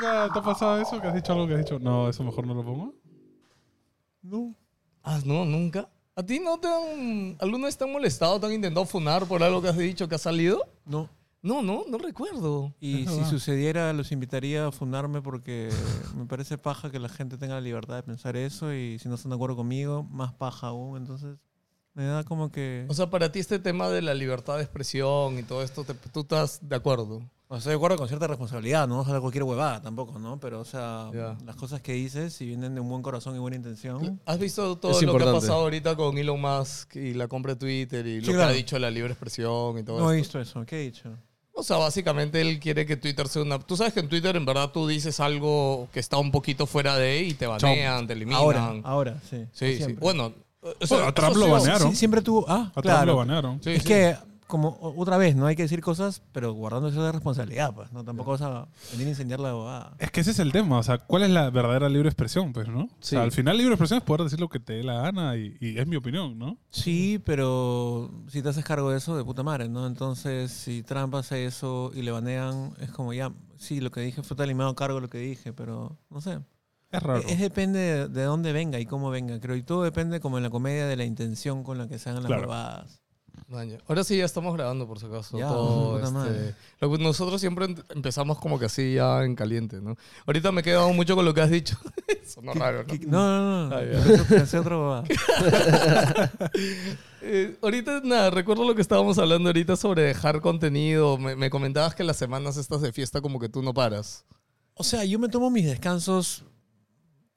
¿Nunca 0.00 0.32
te 0.32 0.38
ha 0.38 0.42
pasado 0.42 0.80
eso? 0.80 1.00
¿Que 1.00 1.08
has 1.08 1.14
dicho 1.14 1.32
algo 1.32 1.46
que 1.46 1.54
has 1.54 1.58
dicho? 1.60 1.78
No, 1.78 2.08
eso 2.08 2.24
mejor 2.24 2.46
no 2.46 2.54
lo 2.54 2.64
pongo. 2.64 2.94
No. 4.22 4.54
Ah, 5.02 5.20
no, 5.24 5.44
nunca. 5.44 5.88
¿A 6.16 6.22
ti 6.22 6.40
no 6.40 6.58
te 6.58 6.68
han. 6.68 7.36
¿Alguna 7.40 7.66
vez 7.66 7.76
te 7.76 7.84
han 7.84 7.92
molestado, 7.92 8.38
te 8.40 8.46
han 8.46 8.52
intentado 8.52 8.84
funar 8.86 9.26
por 9.26 9.42
algo 9.42 9.62
que 9.62 9.68
has 9.68 9.76
dicho 9.76 10.08
que 10.08 10.14
ha 10.14 10.18
salido? 10.18 10.66
No. 10.84 11.08
No, 11.42 11.62
no, 11.62 11.84
no 11.88 11.96
recuerdo. 11.96 12.74
Y 12.80 13.02
Es 13.04 13.08
si 13.10 13.16
verdad. 13.16 13.30
sucediera, 13.30 13.92
los 13.94 14.12
invitaría 14.12 14.66
a 14.66 14.72
fundarme 14.72 15.22
porque 15.22 15.70
me 16.14 16.26
parece 16.26 16.58
paja 16.58 16.90
que 16.90 16.98
la 16.98 17.08
gente 17.08 17.38
tenga 17.38 17.54
la 17.54 17.62
libertad 17.62 17.96
de 17.96 18.02
pensar 18.02 18.36
eso 18.36 18.74
y 18.74 18.98
si 18.98 19.08
no 19.08 19.14
están 19.14 19.30
de 19.30 19.36
acuerdo 19.36 19.56
conmigo, 19.56 20.02
más 20.02 20.34
paja 20.34 20.66
aún. 20.66 20.98
Entonces, 20.98 21.38
me 21.94 22.04
da 22.04 22.24
como 22.24 22.52
que... 22.52 22.84
O 22.90 22.94
sea, 22.94 23.08
para 23.08 23.32
ti 23.32 23.38
este 23.38 23.58
tema 23.58 23.88
de 23.88 24.02
la 24.02 24.12
libertad 24.12 24.56
de 24.56 24.62
expresión 24.64 25.38
y 25.38 25.42
todo 25.42 25.62
esto, 25.62 25.84
te- 25.84 25.94
tú 25.94 26.20
estás 26.20 26.60
de 26.68 26.76
acuerdo. 26.76 27.22
O 27.52 27.54
sea, 27.54 27.58
estoy 27.58 27.70
de 27.72 27.76
acuerdo 27.78 27.96
con 27.96 28.06
cierta 28.06 28.28
responsabilidad, 28.28 28.86
no 28.86 29.00
ojalá 29.00 29.20
cualquier 29.20 29.42
huevada 29.42 29.82
tampoco, 29.82 30.20
¿no? 30.20 30.38
Pero, 30.38 30.60
o 30.60 30.64
sea, 30.64 31.10
Ya. 31.12 31.36
las 31.44 31.56
cosas 31.56 31.80
que 31.80 31.92
dices, 31.94 32.32
si 32.32 32.46
vienen 32.46 32.76
de 32.76 32.80
un 32.80 32.88
buen 32.88 33.02
corazón 33.02 33.34
y 33.34 33.40
buena 33.40 33.56
intención... 33.56 34.20
¿Has 34.24 34.38
visto 34.38 34.78
todo 34.78 34.92
lo 34.92 34.98
que 34.98 35.04
ha 35.04 35.08
importante. 35.08 35.40
pasado 35.40 35.60
ahorita 35.62 35.96
con 35.96 36.16
Elon 36.16 36.40
Musk 36.40 36.94
y 36.94 37.12
la 37.14 37.26
compra 37.26 37.54
de 37.54 37.58
Twitter 37.58 38.06
y 38.06 38.20
lo 38.20 38.26
Sí, 38.26 38.28
que 38.28 38.34
claro. 38.36 38.50
ha 38.50 38.54
dicho 38.54 38.76
de 38.76 38.80
la 38.80 38.90
libre 38.92 39.10
expresión 39.14 39.76
y 39.78 39.82
todo 39.82 39.98
No 39.98 40.12
he 40.12 40.20
esto? 40.20 40.38
visto 40.38 40.40
eso, 40.60 40.64
¿qué 40.64 40.76
he 40.76 40.82
dicho? 40.84 41.10
O 41.52 41.64
sea, 41.64 41.76
básicamente 41.78 42.40
él 42.40 42.60
quiere 42.60 42.86
que 42.86 42.96
Twitter 42.96 43.26
sea 43.26 43.42
una... 43.42 43.58
Tú 43.58 43.76
sabes 43.76 43.92
que 43.94 44.00
en 44.00 44.08
Twitter 44.08 44.36
en 44.36 44.46
verdad 44.46 44.70
tú 44.70 44.86
dices 44.86 45.18
algo 45.18 45.88
que 45.92 45.98
está 45.98 46.18
un 46.18 46.30
poquito 46.30 46.66
fuera 46.66 46.96
de 46.96 47.20
y 47.24 47.34
te 47.34 47.48
banean, 47.48 48.06
te 48.06 48.12
eliminan. 48.12 48.40
Ahora, 48.40 48.74
ahora, 48.84 49.20
sí. 49.28 49.44
Sí, 49.50 49.72
sí. 49.72 49.76
siempre. 49.78 49.96
Bueno, 50.00 50.32
o 50.62 50.86
sea, 50.86 50.98
Bueno, 50.98 51.08
a 51.08 51.14
Trump 51.14 51.30
eso 51.32 51.40
lo 51.46 51.50
banearon. 51.52 51.90
Sí, 51.90 51.96
siempre 51.96 52.22
tuvo... 52.22 52.44
Ah, 52.48 52.68
A 52.68 52.72
Trump 52.74 52.82
claro. 52.84 53.06
lo 53.06 53.16
banearon. 53.16 53.60
Sí, 53.60 53.70
es 53.70 53.82
sí. 53.82 53.88
que, 53.88 54.16
como 54.50 54.76
otra 54.80 55.16
vez, 55.16 55.34
no 55.36 55.46
hay 55.46 55.56
que 55.56 55.62
decir 55.62 55.80
cosas, 55.80 56.22
pero 56.32 56.52
guardando 56.52 56.88
eso 56.88 57.02
de 57.02 57.12
responsabilidad, 57.12 57.74
pues, 57.74 57.90
¿no? 57.92 58.04
Tampoco 58.04 58.32
vas 58.32 58.42
a 58.42 58.68
venir 58.92 59.06
a 59.06 59.10
incendiar 59.10 59.40
la 59.40 59.50
abogada. 59.50 59.94
Es 59.98 60.10
que 60.10 60.20
ese 60.20 60.32
es 60.32 60.38
el 60.40 60.52
tema, 60.52 60.78
o 60.78 60.82
sea, 60.82 60.98
¿cuál 60.98 61.22
es 61.22 61.30
la 61.30 61.48
verdadera 61.50 61.88
libre 61.88 62.08
expresión, 62.08 62.52
pues, 62.52 62.68
no? 62.68 62.80
O 62.82 62.88
Sí. 63.00 63.10
sea, 63.16 63.22
al 63.22 63.32
final 63.32 63.56
libre 63.56 63.72
expresión 63.74 63.98
es 63.98 64.04
poder 64.04 64.24
decir 64.24 64.40
lo 64.40 64.48
que 64.50 64.60
te 64.60 64.74
dé 64.74 64.82
la 64.84 65.00
gana 65.00 65.36
y, 65.36 65.56
y 65.60 65.78
es 65.78 65.86
mi 65.86 65.96
opinión, 65.96 66.38
¿no? 66.38 66.58
Sí, 66.70 67.18
pero 67.24 68.10
si 68.28 68.42
te 68.42 68.48
haces 68.50 68.64
cargo 68.64 68.90
de 68.90 68.98
eso, 68.98 69.16
de 69.16 69.24
puta 69.24 69.42
madre, 69.42 69.68
¿no? 69.68 69.86
Entonces, 69.86 70.50
si 70.50 70.82
Trump 70.82 71.14
hace 71.14 71.46
eso 71.46 71.90
y 71.94 72.02
le 72.02 72.10
banean, 72.10 72.74
es 72.80 72.90
como 72.90 73.12
ya, 73.14 73.32
sí, 73.56 73.80
lo 73.80 73.90
que 73.90 74.00
dije 74.00 74.22
fue 74.22 74.36
tal 74.36 74.50
y 74.50 74.54
me 74.54 74.64
hago 74.64 74.74
cargo 74.74 74.96
de 74.96 75.02
lo 75.02 75.08
que 75.08 75.18
dije, 75.18 75.52
pero 75.52 75.96
no 76.10 76.20
sé. 76.20 76.40
Es 76.92 77.02
raro. 77.04 77.22
Es 77.28 77.38
depende 77.38 77.78
de, 77.78 78.08
de 78.08 78.22
dónde 78.24 78.52
venga 78.52 78.80
y 78.80 78.84
cómo 78.86 79.10
venga, 79.10 79.38
creo. 79.38 79.54
Y 79.54 79.62
todo 79.62 79.84
depende, 79.84 80.18
como 80.18 80.38
en 80.38 80.42
la 80.42 80.50
comedia, 80.50 80.86
de 80.88 80.96
la 80.96 81.04
intención 81.04 81.62
con 81.62 81.78
la 81.78 81.86
que 81.86 82.00
se 82.00 82.10
hagan 82.10 82.24
las 82.24 82.28
Claro. 82.30 82.42
huevadas. 82.48 82.99
Maña. 83.50 83.78
Ahora 83.88 84.04
sí 84.04 84.16
ya 84.16 84.24
estamos 84.24 84.54
grabando, 84.54 84.86
por 84.86 85.00
si 85.00 85.06
acaso. 85.06 85.36
Ya, 85.36 85.48
todo, 85.48 85.98
este, 86.02 86.10
madre. 86.12 86.54
lo 86.80 86.92
que 86.92 86.98
nosotros 87.02 87.40
siempre 87.40 87.64
em- 87.64 87.74
empezamos 87.90 88.38
como 88.38 88.60
que 88.60 88.66
así 88.66 88.94
ya 88.94 89.24
en 89.24 89.34
caliente, 89.34 89.80
¿no? 89.80 89.96
Ahorita 90.24 90.52
me 90.52 90.60
he 90.60 90.64
quedado 90.64 90.92
mucho 90.92 91.16
con 91.16 91.24
lo 91.24 91.34
que 91.34 91.40
has 91.40 91.50
dicho. 91.50 91.76
Sonó 92.24 92.52
raro, 92.54 92.84
¿no? 92.84 92.86
¿Qué- 92.86 93.00
No, 93.06 93.68
no, 93.68 93.68
no. 93.68 93.76
Ah. 93.76 95.04
Eh, 97.22 97.58
ahorita, 97.60 98.00
nada, 98.02 98.30
recuerdo 98.30 98.64
lo 98.64 98.74
que 98.74 98.80
estábamos 98.80 99.18
hablando 99.18 99.50
ahorita 99.50 99.76
sobre 99.76 100.02
dejar 100.04 100.40
contenido. 100.40 101.18
Me, 101.18 101.36
me 101.36 101.50
comentabas 101.50 101.94
que 101.94 102.02
las 102.02 102.16
semanas 102.16 102.56
estas 102.56 102.80
de 102.80 102.92
fiesta 102.94 103.20
como 103.20 103.38
que 103.38 103.48
tú 103.50 103.62
no 103.62 103.74
paras. 103.74 104.24
O 104.74 104.82
sea, 104.84 105.04
yo 105.04 105.18
me 105.18 105.28
tomo 105.28 105.50
mis 105.50 105.66
descansos. 105.66 106.44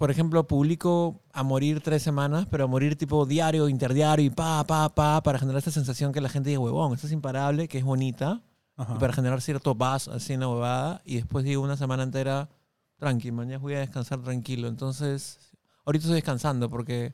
Por 0.03 0.11
ejemplo, 0.11 0.45
publico 0.45 1.21
a 1.31 1.43
morir 1.43 1.79
tres 1.79 2.03
semanas, 2.03 2.45
pero 2.51 2.65
a 2.65 2.67
morir 2.67 2.97
tipo 2.97 3.25
diario, 3.25 3.69
interdiario 3.69 4.25
y 4.25 4.29
pa, 4.29 4.61
pa, 4.65 4.93
pa, 4.93 5.23
para 5.23 5.39
generar 5.39 5.59
esta 5.59 5.71
sensación 5.71 6.11
que 6.11 6.19
la 6.19 6.27
gente 6.27 6.49
diga, 6.49 6.59
huevón, 6.59 6.93
esto 6.93 7.07
es 7.07 7.13
imparable, 7.13 7.69
que 7.69 7.77
es 7.77 7.85
bonita, 7.85 8.41
Ajá. 8.75 8.95
y 8.95 8.99
para 8.99 9.13
generar 9.13 9.39
cierto 9.39 9.75
buzz 9.75 10.09
así 10.09 10.33
en 10.33 10.41
la 10.41 10.49
huevada. 10.49 11.01
Y 11.05 11.15
después 11.15 11.45
digo 11.45 11.63
una 11.63 11.77
semana 11.77 12.03
entera, 12.03 12.49
tranqui, 12.97 13.31
mañana 13.31 13.59
voy 13.59 13.75
a 13.75 13.79
descansar 13.79 14.21
tranquilo. 14.21 14.67
Entonces, 14.67 15.39
ahorita 15.85 16.03
estoy 16.03 16.15
descansando 16.15 16.69
porque 16.69 17.13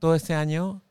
todo 0.00 0.16
este 0.16 0.34
año, 0.34 0.82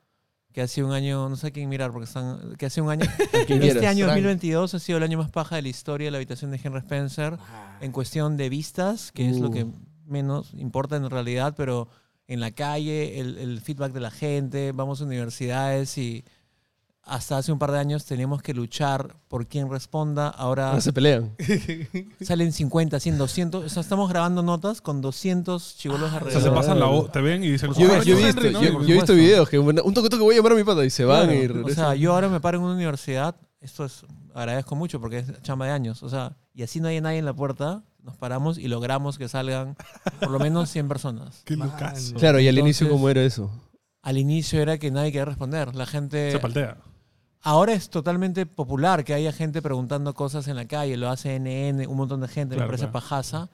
que 0.53 0.61
ha 0.61 0.67
sido 0.69 0.87
un 0.87 0.93
año, 0.93 1.27
no 1.27 1.35
sé 1.35 1.47
a 1.47 1.51
quién 1.51 1.67
mirar, 1.67 1.91
porque 1.91 2.05
están, 2.05 2.55
que 2.57 2.67
ha 2.67 2.69
sido 2.69 2.85
un 2.85 2.91
año, 2.91 3.03
este 3.33 3.45
quieras. 3.47 3.83
año 3.83 4.05
Tranqui. 4.05 4.21
2022 4.21 4.75
ha 4.75 4.79
sido 4.79 4.97
el 4.97 5.03
año 5.03 5.17
más 5.17 5.29
paja 5.29 5.57
de 5.57 5.63
la 5.63 5.67
historia 5.67 6.07
de 6.07 6.11
la 6.11 6.17
habitación 6.19 6.51
de 6.51 6.61
Henry 6.63 6.79
Spencer 6.79 7.37
en 7.81 7.91
cuestión 7.91 8.37
de 8.37 8.47
vistas, 8.47 9.11
que 9.11 9.29
es 9.29 9.39
lo 9.39 9.49
Uh. 9.49 9.51
que 9.51 9.67
menos 10.13 10.53
importa 10.53 10.95
en 10.95 11.09
realidad, 11.09 11.53
pero 11.57 11.89
en 12.27 12.39
la 12.39 12.51
calle, 12.51 13.19
el, 13.19 13.37
el 13.37 13.59
feedback 13.59 13.91
de 13.91 13.99
la 13.99 14.11
gente, 14.11 14.71
vamos 14.71 15.01
a 15.01 15.03
universidades 15.03 15.97
y 15.97 16.23
hasta 17.05 17.37
hace 17.37 17.51
un 17.51 17.59
par 17.59 17.69
de 17.73 17.79
años 17.79 18.05
teníamos 18.05 18.41
que 18.41 18.53
luchar 18.53 19.17
por 19.27 19.45
quién 19.45 19.69
responda, 19.69 20.29
ahora 20.29 20.69
Ahora 20.69 20.79
se 20.79 20.93
pelean. 20.93 21.35
salen 22.21 22.53
50, 22.53 22.97
100, 22.97 23.17
200, 23.17 23.65
o 23.65 23.69
sea, 23.69 23.81
estamos 23.81 24.07
grabando 24.09 24.41
notas 24.41 24.79
con 24.79 25.01
200 25.01 25.75
chivolos 25.75 26.07
O 26.07 26.09
sea, 26.11 26.17
alrededor. 26.19 26.43
se 26.43 26.51
pasan 26.51 26.79
la 26.79 26.85
voz, 26.85 27.11
te 27.11 27.19
ven 27.19 27.43
y 27.43 27.49
dicen, 27.51 27.73
Yo, 27.73 27.89
"Ah, 27.91 28.01
yo 28.03 28.17
he 28.17 28.29
Henry", 28.29 28.49
visto, 28.49 28.51
¿no? 28.51 28.63
yo, 28.63 28.81
yo 28.83 28.93
he 28.93 28.97
visto 28.97 29.13
videos 29.15 29.49
que 29.49 29.59
un 29.59 29.77
un 29.83 29.93
toque 29.93 30.07
toque 30.09 30.23
voy 30.23 30.35
a 30.35 30.37
llamar 30.37 30.53
a 30.53 30.55
mi 30.55 30.63
pata 30.63 30.85
y 30.85 30.89
se 30.89 31.03
van 31.03 31.25
Claro, 31.27 31.33
y 31.33 31.37
o 31.45 31.47
sea, 31.49 31.53
regresan. 31.57 31.95
yo 31.97 32.13
ahora 32.13 32.29
me 32.29 32.39
paro 32.39 32.57
en 32.59 32.63
una 32.63 32.75
universidad, 32.75 33.35
esto 33.59 33.83
es, 33.83 34.05
agradezco 34.33 34.75
mucho 34.77 35.01
porque 35.01 35.19
es 35.19 35.41
chamba 35.41 35.65
de 35.65 35.73
años, 35.73 36.03
o 36.03 36.09
sea, 36.09 36.37
y 36.53 36.63
así 36.63 36.79
no 36.79 36.87
hay 36.87 37.01
nadie 37.01 37.17
en 37.17 37.25
la 37.25 37.33
puerta, 37.35 37.83
nos 38.03 38.17
paramos 38.17 38.57
y 38.57 38.67
logramos 38.67 39.17
que 39.17 39.27
salgan 39.27 39.75
por 40.19 40.29
lo 40.29 40.39
menos 40.39 40.69
100 40.69 40.87
personas. 40.87 41.41
Qué 41.45 41.55
locazo. 41.55 42.15
claro, 42.15 42.39
y 42.39 42.47
al 42.47 42.57
inicio, 42.57 42.89
¿cómo 42.89 43.09
era 43.09 43.23
eso? 43.23 43.49
Al 44.01 44.17
inicio 44.17 44.61
era 44.61 44.77
que 44.77 44.91
nadie 44.91 45.11
quería 45.11 45.25
responder, 45.25 45.73
la 45.75 45.85
gente... 45.85 46.31
Se 46.31 46.39
paltea. 46.39 46.77
Ahora 47.41 47.73
es 47.73 47.89
totalmente 47.89 48.45
popular 48.45 49.03
que 49.03 49.13
haya 49.13 49.33
gente 49.33 49.61
preguntando 49.61 50.13
cosas 50.13 50.47
en 50.47 50.55
la 50.55 50.65
calle, 50.65 50.95
lo 50.95 51.09
hace 51.09 51.37
NN, 51.39 51.87
un 51.87 51.97
montón 51.97 52.21
de 52.21 52.27
gente, 52.29 52.55
Claro, 52.55 52.69
parece 52.69 52.83
claro. 52.85 52.93
pajaza, 52.93 53.49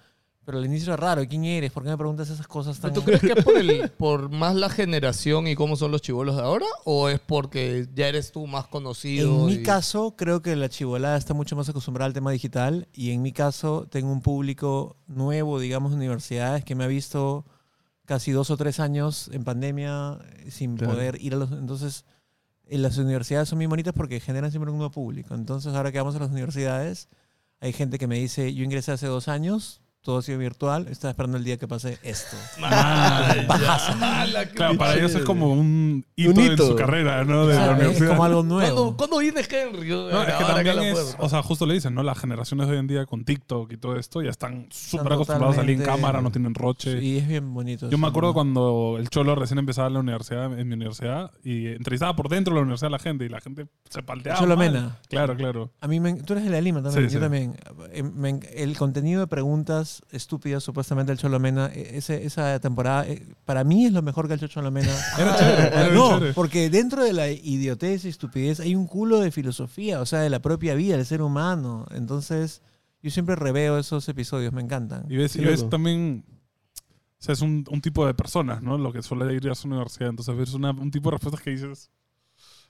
pero 0.50 0.58
al 0.58 0.66
inicio 0.66 0.92
era 0.92 0.98
raro, 0.98 1.22
¿quién 1.28 1.46
eres? 1.46 1.72
¿Por 1.72 1.84
qué 1.84 1.90
me 1.90 1.98
preguntas 1.98 2.28
esas 2.28 2.48
cosas 2.48 2.80
tan... 2.80 2.92
¿Tú 2.92 3.04
crees 3.04 3.22
que 3.22 3.34
es 3.34 3.44
por, 3.46 3.56
el, 3.56 3.88
por 4.00 4.32
más 4.32 4.56
la 4.56 4.68
generación 4.68 5.46
y 5.46 5.54
cómo 5.54 5.76
son 5.76 5.92
los 5.92 6.02
chivolos 6.02 6.38
de 6.38 6.42
ahora? 6.42 6.66
¿O 6.86 7.08
es 7.08 7.20
porque 7.20 7.88
ya 7.94 8.08
eres 8.08 8.32
tú 8.32 8.48
más 8.48 8.66
conocido? 8.66 9.42
En 9.42 9.46
mi 9.46 9.54
y- 9.62 9.64
caso, 9.64 10.16
creo 10.18 10.42
que 10.42 10.56
la 10.56 10.68
chivolada 10.68 11.18
está 11.18 11.36
mucho 11.36 11.56
más 11.56 11.70
acostumbrada 11.70 12.08
al 12.08 12.14
tema 12.14 12.32
digital 12.32 12.88
y 12.94 13.12
en 13.12 13.22
mi 13.22 13.32
caso 13.32 13.86
tengo 13.92 14.12
un 14.12 14.22
público 14.24 14.98
nuevo, 15.06 15.60
digamos, 15.60 15.92
de 15.92 15.98
universidades 15.98 16.66
que 16.66 16.74
me 16.74 16.84
ha 16.84 16.88
visto 16.88 17.46
casi 18.06 18.32
dos 18.32 18.50
o 18.50 18.58
tres 18.58 18.80
años 18.80 19.30
en 19.32 19.44
pandemia 19.44 20.18
eh, 20.40 20.50
sin 20.50 20.78
Claro. 20.78 20.94
poder 20.94 21.22
ir 21.22 21.36
a 21.36 21.38
los... 21.38 21.52
Entonces, 21.52 22.06
en 22.66 22.82
las 22.82 22.98
universidades 22.98 23.50
son 23.50 23.60
muy 23.60 23.68
bonitas 23.68 23.94
porque 23.94 24.20
generan 24.20 24.50
siempre 24.50 24.72
un 24.72 24.80
nuevo 24.80 24.92
público. 24.92 25.36
Entonces, 25.36 25.76
ahora 25.76 25.92
que 25.92 26.00
vamos 26.00 26.16
a 26.16 26.20
las 26.20 26.32
universidades, 26.32 27.08
hay 27.60 27.72
gente 27.72 28.00
que 28.00 28.08
me 28.08 28.16
dice, 28.18 28.52
yo 28.56 28.64
ingresé 28.64 28.92
hace 28.94 29.06
dos 29.06 29.28
años, 29.28 29.82
todo 30.02 30.20
ha 30.20 30.22
sido 30.22 30.40
virtual, 30.40 30.88
estaba 30.90 31.12
esperando 31.12 31.38
el 31.38 31.44
día 31.44 31.58
que 31.58 31.68
pase 31.68 32.00
esto. 32.04 32.36
Ah, 32.64 33.34
Ah, 34.02 34.26
la 34.32 34.46
que- 34.48 34.56
Claro, 34.56 34.78
para 34.78 34.96
ellos 34.96 35.14
es 35.14 35.24
como 35.24 35.52
un 35.54 36.06
hito, 36.16 36.32
Un 36.32 36.40
en 36.40 36.54
hito. 36.54 36.68
su 36.68 36.76
carrera, 36.76 37.24
¿no? 37.26 37.46
De 37.48 37.56
la 37.56 37.66
es 37.66 37.72
universidad. 37.74 38.08
como 38.10 38.24
algo 38.24 38.40
¿Cuándo, 38.40 38.56
nuevo. 38.56 38.98
¿Cuándo 38.98 39.18
viene 39.20 39.42
Henry? 39.42 39.90
No, 39.90 40.22
es 40.24 40.34
que 40.34 40.44
también 40.46 40.80
es, 40.80 41.16
o 41.20 41.30
sea, 41.30 41.44
justo 41.44 41.66
le 41.66 41.74
dicen, 41.74 41.94
¿no? 41.94 42.04
Las 42.04 42.18
generaciones 42.18 42.68
de 42.68 42.74
hoy 42.74 42.80
en 42.80 42.88
día 42.88 43.06
con 43.06 43.26
TikTok 43.26 43.72
y 43.74 43.78
todo 43.78 43.98
esto 43.98 44.22
ya 44.22 44.30
están 44.30 44.68
súper 44.72 45.14
acostumbrados 45.14 45.58
a 45.58 45.62
salir 45.62 45.78
en 45.80 45.86
cámara, 45.86 46.22
no 46.22 46.32
tienen 46.32 46.54
roche. 46.56 47.02
Y 47.04 47.18
es 47.18 47.28
bien 47.28 47.54
bonito. 47.54 47.90
Yo 47.90 47.98
me 47.98 48.08
acuerdo 48.08 48.34
cuando 48.34 48.96
el 48.98 49.10
Cholo 49.10 49.36
recién 49.36 49.60
empezaba 49.60 49.88
en 49.88 49.94
la 49.96 50.00
universidad, 50.00 50.58
en 50.58 50.68
mi 50.68 50.74
universidad, 50.76 51.32
y 51.44 51.68
entrevistaba 51.68 52.16
por 52.16 52.30
dentro 52.30 52.54
de 52.54 52.60
la 52.60 52.64
universidad 52.64 52.88
a 52.88 52.92
la 52.92 53.00
gente 53.00 53.26
y 53.26 53.30
la 53.30 53.42
gente 53.42 53.68
se 53.90 54.02
palteaba. 54.02 54.40
Cholo 54.40 54.56
mal. 54.56 54.72
Mena. 54.72 55.00
Claro, 55.10 55.36
claro. 55.36 55.72
A 55.82 55.88
mí 55.88 56.00
me, 56.00 56.14
tú 56.16 56.34
eres 56.34 56.46
de 56.46 56.52
la 56.52 56.62
Lima 56.62 56.82
también, 56.82 57.10
Sí, 57.10 57.14
yo 57.14 57.20
sí. 57.20 57.24
también. 57.24 57.56
En- 57.92 58.40
el 58.54 58.78
contenido 58.78 59.22
de 59.22 59.28
preguntas 59.28 59.89
estúpidas 60.12 60.64
supuestamente 60.64 61.12
del 61.12 61.20
Cholomena, 61.20 61.70
eh, 61.74 61.92
ese, 61.96 62.26
esa 62.26 62.60
temporada, 62.60 63.08
eh, 63.08 63.26
para 63.46 63.64
mí 63.64 63.86
es 63.86 63.92
lo 63.92 64.02
mejor 64.02 64.28
que 64.28 64.34
ha 64.34 64.36
hecho 64.38 64.48
Cholomena. 64.48 64.92
Era 65.20 65.36
chévere, 65.36 65.68
era 65.68 65.90
no, 65.94 66.10
chévere. 66.18 66.34
porque 66.34 66.70
dentro 66.70 67.04
de 67.04 67.14
la 67.14 67.30
idiotez 67.30 68.06
y 68.06 68.10
estupidez 68.10 68.60
hay 68.60 68.76
un 68.76 68.88
culo 68.88 69.20
de 69.20 69.32
filosofía, 69.32 70.02
o 70.02 70.06
sea, 70.06 70.20
de 70.22 70.30
la 70.30 70.42
propia 70.42 70.74
vida 70.76 70.98
del 70.98 71.06
ser 71.06 71.22
humano. 71.22 71.86
Entonces, 71.92 72.62
yo 73.02 73.10
siempre 73.12 73.36
reveo 73.36 73.78
esos 73.78 74.08
episodios, 74.10 74.52
me 74.54 74.62
encantan. 74.62 75.06
Y 75.10 75.18
ves, 75.18 75.36
y 75.36 75.44
ves 75.46 75.70
también, 75.70 76.26
o 76.28 77.22
sea, 77.22 77.34
es 77.34 77.42
un, 77.42 77.66
un 77.70 77.82
tipo 77.82 78.06
de 78.06 78.14
personas, 78.14 78.62
¿no? 78.62 78.78
Lo 78.78 78.92
que 78.94 79.02
suele 79.02 79.34
ir 79.34 79.50
a 79.50 79.56
su 79.56 79.68
universidad. 79.68 80.10
Entonces 80.10 80.36
ves 80.36 80.54
una- 80.54 80.72
un 80.72 80.92
tipo 80.92 81.10
de 81.10 81.16
respuestas 81.18 81.42
que 81.42 81.50
dices, 81.52 81.90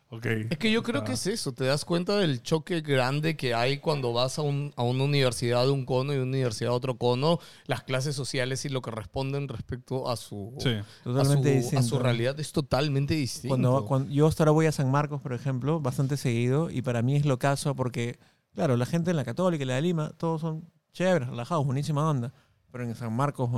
ok. 0.09 0.25
Es 0.49 0.57
que 0.57 0.71
yo 0.71 0.81
creo 0.83 1.03
que 1.03 1.11
es 1.13 1.27
eso, 1.27 1.51
te 1.53 1.65
das 1.65 1.85
cuenta 1.85 2.17
del 2.17 2.41
choque 2.41 2.81
grande 2.81 3.37
que 3.37 3.53
hay 3.53 3.77
cuando 3.77 4.11
vas 4.13 4.39
a, 4.39 4.41
un- 4.41 4.73
a 4.75 4.83
una 4.83 5.03
universidad 5.03 5.63
de 5.65 5.71
un 5.71 5.85
cono 5.85 6.13
y 6.13 6.17
una 6.17 6.25
universidad 6.25 6.71
de 6.71 6.75
otro 6.75 6.97
cono, 6.97 7.39
las 7.67 7.83
clases 7.83 8.15
sociales 8.15 8.65
y 8.65 8.69
lo 8.69 8.81
que 8.81 8.91
responden 8.91 9.47
respecto 9.47 10.09
a 10.09 10.15
su, 10.17 10.53
Sí. 10.59 10.69
a 10.69 10.85
Totalmente 11.03 11.61
su, 11.61 11.77
a 11.77 11.83
su 11.83 11.99
realidad 11.99 12.39
es 12.39 12.51
totalmente 12.51 13.13
distinto. 13.13 13.49
Cuando, 13.49 13.85
cuando- 13.85 14.09
yo 14.11 14.27
hasta 14.27 14.43
ahora 14.43 14.51
voy 14.51 14.65
a 14.65 14.71
San 14.71 14.89
Marcos, 14.89 15.21
por 15.21 15.33
ejemplo, 15.33 15.79
bastante 15.79 16.17
seguido, 16.17 16.69
y 16.71 16.81
para 16.81 17.01
mí 17.01 17.15
es 17.15 17.25
lo 17.25 17.37
caso 17.37 17.75
porque, 17.75 18.17
claro, 18.55 18.77
la 18.77 18.85
gente 18.85 19.11
en 19.11 19.17
la 19.17 19.23
Católica 19.25 19.63
y 19.63 19.67
la 19.67 19.75
de 19.75 19.81
Lima, 19.83 20.09
todos 20.17 20.41
son 20.41 20.69
chéveres, 20.91 21.29
relajados, 21.29 21.65
buenísima 21.65 22.09
onda. 22.09 22.33
Pero 22.71 22.83
en 22.83 22.95
San 22.95 23.13
Marcos, 23.15 23.49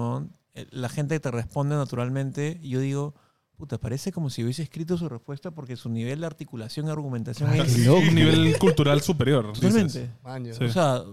eh, 0.53 0.67
la 0.71 0.89
gente 0.89 1.19
te 1.19 1.31
responde 1.31 1.75
naturalmente, 1.75 2.59
y 2.61 2.69
yo 2.69 2.79
digo, 2.81 3.15
puta, 3.61 3.77
parece 3.77 4.11
como 4.11 4.31
si 4.31 4.43
hubiese 4.43 4.63
escrito 4.63 4.97
su 4.97 5.07
respuesta 5.07 5.51
porque 5.51 5.75
su 5.77 5.87
nivel 5.87 6.21
de 6.21 6.25
articulación 6.25 6.87
y 6.87 6.89
argumentación 6.89 7.53
es 7.53 7.87
un 7.87 8.15
nivel 8.15 8.57
cultural 8.57 9.01
superior. 9.01 9.53
totalmente. 9.53 10.09
Sí. 10.57 10.63
O 10.63 10.71
sea, 10.71 11.03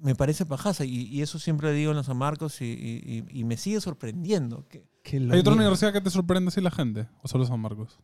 me 0.00 0.16
parece 0.16 0.44
pajaza. 0.44 0.84
Y, 0.84 1.02
y 1.06 1.22
eso 1.22 1.38
siempre 1.38 1.68
le 1.70 1.74
digo 1.76 1.92
en 1.92 1.96
los 1.98 2.06
San 2.06 2.16
Marcos 2.16 2.60
y, 2.60 3.24
y- 3.32 3.44
me 3.44 3.56
sigue 3.56 3.80
sorprendiendo. 3.80 4.66
Que, 4.68 4.84
¿Hay 5.30 5.38
otra 5.38 5.54
universidad 5.54 5.92
que 5.92 6.00
te 6.00 6.10
sorprende 6.10 6.48
así 6.48 6.60
la 6.60 6.72
gente? 6.72 7.06
¿O 7.22 7.28
solo 7.28 7.44
San 7.46 7.60
Marcos? 7.60 7.98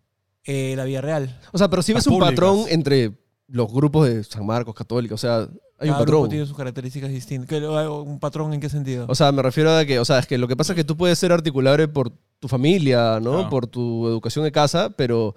eh, 0.45 0.75
la 0.77 0.85
Villarreal. 0.85 1.39
O 1.53 1.59
sea, 1.59 1.69
pero 1.69 1.83
si 1.83 1.93
ves 1.93 2.07
un 2.07 2.15
públicas. 2.15 2.31
patrón 2.35 2.67
entre 2.69 3.19
los 3.49 3.73
grupos 3.73 4.07
de 4.09 4.23
San 4.25 4.45
Marcos, 4.47 4.75
católicos, 4.75 5.23
o 5.23 5.27
sea, 5.27 5.49
hay 5.81 5.89
un 5.89 5.95
Cada 5.95 6.05
grupo 6.05 6.19
patrón. 6.19 6.29
tiene 6.31 6.47
sus 6.47 6.57
características 6.57 7.11
distintas. 7.11 7.49
¿Qué- 7.49 7.67
¿Un 7.67 8.19
patrón 8.19 8.53
en 8.53 8.61
qué 8.61 8.69
sentido? 8.69 9.07
O 9.09 9.15
sea, 9.15 9.33
me 9.33 9.43
refiero 9.43 9.71
a 9.77 9.85
que, 9.85 9.99
o 9.99 10.05
sea, 10.05 10.19
es 10.19 10.27
que 10.27 10.37
lo 10.39 10.49
que 10.49 10.57
pasa 10.57 10.73
es 10.73 10.77
que 10.77 10.85
tú 10.85 10.97
puedes 10.97 11.19
ser 11.19 11.33
articulable 11.33 11.89
por 11.89 12.11
tu 12.41 12.49
familia, 12.49 13.19
¿no? 13.21 13.33
Claro. 13.33 13.51
Por 13.51 13.67
tu 13.67 14.07
educación 14.07 14.45
de 14.45 14.53
casa, 14.53 14.91
pero 14.91 15.35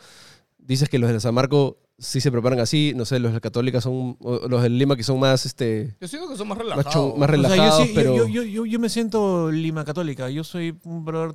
dices 0.57 0.89
que 0.89 0.99
los 0.99 1.09
de 1.11 1.19
San 1.19 1.33
Marcos 1.33 1.75
sí 1.97 2.19
se 2.19 2.31
preparan 2.31 2.59
así, 2.59 2.93
no 2.95 3.05
sé, 3.05 3.19
los 3.19 3.31
de 3.31 3.35
la 3.35 3.39
católica 3.41 3.79
son, 3.79 4.17
los 4.49 4.63
del 4.63 4.77
Lima 4.79 4.95
que 4.95 5.03
son 5.03 5.19
más, 5.19 5.45
este, 5.45 5.95
Yo 6.01 6.07
siento 6.07 6.27
que 6.29 6.35
son 6.35 6.47
más 6.47 6.57
más, 6.57 6.65
relajados. 6.67 6.93
chon- 6.93 7.19
más 7.19 7.29
O 7.29 7.33
sea, 7.33 7.37
yo, 7.37 7.43
relajados, 7.43 7.81
sí- 7.83 7.87
yo- 7.89 7.95
pero... 7.95 8.15
yo, 8.17 8.27
yo, 8.27 8.43
yo, 8.43 8.65
yo 8.65 8.79
me 8.79 8.89
siento 8.89 9.51
Lima 9.51 9.85
católica. 9.85 10.27
Yo 10.31 10.43
soy 10.43 10.75
un 10.83 11.05
brother 11.05 11.33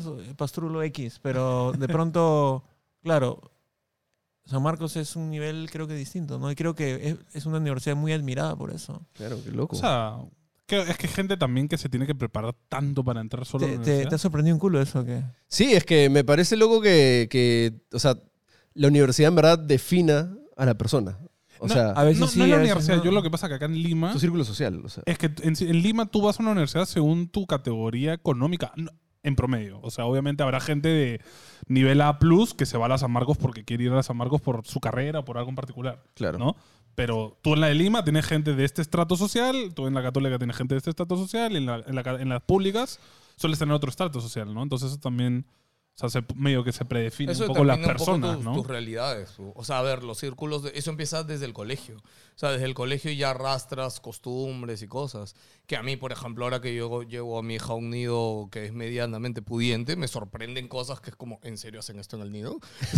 soy 0.00 0.32
pastrulo 0.36 0.82
X, 0.84 1.18
pero 1.20 1.72
de 1.76 1.88
pronto, 1.88 2.62
claro, 3.02 3.40
San 4.46 4.62
Marcos 4.62 4.96
es 4.96 5.16
un 5.16 5.30
nivel 5.30 5.68
creo 5.70 5.86
que 5.86 5.94
distinto, 5.94 6.38
¿no? 6.38 6.50
Y 6.50 6.54
creo 6.54 6.74
que 6.74 7.08
es, 7.08 7.16
es 7.32 7.46
una 7.46 7.58
universidad 7.58 7.96
muy 7.96 8.12
admirada 8.12 8.54
por 8.56 8.70
eso. 8.72 9.06
Claro, 9.14 9.38
qué 9.44 9.50
loco. 9.50 9.76
O 9.76 9.78
sea, 9.78 10.16
que- 10.66 10.80
es 10.82 10.96
que 10.98 11.06
hay 11.06 11.12
gente 11.12 11.36
también 11.36 11.66
que 11.68 11.78
se 11.78 11.88
tiene 11.88 12.06
que 12.06 12.14
preparar 12.14 12.54
tanto 12.68 13.02
para 13.04 13.20
entrar 13.20 13.44
solo 13.46 13.66
a 13.66 13.68
¿Te, 13.82 14.02
la 14.04 14.08
te, 14.08 14.14
ha 14.14 14.18
sorprendido 14.18 14.54
un 14.54 14.60
culo 14.60 14.80
eso 14.82 15.00
o 15.00 15.04
qué? 15.04 15.22
Sí, 15.48 15.72
es 15.72 15.84
que 15.84 16.10
me 16.10 16.24
parece 16.24 16.56
loco 16.56 16.80
que, 16.80 17.26
que, 17.30 17.72
o 17.92 17.98
sea, 17.98 18.18
la 18.74 18.88
universidad 18.88 19.28
en 19.28 19.34
verdad 19.36 19.58
defina 19.58 20.36
a 20.56 20.66
la 20.66 20.74
persona. 20.74 21.18
O 21.60 21.68
No, 21.68 21.72
sea, 21.72 21.90
a 21.92 22.04
veces 22.04 22.20
no, 22.20 22.26
sí, 22.26 22.38
no 22.40 22.44
en 22.44 22.50
la 22.50 22.56
a 22.56 22.60
universidad. 22.60 22.96
no. 22.98 23.04
Yo 23.04 23.12
lo 23.12 23.22
que 23.22 23.30
pasa 23.30 23.48
que 23.48 23.54
acá 23.54 23.64
en 23.66 23.80
Lima 23.80 24.12
tu 24.12 24.18
círculo 24.18 24.44
social, 24.44 24.82
o 24.84 24.88
sea. 24.88 25.02
es 25.06 25.16
que 25.16 25.26
en, 25.42 25.54
en 25.58 25.82
Lima 25.82 26.04
tú 26.06 26.20
vas 26.20 26.38
a 26.38 26.42
una 26.42 26.52
universidad 26.52 26.84
según 26.84 27.28
tu 27.28 27.46
categoría 27.46 28.12
económica. 28.12 28.72
En 29.24 29.34
promedio. 29.34 29.80
O 29.82 29.90
sea, 29.90 30.04
obviamente 30.06 30.42
habrá 30.44 30.60
gente 30.60 30.88
de 30.88 31.20
nivel 31.66 32.00
A 32.02 32.18
que 32.56 32.66
se 32.66 32.78
va 32.78 32.86
a 32.86 32.88
la 32.90 32.98
San 32.98 33.10
Marcos 33.10 33.36
porque 33.38 33.64
quiere 33.64 33.84
ir 33.84 33.90
a 33.92 33.96
la 33.96 34.02
San 34.04 34.16
Marcos 34.16 34.40
por 34.40 34.64
su 34.66 34.78
carrera 34.80 35.20
o 35.20 35.24
por 35.24 35.38
algo 35.38 35.48
en 35.50 35.56
particular. 35.56 36.02
Claro. 36.14 36.38
¿no? 36.38 36.54
Pero 36.94 37.36
tú 37.42 37.54
en 37.54 37.60
la 37.62 37.66
de 37.68 37.74
Lima 37.74 38.04
tienes 38.04 38.24
gente 38.26 38.54
de 38.54 38.64
este 38.64 38.80
estrato 38.82 39.16
social, 39.16 39.72
tú 39.74 39.86
en 39.88 39.94
la 39.94 40.02
católica 40.02 40.38
tienes 40.38 40.56
gente 40.56 40.74
de 40.74 40.78
este 40.78 40.90
estrato 40.90 41.16
social, 41.16 41.52
y 41.52 41.56
en, 41.56 41.66
la- 41.66 41.82
en 41.84 41.94
la 41.96 42.02
ca- 42.04 42.20
en 42.20 42.28
las 42.28 42.42
públicas 42.42 43.00
sueles 43.36 43.58
tener 43.58 43.74
otro 43.74 43.90
estrato 43.90 44.20
social, 44.20 44.54
¿no? 44.54 44.62
Entonces 44.62 44.90
eso 44.92 45.00
también, 45.00 45.44
o 45.96 46.08
sea, 46.08 46.08
se- 46.08 46.34
medio 46.34 46.64
que 46.64 46.72
se 46.72 46.84
predefine 46.84 47.30
Eso 47.32 47.42
un 47.44 47.48
poco 47.48 47.62
las 47.64 47.76
determina 47.78 47.92
un 47.92 47.98
poco 47.98 48.10
personas, 48.12 48.36
tus, 48.36 48.44
¿no? 48.44 48.54
tus 48.54 48.66
realidades. 48.66 49.34
O 49.38 49.64
sea, 49.64 49.78
a 49.78 49.82
ver, 49.82 50.02
los 50.02 50.18
círculos, 50.18 50.64
de- 50.64 50.72
eso 50.74 50.90
empieza 50.90 51.22
desde 51.22 51.44
el 51.46 51.52
colegio. 51.52 51.96
O 51.98 52.36
sea, 52.38 52.50
desde 52.50 52.64
el 52.64 52.74
colegio 52.74 53.12
ya 53.12 53.30
arrastras 53.30 54.00
costumbres 54.00 54.82
y 54.82 54.88
cosas. 54.88 55.36
Que 55.66 55.76
a 55.76 55.84
mí, 55.84 55.96
por 55.96 56.10
ejemplo, 56.10 56.44
ahora 56.44 56.60
que 56.60 56.74
yo 56.74 57.02
llevo 57.04 57.38
a 57.38 57.42
mi 57.44 57.54
hija 57.54 57.72
a 57.72 57.76
un 57.76 57.90
nido 57.90 58.48
que 58.50 58.64
es 58.66 58.72
medianamente 58.72 59.40
pudiente, 59.40 59.94
me 59.94 60.08
sorprenden 60.08 60.66
cosas 60.66 61.00
que 61.00 61.10
es 61.10 61.16
como, 61.16 61.38
¿en 61.44 61.56
serio 61.58 61.78
hacen 61.78 62.00
esto 62.00 62.16
en 62.16 62.22
el 62.22 62.32
nido? 62.32 62.58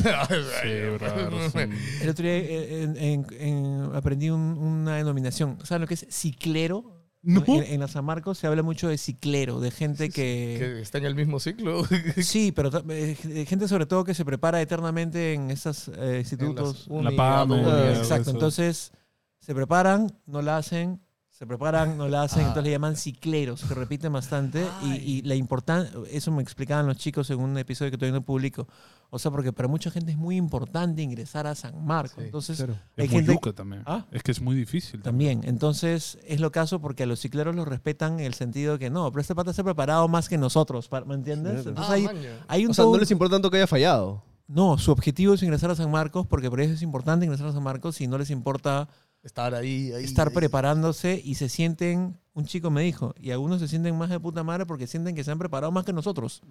Sí, 0.63 0.69
un- 0.69 1.73
El 2.01 2.09
otro 2.09 2.23
día 2.25 2.37
eh, 2.37 2.83
en- 2.83 2.97
en- 2.97 3.27
en- 3.39 3.91
aprendí 3.95 4.31
un- 4.31 4.57
una 4.59 4.97
denominación. 4.97 5.59
¿Saben 5.65 5.83
lo 5.83 5.87
que 5.87 5.95
es 5.95 6.07
ciclero? 6.11 6.96
No. 7.29 7.43
En, 7.47 7.65
en 7.65 7.81
la 7.81 7.89
San 7.89 8.05
Marcos 8.05 8.39
se 8.39 8.47
habla 8.47 8.63
mucho 8.63 8.87
de 8.89 8.97
ciclero, 8.99 9.59
de 9.59 9.73
gente 9.73 10.11
que... 10.11 10.57
que 10.61 10.81
está 10.81 10.99
en 10.99 11.07
el 11.07 11.17
mismo 11.17 11.41
ciclo. 11.41 11.83
Sí, 12.23 12.53
pero 12.53 12.71
eh, 12.89 13.17
gente 13.49 13.67
sobre 13.67 13.85
todo 13.87 14.05
que 14.05 14.15
se 14.15 14.25
prepara 14.25 14.63
eternamente 14.63 15.33
en 15.35 15.51
estos 15.51 15.91
eh, 15.97 16.19
institutos. 16.21 16.87
En 16.89 16.99
La 17.05 17.11
las 17.11 17.15
PAME, 17.15 17.55
unidades, 17.55 17.85
Ah, 17.89 17.93
eso. 17.93 18.03
Exacto, 18.03 18.31
entonces 18.31 18.93
se 19.41 19.55
preparan, 19.57 20.13
no 20.27 20.41
la 20.41 20.57
hacen, 20.57 21.01
se 21.31 21.47
preparan, 21.47 21.99
no 21.99 22.09
la 22.09 22.23
hacen, 22.23 22.43
Ah. 22.45 22.49
entonces 22.49 22.65
le 22.65 22.71
llaman 22.71 22.95
cicleros, 22.97 23.65
que 23.65 23.75
repiten 23.75 24.13
bastante. 24.13 24.65
Y, 24.85 24.93
y 24.95 25.23
la 25.23 25.35
importancia, 25.35 25.93
eso 26.13 26.31
me 26.31 26.43
explicaban 26.43 26.87
los 26.87 26.97
chicos 26.97 27.29
en 27.31 27.41
un 27.41 27.59
episodio 27.59 27.91
que 27.91 27.99
todavía 27.99 28.21
no 28.21 28.25
publico. 28.25 28.69
O 29.11 29.19
sea, 29.19 29.31
porque 29.31 29.53
para 29.53 29.69
mucha 29.69 29.91
gente 29.91 30.11
es 30.13 30.17
muy 30.19 30.37
importante 30.37 31.01
ingresar 31.03 31.47
a 31.47 31.55
San 31.55 31.85
Marcos. 31.87 32.17
Sí, 32.19 32.25
entonces, 32.25 32.57
Claro. 32.57 32.75
hay 32.97 33.05
Es 33.07 33.11
muy 33.13 33.21
gente- 33.21 33.33
yuca 33.35 33.53
también. 33.53 33.83
¿Ah? 33.87 34.05
Es 34.11 34.23
que 34.23 34.33
es 34.33 34.41
muy 34.41 34.55
difícil 34.57 35.01
también. 35.03 35.37
también. 35.39 35.55
Entonces, 35.55 36.19
es 36.27 36.41
lo 36.41 36.51
caso 36.53 36.81
porque 36.81 37.05
a 37.05 37.07
los 37.07 37.21
cicleros 37.21 37.55
los 37.55 37.67
respetan 37.69 38.15
en 38.21 38.27
el 38.27 38.35
sentido 38.35 38.75
de 38.75 38.79
que 38.81 38.91
no, 38.91 39.11
pero 39.13 39.21
este 39.21 39.35
pata 39.35 39.51
está 39.51 39.63
preparado 39.65 40.07
más 40.09 40.29
que 40.29 40.37
nosotros, 40.39 40.89
¿me 41.07 41.15
entiendes? 41.15 41.63
Claro. 41.63 41.69
Entonces, 41.71 41.91
Ah, 41.93 42.45
hay, 42.49 42.65
un 42.65 42.71
O 42.73 42.75
sea, 42.75 42.85
todo 42.85 42.95
no 42.95 43.01
les 43.01 43.11
importa 43.11 43.37
tanto 43.37 43.51
que 43.51 43.59
haya 43.59 43.67
fallado. 43.67 44.23
no, 44.49 44.77
su 44.79 44.91
objetivo 44.93 45.35
es 45.35 45.43
ingresar 45.43 45.71
a 45.71 45.75
San 45.77 45.91
Marcos 45.91 46.27
porque 46.27 46.51
por 46.51 46.61
eso 46.61 46.75
es 46.75 46.83
importante 46.83 47.25
ingresar 47.27 47.47
a 47.49 47.53
San 47.53 47.63
Marcos 47.63 48.01
y 48.01 48.07
no 48.09 48.19
les 48.19 48.31
importa 48.31 48.89
Estar 49.23 49.55
ahí, 49.55 49.93
ahí, 49.93 50.05
estar 50.05 50.29
ahí. 50.29 50.35
preparándose 50.35 51.21
y 51.25 51.35
se 51.37 51.49
sienten, 51.49 52.19
un 52.37 52.45
chico 52.45 52.71
me 52.71 52.83
dijo, 52.83 53.15
y 53.19 53.31
algunos 53.31 53.61
se 53.61 53.67
sienten 53.67 53.97
más 53.97 54.11
de 54.11 54.21
puta 54.21 54.45
madre 54.45 54.67
porque 54.67 54.87
sienten 54.87 55.15
que 55.15 55.25
se 55.25 55.31
han 55.31 55.39
preparado 55.39 55.73
más 55.73 55.87
que 55.87 55.95
nosotros. 55.95 56.43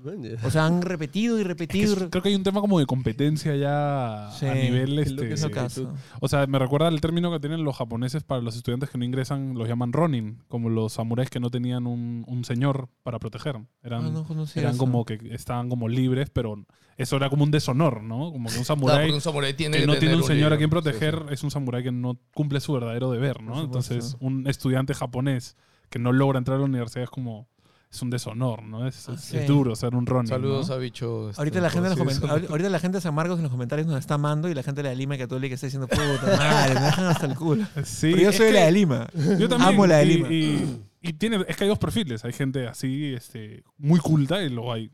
O 0.43 0.49
sea, 0.49 0.65
han 0.65 0.81
repetido 0.81 1.37
y 1.37 1.41
Es 1.41 1.43
que 1.43 1.47
repetido. 1.47 1.93
es- 1.93 1.99
re- 1.99 2.09
creo 2.09 2.23
que 2.23 2.29
hay 2.29 2.35
un 2.35 2.41
tema 2.41 2.59
como 2.59 2.79
de 2.79 2.87
competencia 2.87 3.55
ya 3.55 4.29
Sí, 4.37 4.47
a 4.47 4.55
nivel 4.55 4.97
es 4.97 5.11
lo 5.11 5.21
que 5.21 5.27
es 5.33 5.33
este, 5.43 5.47
el 5.47 5.53
caso. 5.53 5.93
O 6.19 6.27
sea, 6.27 6.47
me 6.47 6.57
recuerda 6.57 6.87
el 6.87 6.99
término 7.01 7.31
que 7.31 7.39
tienen 7.39 7.63
los 7.63 7.75
japoneses 7.77 8.23
para 8.23 8.41
los 8.41 8.55
estudiantes 8.55 8.89
que 8.89 8.97
no 8.97 9.05
ingresan, 9.05 9.53
los 9.53 9.67
llaman 9.67 9.93
ronin, 9.93 10.41
como 10.47 10.69
los 10.69 10.93
samuráis 10.93 11.29
que 11.29 11.39
no 11.39 11.51
tenían 11.51 11.85
un, 11.85 12.25
un 12.27 12.43
señor 12.45 12.89
para 13.03 13.19
proteger. 13.19 13.57
Eran, 13.83 14.05
Ah, 14.05 14.09
no 14.09 14.25
eran 14.55 14.71
eso. 14.71 14.77
como 14.79 15.05
que 15.05 15.19
estaban 15.29 15.69
como 15.69 15.87
libres, 15.87 16.31
pero 16.31 16.65
eso 16.97 17.15
era 17.17 17.29
como 17.29 17.43
un 17.43 17.51
deshonor, 17.51 18.01
¿no? 18.01 18.31
Como 18.31 18.49
que 18.49 18.57
un 18.57 18.65
samurái 18.65 19.21
samurái 19.21 19.53
tiene 19.53 19.77
que 19.81 19.85
no 19.85 19.93
que 19.93 19.99
tiene 19.99 20.13
tener 20.15 20.23
un 20.23 20.27
señor 20.27 20.51
a 20.51 20.57
quien 20.57 20.69
Sí, 20.69 20.71
proteger 20.71 21.25
sí. 21.27 21.33
es 21.35 21.43
un 21.43 21.51
samurái 21.51 21.83
que 21.83 21.91
no 21.91 22.17
cumple 22.33 22.59
su 22.59 22.73
verdadero 22.73 23.11
deber, 23.11 23.43
¿no? 23.43 23.61
Entonces, 23.61 24.17
un 24.19 24.47
estudiante 24.47 24.95
japonés 24.95 25.55
que 25.89 25.99
no 25.99 26.11
logra 26.11 26.37
entrar 26.37 26.55
a 26.57 26.59
la 26.59 26.65
universidad 26.65 27.03
es 27.03 27.09
como... 27.09 27.47
Es 27.91 28.01
un 28.01 28.09
deshonor, 28.09 28.61
¿no? 28.63 28.85
Es, 28.85 29.07
Ah, 29.07 29.13
es- 29.13 29.21
sí. 29.21 29.37
es 29.37 29.47
duro 29.47 29.73
ser 29.73 29.95
un 29.95 30.05
ronin, 30.05 30.27
Saludos 30.27 30.67
¿no? 30.67 30.73
a 30.75 30.77
bicho. 30.79 31.29
este, 31.29 31.39
Ahorita 31.39 31.61
la, 31.61 31.69
gente 31.69 31.87
ahorita- 31.87 32.69
la 32.69 32.79
gente 32.79 32.97
de 32.97 33.01
San 33.01 33.15
Marcos 33.15 33.37
en 33.37 33.43
los 33.43 33.51
comentarios 33.51 33.87
nos 33.87 33.97
está 33.99 34.15
amando 34.15 34.49
y 34.49 34.53
la 34.53 34.63
gente 34.63 34.83
de 34.83 34.89
la 34.89 34.95
Lima 34.95 35.17
Católica 35.17 35.55
está 35.55 35.67
diciendo, 35.67 35.87
puta 35.87 36.03
madre, 36.37 36.73
me 36.73 36.81
dejan 36.81 37.05
hasta 37.05 37.25
el 37.25 37.35
culo. 37.35 37.65
Sí, 37.85 38.09
Pero 38.11 38.23
yo 38.23 38.33
soy 38.33 38.47
de 38.47 38.51
la 38.53 38.65
de 38.65 38.71
Lima. 38.73 39.07
Yo 39.39 39.47
también. 39.47 39.61
Amo 39.69 39.87
la 39.87 39.97
de 39.99 40.05
y, 40.05 40.07
Lima. 40.13 40.27
Y, 40.29 40.81
y 41.03 41.13
tiene, 41.13 41.45
es 41.47 41.55
que 41.55 41.63
hay 41.63 41.69
dos 41.69 41.79
perfiles. 41.79 42.25
Hay 42.25 42.33
gente 42.33 42.67
así, 42.67 43.13
este, 43.13 43.63
muy 43.77 43.99
culta, 44.01 44.43
y 44.43 44.49
luego 44.49 44.73
hay 44.73 44.91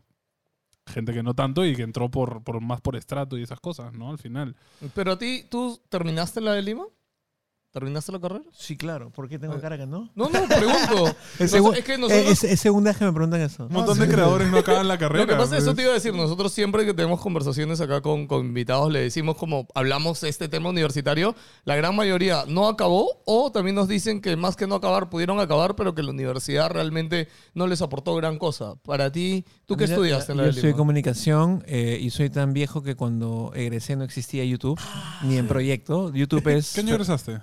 gente 0.86 1.12
que 1.12 1.24
no 1.24 1.34
tanto 1.34 1.64
y 1.66 1.74
que 1.74 1.82
entró 1.82 2.08
por, 2.08 2.44
por 2.44 2.60
más 2.60 2.80
por 2.80 2.94
estrato 2.94 3.36
y 3.36 3.42
esas 3.42 3.58
cosas, 3.58 3.92
¿no? 3.94 4.10
Al 4.10 4.18
final. 4.18 4.54
Pero 4.94 5.12
a 5.12 5.18
ti, 5.18 5.44
¿tú 5.50 5.80
terminaste 5.88 6.40
la 6.40 6.52
de 6.52 6.62
Lima? 6.62 6.84
¿Terminaste 7.72 8.12
la 8.12 8.20
carrera? 8.20 8.44
Sí, 8.52 8.76
claro. 8.76 9.08
¿Por 9.08 9.30
qué 9.30 9.38
tengo 9.38 9.58
cara 9.58 9.78
que 9.78 9.86
no? 9.86 10.10
No, 10.14 10.28
no, 10.28 10.46
pregunto. 10.46 11.16
Es, 11.38 11.50
que 11.82 11.96
nosotros... 11.96 12.28
es- 12.30 12.44
es 12.44 12.60
segunda 12.60 12.90
vez 12.90 12.98
que 12.98 13.04
me 13.06 13.12
preguntan 13.14 13.40
eso. 13.40 13.64
Un 13.64 13.72
montón 13.72 13.98
de 13.98 14.06
creadores 14.08 14.50
no 14.50 14.58
acaban 14.58 14.86
la 14.86 14.98
carrera. 14.98 15.24
Lo 15.24 15.26
que 15.28 15.36
pasa 15.36 15.56
es 15.56 15.62
eso 15.62 15.70
pues. 15.70 15.76
te 15.76 15.82
iba 15.84 15.90
a 15.92 15.94
decir, 15.94 16.12
nosotros 16.14 16.52
siempre 16.52 16.84
que 16.84 16.92
tenemos 16.92 17.20
conversaciones 17.20 17.80
acá 17.80 18.02
con, 18.02 18.26
con 18.26 18.44
invitados 18.44 18.92
le 18.92 19.00
decimos 19.00 19.36
como 19.36 19.66
hablamos 19.74 20.20
de 20.20 20.28
este 20.28 20.48
tema 20.50 20.68
universitario, 20.68 21.34
la 21.64 21.74
gran 21.74 21.96
mayoría 21.96 22.44
no 22.46 22.68
acabó 22.68 23.22
o 23.24 23.50
también 23.50 23.74
nos 23.74 23.88
dicen 23.88 24.20
que 24.20 24.36
más 24.36 24.54
que 24.54 24.66
no 24.66 24.74
acabar 24.74 25.08
pudieron 25.08 25.40
acabar, 25.40 25.74
pero 25.74 25.94
que 25.94 26.02
la 26.02 26.10
universidad 26.10 26.70
realmente 26.70 27.28
no 27.54 27.66
les 27.66 27.80
aportó 27.80 28.14
gran 28.16 28.36
cosa. 28.38 28.74
Para 28.84 29.10
ti, 29.10 29.46
¿tú 29.64 29.76
qué 29.76 29.84
Mira, 29.84 29.94
estudiaste 29.94 30.32
en 30.32 30.38
la 30.38 30.50
Yo 30.50 30.52
de 30.52 30.62
Lima? 30.62 30.76
comunicación 30.76 31.64
eh, 31.66 31.98
y 32.00 32.10
soy 32.10 32.28
tan 32.28 32.52
viejo 32.52 32.82
que 32.82 32.96
cuando 32.96 33.50
egresé 33.54 33.96
no 33.96 34.04
existía 34.04 34.44
YouTube, 34.44 34.78
ni 35.22 35.38
en 35.38 35.48
proyecto. 35.48 36.12
YouTube 36.12 36.46
es... 36.48 36.74
¿Qué 36.74 36.80
año 36.82 36.92
egresaste? 36.92 37.40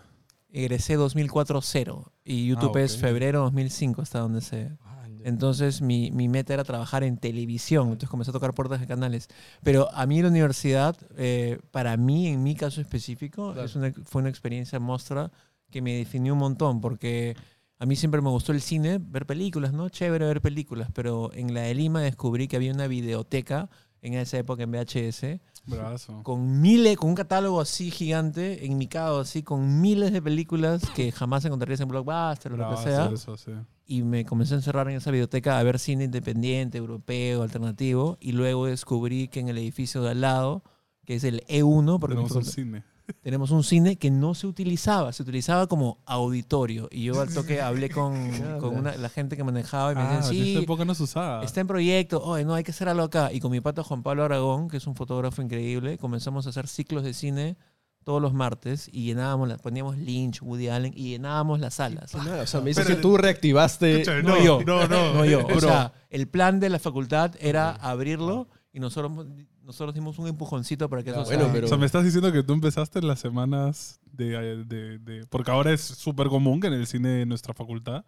Egresé 0.52 0.98
2004-0 0.98 2.12
y 2.24 2.48
YouTube 2.48 2.78
Ah, 2.78 2.82
es 2.82 2.96
ok. 2.96 3.02
febrero 3.02 3.42
2005, 3.42 4.02
hasta 4.02 4.20
donde 4.20 4.42
sé. 4.42 4.72
Ah. 4.82 5.06
Entonces 5.24 5.82
mi, 5.82 6.12
mi 6.12 6.28
meta 6.30 6.54
era 6.54 6.64
trabajar 6.64 7.04
en 7.04 7.18
televisión, 7.18 7.88
entonces 7.88 8.10
comencé 8.10 8.32
a 8.32 8.34
tocar 8.34 8.54
puertas 8.54 8.80
de 8.80 8.88
canales. 8.88 9.28
Pero 9.64 9.94
a 9.94 10.06
mí 10.06 10.22
la 10.22 10.30
universidad, 10.30 10.96
eh, 11.18 11.60
para 11.72 11.98
mí, 11.98 12.28
en 12.28 12.42
mi 12.42 12.56
caso 12.56 12.80
específico, 12.82 13.52
Claro. 13.54 13.66
es 13.66 13.76
una- 13.76 13.92
fue 14.06 14.22
una 14.22 14.30
experiencia 14.30 14.80
mostra 14.80 15.32
que 15.70 15.82
me 15.82 15.94
definió 15.96 16.34
un 16.34 16.40
montón, 16.40 16.80
porque 16.82 17.36
a 17.78 17.86
mí 17.86 17.96
siempre 17.96 18.22
me 18.22 18.30
gustó 18.30 18.54
el 18.54 18.62
cine, 18.62 18.98
ver 19.02 19.26
películas, 19.26 19.74
¿no? 19.74 19.90
Chévere 19.90 20.26
ver 20.26 20.42
películas, 20.42 20.90
pero 20.94 21.32
en 21.34 21.54
la 21.54 21.62
de 21.62 21.76
Lima 21.76 22.02
descubrí 22.02 22.48
que 22.48 22.56
había 22.56 22.74
una 22.74 22.88
videoteca 22.88 23.70
en 24.02 24.14
esa 24.14 24.38
época 24.38 24.64
en 24.64 24.72
VHS, 24.72 25.42
Brazo. 25.70 26.22
con 26.24 26.62
miles, 26.62 26.98
con 26.98 27.10
un 27.10 27.16
catálogo 27.16 27.62
así 27.62 27.92
gigante, 27.92 28.66
enmicado 28.66 29.20
así, 29.20 29.44
con 29.44 29.82
miles 29.82 30.12
de 30.12 30.22
películas 30.22 30.82
que 30.96 31.12
jamás 31.12 31.46
encontrarías 31.46 31.80
en 31.82 31.88
Blockbuster 31.88 32.54
o 32.54 32.58
lo 32.58 32.70
que 32.70 32.78
sea 32.78 33.10
eso, 33.14 33.38
sí. 33.38 33.52
y 33.86 34.04
me 34.04 34.26
comencé 34.26 34.54
a 34.54 34.58
encerrar 34.58 34.90
en 34.90 34.98
esa 34.98 35.12
biblioteca 35.12 35.60
a 35.60 35.64
ver 35.64 35.80
cine 35.80 36.06
independiente, 36.06 36.78
europeo, 36.78 37.44
alternativo, 37.44 38.18
y 38.20 38.32
luego 38.34 38.66
descubrí 38.66 39.28
que 39.28 39.40
en 39.40 39.50
el 39.50 39.58
edificio 39.58 40.02
de 40.02 40.12
al 40.12 40.22
lado, 40.22 40.64
que 41.06 41.16
es 41.16 41.24
el 41.24 41.42
E1, 41.48 42.00
porque 42.00 42.16
Tenemos 42.16 42.36
un 42.36 42.46
cine. 42.46 42.84
Tenemos 43.22 43.52
un 43.52 43.64
cine 43.64 43.98
que 43.98 44.12
no 44.12 44.34
se 44.36 44.48
utilizaba, 44.48 45.12
se 45.14 45.24
utilizaba 45.24 45.68
como 45.68 46.00
auditorio. 46.06 46.88
Y 46.92 47.04
yo 47.06 47.20
al 47.22 47.34
toque 47.34 47.62
hablé 47.62 47.90
con, 47.90 48.14
con 48.60 48.78
una- 48.78 48.96
la 48.96 49.10
gente 49.10 49.36
que 49.38 49.44
manejaba 49.44 49.92
y 49.92 49.96
me 49.96 50.02
Ah, 50.02 50.18
decían, 50.18 50.32
sí, 50.46 50.58
época 50.58 50.86
no 50.86 50.94
se 50.96 51.04
usaba. 51.04 51.44
está 51.44 51.62
en 51.62 51.68
proyecto, 51.68 52.22
oye, 52.24 52.46
no, 52.46 52.54
hay 52.54 52.64
que 52.64 52.72
hacer 52.72 52.90
algo 52.90 53.04
acá. 53.04 53.32
Y 53.34 53.40
con 53.40 53.52
mi 53.52 53.62
pata 53.62 53.84
Juan 53.84 54.04
Pablo 54.04 54.24
Aragón, 54.24 54.70
que 54.70 54.78
es 54.78 54.88
un 54.88 54.96
fotógrafo 54.96 55.42
increíble, 55.42 55.98
comenzamos 55.98 56.46
a 56.46 56.50
hacer 56.50 56.68
ciclos 56.68 57.04
de 57.04 57.14
cine 57.14 57.58
todos 58.06 58.22
los 58.22 58.34
martes 58.34 58.90
y 58.92 59.04
llenábamos, 59.06 59.52
poníamos 59.62 59.98
Lynch, 59.98 60.42
Woody 60.42 60.70
Allen 60.70 60.94
y 60.96 61.10
llenábamos 61.10 61.60
las 61.60 61.76
salas. 61.76 62.16
Nada, 62.16 62.44
o 62.44 62.48
sea, 62.48 62.62
me 62.62 62.68
dices 62.70 62.86
Pero- 62.86 62.96
que 62.96 63.02
tú 63.02 63.18
reactivaste. 63.18 64.02
Escucha, 64.02 64.22
No, 64.22 64.42
yo. 64.44 64.62
No, 64.66 64.88
no, 64.88 65.14
No 65.16 65.26
yo. 65.26 65.46
O 65.46 65.60
sea, 65.60 65.94
el 66.10 66.28
plan 66.28 66.60
de 66.60 66.70
la 66.70 66.80
facultad 66.80 67.36
era 67.40 67.72
abrirlo 67.72 68.48
y 68.72 68.80
nosotros, 68.80 69.26
nosotros 69.64 69.96
dimos 69.96 70.20
un 70.20 70.28
empujoncito 70.28 70.90
para 70.90 71.04
que 71.04 71.10
eso 71.12 71.24
Bueno, 71.24 71.44
sea- 71.46 71.54
pero- 71.54 71.66
O 71.66 71.70
sea, 71.70 71.78
me 71.78 71.86
estás 71.86 72.04
diciendo 72.04 72.32
que 72.32 72.44
tú 72.44 72.54
empezaste 72.54 73.00
en 73.00 73.08
las 73.08 73.20
semanas 73.20 74.00
de, 74.12 74.64
de- 74.66 75.00
de- 75.00 75.26
Porque 75.28 75.52
ahora 75.52 75.72
es 75.72 75.82
súper 75.82 76.28
común 76.28 76.60
que 76.60 76.68
en 76.68 76.74
el 76.74 76.86
cine 76.88 77.10
de 77.10 77.26
nuestra 77.26 77.54
facultad, 77.54 78.04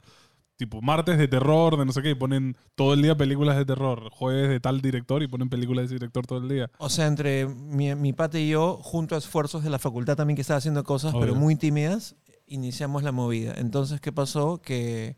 tipo 0.57 0.79
martes 0.81 1.17
de 1.17 1.27
terror, 1.27 1.75
de 1.77 1.85
no 1.85 1.91
sé 1.91 2.03
qué, 2.03 2.11
y 2.11 2.15
ponen 2.15 2.55
todo 2.75 2.93
el 2.93 3.01
día 3.01 3.15
películas 3.17 3.57
de 3.57 3.65
terror, 3.65 4.09
jueves 4.11 4.49
de 4.49 4.59
tal 4.59 4.79
director 4.81 5.23
y 5.23 5.27
ponen 5.27 5.49
películas 5.49 5.83
de 5.83 5.85
ese 5.87 5.95
director 5.95 6.27
todo 6.27 6.37
el 6.37 6.47
día. 6.49 6.69
O 6.77 6.89
sea, 6.89 7.07
entre 7.07 7.47
mi, 7.47 7.95
mi 7.95 8.13
pata 8.13 8.37
y 8.39 8.49
yo, 8.49 8.77
junto 8.83 9.15
a 9.15 9.17
esfuerzos 9.17 9.63
de 9.63 9.71
la 9.71 9.79
facultad 9.79 10.15
también 10.15 10.35
que 10.35 10.41
estaba 10.41 10.59
haciendo 10.59 10.83
cosas, 10.83 11.13
pero 11.13 11.31
Obvio. 11.31 11.35
muy 11.41 11.55
tímidas, 11.55 12.15
iniciamos 12.45 13.01
la 13.01 13.11
movida. 13.11 13.55
Entonces, 13.57 13.99
¿qué 14.01 14.11
pasó? 14.11 14.61
Que 14.61 15.15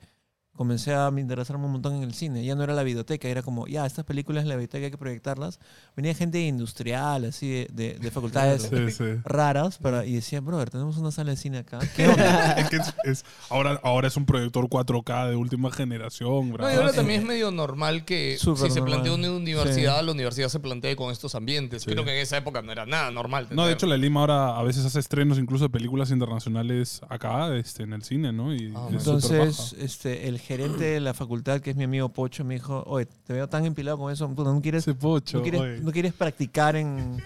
comencé 0.55 0.93
a 0.93 1.09
me 1.09 1.19
interesarme 1.21 1.65
un 1.65 1.71
montón 1.71 1.95
en 1.95 2.03
el 2.03 2.13
cine. 2.13 2.45
Ya 2.45 2.53
no 2.55 2.63
era 2.63 2.73
la 2.73 2.83
biblioteca, 2.83 3.27
era 3.27 3.41
como, 3.41 3.65
ya, 3.67 3.85
estas 3.85 4.05
películas 4.05 4.43
en 4.43 4.49
la 4.49 4.55
biblioteca 4.55 4.85
hay 4.85 4.91
que 4.91 4.97
proyectarlas. 4.97 5.59
Venía 5.95 6.13
gente 6.13 6.39
industrial, 6.41 7.25
así, 7.25 7.49
de, 7.49 7.67
de- 7.73 7.93
de 7.99 8.11
facultades 8.11 8.63
Sí, 8.71 8.91
sí. 8.91 9.03
raras, 9.25 9.77
para, 9.79 10.05
y 10.05 10.13
decía, 10.13 10.41
brother, 10.41 10.69
tenemos 10.69 10.97
una 10.97 11.11
sala 11.11 11.31
de 11.31 11.37
cine 11.37 11.57
acá. 11.59 11.79
¿Qué 11.95 12.07
onda? 12.07 12.53
es 12.53 12.69
que 12.69 12.75
es, 12.77 12.93
es- 13.03 13.25
ahora, 13.49 13.79
ahora 13.83 14.07
es 14.07 14.15
un 14.15 14.25
proyector 14.25 14.65
4K 14.69 15.29
de 15.29 15.35
última 15.35 15.71
generación. 15.71 16.51
No, 16.51 16.69
y 16.71 16.75
ahora 16.75 16.93
también 16.93 17.21
es 17.21 17.25
medio 17.27 17.51
normal 17.51 18.05
que 18.05 18.37
Súper 18.39 18.67
si 18.67 18.73
se 18.75 18.79
normal. 18.79 19.01
plantea 19.01 19.13
una 19.15 19.31
universidad, 19.31 20.03
la 20.03 20.11
universidad 20.11 20.49
se 20.49 20.59
plantee 20.59 20.95
con 20.95 21.11
estos 21.11 21.33
ambientes. 21.35 21.81
Sí. 21.83 21.91
Creo 21.91 22.05
que 22.05 22.11
en 22.15 22.21
esa 22.21 22.37
época 22.37 22.61
no 22.61 22.71
era 22.71 22.85
nada 22.85 23.09
normal. 23.11 23.47
No, 23.49 23.63
de 23.63 23.69
tener- 23.69 23.73
hecho, 23.73 23.87
la 23.87 23.97
Lima 23.97 24.19
ahora 24.21 24.57
a 24.57 24.63
veces 24.63 24.85
hace 24.85 24.99
estrenos 24.99 25.39
incluso 25.39 25.63
de 25.65 25.69
películas 25.71 26.11
internacionales 26.11 27.01
acá, 27.09 27.55
este, 27.55 27.83
en 27.83 27.93
el 27.93 28.03
cine, 28.03 28.31
¿no? 28.31 28.53
Y 28.53 28.69
súper 28.69 28.93
Entonces, 28.93 29.75
este, 29.79 30.27
el 30.27 30.39
gerente 30.43 30.83
de 30.83 30.99
la 30.99 31.13
facultad, 31.13 31.61
que 31.61 31.71
es 31.71 31.75
mi 31.75 31.85
amigo 31.85 32.09
Pocho, 32.09 32.43
me 32.43 32.55
dijo, 32.55 32.83
oye, 32.85 33.05
te 33.05 33.33
veo 33.33 33.47
tan 33.47 33.65
empilado 33.65 33.97
con 33.97 34.11
eso, 34.11 34.27
¿no 34.27 34.61
quieres 34.61 34.85
pocho, 34.99 35.37
¿No 35.37 35.43
quieres, 35.43 35.81
no 35.81 35.91
quieres 35.91 36.13
practicar 36.13 36.75
en, 36.75 37.21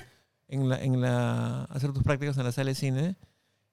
en, 0.48 0.70
la, 0.70 0.82
en 0.82 1.02
la. 1.02 1.64
hacer 1.66 1.92
tus 1.92 2.04
prácticas 2.04 2.38
en 2.38 2.44
la 2.44 2.52
sala 2.52 2.70
de 2.70 2.76
cine? 2.76 3.16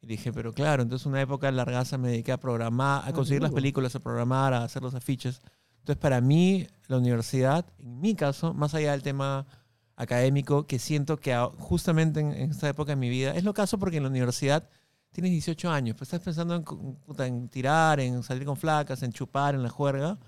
Y 0.00 0.06
dije, 0.06 0.32
pero 0.32 0.52
claro, 0.52 0.82
entonces 0.82 1.06
una 1.06 1.20
época 1.20 1.50
largaza 1.50 1.96
me 1.96 2.08
dediqué 2.08 2.32
a 2.32 2.38
programar, 2.38 3.08
a 3.08 3.12
conseguir 3.12 3.42
las 3.42 3.52
películas, 3.52 3.94
a 3.94 4.00
programar, 4.00 4.52
a 4.52 4.64
hacer 4.64 4.82
los 4.82 4.94
afiches. 4.94 5.40
Entonces, 5.78 6.00
para 6.00 6.20
mí, 6.20 6.66
la 6.88 6.98
universidad, 6.98 7.66
en 7.78 8.00
mi 8.00 8.14
caso, 8.14 8.54
más 8.54 8.74
allá 8.74 8.92
del 8.92 9.02
tema 9.02 9.46
académico, 9.96 10.66
que 10.66 10.78
siento 10.78 11.18
que 11.18 11.34
justamente 11.58 12.20
en, 12.20 12.32
en 12.32 12.50
esta 12.50 12.68
época 12.68 12.92
de 12.92 12.96
mi 12.96 13.08
vida, 13.08 13.34
es 13.34 13.44
lo 13.44 13.54
caso 13.54 13.78
porque 13.78 13.98
en 13.98 14.02
la 14.02 14.08
universidad 14.08 14.68
tienes 15.14 15.30
18 15.32 15.70
años, 15.70 15.96
pues 15.96 16.08
estás 16.12 16.20
pensando 16.20 16.54
en, 16.56 17.24
en 17.24 17.48
tirar, 17.48 18.00
en 18.00 18.22
salir 18.22 18.44
con 18.44 18.56
flacas, 18.56 19.02
en 19.02 19.12
chupar, 19.12 19.54
en 19.54 19.62
la 19.62 19.70
juerga. 19.70 20.18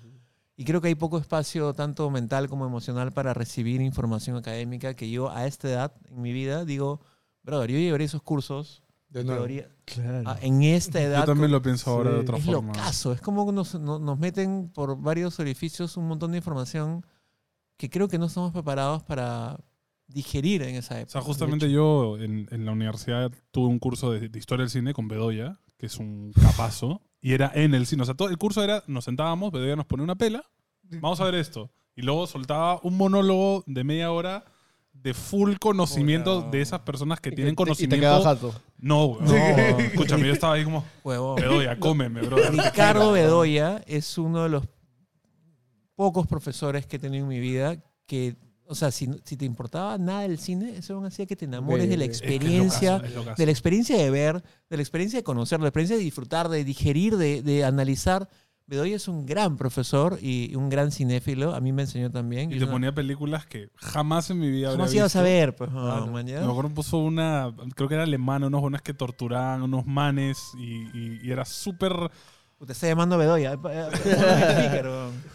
Y 0.57 0.65
creo 0.65 0.81
que 0.81 0.89
hay 0.89 0.95
poco 0.95 1.19
espacio, 1.19 1.75
tanto 1.75 2.09
mental 2.11 2.49
como 2.49 2.65
emocional, 2.65 3.13
para 3.13 3.35
recibir 3.35 3.83
información 3.83 4.37
académica 4.37 4.95
que 4.95 5.11
yo 5.11 5.31
a 5.31 5.45
esta 5.47 5.69
edad 5.69 5.93
en 6.09 6.23
mi 6.23 6.33
vida 6.33 6.65
digo, 6.65 7.01
brother, 7.43 7.71
yo 7.73 7.79
llevaré 7.79 8.05
esos 8.05 8.23
cursos 8.23 8.83
De 9.11 9.19
de 9.21 9.25
nuevo. 9.27 9.41
teoría 9.41 9.69
Claro. 9.85 10.23
ah, 10.25 10.39
en 10.41 10.63
esta 10.63 11.01
edad. 11.03 11.21
Yo 11.21 11.27
también 11.27 11.51
lo 11.51 11.61
pienso 11.61 11.91
ahora 11.91 12.11
de 12.11 12.17
Sí. 12.17 12.23
otra 12.23 12.39
es 12.39 12.45
forma. 12.47 12.73
lo 12.73 12.79
caso, 12.79 13.13
es 13.13 13.21
como 13.21 13.53
nos, 13.53 13.75
no- 13.79 13.99
nos 13.99 14.19
meten 14.19 14.71
por 14.73 14.97
varios 14.99 15.39
orificios 15.41 15.97
un 15.99 16.09
montón 16.09 16.31
de 16.33 16.39
información 16.39 17.05
que 17.77 17.91
creo 17.91 18.09
que 18.09 18.19
no 18.19 18.25
estamos 18.27 18.53
preparados 18.53 19.03
para 19.03 19.61
digerir 20.09 20.63
en 20.63 20.77
esa 20.77 20.95
O 20.95 20.99
época. 20.99 21.13
sea, 21.13 21.21
de 21.21 21.27
justamente 21.27 21.71
yo 21.71 22.17
en, 22.19 22.49
en 22.51 22.65
la 22.65 22.73
universidad 22.73 23.31
tuve 23.51 23.69
un 23.69 23.79
curso 23.79 24.13
de, 24.13 24.29
de 24.29 24.39
historia 24.39 24.63
del 24.63 24.71
cine 24.71 24.93
con 24.95 25.09
Bedoya, 25.09 25.59
que 25.79 25.87
es 25.87 25.97
un 25.99 26.33
capazo, 26.33 27.03
y 27.21 27.33
era 27.33 27.51
en 27.55 27.75
el 27.75 27.87
cine. 27.87 28.03
O 28.03 28.07
sea, 28.07 28.15
todo 28.15 28.29
el 28.29 28.39
curso 28.39 28.63
era, 28.63 28.83
nos 28.87 29.05
sentábamos, 29.05 29.51
Bedoya 29.53 29.77
nos 29.77 29.87
ponía 29.87 30.05
una 30.05 30.15
pela, 30.17 30.45
vamos 30.83 31.21
a 31.21 31.25
ver 31.25 31.35
esto. 31.35 31.71
Y 31.97 32.03
luego 32.03 32.27
soltaba 32.27 32.79
un 32.83 32.97
monólogo 32.97 33.65
de 33.67 33.83
media 33.85 34.13
hora 34.13 34.45
de 34.93 35.13
full 35.13 35.55
conocimiento 35.61 36.43
de 36.51 36.61
esas 36.63 36.81
personas 36.81 37.21
que 37.21 37.31
tienen 37.31 37.55
te- 37.55 37.63
y 37.63 37.65
te 37.65 37.65
conocimiento. 37.65 37.97
quedaba 38.01 38.23
jato. 38.25 38.55
no, 38.79 39.07
güey. 39.09 39.21
No. 39.27 39.79
Escúchame, 39.79 40.27
yo 40.27 40.33
estaba 40.33 40.55
ahí 40.55 40.65
como, 40.65 40.85
Huevón. 41.05 41.37
Bedoya, 41.37 41.79
cómeme, 41.79 42.23
bro. 42.23 42.37
Ricardo 42.51 43.13
Bedoya 43.13 43.83
es 43.87 44.17
uno 44.19 44.43
de 44.45 44.49
los 44.51 44.65
pocos 45.95 46.27
profesores 46.27 46.87
que 46.87 46.97
he 46.97 46.99
tenido 46.99 47.25
en 47.25 47.29
mi 47.29 47.41
vida 47.41 47.77
que, 48.07 48.37
o 48.69 48.75
sea, 48.75 48.91
si, 48.91 49.09
si 49.25 49.37
te 49.37 49.45
importaba 49.45 49.97
nada 49.99 50.23
del 50.23 50.39
cine, 50.39 50.77
eso 50.77 50.95
aún 50.95 51.07
hacía 51.07 51.27
que 51.27 51.37
te 51.37 51.45
enamores 51.45 51.89
de 51.89 51.97
la 51.97 52.07
Ve, 52.07 52.13
Es 52.13 52.21
que 52.21 52.27
es 52.27 52.33
experiencia, 52.33 52.97
es 53.31 53.37
de 53.37 53.45
la 53.47 53.53
experiencia 53.53 53.97
de 53.97 54.11
ver, 54.11 54.43
de 54.71 54.77
la 54.77 54.83
experiencia 54.83 55.19
de 55.19 55.23
conocer, 55.25 55.59
de 55.59 55.63
la 55.63 55.69
experiencia 55.69 55.97
de 55.97 56.03
disfrutar, 56.03 56.49
de 56.49 56.65
digerir, 56.65 57.17
de, 57.17 57.43
de 57.43 57.65
analizar. 57.65 58.29
Bedoya 58.69 58.97
es 58.97 59.07
un 59.07 59.27
gran 59.27 59.57
profesor 59.57 60.19
y 60.21 60.53
un 60.57 60.69
gran 60.69 60.91
cinéfilo. 60.91 61.55
A 61.55 61.61
mí 61.61 61.71
me 61.73 61.83
enseñó 61.83 62.11
también. 62.11 62.51
Y 62.51 62.59
te 62.59 62.65
una- 62.65 62.73
ponía 62.73 62.93
películas 62.93 63.47
que 63.47 63.69
jamás 63.77 64.29
en 64.31 64.41
mi 64.41 64.51
vida 64.51 64.71
habría 64.71 64.87
¿Cómo 64.87 64.93
ibas 64.97 65.15
a 65.15 65.23
visto. 65.23 65.33
ver? 65.33 65.55
Pues, 65.55 65.71
no, 65.71 65.83
Claro. 65.85 66.07
man, 66.09 66.27
ya. 66.27 66.41
Me 66.41 66.51
acuerdo 66.51 66.71
puso 66.71 66.99
una, 66.99 67.55
creo 67.77 67.89
que 67.89 67.95
era 67.95 68.03
alemana, 68.03 68.49
unos 68.49 68.61
buenos 68.61 68.83
que 68.83 68.93
torturaban, 68.93 69.63
unos 69.63 69.87
manes, 69.87 70.39
y, 70.59 70.83
y- 70.99 71.21
y 71.23 71.31
era 71.31 71.45
súper... 71.45 71.93
Te 72.65 72.73
está 72.73 72.87
llamando 72.87 73.19
Bedoya. 73.19 73.53
Eh, 73.53 73.59
eh. 73.71 74.83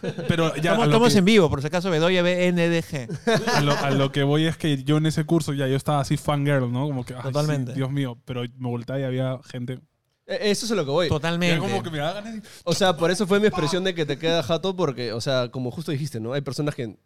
Pero 0.27 0.55
ya 0.55 0.71
Estamos, 0.71 0.81
a 0.81 0.85
estamos 0.85 1.13
que, 1.13 1.19
en 1.19 1.25
vivo, 1.25 1.49
por 1.49 1.61
si 1.61 1.67
acaso 1.67 1.91
Bedoya 1.91 2.23
BNDG. 2.23 3.09
a, 3.53 3.61
lo, 3.61 3.73
a 3.73 3.91
lo 3.91 4.11
que 4.11 4.23
voy 4.23 4.47
es 4.47 4.57
que 4.57 4.83
yo 4.83 4.97
en 4.97 5.05
ese 5.05 5.23
curso 5.25 5.53
ya 5.53 5.67
yo 5.67 5.75
estaba 5.75 5.99
así 5.99 6.17
fangirl, 6.17 6.71
¿no? 6.71 6.87
Como 6.87 7.05
que, 7.05 7.13
ay, 7.13 7.19
sí, 7.21 7.27
Totalmente. 7.27 7.73
Dios 7.73 7.91
mío, 7.91 8.17
pero 8.25 8.41
me 8.57 8.69
volteaba 8.69 8.99
y 8.99 9.03
había 9.03 9.39
gente... 9.45 9.79
Eh, 10.25 10.49
Eso 10.51 10.65
es 10.65 10.71
a 10.71 10.75
lo 10.75 10.83
que 10.83 10.91
voy. 10.91 11.09
Totalmente. 11.09 11.59
Como 11.59 11.83
que 11.83 11.91
me 11.91 11.99
de- 11.99 12.41
O 12.63 12.73
sea, 12.73 12.97
por 12.97 13.11
eso 13.11 13.27
fue 13.27 13.39
mi 13.39 13.47
expresión 13.47 13.83
de 13.83 13.93
que 13.93 14.05
te 14.05 14.17
queda 14.17 14.41
jato, 14.41 14.75
porque, 14.75 15.13
o 15.13 15.21
sea, 15.21 15.49
como 15.49 15.69
justo 15.69 15.91
dijiste, 15.91 16.19
¿no? 16.19 16.33
Hay 16.33 16.41
personas 16.41 16.73
que 16.73 16.97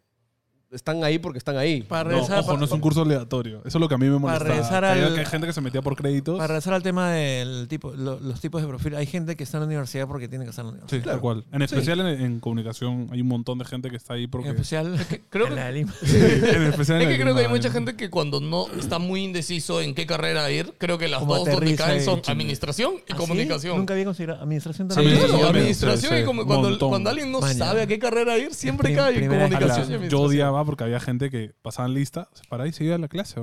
están 0.72 1.04
ahí 1.04 1.18
porque 1.18 1.38
están 1.38 1.56
ahí. 1.56 1.82
Para 1.82 2.04
No, 2.10 2.16
regresar, 2.16 2.40
ojo, 2.40 2.56
no 2.56 2.64
es 2.64 2.70
un 2.72 2.80
curso 2.80 3.02
aleatorio. 3.02 3.58
Eso 3.64 3.78
es 3.78 3.80
lo 3.80 3.88
que 3.88 3.94
a 3.94 3.98
mí 3.98 4.06
me 4.08 4.18
molesta. 4.18 4.44
regresar 4.44 4.84
al- 4.84 5.14
que 5.14 5.20
hay 5.20 5.26
gente 5.26 5.46
que 5.46 5.52
se 5.52 5.60
metía 5.60 5.80
por 5.80 5.94
créditos. 5.96 6.36
Para 6.36 6.48
regresar 6.48 6.74
al 6.74 6.82
tema 6.82 7.10
de 7.12 7.66
tipo, 7.68 7.92
lo- 7.92 8.18
los 8.20 8.40
tipos 8.40 8.60
de 8.62 8.68
perfil, 8.68 8.96
hay 8.96 9.06
gente 9.06 9.36
que 9.36 9.44
está 9.44 9.58
en 9.58 9.62
la 9.62 9.66
universidad 9.66 10.06
porque 10.08 10.28
tiene 10.28 10.44
que 10.44 10.50
estar 10.50 10.64
en 10.64 10.72
la 10.72 10.76
Sí, 10.78 10.82
universidad. 10.82 11.12
tal 11.12 11.20
cual. 11.20 11.44
En 11.52 11.62
especial 11.62 12.00
en, 12.00 12.06
en 12.20 12.40
comunicación 12.40 13.08
hay 13.12 13.20
un 13.20 13.28
montón 13.28 13.58
de 13.58 13.64
gente 13.64 13.90
que 13.90 13.96
está 13.96 14.14
ahí 14.14 14.26
porque... 14.26 14.48
En 14.48 14.54
especial, 14.54 14.96
creo 15.30 15.44
en 15.46 15.50
que- 15.50 15.56
la 15.56 15.66
de 15.66 15.72
Lima. 15.72 15.94
en 16.02 16.62
especial 16.62 16.98
Es 16.98 17.02
en 17.04 17.08
que 17.08 17.14
el 17.14 17.20
creo 17.22 17.34
que 17.34 17.40
hay 17.42 17.48
mucha 17.48 17.70
gente 17.70 17.94
que 17.96 18.10
cuando 18.10 18.40
no 18.40 18.66
está 18.78 18.98
muy 18.98 19.22
indeciso 19.24 19.80
en 19.80 19.94
qué 19.94 20.04
carrera 20.06 20.50
ir, 20.50 20.74
creo 20.78 20.98
que 20.98 21.08
las 21.08 21.20
Como 21.20 21.34
dos 21.36 21.44
donde 21.44 21.56
aterriza 21.56 21.84
caen 21.86 22.04
son 22.04 22.20
administración 22.26 22.94
y 22.94 22.98
¿Ah, 22.98 23.02
sí? 23.08 23.14
comunicación. 23.14 23.76
Nunca 23.78 23.94
había 23.94 24.04
considerado 24.06 24.42
administración 24.42 24.90
Sí, 24.90 24.94
también. 24.96 25.16
Claro, 25.18 25.32
sí, 25.32 25.38
sí, 25.38 25.44
administración 25.48 26.12
sí, 26.16 26.20
y 26.22 26.24
como 26.24 26.44
cuando, 26.44 26.70
montón. 26.70 26.88
cuando 26.88 27.10
alguien 27.10 27.30
no 27.32 27.40
Maña. 27.40 27.54
sabe 27.54 27.82
a 27.82 27.86
qué 27.86 27.98
carrera 27.98 28.36
ir, 28.36 28.52
siempre 28.52 28.88
Prim- 28.88 28.96
cae 28.96 29.12
en 29.12 29.18
primera 29.20 29.44
comunicación 29.48 29.84
y 29.86 29.88
Yo 29.88 29.94
administración. 29.96 30.26
odiaba 30.26 30.55
porque 30.64 30.84
había 30.84 31.00
gente 31.00 31.30
que 31.30 31.54
pasaban 31.62 31.94
lista, 31.94 32.28
se 32.32 32.44
paraba 32.48 32.68
y 32.68 32.72
se 32.72 32.84
iba 32.84 32.94
a 32.94 32.98
la 32.98 33.08
clase. 33.08 33.40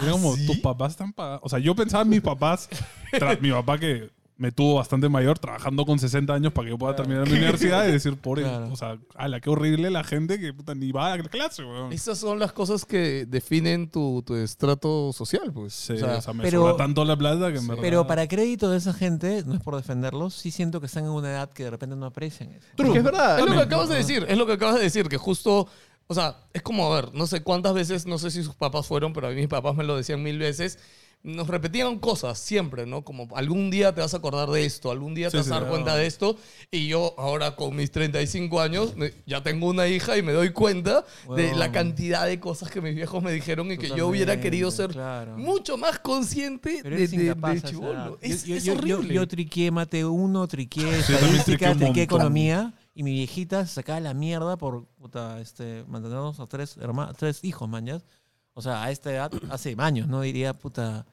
Era 0.00 0.12
como, 0.12 0.34
tus 0.46 0.58
papás 0.58 0.92
están 0.92 1.12
pagados. 1.12 1.40
O 1.44 1.48
sea, 1.48 1.58
yo 1.58 1.74
pensaba 1.74 2.02
en 2.02 2.08
mis 2.10 2.20
papás, 2.22 2.68
mi 3.40 3.50
papá 3.50 3.78
que 3.78 4.10
me 4.38 4.50
tuvo 4.50 4.74
bastante 4.76 5.08
mayor, 5.08 5.38
trabajando 5.38 5.84
con 5.84 6.00
60 6.00 6.34
años 6.34 6.52
para 6.52 6.64
que 6.64 6.70
yo 6.70 6.78
pueda 6.78 6.96
terminar 6.96 7.28
mi 7.28 7.36
universidad 7.36 7.86
y 7.86 7.92
decir, 7.92 8.16
pobre, 8.16 8.42
Claro. 8.42 8.72
o 8.72 8.76
sea, 8.76 8.98
ala, 9.14 9.40
qué 9.40 9.48
horrible 9.50 9.88
la 9.88 10.02
gente 10.02 10.40
que 10.40 10.52
puta, 10.52 10.74
ni 10.74 10.90
va 10.90 11.12
a 11.12 11.16
la 11.18 11.22
clase, 11.24 11.62
weón. 11.62 11.92
Esas 11.92 12.18
son 12.18 12.40
las 12.40 12.52
cosas 12.52 12.84
que 12.84 13.24
definen 13.26 13.88
tu, 13.88 14.20
tu 14.26 14.34
estrato 14.34 15.12
social, 15.12 15.52
pues. 15.52 15.74
Sí, 15.74 15.92
o 15.92 15.98
sea, 15.98 16.16
o 16.16 16.20
sea, 16.22 16.32
me 16.34 16.42
pero- 16.42 16.62
sobra 16.62 16.76
tanto 16.76 17.04
la 17.04 17.16
plata 17.16 17.52
que 17.52 17.58
en 17.58 17.68
verdad... 17.68 17.82
Pero 17.82 18.06
para 18.08 18.26
crédito 18.26 18.68
de 18.70 18.78
esa 18.78 18.92
gente, 18.92 19.44
no 19.46 19.54
es 19.54 19.60
por 19.60 19.76
defenderlos, 19.76 20.34
sí 20.34 20.50
siento 20.50 20.80
que 20.80 20.86
están 20.86 21.04
en 21.04 21.10
una 21.10 21.30
edad 21.30 21.50
que 21.52 21.64
de 21.64 21.70
repente 21.70 21.94
no 21.94 22.06
aprecian 22.06 22.50
eso. 22.50 22.66
Es 22.76 22.90
que 22.90 22.98
es 22.98 23.04
verdad. 23.04 23.38
Es 23.38 23.46
lo 23.46 23.52
que 23.52 23.60
acabas 23.62 23.90
de 23.90 23.94
decir, 23.96 24.26
es 24.28 24.36
lo 24.38 24.46
que 24.46 24.54
acabas 24.54 24.74
de 24.76 24.82
decir, 24.82 25.08
que 25.08 25.18
justo, 25.18 25.68
o 26.12 26.14
sea, 26.14 26.36
es 26.52 26.62
como, 26.62 26.92
a 26.92 27.00
ver, 27.00 27.12
no 27.14 27.26
sé 27.26 27.42
cuántas 27.42 27.74
veces, 27.74 28.06
no 28.06 28.18
sé 28.18 28.30
si 28.30 28.42
sus 28.42 28.54
papás 28.54 28.86
fueron, 28.86 29.12
pero 29.12 29.26
a 29.26 29.30
mí 29.30 29.36
mis 29.36 29.48
papás 29.48 29.74
me 29.74 29.84
lo 29.84 29.96
decían 29.96 30.22
mil 30.22 30.38
veces, 30.38 30.78
nos 31.24 31.46
repetían 31.46 32.00
cosas 32.00 32.36
siempre, 32.36 32.84
¿no? 32.84 33.02
Como 33.04 33.28
algún 33.36 33.70
día 33.70 33.94
te 33.94 34.00
vas 34.00 34.12
a 34.12 34.16
acordar 34.16 34.48
de 34.50 34.64
esto, 34.64 34.90
algún 34.90 35.14
día 35.14 35.28
Sí, 35.28 35.32
te 35.32 35.36
vas 35.36 35.46
sí, 35.46 35.52
a 35.52 35.54
dar 35.54 35.62
claro. 35.62 35.72
cuenta 35.74 35.94
de 35.94 36.06
esto, 36.06 36.36
y 36.68 36.88
yo 36.88 37.14
ahora 37.16 37.54
con 37.54 37.76
mis 37.76 37.92
35 37.92 38.60
años 38.60 38.96
me- 38.96 39.12
ya 39.24 39.40
tengo 39.40 39.68
una 39.68 39.86
hija 39.86 40.18
y 40.18 40.22
me 40.22 40.32
doy 40.32 40.50
cuenta 40.50 41.04
de 41.36 41.54
la 41.54 41.70
cantidad 41.70 42.26
de 42.26 42.40
cosas 42.40 42.70
que 42.72 42.80
mis 42.80 42.96
viejos 42.96 43.22
me 43.22 43.30
dijeron 43.30 43.70
y 43.70 43.78
que 43.78 43.86
yo 43.90 44.08
hubiera 44.08 44.32
Totalmente, 44.32 44.42
querido 44.50 44.70
ser 44.72 44.90
claro. 44.90 45.38
mucho 45.38 45.76
más 45.78 46.00
consciente 46.00 46.80
Pero 46.82 46.96
de, 46.96 47.02
eres 47.02 47.12
de, 47.12 47.22
incapaz 47.24 47.50
de 47.52 47.54
a 47.54 47.58
esa 47.58 47.68
chibolo. 47.70 47.92
edad. 47.92 48.12
Es, 48.20 48.44
yo, 48.44 48.56
es 48.56 48.64
yo- 48.64 48.72
yo- 48.74 48.78
horrible. 48.98 49.14
yo 49.14 49.28
triqué 49.28 49.70
mate 49.70 50.04
1, 50.04 50.48
triqué 50.48 50.80
yo 50.80 50.90
estadística, 50.92 51.44
triqué 51.44 51.66
un 51.68 51.76
triqué 51.78 51.86
montón. 51.86 51.98
economía 52.02 52.74
y 52.94 53.02
mi 53.02 53.12
viejita 53.12 53.66
se 53.66 53.74
sacaba 53.74 54.00
la 54.00 54.14
mierda 54.14 54.56
por 54.56 54.86
puta, 54.86 55.40
este, 55.40 55.84
mantenernos 55.88 56.38
a 56.40 56.46
tres, 56.46 56.76
herma- 56.78 57.12
tres 57.16 57.42
hijos, 57.44 57.68
mañas. 57.68 58.04
O 58.54 58.60
sea, 58.62 58.82
a 58.84 58.90
esta 58.90 59.10
edad, 59.12 59.30
hace 59.50 59.74
años, 59.78 60.08
¿no? 60.08 60.20
Diría, 60.20 60.52
puta, 60.58 61.06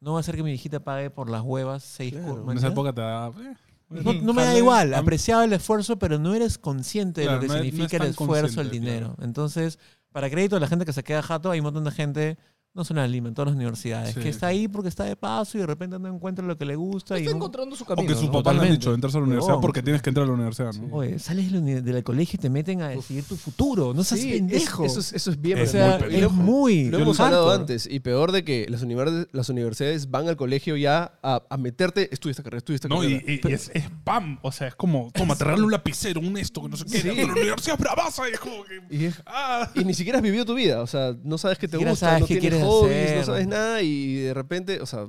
no 0.00 0.12
va 0.14 0.20
a 0.20 0.22
ser 0.22 0.36
que 0.36 0.42
mi 0.42 0.50
viejita 0.50 0.80
pague 0.80 1.10
por 1.10 1.28
las 1.30 1.42
huevas 1.42 1.82
seis 1.82 2.12
Claro, 2.12 2.50
en 2.50 2.58
esa 2.58 2.68
época 2.68 2.92
te 2.92 3.00
da... 3.00 3.28
eh, 3.28 3.54
No, 3.88 4.12
no 4.12 4.34
me 4.34 4.42
da 4.44 4.56
igual, 4.56 4.94
apreciaba 4.94 5.44
el 5.44 5.52
esfuerzo, 5.52 5.98
pero 5.98 6.18
no 6.18 6.34
eres 6.34 6.58
consciente 6.58 7.22
de 7.22 7.26
lo 7.28 7.40
que 7.40 7.46
no 7.48 7.52
es- 7.54 7.58
no 7.58 7.64
es 7.64 7.64
significa 7.70 7.96
el 7.96 8.10
esfuerzo, 8.10 8.60
el 8.60 8.70
dinero. 8.70 9.16
Entonces, 9.20 9.78
para 10.12 10.30
crédito 10.30 10.56
de 10.56 10.60
la 10.60 10.68
gente 10.68 10.84
que 10.84 10.92
se 10.92 11.02
queda 11.04 11.22
jato, 11.22 11.50
hay 11.50 11.60
un 11.60 11.64
montón 11.64 11.84
de 11.84 11.90
gente 11.90 12.38
no 12.76 12.84
en 13.04 13.10
Lima, 13.12 13.28
en 13.28 13.34
todas 13.34 13.48
las 13.48 13.56
universidades, 13.56 14.14
Sí. 14.14 14.20
que 14.20 14.28
está 14.28 14.48
ahí 14.48 14.68
porque 14.68 14.88
está 14.88 15.04
de 15.04 15.16
paso 15.16 15.56
y 15.58 15.60
de 15.62 15.66
repente 15.66 15.98
no 15.98 16.08
encuentra 16.08 16.44
lo 16.44 16.56
que 16.56 16.64
le 16.64 16.76
gusta. 16.76 17.16
y 17.18 17.22
Está 17.22 17.30
no- 17.30 17.36
encontrando 17.38 17.74
su 17.76 17.84
O 17.84 17.86
camino. 17.86 18.08
que 18.08 18.14
sus 18.14 18.26
¿no? 18.26 18.32
papás 18.32 18.54
le 18.56 18.62
han 18.62 18.70
dicho, 18.70 18.92
entras 18.94 19.14
a 19.14 19.18
la 19.18 19.24
universidad 19.24 19.56
porque 19.60 19.82
tienes 19.82 20.02
que 20.02 20.10
entrar 20.10 20.24
a 20.24 20.26
la 20.28 20.34
universidad, 20.34 20.72
¿no? 20.74 20.94
Oye, 20.94 21.18
sales 21.18 21.50
del 21.52 22.02
colegio 22.04 22.36
y 22.36 22.40
te 22.40 22.50
meten 22.50 22.82
a 22.82 22.88
decidir 22.88 23.24
tu 23.24 23.36
futuro. 23.36 23.94
No 23.94 24.04
seas 24.04 24.20
Sí, 24.20 24.32
pendejo. 24.32 24.84
es- 24.84 24.92
eso, 24.92 25.00
es, 25.00 25.12
eso 25.14 25.30
es 25.30 25.40
bien. 25.40 25.58
o 25.58 25.62
es 25.62 25.70
sea, 25.70 25.98
muy 25.98 26.14
es 26.16 26.30
muy. 26.32 26.84
Lo 26.90 26.98
hemos 26.98 27.18
hablado 27.20 27.50
antes. 27.52 27.86
Y 27.90 28.00
peor 28.00 28.32
de 28.32 28.44
que 28.44 28.66
las, 28.68 28.82
univers- 28.84 29.28
las 29.32 29.48
universidades 29.48 30.10
van 30.10 30.28
al 30.28 30.36
colegio 30.36 30.76
ya 30.76 31.18
a, 31.22 31.42
a 31.48 31.56
meterte, 31.56 32.08
estudia 32.12 32.32
esta 32.32 32.42
carrera, 32.42 32.58
estudia 32.58 32.76
esta 32.76 32.88
No, 32.88 33.02
y, 33.04 33.18
carrera. 33.20 33.32
y- 33.44 33.48
y 33.48 33.52
es, 33.52 33.70
es 33.74 33.84
spam. 33.84 34.38
O 34.42 34.52
sea, 34.52 34.68
es 34.68 34.74
como, 34.74 35.10
toma, 35.14 35.34
te 35.36 35.44
regalo 35.44 35.64
un 35.66 35.72
lapicero, 35.72 36.20
un 36.20 36.36
esto, 36.36 36.62
que 36.62 36.68
no 36.68 36.76
sé 36.76 36.84
qué. 36.84 37.00
Sí. 37.00 37.08
de 37.08 37.26
la 37.26 37.32
universidad 37.32 37.78
bravaza. 37.78 38.28
Y 38.28 38.32
es 38.32 38.40
como 38.40 38.64
que. 38.64 38.80
Y, 38.96 39.04
es- 39.06 39.22
Ah. 39.26 39.70
y 39.74 39.84
ni 39.84 39.94
siquiera 39.94 40.18
has 40.18 40.22
vivido 40.22 40.44
tu 40.44 40.54
vida. 40.54 40.82
O 40.82 40.86
sea, 40.86 41.14
no 41.24 41.38
sabes 41.38 41.58
qué 41.58 41.68
te 41.68 41.76
gusta, 41.76 41.94
sabes 41.96 42.20
no 42.22 42.26
qué 42.26 42.34
tienes 42.38 42.50
quieres 42.58 42.65
hobbies, 42.66 43.16
no 43.16 43.24
sabes 43.24 43.46
nada. 43.46 43.82
Y 43.82 44.16
de 44.16 44.34
repente, 44.34 44.80
o 44.80 44.86
sea, 44.86 45.08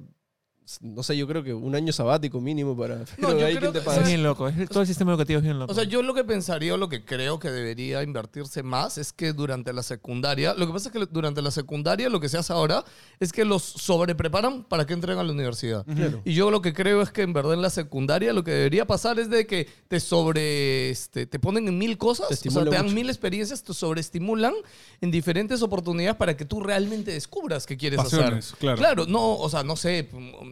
no 0.81 1.01
sé, 1.03 1.15
yo 1.17 1.27
creo 1.27 1.43
que 1.43 1.53
un 1.53 1.75
año 1.75 1.93
sabático 1.93 2.41
mínimo 2.41 2.75
para... 2.77 3.05
Pero 3.15 3.38
yo 3.39 3.45
ahí 3.45 3.55
creo 3.55 3.71
que-. 3.71 3.79
Es 3.79 4.05
bien 4.05 4.24
loco. 4.24 4.47
es- 4.47 4.69
todo 4.69 4.81
el 4.81 4.88
sistema 4.88 5.12
educativo 5.12 5.38
es 5.39 5.43
bien 5.43 5.57
loco. 5.59 5.71
O 5.71 5.75
sea, 5.75 5.83
yo 5.86 6.01
lo 6.01 6.13
que 6.13 6.24
pensaría 6.24 6.74
o 6.74 6.77
lo 6.77 6.89
que 6.89 7.05
creo 7.05 7.39
que 7.39 7.50
debería 7.50 8.03
invertirse 8.03 8.63
más 8.63 8.97
es 8.97 9.13
que 9.13 9.33
durante 9.33 9.71
la 9.74 9.83
secundaria, 9.83 10.53
lo 10.53 10.67
que 10.67 10.74
pasa 10.74 10.89
es 10.89 10.93
que 10.93 11.05
durante 11.12 11.41
la 11.41 11.51
secundaria 11.51 12.09
lo 12.09 12.19
que 12.19 12.29
se 12.29 12.38
hace 12.38 12.51
ahora 12.53 12.83
es 13.19 13.31
que 13.31 13.45
los 13.45 13.63
sobrepreparan 13.63 14.63
para 14.63 14.86
que 14.86 14.93
entren 14.93 15.17
a 15.17 15.24
la 15.24 15.31
universidad. 15.31 15.86
Y 16.25 16.33
yo 16.33 16.51
lo 16.51 16.62
que 16.62 16.74
creo 16.74 17.01
es 17.01 17.12
que 17.12 17.21
en 17.21 17.33
verdad 17.33 17.53
en 17.53 17.62
la 17.62 17.69
secundaria 17.69 18.33
lo 18.33 18.43
que 18.43 18.51
debería 18.51 18.86
pasar 18.86 19.19
es 19.19 19.29
de 19.29 19.47
que 19.47 19.67
te 19.88 20.00
sobre 20.00 20.89
este, 20.89 21.25
te 21.25 21.39
ponen 21.39 21.67
en 21.67 21.77
mil 21.77 21.97
cosas, 21.97 22.27
Te 22.39 22.50
o 22.50 22.51
sea, 22.51 22.63
te 22.63 22.71
dan 22.71 22.86
mucho. 22.86 22.95
mil 22.95 23.09
experiencias, 23.09 23.63
te 23.63 23.74
sobreestimulan 23.74 24.53
en 25.01 25.12
diferentes 25.12 25.62
oportunidades 25.62 26.17
para 26.17 26.36
que 26.36 26.45
tú 26.45 26.62
realmente 26.62 27.12
descubras 27.12 27.65
qué 27.65 27.77
quieres 27.77 27.97
Pasiones, 28.00 28.47
hacer. 28.47 28.57
claro. 28.59 28.77
Claro, 28.77 29.05
no, 29.07 29.36
o 29.38 29.50
sea, 29.50 29.63
no 29.63 29.75
sé, 29.75 30.09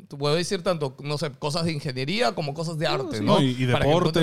puedo 0.08 0.36
decir 0.36 0.62
tanto, 0.64 0.96
no 1.04 1.18
sé, 1.18 1.32
cosas 1.32 1.66
de 1.66 1.74
ingeniería 1.74 2.34
como 2.36 2.54
cosas 2.54 2.78
de 2.78 2.88
arte, 2.88 3.18
sí. 3.20 3.24
¿no? 3.24 3.42
Y- 3.42 3.52
y 3.64 3.66
Para 3.68 3.86
que 3.86 3.88
deporte, 3.92 4.20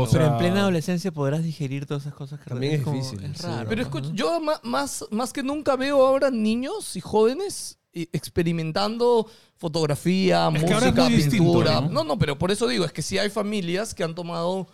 o 0.00 0.06
sea, 0.06 0.20
Pero 0.20 0.32
en 0.32 0.38
plena 0.38 0.60
adolescencia 0.60 1.12
podrás 1.12 1.42
digerir 1.42 1.86
todas 1.86 2.04
esas 2.04 2.14
cosas 2.14 2.40
que 2.40 2.50
También 2.50 2.74
es 2.74 2.82
como- 2.82 2.96
difícil, 2.96 3.24
Es 3.24 3.38
sí. 3.38 3.46
raro. 3.46 3.68
Pero 3.68 3.82
¿no? 3.82 3.88
escucha, 3.88 4.10
yo 4.14 4.40
más, 4.62 5.04
más 5.10 5.32
que 5.32 5.42
nunca 5.42 5.76
veo 5.76 6.06
ahora 6.06 6.30
niños 6.30 6.96
y 6.96 7.00
jóvenes 7.00 7.78
eh, 7.96 8.08
experimentando 8.12 9.26
fotografía, 9.56 10.50
Es 10.54 10.62
música, 10.62 11.08
distinto, 11.08 11.44
pintura. 11.44 11.80
¿no? 11.80 11.88
¿no? 11.90 12.04
no, 12.04 12.18
pero 12.18 12.36
por 12.38 12.50
eso 12.50 12.66
digo, 12.66 12.84
es 12.84 12.92
que 12.92 13.02
sí 13.02 13.18
hay 13.18 13.30
familias 13.30 13.94
que 13.94 14.02
han 14.04 14.14
tomado, 14.14 14.66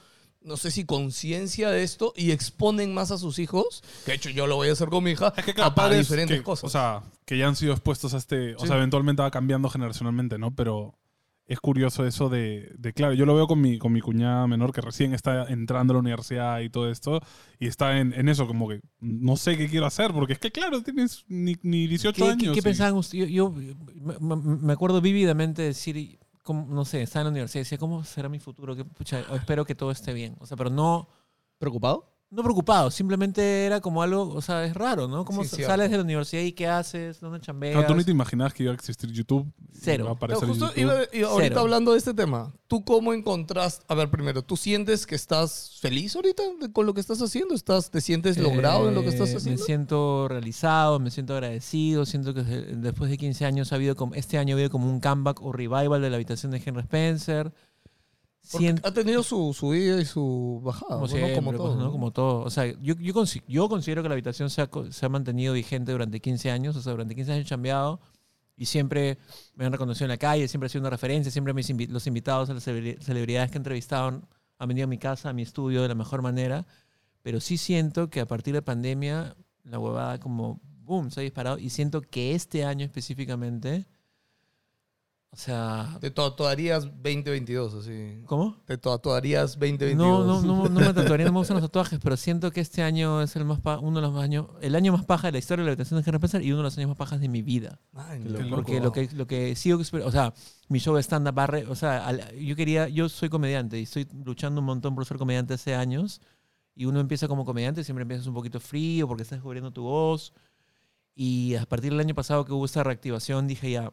no 0.42 0.56
sé 0.56 0.70
si 0.70 0.84
conciencia 0.84 1.70
de 1.70 1.82
esto 1.82 2.12
y 2.16 2.30
exponen 2.30 2.94
más 2.94 3.10
a 3.10 3.18
sus 3.18 3.38
hijos. 3.38 3.82
Que 4.04 4.12
de 4.12 4.16
hecho 4.16 4.30
yo 4.30 4.46
lo 4.46 4.56
voy 4.56 4.68
a 4.68 4.72
hacer 4.72 4.88
con 4.88 5.04
mi 5.04 5.10
hija. 5.12 5.32
Es 5.36 5.44
que 5.44 5.50
a- 5.50 5.54
claro, 5.54 5.70
a, 5.70 5.74
padres 5.74 6.00
diferentes 6.08 6.38
que, 6.38 6.42
cosas. 6.42 6.64
O 6.64 6.68
sea, 6.70 7.02
que 7.26 7.36
ya 7.38 7.46
han 7.48 7.56
sido 7.56 7.72
expuestos 7.72 8.14
a 8.14 8.18
este. 8.18 8.54
O 8.56 8.60
Sí. 8.60 8.66
sea, 8.68 8.76
eventualmente 8.76 9.22
va 9.22 9.30
cambiando 9.30 9.68
generacionalmente, 9.68 10.38
¿no? 10.38 10.54
Pero 10.54 10.94
es 11.46 11.58
curioso 11.58 12.06
eso 12.06 12.28
de, 12.28 12.70
de, 12.78 12.92
claro, 12.92 13.12
yo 13.12 13.26
lo 13.26 13.34
veo 13.34 13.48
con 13.48 13.60
mi, 13.60 13.76
con 13.78 13.92
mi 13.92 14.00
cuñada 14.00 14.46
menor 14.46 14.72
que 14.72 14.80
recién 14.80 15.12
está 15.14 15.48
entrando 15.48 15.92
a 15.92 15.94
la 15.96 15.98
universidad 16.00 16.60
y 16.60 16.70
todo 16.70 16.88
esto, 16.88 17.20
y 17.58 17.66
está 17.66 17.98
en, 17.98 18.12
en 18.14 18.28
eso, 18.28 18.46
como 18.46 18.68
que 18.68 18.80
no 19.00 19.36
sé 19.36 19.56
qué 19.58 19.68
quiero 19.68 19.84
hacer, 19.86 20.12
porque 20.12 20.34
es 20.34 20.38
que, 20.38 20.52
claro, 20.52 20.80
tienes 20.80 21.24
ni, 21.26 21.56
ni 21.62 21.88
18 21.88 22.14
¿Qué, 22.14 22.22
qué- 22.22 22.30
años. 22.30 22.52
qué 22.54 22.60
y- 22.60 22.62
pensaban 22.62 22.94
ustedes? 22.94 23.28
Yo, 23.30 23.50
yo 23.58 23.74
me, 24.20 24.72
acuerdo 24.72 25.00
vívidamente 25.00 25.62
decir, 25.62 26.19
no 26.54 26.84
sé, 26.84 27.02
estaba 27.02 27.22
en 27.22 27.26
la 27.26 27.30
universidad 27.30 27.60
y 27.60 27.64
decía, 27.64 27.78
¿cómo 27.78 28.04
será 28.04 28.28
mi 28.28 28.38
futuro? 28.38 28.76
Pucha, 28.76 29.20
espero 29.34 29.64
que 29.64 29.74
todo 29.74 29.90
esté 29.90 30.12
bien. 30.12 30.36
O 30.40 30.46
sea, 30.46 30.56
pero 30.56 30.70
no, 30.70 31.08
¿Preocupado? 31.60 32.09
No 32.30 32.42
preocupado, 32.42 32.90
simplemente 32.92 33.66
era 33.66 33.80
como 33.80 34.02
algo, 34.02 34.28
o 34.32 34.40
sea, 34.40 34.64
es 34.64 34.74
raro, 34.74 35.08
¿no? 35.08 35.24
¿Cómo 35.24 35.42
Sí, 35.42 35.48
sa- 35.50 35.56
cierto. 35.56 35.72
sales 35.72 35.90
de 35.90 35.96
la 35.96 36.04
universidad 36.04 36.42
y 36.42 36.52
qué 36.52 36.68
haces? 36.68 37.18
¿Dónde 37.20 37.40
chambeas? 37.40 37.84
Tú 37.86 37.94
ni 37.94 38.04
te 38.04 38.12
imaginabas 38.12 38.54
que 38.54 38.62
iba 38.62 38.72
a 38.72 38.74
existir 38.76 39.10
YouTube. 39.10 39.52
Cero. 39.82 40.04
va 40.04 40.12
a 40.12 40.34
justo 40.36 40.66
YouTube. 40.72 40.72
iba- 40.76 40.92
ahorita 41.30 41.38
Cero. 41.48 41.60
hablando 41.60 41.92
de 41.92 41.98
este 41.98 42.12
tema, 42.14 42.52
¿tú 42.68 42.84
cómo 42.84 43.12
encontraste? 43.14 43.84
A 43.88 43.94
ver, 43.94 44.10
primero, 44.10 44.42
¿tú 44.42 44.56
sientes 44.56 45.06
que 45.06 45.14
estás 45.14 45.78
feliz 45.80 46.14
ahorita 46.14 46.42
con 46.72 46.86
lo 46.86 46.94
que 46.94 47.00
estás 47.00 47.20
haciendo? 47.22 47.54
¿Estás, 47.54 47.90
¿Te 47.90 48.00
sientes 48.00 48.36
logrado 48.38 48.88
en 48.88 48.94
lo 48.94 49.02
que 49.02 49.08
estás 49.08 49.30
Eh, 49.30 49.36
haciendo? 49.38 49.58
Me 49.60 49.66
siento 49.66 50.28
realizado, 50.28 51.00
me 51.00 51.10
siento 51.10 51.32
agradecido, 51.34 52.04
siento 52.06 52.34
que 52.34 52.42
después 52.42 53.10
de 53.10 53.16
15 53.18 53.44
años 53.46 53.72
ha 53.72 53.76
habido 53.76 53.96
como, 53.96 54.14
este 54.14 54.38
año 54.38 54.54
ha 54.54 54.56
habido 54.56 54.70
como 54.70 54.88
un 54.88 55.00
comeback 55.00 55.40
o 55.42 55.52
revival 55.52 56.00
de 56.02 56.10
la 56.10 56.16
habitación 56.16 56.52
de 56.52 56.62
Henry 56.64 56.82
Spencer. 56.82 57.52
Porque 58.52 58.74
ha 58.82 58.92
tenido 58.92 59.22
su 59.22 59.52
subida 59.54 60.00
y 60.00 60.04
su 60.04 60.60
bajada, 60.64 60.94
como 60.96 61.00
¿no? 61.02 61.08
siempre, 61.08 61.34
como 61.36 61.50
pues, 61.50 61.58
todo. 61.58 61.76
¿no? 61.76 61.84
¿no? 61.84 61.92
Como 61.92 62.10
todo. 62.10 62.40
O 62.42 62.50
sea, 62.50 62.66
yo, 62.66 62.94
yo, 62.94 63.14
consi- 63.14 63.42
yo 63.46 63.68
considero 63.68 64.02
que 64.02 64.08
la 64.08 64.14
habitación 64.14 64.50
se 64.50 64.62
ha, 64.62 64.68
se 64.90 65.06
ha 65.06 65.08
mantenido 65.08 65.54
vigente 65.54 65.92
durante 65.92 66.20
15 66.20 66.50
años, 66.50 66.76
o 66.76 66.82
sea, 66.82 66.92
durante 66.92 67.14
15 67.14 67.32
años 67.32 67.46
he 67.46 67.48
cambiado 67.48 68.00
y 68.56 68.66
siempre 68.66 69.18
me 69.54 69.64
han 69.64 69.72
reconocido 69.72 70.04
en 70.06 70.10
la 70.10 70.16
calle, 70.18 70.48
siempre 70.48 70.66
ha 70.66 70.68
sido 70.68 70.80
una 70.82 70.90
referencia, 70.90 71.30
siempre 71.32 71.54
mis 71.54 71.70
invi- 71.70 71.88
los 71.88 72.06
invitados 72.06 72.48
las 72.48 72.66
celebri- 72.66 73.00
celebridades 73.00 73.50
que 73.50 73.56
he 73.56 73.60
entrevistado 73.60 74.22
han 74.58 74.68
venido 74.68 74.84
a 74.84 74.88
mi 74.88 74.98
casa, 74.98 75.30
a 75.30 75.32
mi 75.32 75.42
estudio 75.42 75.80
de 75.82 75.88
la 75.88 75.94
mejor 75.94 76.20
manera, 76.20 76.66
pero 77.22 77.40
sí 77.40 77.56
siento 77.56 78.10
que 78.10 78.20
a 78.20 78.26
partir 78.26 78.52
de 78.54 78.62
pandemia 78.62 79.34
la 79.64 79.78
huevada 79.78 80.18
como, 80.20 80.60
boom, 80.82 81.10
se 81.10 81.20
ha 81.20 81.22
disparado 81.22 81.58
y 81.58 81.70
siento 81.70 82.00
que 82.02 82.34
este 82.34 82.64
año 82.64 82.84
específicamente, 82.84 83.86
o 85.32 85.36
sea, 85.36 85.96
Te 86.00 86.10
tatuarías 86.10 86.84
2022, 86.84 87.74
así. 87.74 88.22
¿cómo? 88.26 88.56
Te 88.66 88.76
tatuarías 88.76 89.52
2022. 89.52 89.96
No, 89.96 90.24
no, 90.24 90.42
no, 90.42 90.68
no 90.68 90.80
me 90.80 90.92
tatuaría, 90.92 91.26
no 91.26 91.32
me 91.32 91.38
gustan 91.38 91.54
los 91.56 91.64
tatuajes, 91.64 92.00
pero 92.02 92.16
siento 92.16 92.50
que 92.50 92.60
este 92.60 92.82
año 92.82 93.22
es 93.22 93.36
el 93.36 93.44
más 93.44 93.60
pa- 93.60 93.78
uno 93.78 94.00
de 94.00 94.02
los 94.02 94.12
más 94.12 94.24
años, 94.24 94.46
el 94.60 94.74
año 94.74 94.92
más 94.92 95.04
paja 95.04 95.28
de 95.28 95.32
la 95.32 95.38
historia 95.38 95.62
de 95.62 95.66
la 95.66 95.72
habitación 95.72 96.00
de 96.02 96.04
Henry 96.08 96.16
Spencer 96.16 96.42
y 96.42 96.50
uno 96.50 96.58
de 96.58 96.62
los 96.64 96.76
años 96.78 96.88
más 96.88 96.98
pajas 96.98 97.20
de 97.20 97.28
mi 97.28 97.42
vida. 97.42 97.80
Man, 97.92 98.22
Qué 98.24 98.28
loco. 98.44 98.56
Porque 98.56 98.80
lo 98.80 98.92
que, 98.92 99.08
lo 99.14 99.26
que 99.28 99.54
sigo, 99.54 99.80
o 99.80 100.10
sea, 100.10 100.34
mi 100.68 100.80
show 100.80 100.96
de 100.96 101.02
stand-up, 101.02 101.38
va 101.38 101.46
re- 101.46 101.66
o 101.66 101.76
sea, 101.76 102.06
al- 102.06 102.34
yo 102.36 102.56
quería, 102.56 102.88
yo 102.88 103.08
soy 103.08 103.28
comediante 103.28 103.78
y 103.78 103.84
estoy 103.84 104.08
luchando 104.24 104.60
un 104.60 104.66
montón 104.66 104.94
por 104.96 105.06
ser 105.06 105.16
comediante 105.16 105.54
hace 105.54 105.74
años. 105.76 106.20
Y 106.74 106.86
uno 106.86 106.98
empieza 106.98 107.28
como 107.28 107.44
comediante, 107.44 107.84
siempre 107.84 108.02
empiezas 108.02 108.26
un 108.26 108.34
poquito 108.34 108.58
frío 108.58 109.06
porque 109.06 109.22
estás 109.22 109.38
descubriendo 109.38 109.70
tu 109.70 109.82
voz. 109.82 110.32
Y 111.14 111.54
a 111.56 111.66
partir 111.66 111.90
del 111.90 112.00
año 112.00 112.14
pasado 112.14 112.44
que 112.44 112.52
hubo 112.52 112.64
esta 112.64 112.82
reactivación, 112.82 113.46
dije 113.46 113.70
ya, 113.70 113.92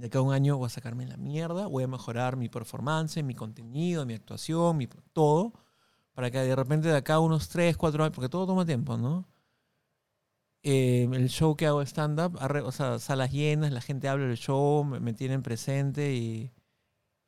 de 0.00 0.06
acá 0.06 0.18
a 0.18 0.22
un 0.22 0.32
año 0.32 0.56
voy 0.56 0.66
a 0.66 0.70
sacarme 0.70 1.06
la 1.06 1.16
mierda, 1.16 1.66
voy 1.66 1.84
a 1.84 1.88
mejorar 1.88 2.36
mi 2.36 2.48
performance, 2.48 3.22
mi 3.22 3.34
contenido, 3.34 4.06
mi 4.06 4.14
actuación, 4.14 4.76
mi 4.76 4.88
todo, 5.12 5.52
para 6.12 6.30
que 6.30 6.38
de 6.38 6.56
repente 6.56 6.88
de 6.88 6.96
acá 6.96 7.14
a 7.14 7.20
unos 7.20 7.48
3, 7.48 7.76
4 7.76 8.04
años, 8.04 8.14
porque 8.14 8.28
todo 8.28 8.46
toma 8.46 8.64
tiempo, 8.64 8.96
¿no? 8.96 9.28
Eh, 10.62 11.08
el 11.12 11.28
show 11.28 11.56
que 11.56 11.66
hago 11.66 11.82
stand-up, 11.82 12.38
o 12.64 12.72
sea, 12.72 12.98
salas 12.98 13.32
llenas, 13.32 13.72
la 13.72 13.80
gente 13.80 14.08
habla 14.08 14.26
del 14.26 14.36
show, 14.36 14.84
me, 14.84 15.00
me 15.00 15.14
tienen 15.14 15.42
presente 15.42 16.14
y, 16.14 16.52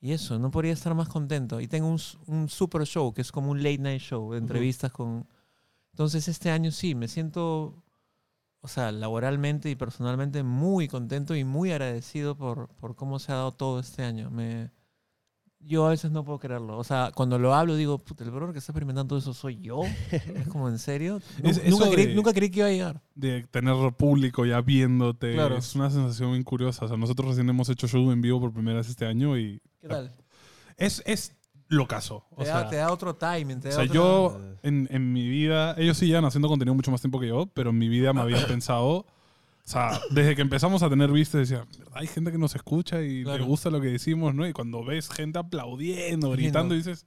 y 0.00 0.12
eso, 0.12 0.38
no 0.38 0.50
podría 0.50 0.72
estar 0.72 0.94
más 0.94 1.08
contento. 1.08 1.60
Y 1.60 1.68
tengo 1.68 1.88
un, 1.88 2.00
un 2.26 2.48
super 2.48 2.84
show, 2.84 3.14
que 3.14 3.22
es 3.22 3.32
como 3.32 3.50
un 3.50 3.62
late 3.62 3.78
night 3.78 4.02
show, 4.02 4.32
de 4.32 4.38
entrevistas 4.38 4.92
con... 4.92 5.26
Entonces 5.92 6.26
este 6.28 6.50
año 6.50 6.72
sí, 6.72 6.94
me 6.94 7.08
siento, 7.08 7.82
o 8.62 8.68
sea, 8.68 8.92
laboralmente 8.92 9.68
y 9.70 9.74
personalmente 9.74 10.42
muy 10.42 10.88
contento 10.88 11.34
y 11.36 11.44
muy 11.44 11.70
agradecido 11.72 12.36
por, 12.36 12.68
por 12.76 12.94
cómo 12.94 13.18
se 13.18 13.32
ha 13.32 13.34
dado 13.34 13.52
todo 13.52 13.80
este 13.80 14.02
año. 14.04 14.30
Me, 14.30 14.70
yo 15.58 15.86
a 15.86 15.90
veces 15.90 16.10
no 16.10 16.24
puedo 16.24 16.38
creerlo. 16.38 16.78
O 16.78 16.84
sea, 16.84 17.10
cuando 17.14 17.38
lo 17.38 17.54
hablo 17.54 17.76
digo, 17.76 17.98
puta, 17.98 18.22
el 18.24 18.30
brother 18.30 18.52
que 18.52 18.58
está 18.60 18.72
experimentando 18.72 19.16
eso 19.16 19.34
soy 19.34 19.60
yo. 19.60 19.80
es 20.12 20.48
como, 20.48 20.68
¿en 20.68 20.78
serio? 20.78 21.20
Es- 21.42 21.64
nunca, 21.68 21.90
creí, 21.90 22.06
de- 22.06 22.14
nunca 22.14 22.32
creí 22.32 22.50
que 22.50 22.60
iba 22.60 22.68
a 22.68 22.70
llegar. 22.70 23.02
de 23.14 23.42
tener 23.50 23.74
público 23.94 24.44
ya 24.46 24.60
viéndote. 24.60 25.34
Claro. 25.34 25.56
Es 25.56 25.74
una 25.74 25.90
sensación 25.90 26.30
muy 26.30 26.42
curiosa. 26.44 26.84
O 26.84 26.88
sea, 26.88 26.96
nosotros 26.96 27.28
recién 27.30 27.48
hemos 27.48 27.68
hecho 27.68 27.86
show 27.88 28.10
en 28.12 28.20
vivo 28.20 28.40
por 28.40 28.52
primera 28.52 28.78
vez 28.78 28.88
este 28.88 29.06
año 29.06 29.36
y 29.36 29.60
¿Qué 29.80 29.88
tal? 29.88 30.12
es, 30.76 31.02
es 31.04 31.36
locazo. 31.72 32.24
O 32.30 32.40
Te, 32.40 32.44
sea, 32.46 32.54
da, 32.64 32.68
te 32.68 32.76
da 32.76 32.92
otro 32.92 33.14
timing. 33.14 33.60
Te 33.60 33.68
o 33.68 33.70
da 33.70 33.76
sea, 33.76 33.84
otra- 33.84 33.94
yo 33.94 34.40
en, 34.62 34.88
en 34.90 35.12
mi 35.12 35.28
vida, 35.28 35.74
ellos 35.78 35.96
sí 35.96 36.06
llevan 36.06 36.24
haciendo 36.24 36.48
contenido 36.48 36.74
mucho 36.74 36.90
más 36.90 37.00
tiempo 37.00 37.18
que 37.18 37.28
yo, 37.28 37.46
pero 37.54 37.70
en 37.70 37.78
mi 37.78 37.88
vida 37.88 38.12
me 38.12 38.20
había 38.20 38.46
pensado, 38.46 38.88
o 38.98 39.06
sea, 39.64 40.00
desde 40.10 40.34
que 40.36 40.42
empezamos 40.42 40.82
a 40.82 40.88
tener 40.90 41.10
vistas, 41.12 41.48
decía, 41.48 41.64
"¿Verdad? 41.78 41.92
hay 41.94 42.06
gente 42.06 42.30
que 42.32 42.38
nos 42.38 42.54
escucha 42.54 43.00
y 43.02 43.22
Claro. 43.24 43.38
le 43.38 43.44
gusta 43.44 43.70
lo 43.70 43.80
que 43.80 43.88
decimos, 43.88 44.34
¿no? 44.34 44.46
Y 44.46 44.52
cuando 44.52 44.84
ves 44.84 45.08
gente 45.08 45.38
aplaudiendo, 45.38 46.30
gritando, 46.30 46.74
lindo. 46.74 46.90
dices, 46.90 47.06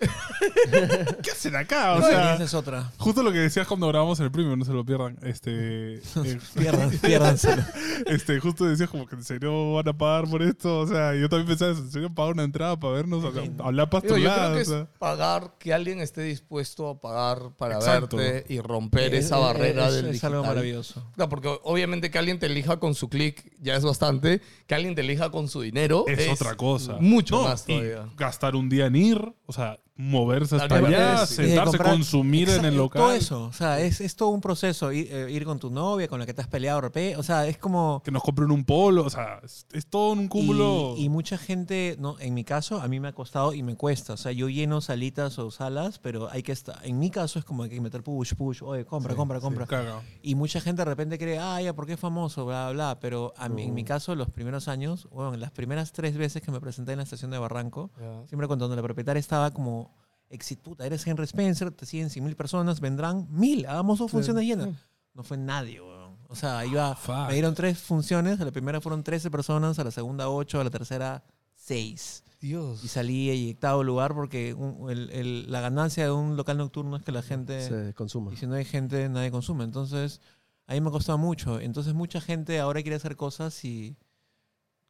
¿qué 1.22 1.30
hacen 1.30 1.56
acá? 1.56 1.94
O 1.94 2.00
No, 2.00 2.06
sea, 2.06 2.34
esa 2.34 2.44
es 2.44 2.54
otra. 2.54 2.90
justo 2.98 3.22
lo 3.22 3.32
que 3.32 3.38
decías 3.38 3.66
cuando 3.66 3.86
grabamos 3.88 4.18
el 4.20 4.30
premio, 4.30 4.56
no 4.56 4.64
se 4.64 4.72
lo 4.72 4.84
pierdan. 4.84 5.18
Este, 5.22 5.94
eh, 6.24 6.38
Pierdan, 6.56 6.90
piérdanselo. 7.02 7.62
este, 8.06 8.40
justo 8.40 8.64
decías 8.64 8.88
como 8.88 9.06
que 9.06 9.16
en 9.16 9.24
serio 9.24 9.74
van 9.74 9.88
a 9.88 9.92
pagar 9.96 10.28
por 10.28 10.42
esto. 10.42 10.80
O 10.80 10.86
sea, 10.86 11.14
yo 11.14 11.28
también 11.28 11.48
pensaba, 11.48 11.72
¿en 11.72 11.90
serio 11.90 12.12
pagar 12.14 12.32
una 12.34 12.44
entrada 12.44 12.78
para 12.78 12.94
vernos? 12.94 13.24
O 13.24 13.32
sea, 13.32 13.42
hablar 13.64 13.88
Digo, 13.90 14.00
yo 14.00 14.14
creo 14.14 14.30
pastolada. 14.30 14.54
que 14.56 14.62
o 14.62 14.64
sea. 14.64 14.80
es 14.80 14.86
pagar, 14.98 15.54
que 15.58 15.74
alguien 15.74 16.00
esté 16.00 16.22
dispuesto 16.22 16.88
a 16.88 17.00
pagar 17.00 17.50
para 17.56 17.76
Exacto. 17.76 18.16
verte 18.16 18.52
y 18.52 18.60
romper 18.60 19.14
Es- 19.14 19.26
esa 19.26 19.36
es- 19.36 19.42
barrera 19.42 19.88
es, 19.88 19.94
del 19.94 20.06
es 20.06 20.24
algo 20.24 20.38
digital. 20.38 20.54
maravilloso. 20.54 21.10
No, 21.16 21.28
porque 21.28 21.48
obviamente 21.62 22.10
que 22.10 22.18
alguien 22.18 22.38
te 22.38 22.46
elija 22.46 22.78
con 22.78 22.94
su 22.94 23.08
clic 23.08 23.52
ya 23.60 23.76
es 23.76 23.84
bastante, 23.84 24.40
que 24.66 24.74
alguien 24.74 24.94
te 24.94 25.02
elija 25.02 25.30
con 25.30 25.48
su 25.48 25.60
dinero 25.60 26.04
es, 26.08 26.28
otra 26.28 26.56
cosa. 26.56 26.96
mucho 27.00 27.36
No, 27.36 27.48
más 27.48 27.64
y 27.68 27.72
todavía. 27.74 28.08
gastar 28.16 28.56
un 28.56 28.68
día 28.68 28.86
en 28.86 28.96
ir, 28.96 29.32
o 29.46 29.52
sea, 29.52 29.78
moverse 30.00 30.56
hasta 30.56 30.76
allá, 30.76 31.26
sí. 31.26 31.34
sentarse, 31.36 31.76
comprar- 31.76 31.92
consumir 31.94 32.48
en 32.48 32.64
el 32.64 32.76
local. 32.76 33.02
Todo 33.02 33.12
eso, 33.12 33.44
o 33.44 33.52
sea, 33.52 33.80
es, 33.80 34.00
es 34.00 34.16
todo 34.16 34.30
un 34.30 34.40
proceso. 34.40 34.92
Ir, 34.92 35.08
eh, 35.10 35.30
ir 35.30 35.44
con 35.44 35.58
tu 35.58 35.70
novia, 35.70 36.08
con 36.08 36.18
la 36.18 36.26
que 36.26 36.34
te 36.34 36.40
has 36.42 36.48
peleado, 36.48 36.80
o 37.16 37.22
sea, 37.22 37.46
es 37.46 37.58
como... 37.58 38.02
Que 38.04 38.10
nos 38.10 38.22
compren 38.22 38.50
un 38.50 38.64
polo, 38.64 39.04
o 39.04 39.10
sea, 39.10 39.40
es, 39.44 39.66
es 39.72 39.86
todo 39.86 40.12
un 40.12 40.28
cúmulo. 40.28 40.94
Y, 40.96 41.04
y 41.04 41.08
mucha 41.08 41.36
gente, 41.36 41.96
no, 41.98 42.18
en 42.18 42.34
mi 42.34 42.44
caso, 42.44 42.80
a 42.80 42.88
mí 42.88 43.00
me 43.00 43.08
ha 43.08 43.12
costado 43.12 43.52
y 43.54 43.62
me 43.62 43.76
cuesta. 43.76 44.14
O 44.14 44.16
sea, 44.16 44.32
yo 44.32 44.48
lleno 44.48 44.80
salitas 44.80 45.38
o 45.38 45.50
salas, 45.50 45.98
pero 45.98 46.30
hay 46.30 46.42
que 46.42 46.52
estar. 46.52 46.78
En 46.84 46.98
mi 46.98 47.10
caso 47.10 47.38
es 47.38 47.44
como 47.44 47.64
hay 47.64 47.70
que 47.70 47.80
meter 47.80 48.02
push, 48.02 48.34
push, 48.34 48.62
oye, 48.62 48.84
compra, 48.84 49.14
compra, 49.14 49.40
compra. 49.40 49.66
Caga. 49.66 50.00
Y 50.22 50.34
mucha 50.34 50.60
gente 50.60 50.80
de 50.82 50.86
repente 50.86 51.18
cree, 51.18 51.38
ah, 51.38 51.60
ya, 51.60 51.74
porque 51.74 51.94
es 51.94 52.00
famoso, 52.00 52.46
bla, 52.46 52.70
bla, 52.70 52.72
bla. 52.72 53.00
Pero 53.00 53.34
a 53.36 53.48
mí, 53.48 53.64
en 53.64 53.74
mi 53.74 53.84
caso, 53.84 54.14
los 54.14 54.30
primeros 54.30 54.68
años, 54.68 55.08
bueno, 55.12 55.36
las 55.36 55.50
primeras 55.50 55.92
tres 55.92 56.16
veces 56.16 56.42
que 56.42 56.50
me 56.50 56.60
presenté 56.60 56.92
en 56.92 56.98
la 56.98 57.04
estación 57.04 57.30
de 57.30 57.38
Barranco, 57.38 57.90
siempre 58.28 58.46
cuando 58.46 58.74
la 58.74 58.82
propietaria 58.82 59.20
estaba 59.20 59.50
como, 59.50 59.89
exit, 60.30 60.60
puta, 60.60 60.86
eres 60.86 61.06
Henry 61.06 61.24
Spencer, 61.24 61.70
te 61.70 61.84
siguen 61.86 62.08
100 62.08 62.24
mil 62.24 62.36
personas, 62.36 62.80
vendrán 62.80 63.26
mil, 63.30 63.66
hagamos 63.66 63.98
dos 63.98 64.10
funciones 64.10 64.44
llenas. 64.44 64.68
No 65.12 65.22
fue 65.22 65.36
nadie, 65.36 65.80
weón. 65.80 66.16
O 66.28 66.36
sea, 66.36 66.64
iba, 66.64 66.96
me 67.28 67.34
dieron 67.34 67.54
tres 67.54 67.78
funciones, 67.78 68.40
a 68.40 68.44
la 68.44 68.52
primera 68.52 68.80
fueron 68.80 69.02
13 69.02 69.30
personas, 69.30 69.78
a 69.80 69.84
la 69.84 69.90
segunda 69.90 70.28
8, 70.30 70.60
a 70.60 70.64
la 70.64 70.70
tercera 70.70 71.24
6. 71.56 72.24
Dios. 72.40 72.82
Y 72.84 72.88
salí 72.88 73.28
eyectado 73.28 73.82
lugar 73.84 74.14
porque 74.14 74.54
un- 74.54 74.88
el- 74.90 75.10
el- 75.10 75.50
la 75.52 75.60
ganancia 75.60 76.04
de 76.04 76.10
un 76.12 76.36
local 76.36 76.56
nocturno 76.56 76.96
es 76.96 77.02
que 77.02 77.12
la 77.12 77.22
gente... 77.22 77.60
Se 77.68 77.92
consuma. 77.94 78.32
Y 78.32 78.36
si 78.36 78.46
no 78.46 78.54
hay 78.54 78.64
gente, 78.64 79.08
nadie 79.10 79.30
consume. 79.30 79.64
Entonces, 79.64 80.20
a 80.66 80.72
mí 80.74 80.80
me 80.80 80.88
ha 80.88 80.92
costado 80.92 81.18
mucho. 81.18 81.60
Entonces, 81.60 81.92
mucha 81.92 82.20
gente 82.20 82.58
ahora 82.60 82.80
quiere 82.80 82.96
hacer 82.96 83.16
cosas 83.16 83.62
y 83.64 83.96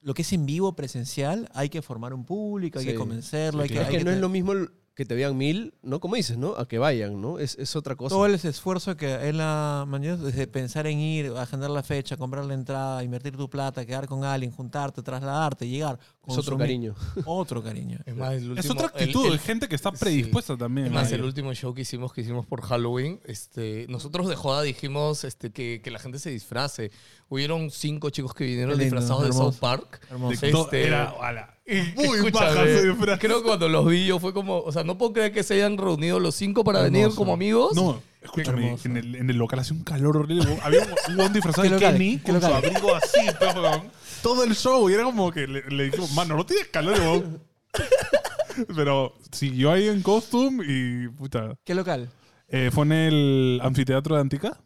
lo 0.02 0.14
que 0.14 0.22
es 0.22 0.32
en 0.32 0.46
vivo, 0.46 0.76
presencial, 0.76 1.48
hay 1.54 1.70
que 1.70 1.82
formar 1.82 2.14
un 2.14 2.24
público, 2.24 2.78
hay 2.78 2.84
Sí. 2.84 2.90
que 2.92 2.96
convencerlo, 2.98 3.62
hay 3.62 3.68
que... 3.68 3.74
Es 3.80 3.86
hay 3.86 3.92
que 3.92 3.98
que 3.98 4.04
no 4.04 4.10
es 4.12 4.18
lo 4.18 4.28
mismo 4.28 4.52
que 5.00 5.06
te 5.06 5.14
vean 5.14 5.34
mil, 5.34 5.72
¿no? 5.80 5.98
Como 5.98 6.16
dices, 6.16 6.36
¿no? 6.36 6.56
A 6.58 6.68
que 6.68 6.78
vayan, 6.78 7.22
¿no? 7.22 7.38
Es, 7.38 7.56
es 7.58 7.74
otra 7.74 7.96
cosa. 7.96 8.14
Todo 8.14 8.26
el 8.26 8.34
esfuerzo 8.34 8.98
que 8.98 9.30
es 9.30 9.34
la 9.34 9.86
mañana, 9.88 10.18
desde 10.18 10.46
pensar 10.46 10.86
en 10.86 10.98
ir, 10.98 11.32
agendar 11.38 11.70
la 11.70 11.82
fecha, 11.82 12.18
comprar 12.18 12.44
la 12.44 12.52
entrada, 12.52 13.02
invertir 13.02 13.34
tu 13.34 13.48
plata, 13.48 13.86
quedar 13.86 14.06
con 14.06 14.24
alguien, 14.24 14.52
juntarte, 14.52 15.00
trasladarte, 15.02 15.66
llegar. 15.66 15.98
Es 16.32 16.38
otro 16.38 16.56
cariño. 16.58 16.94
Otro 17.24 17.62
cariño. 17.62 17.98
Es 18.06 18.16
más, 18.16 18.32
el 18.34 18.58
Es 18.58 18.66
último- 18.66 18.72
otra 18.74 18.86
el- 18.86 19.02
actitud, 19.02 19.26
el- 19.26 19.32
hay 19.32 19.38
gente 19.38 19.68
que 19.68 19.74
está 19.74 19.90
sí. 19.90 19.96
predispuesta 19.98 20.56
también. 20.56 20.86
Es 20.88 20.92
más, 20.92 21.10
el 21.12 21.22
último 21.24 21.52
show 21.54 21.74
que 21.74 21.82
hicimos, 21.82 22.12
que 22.12 22.20
hicimos 22.22 22.46
por 22.46 22.62
Halloween, 22.62 23.20
este, 23.24 23.86
nosotros 23.88 24.28
de 24.28 24.36
joda 24.36 24.62
dijimos 24.62 25.24
este, 25.24 25.50
que, 25.50 25.80
que 25.82 25.90
la 25.90 25.98
gente 25.98 26.18
se 26.18 26.30
disfrace. 26.30 26.90
Hubieron 27.28 27.70
cinco 27.70 28.10
chicos 28.10 28.34
que 28.34 28.44
vinieron 28.44 28.70
lindo, 28.70 28.84
disfrazados 28.84 29.22
de 29.22 29.28
hermoso. 29.28 29.52
South 29.52 29.60
Park. 29.60 30.00
Hermoso. 30.10 30.40
De 30.40 30.48
Este- 30.50 30.86
era, 30.86 31.14
ala, 31.20 31.54
muy 31.94 32.30
baja 32.32 32.64
su 32.66 32.88
disfraz. 32.88 33.18
Creo 33.20 33.38
que 33.42 33.46
cuando 33.46 33.68
los 33.68 33.86
vi 33.86 34.04
yo 34.06 34.18
fue 34.18 34.32
como, 34.32 34.58
o 34.58 34.72
sea, 34.72 34.82
no 34.82 34.98
puedo 34.98 35.12
creer 35.12 35.32
que 35.32 35.42
se 35.44 35.54
hayan 35.54 35.78
reunido 35.78 36.18
los 36.18 36.34
cinco 36.34 36.64
para 36.64 36.82
venir 36.82 37.02
Hermoso. 37.02 37.16
como 37.18 37.32
amigos. 37.34 37.74
No, 37.76 38.02
escúchame, 38.20 38.76
en 38.84 38.96
el, 38.96 39.14
en 39.14 39.30
el 39.30 39.36
local 39.36 39.60
hacía 39.60 39.76
un 39.76 39.84
calor 39.84 40.16
horrible. 40.16 40.58
Había 40.62 40.80
un, 41.10 41.20
un 41.20 41.32
disfrazado 41.32 41.68
¿Qué 41.68 41.74
de? 41.74 41.92
Kenny 41.92 42.18
¿Qué 42.18 42.32
con 42.32 42.40
su 42.40 42.46
abrigo 42.48 42.94
así, 42.96 43.20
huevón. 43.40 43.82
Todo 44.22 44.44
el 44.44 44.54
show. 44.54 44.88
Y 44.88 44.94
era 44.94 45.04
como 45.04 45.30
que 45.30 45.46
le, 45.46 45.62
le 45.70 45.84
dijimos, 45.84 46.12
mano, 46.14 46.36
no 46.36 46.46
tienes 46.46 46.68
calor. 46.68 47.40
Pero 48.74 49.14
siguió 49.30 49.72
ahí 49.72 49.88
en 49.88 50.02
costume 50.02 50.64
y, 50.66 51.08
puta. 51.08 51.54
¿Qué 51.64 51.74
local? 51.74 52.10
Eh, 52.48 52.70
fue 52.72 52.84
en 52.84 52.92
el 52.92 53.60
anfiteatro 53.62 54.16
de 54.16 54.20
Antica. 54.20 54.60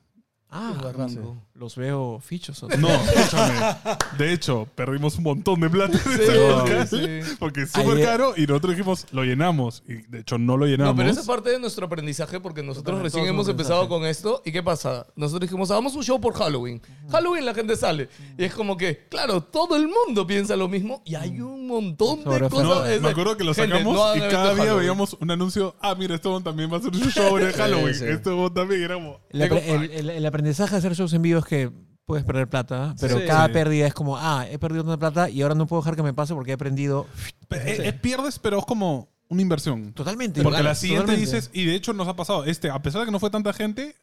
Ah, 0.49 0.75
Barranco. 0.83 1.37
Los 1.65 1.77
veo 1.77 2.21
fichos. 2.21 2.63
o 2.63 2.69
sea. 2.69 2.77
No, 2.79 2.89
escúchame. 2.89 3.77
De 4.19 4.33
hecho, 4.33 4.69
perdimos 4.75 5.17
un 5.17 5.25
montón 5.25 5.61
de 5.61 5.71
plata 5.71 5.99
en 6.05 6.21
ese 6.21 6.49
local. 6.49 6.89
sí. 6.89 7.35
Porque 7.39 7.63
es 7.63 7.71
súper 7.73 7.97
Ayer- 7.97 8.07
caro 8.07 8.35
y 8.37 8.43
nosotros 8.43 8.77
dijimos, 8.77 9.07
lo 9.13 9.25
llenamos. 9.25 9.83
Y 9.89 9.95
de 10.09 10.21
hecho, 10.21 10.39
no 10.39 10.57
lo 10.57 10.67
llenamos. 10.67 10.95
No, 10.95 10.99
pero 10.99 11.11
esa 11.11 11.21
es 11.21 11.27
parte 11.27 11.51
de 11.51 11.59
nuestro 11.59 11.87
aprendizaje 11.87 12.39
porque 12.41 12.63
nosotros 12.63 12.85
Totalmente, 12.85 13.17
recién 13.17 13.27
hemos 13.29 13.47
un 13.47 13.51
empezado 13.53 13.89
con 13.89 14.05
esto. 14.05 14.43
¿Y 14.45 14.53
qué 14.53 14.63
pasa? 14.63 15.07
Nosotros 15.17 15.49
dijimos, 15.49 15.71
hagamos 15.71 15.95
un 15.95 16.03
show 16.05 16.21
por 16.21 16.35
Halloween. 16.35 16.81
Halloween 17.11 17.45
la 17.47 17.55
gente 17.55 17.77
sale. 17.77 18.09
Y 18.39 18.45
es 18.45 18.55
como 18.55 18.77
que, 18.77 19.07
claro, 19.09 19.43
todo 19.43 19.77
el 19.77 19.89
mundo 19.89 20.27
piensa 20.27 20.55
lo 20.57 20.69
mismo 20.69 21.03
y 21.05 21.15
hay 21.15 21.41
un 21.41 21.67
montón 21.67 22.19
de 22.19 22.25
Sobre- 22.25 22.49
cosas. 22.51 22.65
No, 22.67 22.85
Es 22.85 23.01
me 23.01 23.09
de- 23.09 23.13
acuerdo 23.13 23.37
que 23.37 23.45
lo 23.45 23.55
Gente, 23.55 23.73
sacamos 23.73 23.95
no 23.95 24.05
hagan 24.05 24.19
y 24.29 24.31
cada 24.31 24.49
de 24.51 24.55
día 24.55 24.65
Halloween. 24.65 24.79
veíamos 24.81 25.17
un 25.21 25.31
anuncio. 25.31 25.75
Ah, 25.81 25.95
mira, 25.95 26.15
este 26.15 26.29
huevón 26.29 26.45
también 26.45 26.71
va 26.71 26.77
a 26.77 26.79
hacer 26.81 26.91
un 26.93 27.11
show 27.11 27.39
en 27.39 27.47
el 27.47 27.53
Halloween. 27.55 27.95
sí. 27.95 28.05
Este 28.05 28.29
huevón 28.29 28.53
también 28.53 28.83
era 28.83 28.95
como. 28.95 29.21
El, 29.31 29.43
apre- 29.43 29.63
el- 29.67 29.91
el- 29.91 30.11
el 30.11 30.27
aprendizaje 30.27 30.73
de 30.73 30.79
hacer 30.79 30.95
shows 30.95 31.13
en 31.15 31.23
vivo 31.23 31.39
es 31.39 31.45
que 31.55 31.73
puedes 32.07 32.25
perder 32.25 32.49
plata, 32.49 32.95
pero 33.01 33.19
Sí. 33.19 33.25
cada 33.27 33.47
Sí. 33.47 33.53
pérdida 33.53 33.87
es 33.87 33.95
como, 33.95 34.17
ah, 34.19 34.47
he 34.51 34.59
perdido 34.59 34.85
tanta 34.85 34.99
plata 34.99 35.31
y 35.31 35.41
ahora 35.43 35.55
no 35.55 35.67
puedo 35.67 35.81
dejar 35.83 35.97
que 35.97 36.03
me 36.03 36.13
pase 36.13 36.35
porque 36.35 36.51
he 36.51 36.55
aprendido 36.55 37.07
Es, 37.51 37.79
es 37.81 37.95
pierdes, 37.95 38.39
pero 38.39 38.59
es 38.59 38.65
como 38.67 39.09
una 39.29 39.41
inversión. 39.43 39.93
totalmente. 39.95 40.43
Porque 40.43 40.63
la 40.63 40.75
Totalmente. 40.75 40.81
siguiente 40.81 41.17
dices, 41.17 41.51
y 41.55 41.65
de 41.65 41.75
hecho 41.75 41.93
nos 41.95 42.07
ha 42.09 42.15
pasado, 42.17 42.45
este, 42.45 42.69
a 42.71 42.83
pesar 42.83 43.01
de 43.01 43.07
que 43.07 43.13
no 43.13 43.19
fue 43.21 43.31
tanta 43.31 43.53
gente, 43.55 43.95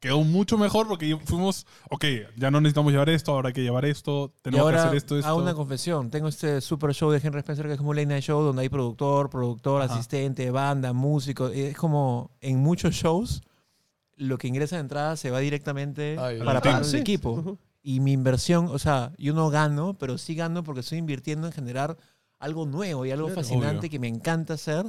quedó 0.00 0.24
mucho 0.24 0.56
mejor 0.56 0.88
porque 0.88 1.14
fuimos, 1.26 1.66
ok, 1.90 2.04
ya 2.38 2.50
no 2.50 2.62
necesitamos 2.62 2.90
llevar 2.92 3.10
esto, 3.10 3.32
ahora 3.32 3.48
hay 3.48 3.52
que 3.52 3.62
llevar 3.62 3.84
esto, 3.84 4.32
Y 4.38 4.42
tenemos 4.44 4.64
que 4.64 4.70
ahora 4.76 4.82
hacer 4.84 4.96
esto, 4.96 5.18
esto. 5.18 5.28
hago 5.28 5.42
una 5.42 5.52
confesión. 5.52 6.08
Tengo 6.10 6.28
este 6.28 6.62
super 6.62 6.94
show 6.94 7.10
de 7.10 7.20
Henry 7.22 7.40
Spencer 7.40 7.66
que 7.66 7.72
es 7.72 7.78
como 7.78 7.90
un 7.90 7.96
late 7.96 8.06
night 8.06 8.22
show 8.24 8.40
donde 8.42 8.62
hay 8.62 8.70
productor, 8.70 9.28
productor, 9.28 9.82
Ajá. 9.82 9.92
asistente, 9.92 10.50
banda, 10.50 10.94
músico. 10.94 11.48
Es 11.48 11.76
como 11.76 12.30
en 12.40 12.58
muchos 12.60 12.94
shows 12.94 13.42
lo 14.20 14.38
que 14.38 14.48
ingresa 14.48 14.76
de 14.76 14.80
entrada 14.82 15.16
se 15.16 15.30
va 15.30 15.38
directamente 15.40 16.16
Ay, 16.18 16.38
para 16.38 16.58
al 16.58 16.62
pagar 16.62 16.82
el 16.84 16.94
equipo. 16.94 17.58
Y 17.82 18.00
mi 18.00 18.12
inversión, 18.12 18.66
o 18.70 18.78
sea, 18.78 19.12
yo 19.16 19.32
no 19.32 19.48
gano, 19.50 19.96
pero 19.98 20.18
sí 20.18 20.34
gano 20.34 20.62
porque 20.62 20.80
estoy 20.80 20.98
invirtiendo 20.98 21.46
en 21.46 21.52
generar 21.52 21.96
algo 22.38 22.66
nuevo 22.66 23.06
y 23.06 23.10
algo 23.10 23.26
Claro. 23.28 23.40
fascinante 23.40 23.78
Obvio. 23.80 23.90
que 23.90 23.98
me 23.98 24.08
encanta 24.08 24.54
hacer 24.54 24.84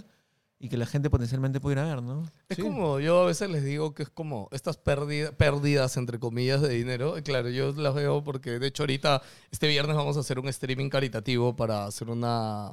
y 0.60 0.70
que 0.70 0.78
la 0.78 0.86
gente 0.86 1.10
potencialmente 1.10 1.60
pudiera 1.60 1.84
ver, 1.86 2.04
¿no? 2.04 2.24
Es 2.50 2.58
Sí. 2.58 2.62
como, 2.62 3.00
yo 3.00 3.24
a 3.24 3.26
veces 3.26 3.50
les 3.50 3.64
digo 3.64 3.94
que 3.96 4.04
es 4.04 4.10
como 4.10 4.48
estas 4.52 4.78
pérdida- 4.78 5.32
pérdidas, 5.32 5.98
entre 5.98 6.20
comillas, 6.20 6.62
de 6.62 6.70
dinero. 6.70 7.18
Y 7.18 7.22
Claro, 7.24 7.50
yo 7.50 7.72
las 7.72 7.96
veo 7.96 8.24
porque, 8.24 8.60
de 8.60 8.68
hecho, 8.68 8.84
ahorita, 8.84 9.22
este 9.52 9.68
viernes 9.68 9.96
vamos 9.96 10.18
a 10.18 10.20
hacer 10.20 10.38
un 10.38 10.50
streaming 10.50 10.90
caritativo 10.90 11.56
para 11.56 11.86
hacer 11.86 12.10
una... 12.10 12.72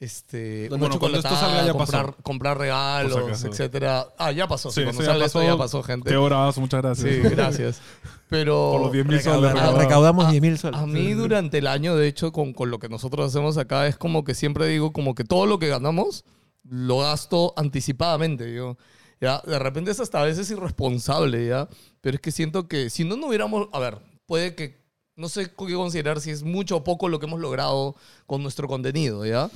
Este, 0.00 0.68
Bueno, 0.68 0.86
una 0.86 0.98
cuando 0.98 1.18
esto 1.18 1.34
salga 1.34 1.66
ya 1.66 1.72
comprar, 1.72 2.06
pasó. 2.12 2.22
comprar 2.22 2.58
regalos, 2.58 3.44
etcétera. 3.44 4.06
Ah, 4.16 4.30
ya 4.30 4.46
pasó. 4.46 4.70
Sí, 4.70 4.80
Sí, 4.80 4.84
cuando 4.84 5.02
eso 5.02 5.10
ya 5.10 5.12
salga 5.14 5.26
esto 5.26 5.38
pasó. 5.40 5.50
ya 5.50 5.58
pasó, 5.58 5.82
gente. 5.82 6.08
Qué 6.10 6.16
horas, 6.16 6.56
muchas 6.58 6.82
gracias. 6.82 7.10
Sí, 7.14 7.20
gracias. 7.20 7.80
Pero 8.28 8.70
Por 8.72 8.80
los 8.82 8.92
10 8.92 9.06
mil 9.06 9.20
soles 9.20 9.40
Recauda- 9.40 9.52
recaudados. 9.54 9.78
recaudamos 9.82 10.24
A- 10.26 10.30
10 10.30 10.42
mil 10.42 10.58
soles. 10.58 10.78
a 10.80 10.86
mí 10.86 11.12
durante 11.14 11.58
el 11.58 11.66
año, 11.66 11.96
de 11.96 12.06
hecho, 12.06 12.30
con, 12.30 12.52
con 12.52 12.70
lo 12.70 12.78
que 12.78 12.88
nosotros 12.88 13.26
hacemos 13.26 13.56
acá, 13.58 13.88
es 13.88 13.96
como 13.96 14.22
que 14.22 14.34
siempre 14.34 14.66
digo 14.68 14.92
como 14.92 15.14
que 15.16 15.24
todo 15.24 15.46
lo 15.46 15.58
que 15.58 15.66
ganamos 15.66 16.24
lo 16.62 16.98
gasto 16.98 17.54
anticipadamente. 17.56 18.54
Yo, 18.54 18.76
ya, 19.20 19.42
de 19.44 19.58
repente 19.58 19.90
es 19.90 19.98
hasta 19.98 20.20
a 20.20 20.24
veces 20.24 20.48
irresponsable, 20.50 21.44
¿ya? 21.46 21.68
Pero 22.02 22.14
es 22.16 22.20
que 22.20 22.30
siento 22.30 22.68
que 22.68 22.88
si 22.90 23.02
no, 23.04 23.16
no 23.16 23.26
hubiéramos... 23.28 23.68
A 23.72 23.80
ver, 23.80 23.98
puede 24.26 24.54
que... 24.54 24.78
No 25.16 25.28
sé 25.28 25.50
qué 25.50 25.74
considerar 25.74 26.20
si 26.20 26.30
es 26.30 26.44
mucho 26.44 26.76
o 26.76 26.84
poco 26.84 27.08
lo 27.08 27.18
que 27.18 27.26
hemos 27.26 27.40
logrado 27.40 27.96
con 28.26 28.40
nuestro 28.44 28.68
contenido, 28.68 29.26
¿ya? 29.26 29.50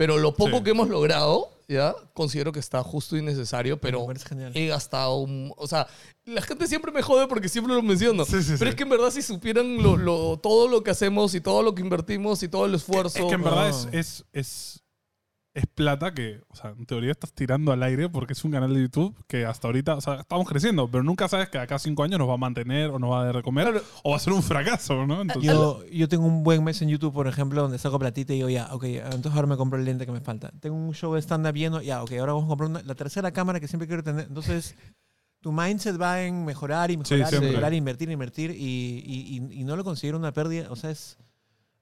Pero 0.00 0.16
lo 0.16 0.32
poco 0.34 0.56
Sí. 0.56 0.62
que 0.64 0.70
hemos 0.70 0.88
logrado, 0.88 1.50
¿ya? 1.68 1.94
Considero 2.14 2.52
que 2.52 2.58
está 2.58 2.82
justo 2.82 3.18
y 3.18 3.22
necesario, 3.22 3.78
pero 3.78 4.06
he 4.54 4.66
gastado 4.66 5.16
un... 5.18 5.52
O 5.58 5.66
sea, 5.66 5.86
la 6.24 6.40
gente 6.40 6.66
siempre 6.66 6.90
me 6.90 7.02
jode 7.02 7.26
porque 7.26 7.50
siempre 7.50 7.74
lo 7.74 7.82
menciono. 7.82 8.24
Sí, 8.24 8.42
sí, 8.42 8.54
pero 8.58 8.70
es 8.70 8.76
que 8.76 8.84
en 8.84 8.88
verdad 8.88 9.10
si 9.10 9.20
supieran 9.20 9.82
lo, 9.82 9.98
lo- 9.98 10.38
todo 10.38 10.68
lo 10.68 10.82
que 10.82 10.90
hacemos 10.90 11.34
y 11.34 11.42
todo 11.42 11.62
lo 11.62 11.74
que 11.74 11.82
invertimos 11.82 12.42
y 12.42 12.48
todo 12.48 12.64
el 12.64 12.74
esfuerzo... 12.76 13.18
Es 13.18 13.24
que 13.26 13.34
en 13.34 13.42
verdad 13.42 13.68
es, 13.68 13.84
No. 13.84 13.90
es, 13.92 14.24
es, 14.32 14.82
es 15.52 15.66
plata 15.66 16.14
que, 16.14 16.40
o 16.48 16.54
sea, 16.54 16.70
en 16.70 16.86
teoría 16.86 17.10
estás 17.10 17.32
tirando 17.32 17.72
al 17.72 17.82
aire 17.82 18.08
porque 18.08 18.34
es 18.34 18.44
un 18.44 18.52
canal 18.52 18.72
de 18.72 18.82
YouTube 18.82 19.16
que 19.26 19.44
hasta 19.44 19.66
ahorita, 19.66 19.96
o 19.96 20.00
sea, 20.00 20.20
estamos 20.20 20.48
creciendo, 20.48 20.88
pero 20.88 21.02
nunca 21.02 21.26
sabes 21.28 21.48
que 21.48 21.58
acá 21.58 21.78
cinco 21.80 22.04
años 22.04 22.20
nos 22.20 22.28
va 22.28 22.34
a 22.34 22.36
mantener 22.36 22.90
o 22.90 22.98
nos 23.00 23.10
va 23.10 23.22
a 23.22 23.24
dar 23.24 23.36
de 23.36 23.42
comer 23.42 23.64
Claro. 23.64 23.82
o 24.04 24.10
va 24.12 24.16
a 24.16 24.20
ser 24.20 24.32
un 24.32 24.42
fracaso, 24.44 25.06
¿no? 25.06 25.22
Entonces, 25.22 25.50
Yo, 25.52 25.84
yo 25.86 26.08
tengo 26.08 26.24
un 26.26 26.44
buen 26.44 26.62
mes 26.62 26.80
en 26.82 26.88
YouTube, 26.88 27.12
por 27.12 27.26
ejemplo, 27.26 27.62
donde 27.62 27.78
saco 27.78 27.98
platita 27.98 28.32
y 28.32 28.36
digo, 28.36 28.48
ya, 28.48 28.68
ok, 28.72 28.84
entonces 28.84 29.32
ahora 29.32 29.48
me 29.48 29.56
compro 29.56 29.76
el 29.78 29.84
lente 29.84 30.06
que 30.06 30.12
me 30.12 30.20
falta. 30.20 30.52
Tengo 30.60 30.76
un 30.76 30.94
show 30.94 31.14
de 31.14 31.20
stand-up 31.22 31.54
lleno, 31.54 31.82
ya, 31.82 32.02
ok, 32.04 32.12
ahora 32.20 32.32
vamos 32.34 32.46
a 32.46 32.48
comprar 32.50 32.70
una- 32.70 32.82
la 32.82 32.94
tercera 32.94 33.32
cámara 33.32 33.58
que 33.58 33.66
siempre 33.66 33.88
quiero 33.88 34.04
tener. 34.04 34.26
Entonces, 34.28 34.76
tu 35.40 35.50
mindset 35.52 36.00
va 36.00 36.22
en 36.22 36.44
mejorar 36.44 36.92
y 36.92 36.96
mejorar 36.96 37.34
y 37.34 37.40
mejorar, 37.40 37.74
invertir, 37.74 38.08
invertir 38.10 38.50
y, 38.52 39.02
y, 39.04 39.36
y- 39.52 39.60
y 39.62 39.64
no 39.64 39.74
lo 39.74 39.82
considero 39.82 40.16
una 40.18 40.32
pérdida. 40.32 40.68
O 40.70 40.76
sea, 40.76 40.90
es, 40.90 41.18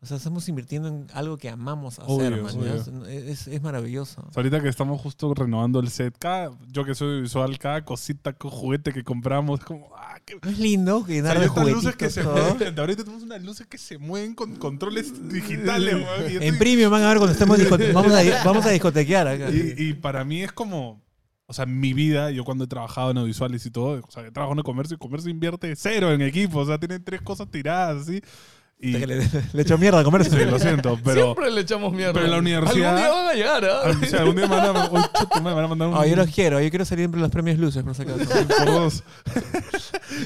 o 0.01 0.07
sea, 0.07 0.17
estamos 0.17 0.49
invirtiendo 0.49 0.87
en 0.89 1.07
algo 1.13 1.39
que 1.39 1.49
amamos 1.49 1.99
hacer, 1.99 2.33
Obvio, 2.33 2.45
man. 2.45 3.03
Es, 3.09 3.61
maravilloso. 3.61 4.21
O 4.21 4.33
sea, 4.33 4.41
ahorita 4.43 4.63
que 4.63 4.69
estamos 4.69 5.01
justo 5.01 5.35
renovando 5.35 5.81
el 5.81 5.91
set, 5.91 6.15
cada, 6.19 6.53
yo 6.71 6.85
que 6.85 6.95
soy 6.95 7.23
visual, 7.23 7.59
cada 7.59 7.85
cosita, 7.85 8.37
juguete 8.39 8.93
que 8.93 9.03
compramos, 9.03 9.59
es 9.59 9.67
como, 9.67 9.89
ah, 9.97 10.21
qué... 10.25 10.39
¿No 10.41 10.51
es 10.51 10.59
lindo 10.61 10.99
O 10.99 11.07
llenar 11.07 11.33
sea, 11.33 11.41
de 11.41 11.47
hay 11.47 11.49
estas 11.49 11.69
luces 11.73 11.97
que 11.97 12.11
se 12.11 12.23
mueven, 12.23 12.79
ahorita 12.79 13.03
tenemos 13.03 13.25
unas 13.25 13.43
luces 13.43 13.67
que 13.67 13.77
se 13.79 13.99
mueven 13.99 14.37
con 14.37 14.55
controles 14.55 15.29
digitales, 15.33 15.97
yo 15.97 16.27
En 16.27 16.43
estoy- 16.43 16.59
premium 16.59 16.93
van 16.93 17.03
a 17.03 17.09
ver 17.09 17.19
cuando 17.19 17.33
estemos 17.33 17.59
vamos, 17.93 18.13
a, 18.13 18.45
vamos 18.45 18.67
a 18.67 18.71
discotequear 18.71 19.27
acá. 19.27 19.51
Y, 19.51 19.75
y 19.79 19.95
para 19.95 20.25
mí 20.25 20.43
es 20.45 20.53
como, 20.53 21.03
o 21.47 21.53
sea, 21.53 21.67
mi 21.67 21.93
vida, 21.93 22.31
yo 22.31 22.45
cuando 22.45 22.65
he 22.65 22.69
trabajado 22.69 23.11
en 23.11 23.17
audiovisuales 23.17 23.67
y 23.67 23.71
todo, 23.73 24.01
o 24.07 24.11
sea, 24.13 24.23
he 24.25 24.31
trabajado 24.31 24.53
en 24.53 24.59
el 24.59 24.65
comercio 24.65 24.95
y 24.95 24.99
comercio 24.99 25.29
invierte 25.29 25.75
cero 25.75 26.13
en 26.13 26.21
equipo, 26.23 26.61
o 26.61 26.67
sea, 26.67 26.79
tiene 26.79 27.01
tres 27.01 27.21
cosas 27.21 27.51
tiradas, 27.51 28.03
así. 28.03 28.21
Y, 28.81 28.93
Le, 28.93 29.07
le 29.53 29.63
echó 29.63 29.77
mierda 29.77 29.99
a 30.01 30.05
comerse. 30.05 30.31
sí, 30.31 30.45
lo 30.49 30.57
siento, 30.59 30.97
pero... 31.05 31.23
Siempre 31.25 31.51
le 31.51 31.63
echamos 31.63 31.93
mierda. 31.93 32.13
pero 32.13 32.27
en 32.27 32.31
la 32.31 32.39
universidad- 32.39 32.97
Algún 32.97 33.03
día 33.03 33.11
van 33.11 33.27
a 33.27 33.33
llegar, 33.35 33.65
¿ah? 33.65 33.81
O 34.03 34.07
sea, 34.07 34.21
algún 34.21 34.37
día 34.37 34.47
me 34.47 34.57
van 34.57 34.77
a, 34.77 34.89
Uy, 34.91 35.01
chuta, 35.19 35.41
me 35.41 35.53
van 35.53 35.65
a 35.65 35.69
mandar 35.69 35.89
un... 35.89 35.95
Ah, 35.97 36.07
yo 36.07 36.15
los 36.15 36.29
quiero, 36.29 36.61
yo 36.61 36.71
quiero 36.71 36.85
salir 36.85 37.11
los 37.11 37.31
premios 37.31 37.59
luces, 37.59 37.83
por 37.83 37.95
si 37.97 38.03
acaso. 38.03 38.19
por 38.59 38.67
dos. 38.67 39.03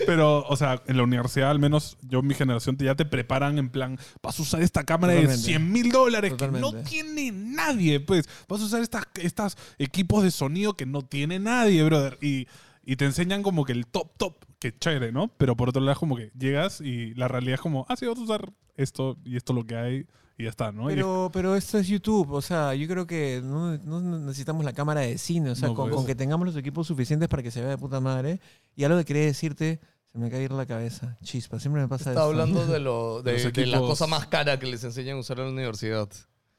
Pero, 0.07 0.45
o 0.47 0.57
sea, 0.57 0.83
en 0.87 0.97
la 0.97 1.03
universidad, 1.03 1.51
al 1.51 1.59
menos 1.59 1.97
yo 2.03 2.21
en 2.21 2.27
mi 2.27 2.35
generación, 2.35 2.77
te- 2.77 2.85
ya 2.85 2.95
te 2.95 3.05
preparan 3.05 3.59
en 3.59 3.71
plan, 3.71 3.99
vas 4.23 4.39
a 4.39 4.43
usar 4.43 4.63
esta 4.63 4.85
cámara 4.85 5.13
de 5.15 5.21
Totalmente. 5.23 5.47
100 5.47 5.73
mil 5.73 5.91
dólares 5.91 6.35
que 6.35 6.49
no 6.49 6.73
tiene 6.75 7.33
nadie, 7.33 8.01
pues. 8.01 8.29
Vas 8.49 8.61
a 8.61 8.65
usar 8.65 8.83
estas, 8.83 9.05
estas 9.17 9.57
equipos 9.79 10.23
de 10.25 10.31
sonido 10.31 10.75
que 10.75 10.87
no 10.87 11.03
tiene 11.03 11.39
nadie, 11.39 11.83
brother. 11.85 12.19
Y, 12.21 12.47
y 12.85 12.97
te 12.97 13.05
enseñan 13.05 13.43
como 13.43 13.65
que 13.65 13.73
el 13.73 13.87
top, 13.87 14.17
top, 14.17 14.45
que 14.59 14.77
chévere, 14.77 15.13
¿no? 15.13 15.29
Pero 15.39 15.57
por 15.57 15.69
otro 15.69 15.83
lado 15.83 15.99
como 15.99 16.17
que 16.17 16.31
llegas 16.39 16.81
y 16.81 17.15
la 17.15 17.29
realidad 17.29 17.55
es 17.55 17.61
como, 17.61 17.87
ah, 17.89 17.97
sí, 17.97 18.07
vas 18.07 18.19
a 18.19 18.23
usar 18.23 18.53
esto 18.77 19.17
y 19.25 19.37
esto 19.37 19.53
lo 19.53 19.65
que 19.65 19.77
hay 19.77 20.07
y 20.39 20.45
ya 20.45 20.51
está, 20.51 20.73
¿no? 20.73 20.87
Pero, 20.87 21.31
pero 21.33 21.57
esto 21.57 21.79
es 21.79 21.87
YouTube, 21.87 22.33
o 22.33 22.43
sea, 22.43 22.75
yo 22.75 22.89
creo 22.89 23.07
que 23.07 23.41
no, 23.45 23.77
no 23.79 24.01
necesitamos 24.01 24.65
la 24.65 24.73
cámara 24.73 25.03
de 25.03 25.19
cine, 25.19 25.51
o 25.51 25.55
sea, 25.55 25.69
No, 25.69 25.75
con, 25.75 25.87
pues. 25.91 25.97
con 25.97 26.07
que 26.07 26.15
tengamos 26.15 26.47
los 26.47 26.57
equipos 26.57 26.87
suficientes 26.87 27.29
para 27.29 27.43
que 27.43 27.51
se 27.51 27.61
vea 27.61 27.71
de 27.71 27.79
puta 27.79 28.01
madre. 28.01 28.41
Y 28.75 28.85
algo 28.85 28.99
que 28.99 29.05
quería 29.05 29.25
decirte, 29.25 29.81
se 30.11 30.19
me 30.19 30.31
cae 30.31 30.49
la 30.49 30.67
cabeza, 30.67 31.19
chispa, 31.23 31.61
siempre 31.61 31.83
me 31.83 31.89
pasa 31.89 32.11
Está 32.11 32.23
eso. 32.23 32.31
hablando 32.31 32.67
de, 32.73 32.81
lo, 32.81 33.23
de, 33.23 33.67
la 33.67 33.79
cosa 33.81 34.07
más 34.07 34.27
cara 34.27 34.59
que 34.59 34.67
les 34.67 34.83
enseñan 34.85 35.17
a 35.17 35.21
usar 35.21 35.39
en 35.39 35.47
la 35.47 35.53
universidad. 35.53 36.09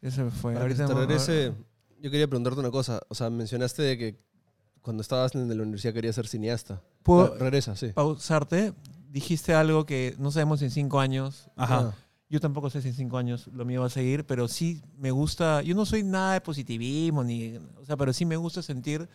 Eso 0.01 0.25
me 0.25 0.31
fue. 0.31 0.55
Ahorita 0.55 0.87
regrese, 0.87 1.53
yo 1.99 2.11
quería 2.11 2.27
preguntarte 2.27 2.59
una 2.59 2.71
cosa. 2.71 3.01
O 3.07 3.15
sea, 3.15 3.29
mencionaste 3.29 3.81
de 3.81 3.97
que 3.97 4.19
cuando 4.83 5.01
estabas 5.01 5.33
en 5.33 5.47
la 5.47 5.55
universidad 5.63 5.93
querías 5.93 6.13
ser 6.13 6.27
cineasta. 6.27 6.79
¿Puedo 7.01 7.33
Re- 7.33 7.39
regresa, 7.39 7.75
sí. 7.75 7.87
pausarte? 7.87 8.73
Dijiste 9.09 9.55
algo 9.55 9.85
que 9.85 10.15
no 10.19 10.29
sabemos 10.31 10.59
si 10.59 10.65
en 10.65 10.71
cinco 10.71 10.99
años. 10.99 11.49
Ajá. 11.55 11.79
Ah, 11.79 11.93
Yo 12.29 12.39
tampoco 12.39 12.69
sé 12.69 12.81
si 12.81 12.89
en 12.89 12.93
cinco 12.95 13.17
años 13.17 13.47
lo 13.47 13.63
mío 13.65 13.81
va 13.81 13.87
a 13.87 13.89
seguir, 13.89 14.25
pero 14.25 14.47
sí 14.47 14.81
me 14.97 15.09
gusta. 15.11 15.61
Yo 15.63 15.73
no 15.75 15.85
soy 15.85 16.03
nada 16.03 16.33
de 16.33 16.41
positivismo, 16.41 17.23
ni, 17.23 17.57
o 17.79 17.85
sea, 17.85 17.95
pero 17.97 18.13
sí 18.13 18.25
me 18.25 18.35
gusta 18.37 18.61
sentir 18.61 19.07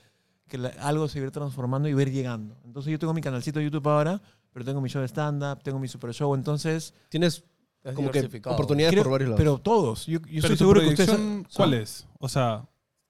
que 0.48 0.57
la- 0.59 0.68
algo 0.81 1.07
se 1.09 1.18
va 1.20 1.24
a 1.24 1.26
ir 1.26 1.33
transformando 1.33 1.88
y 1.88 1.92
va 1.94 2.00
a 2.00 2.02
ir 2.02 2.12
llegando. 2.12 2.57
Entonces 2.64 2.90
yo 2.92 2.98
tengo 2.98 3.12
mi 3.12 3.20
canalcito 3.20 3.59
de 3.59 3.66
YouTube 3.66 3.88
ahora, 3.88 4.20
pero 4.52 4.64
tengo 4.64 4.81
mi 4.81 4.88
show 4.88 5.00
de 5.02 5.09
stand-up, 5.09 5.62
tengo 5.62 5.78
mi 5.78 5.88
super 5.88 6.12
show, 6.14 6.35
entonces... 6.35 6.94
Tienes 7.11 7.44
Es 7.85 7.94
como 7.94 8.11
que 8.11 8.20
oportunidades 8.46 8.92
creo- 8.94 9.02
por 9.04 9.12
varios 9.12 9.28
lados. 9.31 9.38
pero 9.38 9.59
todos. 9.59 10.07
Yo, 10.07 10.20
yo 10.20 10.22
Pero 10.22 10.38
estoy 10.38 10.57
seguro 10.57 10.81
que 10.81 10.88
ustedes... 10.88 11.18
¿Cuál 11.54 11.74
es? 11.74 12.07
O 12.20 12.28
sea, 12.28 12.64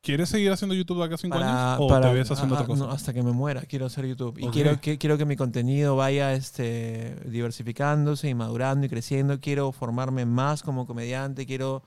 ¿quieres 0.09 0.29
seguir 0.31 0.51
haciendo 0.51 0.75
YouTube 0.75 0.99
de 0.99 1.05
acá 1.05 1.15
a 1.17 1.19
cinco 1.19 1.37
para, 1.39 1.73
años? 1.75 1.81
¿O 1.85 1.89
para- 1.89 2.09
te 2.09 2.15
ves 2.15 2.31
haciendo 2.31 2.55
otra 2.55 2.67
cosa? 2.67 2.85
no, 2.87 2.91
hasta 2.91 3.13
que 3.13 3.23
me 3.23 3.33
muera 3.33 3.61
quiero 3.63 3.85
hacer 3.87 4.07
YouTube 4.07 4.39
y 4.39 4.49
quiero 4.49 4.81
que 4.81 4.97
quiero 4.97 5.19
que 5.19 5.25
mi 5.27 5.37
contenido 5.37 5.97
vaya 5.97 6.33
este 6.35 7.15
diversificándose 7.27 8.29
y 8.29 8.35
madurando 8.35 8.87
y 8.87 8.89
creciendo 8.89 9.39
quiero 9.41 9.71
formarme 9.73 10.25
más 10.25 10.63
como 10.63 10.87
comediante 10.87 11.45
quiero 11.47 11.83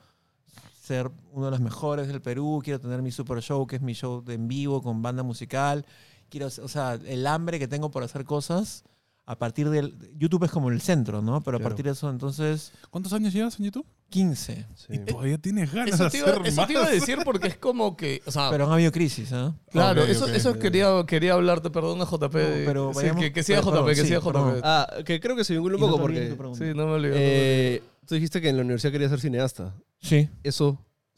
ser 0.81 1.09
uno 1.31 1.45
de 1.45 1.51
los 1.51 1.59
mejores 1.61 2.07
del 2.07 2.21
Perú 2.21 2.61
quiero 2.63 2.79
tener 2.79 3.01
mi 3.01 3.11
super 3.11 3.41
show 3.41 3.65
que 3.65 3.77
es 3.77 3.81
mi 3.81 3.93
show 3.93 4.23
de 4.23 4.35
en 4.35 4.47
vivo 4.47 4.81
con 4.81 5.01
banda 5.01 5.23
musical 5.23 5.85
quiero 6.29 6.47
o 6.47 6.67
sea 6.67 6.93
el 7.05 7.25
hambre 7.27 7.59
que 7.59 7.67
tengo 7.67 7.89
por 7.91 8.03
hacer 8.03 8.23
cosas 8.25 8.83
a 9.25 9.37
partir 9.37 9.69
del 9.69 9.95
YouTube 10.17 10.43
es 10.45 10.51
como 10.51 10.69
el 10.69 10.81
centro 10.81 11.21
no 11.21 11.41
pero 11.41 11.57
a 11.57 11.59
Claro. 11.59 11.69
partir 11.69 11.85
de 11.85 11.91
eso 11.91 12.09
entonces 12.09 12.71
¿Cuántos 12.89 13.13
años 13.13 13.33
llevas 13.33 13.59
en 13.59 13.65
YouTube? 13.65 13.85
15 14.11 14.67
Sí. 14.75 14.87
Y 14.93 14.97
todavía 14.99 15.37
tienes 15.39 15.71
ganas 15.73 15.95
Eso 15.95 16.03
de 16.03 16.09
te, 16.11 16.17
iba, 16.19 16.27
hacer 16.31 16.47
eso 16.47 16.65
te 16.67 16.73
iba 16.73 16.85
a 16.85 16.89
decir 16.91 17.19
porque 17.25 17.47
es 17.47 17.57
como 17.57 17.95
que, 17.97 18.21
o 18.25 18.31
sea, 18.31 18.49
pero 18.51 18.65
han 18.67 18.73
habido 18.73 18.91
crisis 18.91 19.31
¿ah? 19.33 19.55
claro, 19.71 20.03
eso, 20.03 20.27
eso 20.27 20.59
quería, 20.59 20.89
quería 21.07 21.33
hablarte, 21.33 21.69
perdona 21.71 22.05
JP. 22.05 22.31
pero 22.65 22.91
Sí, 22.93 22.97
vayamos- 22.99 23.21
que, 23.23 23.31
que 23.33 23.41
siga 23.43 23.61
perdón, 23.61 23.85
JP, 23.85 23.89
que 23.95 24.01
sí, 24.01 24.07
siga 24.07 24.21
perdón. 24.21 24.55
JP. 24.57 24.61
Ah, 24.63 24.87
que 25.05 25.19
creo 25.19 25.35
que 25.35 25.43
se 25.43 25.53
vincula 25.53 25.75
un 25.75 25.81
no 25.81 25.87
poco 25.87 26.01
porque. 26.01 26.35
Sí, 26.55 26.63
no 26.75 26.85
me 26.87 26.91
olvidé. 26.93 27.13
eh, 27.15 27.83
tú 28.05 28.15
dijiste 28.15 28.41
que 28.41 28.49
en 28.49 28.57
la 28.57 28.61
universidad 28.63 28.91
querías 28.91 29.09
ser 29.11 29.19
cineasta. 29.21 29.73
sí 29.99 30.29
Eso 30.43 30.77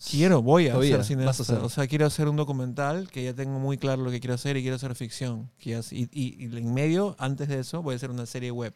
Quiero, 0.10 0.42
voy 0.42 0.68
a 0.68 0.72
Todavía, 0.74 0.92
ser 0.96 1.00
a 1.00 1.04
cineasta. 1.06 1.44
hacer. 1.44 1.58
O 1.60 1.70
sea, 1.70 1.88
quiero 1.88 2.06
hacer 2.06 2.28
un 2.28 2.36
documental 2.36 3.10
que 3.10 3.24
ya 3.24 3.34
tengo 3.34 3.58
muy 3.60 3.78
claro 3.78 4.04
lo 4.04 4.12
que 4.12 4.20
quiero 4.20 4.34
hacer 4.34 4.58
y 4.58 4.62
quiero 4.62 4.76
hacer 4.76 4.94
ficción. 4.96 5.50
Y 5.64 6.44
en 6.58 6.74
medio, 6.74 7.16
antes 7.20 7.48
de 7.48 7.60
eso, 7.60 7.82
voy 7.82 7.94
a 7.94 7.96
hacer 7.96 8.12
una 8.12 8.26
serie 8.26 8.52
web. 8.52 8.74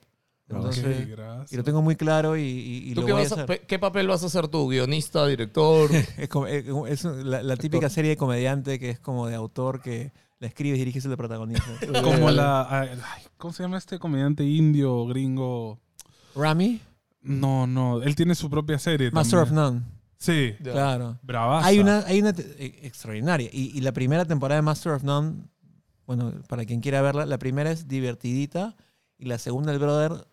Entonces, 0.49 1.07
y 1.51 1.55
lo 1.57 1.63
tengo 1.63 1.81
muy 1.81 1.95
claro 1.97 2.37
y, 2.37 2.41
y- 2.41 2.91
y 2.91 2.93
¿Tú 2.93 3.01
lo 3.01 3.07
qué, 3.07 3.13
voy 3.13 3.23
vas 3.23 3.31
a- 3.33 3.43
hacer. 3.43 3.65
qué 3.67 3.79
papel 3.79 4.07
vas 4.07 4.23
a 4.23 4.27
hacer 4.27 4.47
tú? 4.47 4.69
¿Guionista, 4.69 5.27
director? 5.27 5.89
Es, 6.17 6.29
como- 6.29 6.47
es 6.47 6.63
como- 6.63 6.87
es 6.87 7.03
la, 7.03 7.43
la 7.43 7.57
típica 7.57 7.89
serie 7.89 8.11
de 8.11 8.17
comediante 8.17 8.79
que 8.79 8.89
es 8.91 8.99
como 8.99 9.27
de 9.27 9.35
autor 9.35 9.81
que 9.81 10.13
la 10.39 10.47
escribes, 10.47 10.79
diriges 10.79 11.03
y 11.03 11.07
la 11.09 11.17
protagonizas. 11.17 11.65
Como 12.03 12.29
la... 12.31 12.67
ay, 12.69 12.89
¿Cómo 13.37 13.53
se 13.53 13.63
llama 13.63 13.77
este 13.79 13.97
comediante 13.99 14.43
indio, 14.45 15.05
gringo? 15.07 15.79
Rami, 16.35 16.79
No, 17.23 17.65
no. 17.67 18.01
Él 18.03 18.15
tiene 18.15 18.35
su 18.35 18.47
propia 18.49 18.77
serie 18.79 19.09
Master 19.11 19.39
of. 19.39 19.51
None. 19.51 19.81
Sí. 20.17 20.53
Claro. 20.63 21.17
Bravaza. 21.23 21.67
Hay 21.67 21.79
una, 21.79 21.99
hay 22.05 22.19
una 22.21 22.29
eh, 22.37 22.79
extraordinaria. 22.83 23.49
Y, 23.51 23.75
y 23.77 23.81
la 23.81 23.91
primera 23.93 24.25
temporada 24.25 24.59
de 24.59 24.61
Master 24.63 24.91
of 24.93 25.03
None, 25.03 25.43
bueno, 26.05 26.31
para 26.47 26.65
quien 26.65 26.79
quiera 26.81 27.01
verla, 27.01 27.25
la 27.25 27.37
primera 27.39 27.71
es 27.71 27.87
divertidita 27.87 28.75
y 29.17 29.25
la 29.25 29.39
segunda, 29.39 29.71
el 29.73 29.79
brother 29.79 30.27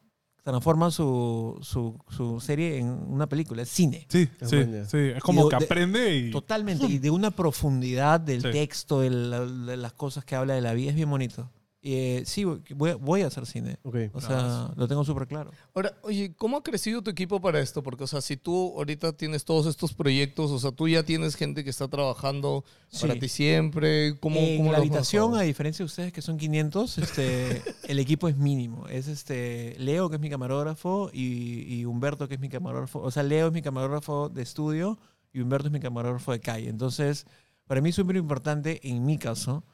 transforma 0.44 0.90
su, 0.90 1.58
su, 1.62 1.98
su 2.10 2.38
serie 2.38 2.78
en 2.78 2.86
una 2.88 3.26
película, 3.26 3.62
es 3.62 3.68
cine. 3.70 4.06
Sí, 4.08 4.28
Es 4.40 4.50
sí, 4.50 4.56
buena. 4.56 4.84
sí. 4.84 4.98
Es 4.98 5.22
como 5.22 5.46
Y 5.46 5.48
que 5.48 5.56
de- 5.56 5.64
aprende 5.64 6.16
y... 6.16 6.30
Totalmente. 6.30 6.86
Y 6.86 6.98
de 6.98 7.10
una 7.10 7.30
profundidad 7.32 8.20
del 8.20 8.42
Sí. 8.42 8.50
texto, 8.52 9.00
de, 9.00 9.10
la- 9.10 9.46
de 9.46 9.76
las 9.78 9.94
cosas 9.94 10.24
que 10.24 10.36
habla 10.36 10.54
de 10.54 10.60
la 10.60 10.74
vida, 10.74 10.90
es 10.90 10.96
bien 10.96 11.08
bonito. 11.10 11.50
Eh, 11.86 12.22
sí, 12.24 12.44
voy, 12.44 12.90
a- 12.92 12.96
voy 12.96 13.20
a 13.20 13.26
hacer 13.26 13.44
cine. 13.44 13.76
O 14.14 14.20
sea, 14.22 14.72
lo 14.74 14.88
tengo 14.88 15.04
súper 15.04 15.26
claro. 15.28 15.50
Ahora, 15.74 15.92
oye, 16.00 16.32
¿cómo 16.34 16.56
ha 16.56 16.62
crecido 16.62 17.02
tu 17.02 17.10
equipo 17.10 17.42
para 17.42 17.60
esto? 17.60 17.82
Porque, 17.82 18.04
o 18.04 18.06
sea, 18.06 18.22
si 18.22 18.38
tú 18.38 18.72
ahorita 18.78 19.12
tienes 19.12 19.44
todos 19.44 19.66
estos 19.66 19.92
proyectos, 19.92 20.50
o 20.50 20.58
sea, 20.58 20.72
tú 20.72 20.88
ya 20.88 21.02
tienes 21.02 21.36
gente 21.36 21.62
que 21.62 21.68
está 21.68 21.86
trabajando 21.88 22.64
para 23.02 23.12
ti 23.20 23.28
siempre, 23.28 24.18
¿cómo, 24.18 24.36
en 24.40 24.56
cómo 24.56 24.72
la 24.72 24.78
habitación, 24.78 25.34
a 25.36 25.42
diferencia 25.42 25.82
de 25.82 25.86
ustedes 25.86 26.12
que 26.14 26.22
son 26.22 26.38
500, 26.38 26.96
este, 26.96 27.60
el 27.86 27.98
equipo 27.98 28.28
es 28.28 28.36
mínimo. 28.38 28.88
Es 28.88 29.06
este 29.06 29.76
Leo, 29.78 30.08
que 30.08 30.16
es 30.16 30.20
mi 30.22 30.30
camarógrafo, 30.30 31.10
y, 31.12 31.66
y 31.80 31.84
Humberto, 31.84 32.28
que 32.28 32.36
es 32.36 32.40
mi 32.40 32.48
camarógrafo. 32.48 33.00
O 33.00 33.10
sea, 33.10 33.22
Leo 33.22 33.48
es 33.48 33.52
mi 33.52 33.60
camarógrafo 33.60 34.30
de 34.30 34.40
estudio 34.40 34.98
y 35.34 35.40
Humberto 35.42 35.66
es 35.66 35.72
mi 35.72 35.80
camarógrafo 35.80 36.32
de 36.32 36.40
calle. 36.40 36.70
Entonces, 36.70 37.26
para 37.66 37.82
mí 37.82 37.90
es 37.90 37.94
súper 37.94 38.16
importante, 38.16 38.80
en 38.88 39.04
mi 39.04 39.18
caso, 39.18 39.64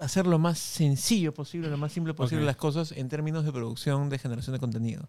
hacer 0.00 0.26
lo 0.26 0.38
más 0.38 0.58
sencillo 0.58 1.34
posible, 1.34 1.68
lo 1.68 1.76
más 1.76 1.92
simple 1.92 2.14
posible 2.14 2.44
las 2.44 2.56
cosas 2.56 2.92
en 2.92 3.08
términos 3.08 3.44
de 3.44 3.52
producción, 3.52 4.08
de 4.08 4.18
generación 4.18 4.54
de 4.54 4.60
contenido. 4.60 5.08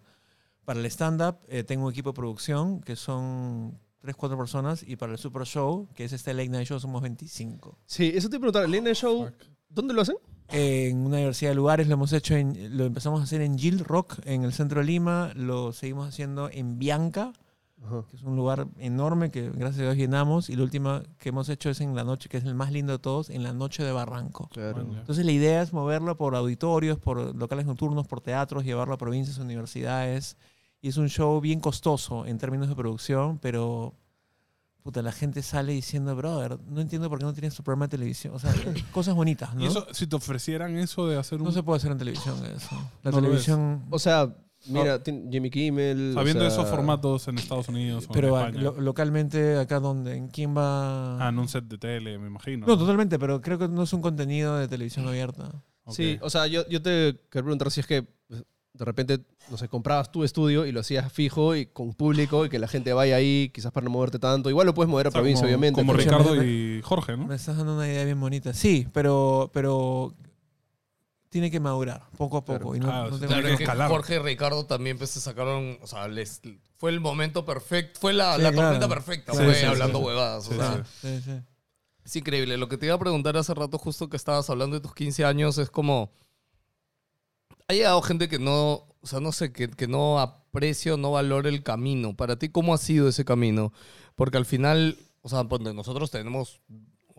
Para 0.65 0.79
el 0.79 0.85
stand-up 0.85 1.37
eh, 1.47 1.63
tengo 1.63 1.85
un 1.85 1.91
equipo 1.91 2.11
de 2.11 2.15
producción 2.15 2.81
que 2.81 2.95
son 2.95 3.79
3, 4.01 4.15
4 4.15 4.37
personas 4.37 4.83
y 4.87 4.95
para 4.95 5.11
el 5.11 5.17
Super 5.17 5.45
Show, 5.45 5.89
que 5.95 6.05
es 6.05 6.13
este 6.13 6.33
Late 6.33 6.49
Night 6.49 6.67
Show, 6.67 6.79
somos 6.79 7.01
25. 7.01 7.77
Sí, 7.85 8.11
eso 8.13 8.29
te 8.29 8.35
iba 8.35 8.47
a 8.47 8.51
preguntar. 8.51 8.65
¿El 8.65 8.71
Late 8.71 8.83
Night 8.83 8.95
Show, 8.95 9.29
dónde 9.69 9.93
lo 9.93 10.01
hacen? 10.01 10.15
En 10.51 11.05
una 11.05 11.17
diversidad 11.17 11.51
de 11.51 11.55
lugares 11.55 11.87
lo 11.87 11.93
hemos 11.93 12.11
hecho, 12.11 12.35
en, 12.35 12.75
lo 12.75 12.85
empezamos 12.85 13.19
a 13.19 13.23
hacer 13.23 13.41
en 13.41 13.57
Gil 13.57 13.79
Rock, 13.79 14.19
en 14.25 14.43
el 14.43 14.53
centro 14.53 14.79
de 14.79 14.87
Lima, 14.87 15.31
lo 15.35 15.73
seguimos 15.73 16.07
haciendo 16.07 16.49
en 16.51 16.79
Bianca, 16.79 17.33
Ajá. 17.85 18.03
que 18.09 18.17
es 18.17 18.23
un 18.23 18.35
lugar 18.35 18.67
enorme 18.77 19.31
que 19.31 19.49
gracias 19.49 19.79
a 19.79 19.83
Dios 19.83 19.95
llenamos, 19.95 20.49
y 20.49 20.55
la 20.55 20.63
última 20.63 21.03
que 21.17 21.29
hemos 21.29 21.49
hecho 21.49 21.69
es 21.69 21.81
en 21.81 21.95
la 21.95 22.03
noche, 22.03 22.29
que 22.29 22.37
es 22.37 22.43
el 22.43 22.55
más 22.55 22.71
lindo 22.71 22.91
de 22.93 22.99
todos, 22.99 23.29
en 23.29 23.43
la 23.43 23.53
noche 23.53 23.83
de 23.83 23.91
Barranco. 23.91 24.49
Claro. 24.51 24.81
Entonces 24.81 25.25
la 25.25 25.31
idea 25.31 25.61
es 25.61 25.73
moverlo 25.73 26.17
por 26.17 26.35
auditorios, 26.35 26.99
por 26.99 27.35
locales 27.35 27.65
nocturnos, 27.65 28.07
por 28.07 28.21
teatros, 28.21 28.63
llevarlo 28.63 28.93
a 28.93 28.97
provincias, 28.97 29.37
universidades. 29.37 30.37
Y 30.81 30.89
es 30.89 30.97
un 30.97 31.09
show 31.09 31.41
bien 31.41 31.59
costoso 31.59 32.25
en 32.25 32.37
términos 32.37 32.69
de 32.69 32.75
producción, 32.75 33.37
pero 33.39 33.95
puta, 34.83 35.01
la 35.01 35.11
gente 35.11 35.41
sale 35.41 35.73
diciendo, 35.73 36.15
brother, 36.15 36.57
no 36.67 36.81
entiendo 36.81 37.09
por 37.09 37.19
qué 37.19 37.25
no 37.25 37.33
tienes 37.33 37.53
tu 37.53 37.63
programa 37.63 37.87
de 37.87 37.91
televisión. 37.91 38.33
O 38.33 38.39
sea, 38.39 38.53
cosas 38.93 39.13
bonitas, 39.13 39.53
¿no? 39.53 39.63
Y 39.63 39.67
eso, 39.67 39.85
si 39.91 40.07
te 40.07 40.15
ofrecieran 40.15 40.77
eso 40.77 41.07
de 41.07 41.17
hacer 41.17 41.39
un... 41.39 41.45
no 41.45 41.51
se 41.51 41.63
puede 41.63 41.77
hacer 41.77 41.91
en 41.91 41.97
televisión 41.97 42.35
eso. 42.45 42.75
La 43.03 43.11
No 43.11 43.21
televisión... 43.21 43.85
O 43.89 43.99
sea, 43.99 44.33
mira, 44.67 45.01
Jimmy 45.05 45.49
Kimmel. 45.49 46.11
o 46.11 46.13
Sabiendo 46.19 46.41
sea, 46.49 46.49
esos 46.53 46.69
formatos 46.69 47.27
en 47.27 47.37
Estados 47.37 47.67
Unidos 47.69 48.05
o 48.09 48.11
pero 48.13 48.29
en 48.29 48.35
a- 48.35 48.47
España. 48.47 48.63
lo- 48.63 48.81
localmente, 48.81 49.57
acá 49.57 49.79
donde, 49.79 50.15
¿en 50.15 50.27
quién 50.27 50.55
va? 50.55 51.25
Ah, 51.25 51.29
en 51.29 51.39
un 51.39 51.47
set 51.47 51.65
de 51.65 51.77
tele, 51.77 52.17
me 52.17 52.27
imagino. 52.27 52.67
no, 52.67 52.77
totalmente, 52.77 53.17
pero 53.19 53.41
creo 53.41 53.57
que 53.57 53.67
no 53.67 53.83
es 53.83 53.93
un 53.93 54.01
contenido 54.01 54.57
de 54.57 54.67
televisión 54.67 55.07
abierta. 55.07 55.49
Ok. 55.85 55.95
Sí, 55.95 56.17
o 56.21 56.29
sea, 56.29 56.45
yo, 56.47 56.67
yo 56.67 56.81
te 56.81 57.19
quería 57.29 57.43
preguntar 57.43 57.71
si 57.71 57.79
es 57.79 57.87
que 57.87 58.03
pues, 58.27 58.43
de 58.73 58.85
repente, 58.85 59.19
no 59.49 59.57
sé, 59.57 59.67
comprabas 59.67 60.11
tu 60.11 60.23
estudio 60.23 60.65
y 60.65 60.71
lo 60.71 60.81
hacías 60.81 61.11
fijo 61.11 61.55
y 61.55 61.65
con 61.65 61.93
público 61.93 62.45
y 62.45 62.49
que 62.49 62.59
la 62.59 62.67
gente 62.67 62.93
vaya 62.93 63.15
ahí, 63.15 63.49
quizás 63.53 63.71
para 63.71 63.83
no 63.85 63.89
moverte 63.89 64.19
tanto. 64.19 64.49
Igual 64.49 64.67
lo 64.67 64.73
puedes 64.75 64.89
mover 64.89 65.07
a 65.07 65.09
O 65.09 65.11
sea, 65.11 65.19
provincia, 65.21 65.41
como, 65.41 65.47
obviamente. 65.49 65.81
Como 65.81 65.93
Ricardo 65.93 66.43
y 66.43 66.79
Jorge, 66.83 67.17
¿no? 67.17 67.25
Me 67.27 67.35
estás 67.35 67.57
dando 67.57 67.75
una 67.75 67.87
idea 67.87 68.05
bien 68.05 68.19
bonita. 68.19 68.53
Sí, 68.53 68.87
pero, 68.93 69.49
pero 69.53 70.13
tiene 71.29 71.49
que 71.51 71.59
madurar 71.59 72.09
poco 72.17 72.37
a 72.37 72.45
poco. 72.45 72.71
Claro. 72.71 72.75
Y 72.75 72.79
no, 72.79 72.91
Ah, 72.91 73.07
no 73.09 73.15
sí, 73.15 73.19
tengo 73.21 73.27
claro 73.27 73.29
Claro, 73.29 73.43
que 73.47 73.51
es 73.53 73.57
que 73.57 73.63
escalar. 73.63 73.89
Jorge 73.89 74.15
y 74.15 74.19
Ricardo 74.19 74.65
también 74.65 74.97
pues, 74.97 75.11
se 75.11 75.19
sacaron, 75.21 75.77
o 75.81 75.87
sea, 75.87 76.07
les, 76.07 76.41
fue 76.77 76.91
el 76.91 76.99
momento 76.99 77.45
perfecto, 77.45 77.99
fue 77.99 78.13
la, 78.13 78.35
Sí, 78.35 78.41
la 78.41 78.51
claro. 78.51 78.67
tormenta 78.69 78.87
perfecta, 78.89 79.33
Sí, 79.33 79.37
fue 79.43 79.53
sí, 79.53 79.59
sí, 79.61 79.65
hablando 79.65 79.99
sí. 79.99 80.05
huevadas. 80.05 80.47
o 80.49 80.53
sea, 80.55 80.83
sí. 81.01 81.07
Sí, 81.07 81.21
sí. 81.23 81.31
Es 82.05 82.15
increíble. 82.15 82.57
Lo 82.57 82.67
que 82.67 82.77
te 82.77 82.87
iba 82.87 82.95
a 82.95 82.99
preguntar 82.99 83.37
hace 83.37 83.53
rato, 83.53 83.77
justo 83.77 84.09
que 84.09 84.17
estabas 84.17 84.49
hablando 84.49 84.75
de 84.75 84.81
tus 84.81 84.95
15 84.95 85.25
años, 85.25 85.57
es 85.59 85.69
como. 85.69 86.11
Ha 87.67 87.73
llegado 87.73 88.01
gente 88.01 88.27
que 88.27 88.39
no. 88.39 88.87
o 89.01 89.05
sea, 89.07 89.19
no 89.19 89.31
sé, 89.31 89.51
que, 89.53 89.69
que 89.69 89.87
no 89.87 90.19
aprecia 90.19 90.95
o 90.95 90.97
no 90.97 91.11
valore 91.11 91.49
el 91.49 91.61
camino. 91.61 92.15
Para 92.15 92.37
ti, 92.39 92.49
¿cómo 92.49 92.73
ha 92.73 92.77
sido 92.79 93.07
ese 93.09 93.25
camino? 93.25 93.71
Porque 94.15 94.37
al 94.37 94.45
final, 94.45 94.97
o 95.21 95.29
sea, 95.29 95.43
pues, 95.43 95.61
nosotros 95.61 96.09
tenemos, 96.09 96.61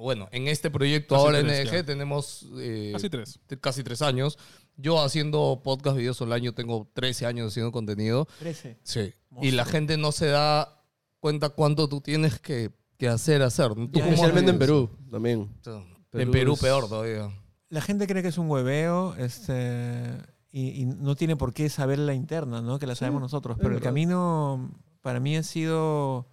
bueno, 0.01 0.29
en 0.33 0.49
este 0.49 0.71
proyecto 0.71 1.15
Casi 1.15 1.25
ahora 1.27 1.41
tres, 1.41 1.67
NDG 1.69 1.73
ya. 1.73 1.85
tenemos 1.85 2.49
eh, 2.59 2.91
Casi 2.93 3.11
tres. 3.11 3.39
casi 3.61 3.83
tres 3.85 4.03
años. 4.03 4.39
Yo 4.77 5.03
haciendo 5.03 5.61
podcast, 5.63 5.97
videos 5.97 6.21
al 6.23 6.33
año, 6.33 6.53
tengo 6.55 6.89
13 6.95 7.27
años 7.27 7.49
haciendo 7.49 7.71
contenido. 7.71 8.27
13. 8.39 8.79
Sí. 8.83 9.13
Monstruo. 9.29 9.45
Y 9.49 9.51
la 9.55 9.65
gente 9.67 9.97
no 9.99 10.11
se 10.11 10.27
da 10.27 10.83
cuenta 11.19 11.51
cuánto 11.51 11.87
tú 11.89 12.01
tienes 12.01 12.39
que, 12.41 12.71
que 12.97 13.09
hacer, 13.09 13.43
hacer. 13.43 13.69
¿Tú 13.75 13.91
cómo 13.93 14.05
Especialmente 14.07 14.53
en? 14.53 14.59
Perú 14.59 14.91
también. 15.11 15.49
Perú 15.63 15.85
en 16.15 16.31
Perú 16.31 16.53
es- 16.55 16.61
peor 16.61 16.89
todavía. 16.89 17.29
La 17.69 17.81
gente 17.83 18.07
cree 18.07 18.23
que 18.23 18.29
es 18.29 18.39
un 18.39 18.51
hueveo 18.51 19.15
este, 19.17 20.03
y, 20.51 20.81
y 20.81 20.85
no 20.87 21.15
tiene 21.15 21.37
por 21.37 21.53
qué 21.53 21.69
saber 21.69 21.99
la 22.01 22.15
interna, 22.15 22.63
¿no? 22.63 22.79
Que 22.79 22.87
la 22.87 22.95
sabemos 22.97 23.21
nosotros. 23.21 23.57
es 23.57 23.59
Pero 23.59 23.69
el 23.71 23.75
verdad. 23.75 23.91
camino 23.91 24.73
para 25.03 25.21
mí 25.21 25.37
ha 25.37 25.43
sido, 25.43 26.27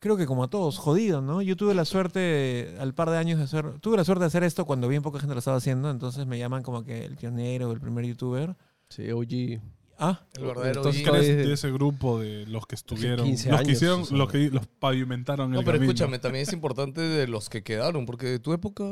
creo 0.00 0.16
que 0.16 0.26
como 0.26 0.44
a 0.44 0.48
todos, 0.48 0.78
jodido, 0.78 1.20
¿no? 1.20 1.42
Yo 1.42 1.56
tuve 1.56 1.74
la 1.74 1.84
suerte 1.84 2.76
al 2.80 2.94
par 2.94 3.10
de 3.10 3.18
años 3.18 3.38
de 3.38 3.44
hacer, 3.44 3.78
tuve 3.80 3.96
la 3.96 4.04
suerte 4.04 4.20
de 4.20 4.26
hacer 4.28 4.44
esto 4.44 4.64
cuando 4.64 4.88
bien 4.88 5.02
poca 5.02 5.18
gente 5.18 5.34
lo 5.34 5.38
estaba 5.40 5.56
haciendo, 5.56 5.90
entonces 5.90 6.26
me 6.26 6.38
llaman 6.38 6.62
como 6.62 6.84
que 6.84 7.04
el 7.04 7.16
pionero, 7.16 7.72
el 7.72 7.80
primer 7.80 8.04
youtuber. 8.06 8.56
Sí, 8.88 9.10
OG. 9.10 9.60
Ah, 10.00 10.20
El 10.36 10.44
verdadero 10.44 10.76
Entonces, 10.80 11.06
OG. 11.08 11.14
Eres 11.16 11.46
de 11.46 11.52
ese 11.52 11.72
grupo 11.72 12.20
de 12.20 12.46
los 12.46 12.66
que 12.66 12.76
estuvieron, 12.76 13.26
15 13.26 13.50
los 13.50 13.62
que 13.62 13.72
hicieron, 13.72 14.00
o 14.02 14.04
sea. 14.04 14.16
los 14.16 14.30
que 14.30 14.48
los 14.50 14.66
pavimentaron 14.78 15.50
No, 15.50 15.58
el 15.58 15.64
pero 15.64 15.76
camino. 15.78 15.92
escúchame, 15.92 16.18
también 16.20 16.44
es 16.44 16.52
importante 16.52 17.00
de 17.00 17.26
los 17.26 17.48
que 17.50 17.62
quedaron, 17.64 18.06
porque 18.06 18.26
de 18.28 18.38
tu 18.38 18.52
época. 18.52 18.84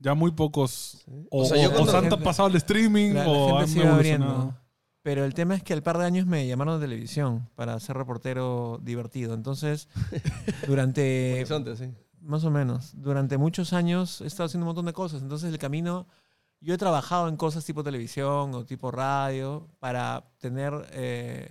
Ya 0.00 0.14
muy 0.14 0.32
pocos 0.32 1.04
o, 1.30 1.42
O 1.42 1.44
sea, 1.44 1.56
yo 1.62 1.68
o- 1.68 1.72
cuando- 1.72 1.88
o 1.88 1.90
se 1.92 1.96
han 1.98 2.10
La 2.10 2.16
pasado 2.18 2.48
al 2.48 2.56
streaming 2.56 3.10
la, 3.14 3.24
la 3.24 3.30
o 3.30 3.46
gente 3.46 3.62
han 3.62 3.68
se 3.68 3.78
iba 3.78 3.88
evolucionado. 3.90 4.32
abriendo. 4.34 4.58
Pero 5.04 5.24
el 5.26 5.34
tema 5.34 5.54
es 5.54 5.62
que 5.62 5.74
al 5.74 5.82
par 5.82 5.98
de 5.98 6.06
años 6.06 6.24
me 6.26 6.46
llamaron 6.48 6.80
de 6.80 6.86
televisión 6.86 7.46
para 7.56 7.78
ser 7.78 7.94
reportero 7.96 8.80
divertido. 8.82 9.34
Entonces, 9.34 9.86
durante 10.66 11.34
Horizonte, 11.34 11.76
sí. 11.76 11.92
Más 12.20 12.42
o 12.44 12.50
menos. 12.50 12.92
Durante 12.96 13.36
muchos 13.36 13.74
años 13.74 14.22
he 14.22 14.26
estado 14.26 14.46
haciendo 14.46 14.64
un 14.64 14.68
montón 14.68 14.86
de 14.86 14.94
cosas. 14.94 15.20
Entonces 15.22 15.52
el 15.52 15.58
camino, 15.58 16.06
yo 16.60 16.72
he 16.74 16.78
trabajado 16.78 17.28
en 17.28 17.36
cosas 17.36 17.66
tipo 17.66 17.84
televisión 17.84 18.54
o 18.54 18.64
tipo 18.64 18.90
radio 18.90 19.68
para 19.78 20.24
tener 20.38 20.72
eh, 20.92 21.50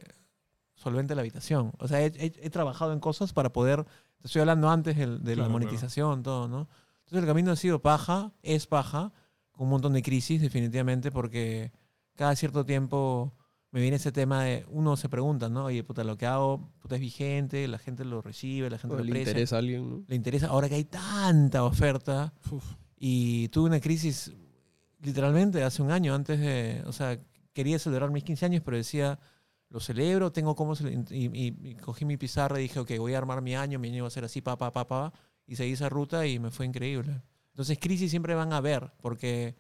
solvente 0.74 1.14
la 1.14 1.22
habitación. 1.22 1.74
O 1.78 1.88
sea, 1.88 2.02
he, 2.02 2.08
he- 2.08 2.34
he 2.42 2.50
trabajado 2.50 2.92
en 2.92 3.00
cosas 3.00 3.34
para 3.34 3.54
poder, 3.54 3.84
te 3.84 4.26
estoy 4.28 4.40
hablando 4.42 4.68
antes 4.72 4.98
de, 4.98 5.06
la 5.06 5.20
Claro, 5.36 5.50
monetización, 5.52 6.24
todo, 6.24 6.48
¿no? 6.48 6.68
Entonces 7.02 7.20
el 7.20 7.28
camino 7.28 7.52
ha 7.52 7.56
sido 7.56 7.84
paja, 7.84 8.32
es 8.42 8.66
paja, 8.66 9.12
con 9.52 9.66
un 9.66 9.70
montón 9.70 9.94
de 9.94 10.02
crisis 10.02 10.42
definitivamente, 10.42 11.12
porque 11.12 11.72
cada 12.16 12.36
cierto 12.36 12.66
tiempo 12.66 13.32
me 13.74 13.82
viene 13.82 13.98
ese 13.98 14.12
tema 14.14 14.44
de, 14.44 14.66
uno 14.70 14.96
se 14.96 15.10
pregunta, 15.10 15.50
¿no? 15.50 15.66
Oye, 15.66 15.84
puta, 15.84 16.04
lo 16.06 16.16
que 16.16 16.26
hago 16.26 16.72
puta, 16.80 16.96
es 16.96 17.02
vigente, 17.02 17.68
la 17.68 17.80
gente 17.80 18.06
lo 18.06 18.22
recibe, 18.22 18.70
la 18.70 18.78
gente 18.78 18.94
O 18.96 19.00
lo 19.00 19.04
le 19.04 19.10
aprecia 19.12 19.32
interesa 19.32 19.56
a 19.56 19.60
alguien, 19.60 19.90
¿no? 19.90 20.04
le 20.08 20.16
interesa 20.16 20.48
ahora 20.48 20.70
que 20.70 20.76
hay 20.76 20.86
tanta 20.86 21.64
oferta 21.66 22.34
Uf. 22.52 22.64
y 22.98 23.50
tuve 23.50 23.68
una 23.68 23.80
crisis 23.82 24.32
literalmente 25.02 25.64
hace 25.64 25.82
un 25.82 25.92
año 25.92 26.16
antes 26.16 26.40
de, 26.40 26.82
o 26.86 26.94
sea, 26.94 27.20
quería 27.52 27.78
celebrar 27.80 28.10
mis 28.12 28.24
15 28.24 28.46
años, 28.46 28.62
pero 28.64 28.78
decía, 28.78 29.20
lo 29.70 29.80
celebro, 29.80 30.32
tengo 30.32 30.56
cómo, 30.56 30.76
y, 31.10 31.26
y- 31.26 31.58
y 31.72 31.76
cogí 31.76 32.06
mi 32.06 32.16
pizarra 32.16 32.60
y 32.60 32.64
dije, 32.64 32.80
ok, 32.80 32.92
voy 33.00 33.16
a 33.16 33.18
armar 33.18 33.42
mi 33.42 33.56
año, 33.56 33.80
mi 33.80 33.90
año 33.90 34.04
va 34.04 34.08
a 34.08 34.12
ser 34.12 34.24
así, 34.24 34.42
pa, 34.42 34.56
pa, 34.58 34.72
pa, 34.72 34.88
pa, 34.88 35.14
y 35.48 35.56
seguí 35.56 35.74
esa 35.74 35.90
ruta 35.90 36.26
y 36.28 36.40
me 36.40 36.52
fue 36.52 36.66
increíble. 36.66 37.22
Entonces, 37.50 37.78
crisis 37.80 38.10
siempre 38.12 38.34
van 38.36 38.54
a 38.54 38.58
haber, 38.58 38.92
porque 39.02 39.56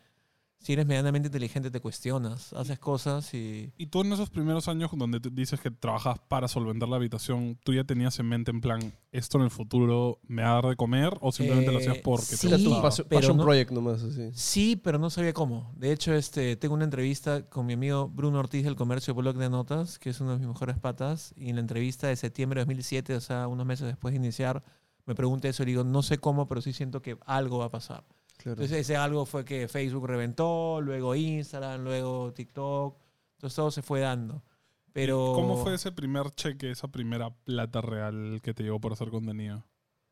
si 0.64 0.74
eres 0.74 0.88
medianamente 0.88 1.28
inteligente 1.28 1.70
te 1.70 1.80
cuestionas, 1.80 2.52
haces 2.54 2.80
cosas 2.80 3.32
y... 3.34 3.72
Y 3.78 3.86
tú 3.88 4.02
en 4.02 4.12
esos 4.14 4.30
primeros 4.32 4.68
años 4.68 4.90
donde 4.96 5.20
te 5.20 5.30
dices 5.30 5.60
que 5.60 5.70
trabajas 5.70 6.18
para 6.28 6.48
solventar 6.48 6.90
la 6.90 6.96
habitación, 6.96 7.60
¿tú 7.64 7.74
ya 7.74 7.84
tenías 7.84 8.18
en 8.20 8.28
mente 8.28 8.50
en 8.50 8.62
plan, 8.62 8.80
esto 9.12 9.38
en 9.38 9.44
el 9.44 9.52
futuro 9.52 10.20
me 10.26 10.42
va 10.42 10.52
a 10.52 10.54
dar 10.56 10.66
de 10.68 10.76
comer 10.76 11.16
o 11.22 11.32
simplemente 11.32 11.72
lo 11.72 11.78
hacías 11.78 11.98
Eh, 11.98 12.02
porque 12.04 12.26
sí, 12.38 12.48
te 12.48 12.48
Era 12.48 12.58
tu 12.58 12.64
gustaba? 12.64 12.82
passion, 12.84 13.08
pero 13.10 13.20
passion 13.20 13.38
no- 13.38 13.44
project 13.44 13.72
nomás, 13.72 14.02
así. 14.04 14.32
Sí, 14.34 14.76
pero 14.76 14.98
no 14.98 15.10
sabía 15.10 15.34
cómo. 15.34 15.72
De 15.76 15.92
hecho, 15.92 16.14
este, 16.14 16.56
tengo 16.56 16.74
una 16.76 16.86
entrevista 16.86 17.48
con 17.50 17.66
mi 17.66 17.74
amigo 17.74 18.08
Bruno 18.08 18.40
Ortiz 18.40 18.64
del 18.64 18.76
Comercio 18.76 19.14
Blog 19.14 19.36
de 19.38 19.50
Notas, 19.50 20.00
que 20.00 20.10
es 20.12 20.22
uno 20.22 20.32
de 20.32 20.38
mis 20.40 20.48
mejores 20.48 20.80
patas. 20.80 21.34
Y 21.36 21.50
en 21.50 21.56
la 21.58 21.62
entrevista 21.62 22.08
de 22.08 22.16
septiembre 22.16 22.60
de 22.60 22.66
2007, 22.66 23.16
o 23.16 23.22
sea, 23.22 23.48
unos 23.48 23.66
meses 23.66 23.86
después 23.86 24.14
de 24.14 24.18
iniciar, 24.20 24.64
me 25.06 25.14
pregunta 25.16 25.50
eso 25.50 25.64
y 25.64 25.66
digo, 25.66 25.84
no 25.84 26.02
sé 26.02 26.18
cómo, 26.20 26.48
pero 26.48 26.62
sí 26.62 26.72
siento 26.72 27.02
que 27.02 27.18
algo 27.26 27.58
va 27.58 27.66
a 27.66 27.72
pasar. 27.72 28.06
Claro. 28.44 28.62
Entonces 28.62 28.82
ese 28.82 28.98
algo 28.98 29.26
fue 29.26 29.46
que 29.46 29.70
Facebook 29.70 30.06
reventó, 30.06 30.82
luego 30.82 31.16
Instagram, 31.16 31.84
luego 31.84 32.34
TikTok. 32.34 32.98
Entonces 33.36 33.56
todo 33.56 33.72
se 33.72 33.82
fue 33.82 34.02
dando. 34.02 34.44
Pero 34.92 35.32
¿Y 35.32 35.36
¿Cómo 35.42 35.58
fue 35.64 35.74
ese 35.76 35.92
primer 35.92 36.30
cheque, 36.36 36.70
esa 36.70 36.88
primera 36.90 37.30
plata 37.30 37.82
real 37.82 38.42
que 38.44 38.54
te 38.54 38.64
llegó 38.64 38.80
por 38.80 38.94
hacer 38.94 39.10
contenido? 39.10 39.64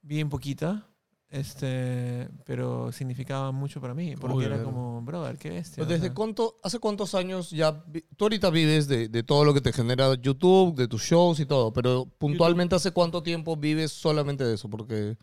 bien 0.01 0.29
poquita, 0.29 0.87
este, 1.29 2.27
pero 2.45 2.91
significaba 2.91 3.51
mucho 3.51 3.79
para 3.79 3.93
mí, 3.93 4.15
porque 4.15 4.35
Obvio, 4.35 4.47
era 4.47 4.63
como, 4.63 5.01
brother, 5.01 5.37
qué 5.37 5.49
bestia. 5.51 5.75
Pues 5.77 5.87
o 5.87 5.89
¿Desde 5.89 6.07
sea. 6.07 6.13
cuánto, 6.13 6.57
hace 6.63 6.79
cuántos 6.79 7.15
años 7.15 7.51
ya, 7.51 7.83
tú 8.17 8.25
ahorita 8.25 8.49
vives 8.49 8.87
de, 8.87 9.07
de 9.07 9.23
todo 9.23 9.45
lo 9.45 9.53
que 9.53 9.61
te 9.61 9.71
genera 9.71 10.15
YouTube, 10.15 10.75
de 10.75 10.87
tus 10.87 11.03
shows 11.03 11.39
y 11.39 11.45
todo, 11.45 11.71
pero 11.71 12.05
puntualmente 12.17 12.75
hace 12.75 12.91
cuánto 12.91 13.23
tiempo 13.23 13.55
vives 13.55 13.91
solamente 13.91 14.43
de 14.43 14.55
eso, 14.55 14.69
porque, 14.69 15.17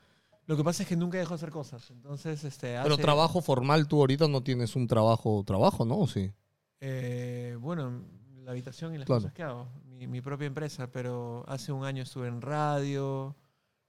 Lo 0.49 0.57
que 0.57 0.65
pasa 0.65 0.83
es 0.83 0.89
que 0.89 0.97
nunca 0.97 1.19
dejo 1.19 1.29
de 1.31 1.35
hacer 1.37 1.51
cosas. 1.51 1.91
Entonces, 1.91 2.43
este, 2.43 2.77
pero 2.83 2.97
trabajo 2.97 3.43
formal 3.43 3.87
tú 3.87 4.01
ahorita 4.01 4.27
no 4.29 4.43
tienes 4.43 4.75
un 4.77 4.87
trabajo, 4.87 5.45
trabajo, 5.47 5.85
¿no? 5.85 5.99
¿O 5.99 6.09
Sí. 6.09 6.33
Eh, 6.81 7.57
bueno, 7.61 8.03
la 8.45 8.53
habitación 8.53 8.95
y 8.95 8.99
las 8.99 9.05
Claro. 9.07 9.21
cosas 9.21 9.35
que 9.35 9.43
hago, 9.43 9.69
mi, 9.85 10.07
mi 10.07 10.23
propia 10.23 10.47
empresa, 10.47 10.91
pero 10.91 11.45
hace 11.49 11.71
un 11.71 11.85
año 11.85 12.03
estuve 12.03 12.29
en 12.29 12.41
radio, 12.41 13.37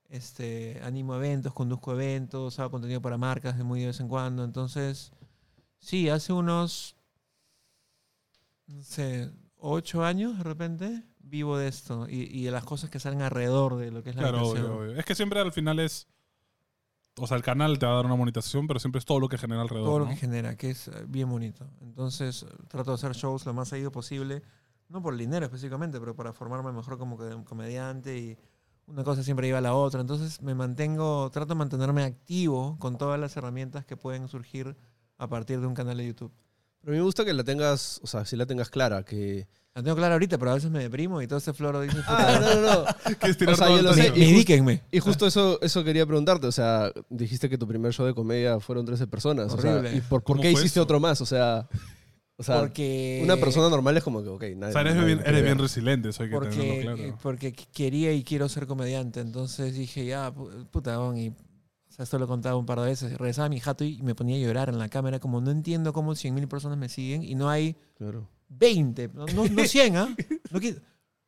este, 0.09 0.81
animo 0.83 1.15
eventos, 1.15 1.53
conduzco 1.53 1.93
eventos, 1.93 2.59
hago 2.59 2.71
contenido 2.71 3.01
para 3.01 3.17
marcas 3.17 3.57
de 3.57 3.63
muy 3.63 3.79
de 3.79 3.87
vez 3.87 3.99
en 4.01 4.09
cuando, 4.09 4.43
entonces, 4.43 5.13
sí, 5.77 6.09
hace 6.09 6.33
unos, 6.33 6.97
no 8.67 8.83
sé, 8.83 9.31
ocho 9.57 10.03
años 10.03 10.37
de 10.37 10.43
repente 10.43 11.03
vivo 11.19 11.57
de 11.57 11.67
esto 11.69 12.07
y, 12.09 12.23
y 12.37 12.43
de 12.43 12.51
las 12.51 12.65
cosas 12.65 12.89
que 12.89 12.99
salen 12.99 13.21
alrededor 13.21 13.77
de 13.77 13.91
lo 13.91 14.03
que 14.03 14.09
es 14.09 14.15
la 14.15 14.23
Claro, 14.23 14.39
habitación. 14.39 14.65
obvio, 14.71 14.77
obvio. 14.91 14.99
Es 14.99 15.05
que 15.05 15.15
siempre 15.15 15.39
al 15.39 15.53
final 15.53 15.79
es. 15.79 16.07
O 17.19 17.27
sea, 17.27 17.37
el 17.37 17.43
canal 17.43 17.77
te 17.79 17.85
va 17.85 17.93
a 17.93 17.95
dar 17.95 18.05
una 18.05 18.15
monetización, 18.15 18.67
pero 18.67 18.79
siempre 18.79 18.99
es 18.99 19.05
todo 19.05 19.19
lo 19.19 19.29
que 19.29 19.37
genera 19.37 19.61
alrededor. 19.61 19.87
todo 19.87 19.99
lo 19.99 20.05
¿no? 20.05 20.11
que 20.11 20.17
genera, 20.17 20.55
que 20.55 20.71
es 20.71 20.87
eh, 20.87 21.05
bien 21.07 21.29
bonito. 21.29 21.67
Entonces, 21.81 22.45
trato 22.67 22.91
de 22.91 22.95
hacer 22.95 23.13
shows 23.13 23.45
lo 23.45 23.53
más 23.53 23.69
seguido 23.69 23.91
posible, 23.91 24.41
no 24.87 25.01
por 25.01 25.13
el 25.13 25.19
dinero 25.19 25.45
específicamente, 25.45 25.99
pero 25.99 26.15
para 26.15 26.33
formarme 26.33 26.71
mejor 26.71 26.97
como 26.97 27.17
comediante 27.45 28.17
y 28.17 28.37
una 28.87 29.03
cosa 29.03 29.23
siempre 29.23 29.47
lleva 29.47 29.59
a 29.59 29.61
la 29.61 29.75
otra. 29.75 30.01
Entonces, 30.01 30.41
me 30.41 30.55
mantengo, 30.55 31.29
trato 31.31 31.53
de 31.53 31.59
mantenerme 31.59 32.03
activo 32.03 32.77
con 32.79 32.97
todas 32.97 33.19
las 33.19 33.35
herramientas 33.37 33.85
que 33.85 33.97
pueden 33.97 34.27
surgir 34.27 34.75
a 35.17 35.27
partir 35.27 35.59
de 35.59 35.67
un 35.67 35.75
canal 35.75 35.97
de 35.97 36.07
YouTube. 36.07 36.31
Pero 36.81 36.91
a 36.91 36.93
mí 36.93 36.97
me 36.97 37.03
gusta 37.03 37.25
que 37.25 37.33
la 37.33 37.43
tengas, 37.43 37.99
o 38.03 38.07
sea, 38.07 38.25
si 38.25 38.35
la 38.35 38.45
tengas 38.45 38.69
clara, 38.69 39.03
que... 39.03 39.47
La 39.75 39.83
tengo 39.83 39.95
clara 39.95 40.15
ahorita, 40.15 40.37
pero 40.37 40.51
a 40.51 40.55
veces 40.55 40.71
me 40.71 40.79
deprimo 40.79 41.21
y 41.21 41.27
todo 41.27 41.37
ese 41.39 41.53
floro 41.53 41.79
dice, 41.81 41.97
Ah, 42.07 42.39
no, 42.41 42.55
no, 42.55 42.73
no. 42.83 42.85
Que 43.19 43.31
O 43.51 43.55
sea, 43.55 43.67
todo 43.67 43.77
yo 43.77 43.83
lo 43.83 43.93
sé. 43.93 44.11
y 44.15 44.43
just-. 44.43 44.81
Y 44.91 44.99
justo 44.99 45.27
eso, 45.27 45.59
eso 45.61 45.83
quería 45.83 46.05
preguntarte, 46.05 46.47
o 46.47 46.51
sea, 46.51 46.91
dijiste 47.09 47.49
que 47.49 47.57
tu 47.57 47.67
primer 47.67 47.93
show 47.93 48.05
de 48.05 48.13
comedia 48.13 48.59
fueron 48.59 48.85
13 48.85 49.07
personas. 49.07 49.53
O 49.53 49.61
sea, 49.61 49.75
Horrible. 49.75 49.95
¿Y 49.97 50.01
por, 50.01 50.21
por 50.21 50.23
¿Cómo 50.23 50.41
qué 50.41 50.51
hiciste 50.51 50.79
eso? 50.79 50.83
otro 50.83 50.99
más? 50.99 51.21
O 51.21 51.25
sea, 51.25 51.69
o 52.35 52.43
sea 52.43 52.59
Porque... 52.59 53.21
una 53.23 53.37
persona 53.37 53.69
normal 53.69 53.95
es 53.95 54.03
como 54.03 54.23
que, 54.23 54.29
ok, 54.29 54.43
nadie... 54.57 54.69
O 54.69 54.71
sea, 54.73 54.81
eres 54.81 54.95
nadie 54.95 55.15
bien, 55.15 55.21
eres 55.25 55.43
bien 55.43 55.57
resiliente, 55.59 56.09
eso 56.09 56.23
hay 56.23 56.29
que 56.29 56.35
porque, 56.35 56.55
tenerlo 56.57 56.95
claro. 56.95 57.17
porque 57.21 57.53
quería 57.53 58.11
y 58.13 58.23
quiero 58.23 58.49
ser 58.49 58.65
comediante. 58.65 59.19
Entonces 59.21 59.75
dije, 59.75 60.05
ya, 60.05 60.33
pu- 60.33 60.65
puta, 60.71 60.97
bon, 60.97 61.15
y 61.17 61.29
o 61.29 61.91
sea, 61.91 62.03
esto 62.03 62.17
lo 62.17 62.25
he 62.25 62.27
contado 62.27 62.57
un 62.57 62.65
par 62.65 62.79
de 62.81 62.87
veces. 62.87 63.11
Regresaba 63.17 63.45
a 63.45 63.49
mi 63.49 63.59
jato 63.59 63.83
y 63.83 64.01
me 64.01 64.15
ponía 64.15 64.35
a 64.35 64.39
llorar 64.39 64.69
en 64.69 64.79
la 64.79 64.89
cámara, 64.89 65.19
como 65.19 65.41
no 65.41 65.51
entiendo 65.51 65.93
cómo 65.93 66.13
100.000 66.15 66.47
personas 66.47 66.77
me 66.77 66.89
siguen 66.89 67.23
y 67.23 67.35
no 67.35 67.49
hay 67.49 67.75
Claro. 67.97 68.27
20, 68.49 69.09
no, 69.13 69.25
no, 69.27 69.47
no 69.47 69.63
100, 69.65 69.95
¿ah? 69.97 70.15
No 70.51 70.59
qui- 70.59 70.79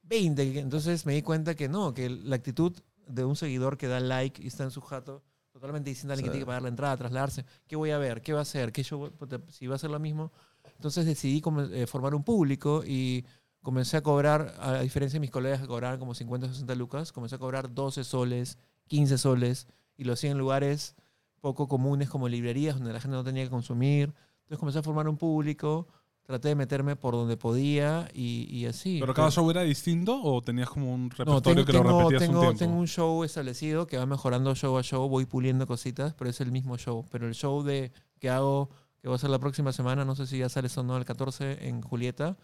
20. 0.04 0.60
Entonces 0.60 1.06
me 1.06 1.14
di 1.14 1.22
cuenta 1.22 1.56
que 1.56 1.70
no, 1.70 1.94
que 1.94 2.10
la 2.10 2.36
actitud 2.36 2.74
de 3.08 3.24
un 3.26 3.36
seguidor 3.36 3.78
que 3.78 3.88
da 3.88 4.00
like 4.00 4.42
y 4.44 4.48
está 4.48 4.64
en 4.64 4.72
su 4.72 4.82
jato, 4.82 5.24
totalmente 5.52 5.90
distinta 5.90 6.14
a 6.14 6.16
alguien 6.16 6.26
que 6.26 6.30
Sí. 6.30 6.34
tiene 6.34 6.44
que 6.44 6.48
pagar 6.48 6.62
la 6.64 6.70
entrada, 6.70 6.98
trasladarse. 6.98 7.46
¿Qué 7.68 7.76
voy 7.76 7.92
a 7.92 7.98
ver? 7.98 8.22
¿Qué 8.22 8.34
va 8.34 8.40
a 8.40 8.42
hacer? 8.44 8.72
¿Qué? 8.72 8.84
Puta, 9.18 9.42
Si 9.50 9.68
va 9.68 9.76
a 9.76 9.80
ser 9.80 9.90
lo 9.92 10.00
mismo. 10.00 10.32
Entonces 10.76 11.06
decidí 11.06 11.42
eh, 11.74 11.88
formar 11.88 12.16
un 12.16 12.24
público 12.24 12.84
y 12.86 13.26
comencé 13.62 13.98
a 13.98 14.02
cobrar, 14.02 14.56
a 14.60 14.80
diferencia 14.82 15.18
de 15.18 15.22
mis 15.22 15.30
colegas 15.32 15.62
que 15.62 15.68
cobraban 15.68 16.00
como 16.00 16.14
50 16.16 16.48
o 16.48 16.50
60 16.50 16.74
lucas, 16.76 17.12
comencé 17.12 17.36
a 17.36 17.40
cobrar 17.40 17.74
12 17.74 18.04
soles, 18.04 18.58
15 18.88 19.18
soles 19.18 19.68
y 19.98 20.04
lo 20.06 20.14
hacía 20.14 20.32
en 20.32 20.38
lugares 20.38 20.96
poco 21.42 21.68
comunes 21.68 22.10
como 22.10 22.28
librerías 22.28 22.76
donde 22.76 22.94
la 22.94 23.00
gente 23.00 23.16
no 23.18 23.24
tenía 23.24 23.44
que 23.44 23.50
consumir. 23.50 24.14
Entonces 24.44 24.58
comencé 24.60 24.80
a 24.80 24.84
formar 24.84 25.08
un 25.08 25.18
público, 25.18 25.88
traté 26.24 26.50
de 26.50 26.56
meterme 26.56 26.96
por 26.96 27.14
donde 27.14 27.36
podía 27.38 28.08
y, 28.14 28.48
y 28.50 28.66
así. 28.66 29.00
¿Pero 29.02 29.14
cada 29.14 29.32
show 29.32 29.50
era 29.52 29.62
distinto 29.64 30.22
o 30.24 30.42
tenías 30.42 30.70
como 30.70 30.94
un 30.94 31.04
No, 31.04 31.10
repertorio 31.10 31.42
tengo, 31.42 31.66
que 31.66 31.74
lo 31.74 31.84
repetías 32.00 32.22
tengo, 32.22 32.40
un 32.40 32.46
tiempo? 32.48 32.60
tengo 32.60 32.76
un 32.78 32.88
show 32.88 33.24
establecido 33.24 33.86
que 33.88 33.98
va 33.98 34.06
mejorando 34.06 34.56
show 34.56 34.78
a 34.78 34.84
show, 34.84 35.08
voy 35.10 35.26
puliendo 35.26 35.68
cositas, 35.68 36.14
pero 36.14 36.30
es 36.30 36.40
el 36.42 36.52
mismo 36.52 36.78
show. 36.78 37.06
Pero 37.12 37.28
el 37.28 37.34
show 37.34 37.64
de 37.64 37.92
que 38.20 38.30
hago, 38.30 38.70
que 39.02 39.10
va 39.10 39.16
a 39.16 39.18
ser 39.18 39.30
la 39.30 39.40
próxima 39.40 39.74
semana, 39.74 40.06
no 40.06 40.16
sé 40.16 40.26
si 40.28 40.38
ya 40.38 40.48
sale 40.48 40.68
eso 40.68 40.82
o 40.82 40.84
no, 40.84 40.96
el 40.96 41.06
14 41.06 41.68
en 41.68 41.82
Julieta, 41.82 42.38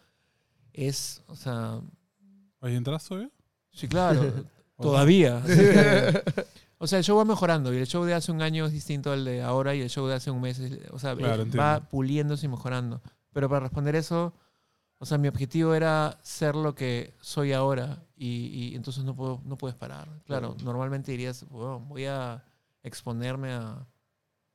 es, 0.74 1.24
o 1.28 1.36
sea, 1.36 1.80
¿Ahí 2.62 2.76
entras 2.76 3.06
todavía? 3.08 3.30
sí, 3.72 3.88
claro, 3.88 4.22
todavía. 4.82 5.42
que- 5.46 6.24
o 6.80 6.88
sea, 6.88 6.98
el 7.00 7.04
show 7.06 7.18
va 7.18 7.26
mejorando 7.26 7.74
y 7.74 7.78
el 7.78 7.88
show 7.88 8.04
de 8.04 8.14
hace 8.16 8.32
un 8.32 8.42
año 8.42 8.66
es 8.66 8.72
distinto 8.74 9.12
al 9.12 9.24
de 9.26 9.42
ahora 9.42 9.76
y 9.76 9.82
el 9.82 9.90
show 9.90 10.08
de 10.08 10.16
hace 10.16 10.32
un 10.32 10.42
mes, 10.42 10.60
es- 10.60 10.80
o 10.92 11.00
sea, 11.00 11.16
Claro, 11.16 11.38
va 11.38 11.44
entiendo. 11.44 11.90
puliéndose 11.90 12.46
y 12.48 12.50
mejorando. 12.50 13.02
Pero 13.38 13.50
para 13.50 13.60
responder 13.60 13.96
eso, 13.96 14.34
o 14.98 15.06
sea, 15.06 15.20
mi 15.20 15.28
objetivo 15.28 15.76
era 15.76 16.18
ser 16.24 16.56
lo 16.56 16.74
que 16.74 17.14
soy 17.22 17.54
ahora 17.54 18.04
y, 18.16 18.48
y 18.48 18.76
entonces 18.76 19.04
no, 19.04 19.16
puedo, 19.16 19.44
no 19.46 19.60
puedes 19.60 19.78
parar. 19.78 20.10
Claro, 20.26 20.58
normalmente 20.64 21.12
dirías, 21.12 21.46
"Bueno, 21.48 21.80
voy 21.82 22.06
a 22.06 22.44
exponerme 22.82 23.52
a 23.52 23.86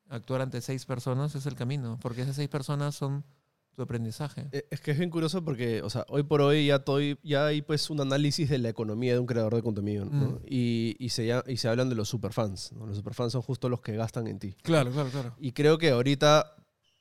actuar 0.09 0.41
ante 0.41 0.61
seis 0.61 0.85
personas, 0.85 1.33
es 1.37 1.47
el 1.47 1.55
camino, 1.55 1.97
porque 2.03 2.23
esas 2.23 2.35
seis 2.35 2.49
personas 2.49 2.97
son 2.97 3.25
tu 3.77 3.83
aprendizaje. 3.83 4.49
Eh, 4.51 4.67
Es 4.69 4.81
que 4.81 4.91
es 4.91 4.99
bien 4.99 5.11
curioso 5.11 5.45
porque, 5.45 5.81
o 5.83 5.89
sea, 5.89 6.05
hoy 6.09 6.25
por 6.25 6.41
hoy 6.41 6.67
ya, 6.67 6.75
estoy, 6.75 7.21
ya 7.23 7.47
hay 7.47 7.63
pues 7.63 7.89
un 7.89 8.01
análisis 8.01 8.51
de 8.51 8.59
la 8.59 8.71
economía 8.71 9.13
de 9.13 9.21
un 9.21 9.27
creador 9.27 9.55
de 9.55 9.63
contenido, 9.63 10.07
¿no? 10.07 10.11
Mm. 10.11 10.39
Y, 10.49 10.97
y, 10.99 11.11
se, 11.11 11.31
y 11.47 11.57
se 11.57 11.69
hablan 11.69 11.89
de 11.89 11.95
los 11.95 12.09
superfans, 12.09 12.73
¿no? 12.73 12.85
Los 12.85 12.97
superfans 12.97 13.31
son 13.31 13.43
justo 13.43 13.69
los 13.69 13.81
que 13.81 13.95
gastan 13.95 14.27
en 14.27 14.41
ti. 14.41 14.57
Claro, 14.61 14.91
claro, 14.91 15.09
claro. 15.11 15.35
Y 15.39 15.53
creo 15.53 15.79
que 15.79 15.91
ahorita 15.91 16.57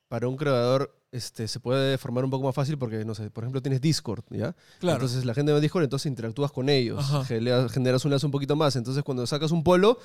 para 0.07 0.27
un 0.27 0.37
creador 0.37 1.00
este, 1.11 1.47
se 1.47 1.59
puede 1.59 1.97
formar 1.97 2.23
un 2.23 2.29
poco 2.31 2.45
más 2.45 2.55
fácil 2.55 2.77
porque, 2.77 3.03
no 3.03 3.13
sé, 3.15 3.29
por 3.29 3.43
ejemplo, 3.43 3.61
tienes 3.61 3.81
Discord, 3.81 4.23
¿ya? 4.29 4.55
Claro. 4.79 4.97
Entonces 4.97 5.25
la 5.25 5.33
gente 5.33 5.51
va 5.51 5.57
a 5.57 5.61
Discord, 5.61 5.83
entonces 5.83 6.05
interactúas 6.07 6.51
con 6.51 6.69
ellos, 6.69 7.03
generas, 7.27 8.05
un 8.05 8.11
lazo 8.11 8.27
un 8.27 8.31
poquito 8.31 8.55
más. 8.55 8.75
Entonces 8.75 9.03
cuando 9.03 9.25
sacas 9.27 9.51
un 9.51 9.63
polo, 9.63 9.99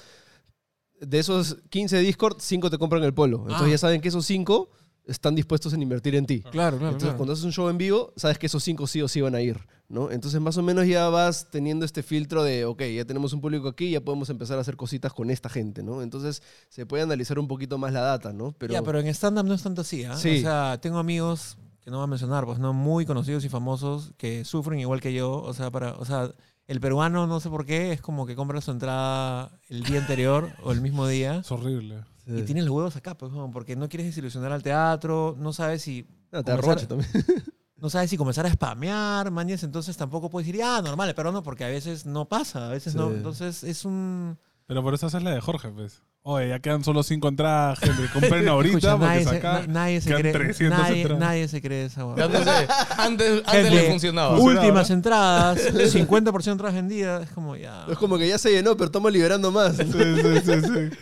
de 1.01 1.19
esos 1.19 1.59
15 1.71 1.97
de 1.97 2.03
Discord, 2.03 2.39
5 2.41 2.71
te 2.71 2.79
compran 2.79 3.03
el 3.05 3.15
polo. 3.15 3.39
Entonces 3.43 3.67
Ah. 3.67 3.71
ya 3.71 3.79
saben 3.79 4.01
que 4.01 4.09
esos 4.09 4.25
5 4.27 4.71
están 5.05 5.35
dispuestos 5.37 5.73
en 5.75 5.83
invertir 5.83 6.15
en 6.17 6.27
ti. 6.27 6.41
claro, 6.41 6.79
claro, 6.79 6.87
Entonces, 6.87 7.03
claro. 7.03 7.17
cuando 7.19 7.33
haces 7.35 7.45
un 7.45 7.53
show 7.53 7.69
en 7.69 7.79
vivo, 7.79 8.13
sabes 8.17 8.39
que 8.39 8.47
esos 8.47 8.65
cinco 8.65 8.89
sí 8.89 9.01
o 9.03 9.07
sí 9.09 9.21
van 9.21 9.37
a 9.37 9.41
ir, 9.41 9.61
¿no? 9.89 10.11
Entonces, 10.11 10.41
más 10.41 10.57
o 10.57 10.63
menos 10.63 10.87
ya 10.87 11.09
vas 11.09 11.49
teniendo 11.51 11.85
este 11.85 12.03
filtro 12.03 12.43
de, 12.43 12.65
ok, 12.65 12.83
ya 12.95 13.05
tenemos 13.05 13.33
un 13.33 13.41
público 13.41 13.69
aquí, 13.69 13.91
ya 13.91 14.01
podemos 14.01 14.29
empezar 14.31 14.59
a 14.59 14.61
hacer 14.63 14.77
cositas 14.77 15.13
con 15.13 15.31
esta 15.31 15.49
gente, 15.49 15.83
¿no? 15.83 16.03
Entonces, 16.03 16.43
se 16.69 16.87
puede 16.87 17.03
analizar 17.05 17.39
un 17.39 17.49
poquito 17.49 17.79
más 17.79 17.93
la 17.93 18.01
data, 18.01 18.33
¿no? 18.33 18.53
Pero, 18.59 18.73
Ya, 18.73 18.83
pero 18.83 18.99
en 19.01 19.07
stand-up 19.09 19.45
no 19.47 19.55
es 19.55 19.63
tanto 19.63 19.83
así, 19.83 20.05
¿ah? 20.05 20.17
Sí. 20.17 20.39
O 20.39 20.41
sea, 20.41 20.79
tengo 20.81 20.99
amigos 20.99 21.57
que 21.83 21.91
no 21.91 21.99
voy 21.99 22.05
a 22.05 22.09
mencionar, 22.09 22.45
pues 22.47 22.59
no 22.59 22.73
muy 22.73 23.07
conocidos 23.07 23.45
y 23.45 23.49
famosos 23.49 24.13
que 24.17 24.45
sufren 24.45 24.81
igual 24.81 25.01
que 25.01 25.13
yo. 25.15 25.41
O 25.41 25.55
sea, 25.55 25.71
para, 25.71 25.93
o 25.95 26.05
sea, 26.05 26.33
el 26.67 26.81
peruano, 26.81 27.29
no 27.29 27.39
sé 27.39 27.49
por 27.49 27.65
qué, 27.65 27.93
es 27.93 28.01
como 28.01 28.27
que 28.27 28.35
compra 28.35 28.61
su 28.61 28.73
entrada 28.73 29.53
el 29.69 29.85
día 29.85 30.01
anterior 30.01 30.51
o 30.65 30.73
el 30.73 30.81
mismo 30.81 31.07
día. 31.07 31.37
Es 31.37 31.53
horrible. 31.53 32.03
Sí. 32.27 32.33
Y 32.39 32.43
tienes 32.43 32.65
los 32.65 32.75
huevos 32.75 32.97
acá, 32.97 33.17
pues, 33.17 33.31
¿no? 33.31 33.53
porque 33.53 33.77
no 33.77 33.89
quieres 33.89 34.09
desilusionar 34.09 34.51
al 34.51 34.65
teatro, 34.65 35.37
no 35.39 35.53
sabes 35.53 35.83
si 35.83 36.09
Ah, 36.33 36.43
te 36.43 36.51
da 36.51 36.59
comenzar- 36.59 36.75
roche 36.75 36.87
también. 36.89 37.09
no 37.79 37.91
sabes 37.91 38.11
si 38.11 38.17
comenzar 38.17 38.47
a 38.47 38.53
spamear, 38.53 39.31
mañas, 39.31 39.63
entonces 39.63 39.97
tampoco 39.97 40.31
puedes 40.31 40.47
decir, 40.47 40.63
ah, 40.63 40.81
normal, 40.83 41.13
pero 41.15 41.31
no, 41.33 41.43
porque 41.43 41.65
a 41.65 41.69
veces 41.69 42.07
no 42.07 42.27
pasa, 42.27 42.69
a 42.69 42.71
veces 42.71 42.95
no. 42.95 43.09
Sí. 43.11 43.15
Entonces 43.17 43.65
es 43.65 43.85
un... 43.85 44.39
Pero 44.67 44.83
por 44.83 44.95
eso 44.95 45.07
haces 45.07 45.23
la 45.23 45.31
de 45.31 45.41
Jorge, 45.41 45.69
pues. 45.69 46.03
Oye, 46.23 46.49
ya 46.49 46.59
quedan 46.59 46.83
solo 46.83 47.05
cinco 47.05 47.29
entradas, 47.29 47.79
gente. 47.79 48.03
Compren 48.13 48.49
ahorita 48.49 48.79
Escucha, 48.79 48.93
porque 48.99 49.07
nadie, 49.07 49.25
se, 49.25 49.31
saca... 49.31 49.53
na- 49.61 49.67
nadie 49.69 50.01
se 50.01 50.15
cree, 50.15 50.33
300 50.33 50.79
nadie, 50.79 50.97
entradas. 51.03 51.21
nadie 51.21 51.49
se 51.49 51.63
cree 51.63 51.85
esa 51.85 52.01
no 52.03 52.17
sé, 52.17 52.69
antes, 52.99 53.43
antes 53.47 53.47
Gente, 53.47 53.71
le 53.71 53.91
funcionaba. 53.91 54.39
Últimas 54.39 54.91
entradas, 54.91 55.59
50% 55.73 56.43
de 56.43 56.51
entradas 56.51 56.75
vendidas, 56.75 57.23
es 57.25 57.31
como 57.31 57.55
ya... 57.55 57.87
Es 57.89 57.99
como 57.99 58.19
que 58.19 58.27
ya 58.27 58.39
se 58.39 58.51
llenó, 58.51 58.77
pero 58.77 58.87
estamos 58.87 59.13
liberando 59.13 59.53
más. 59.53 59.77
Sí, 59.77 59.85
sí, 59.85 60.41
sí, 60.45 60.61
sí. 60.63 60.99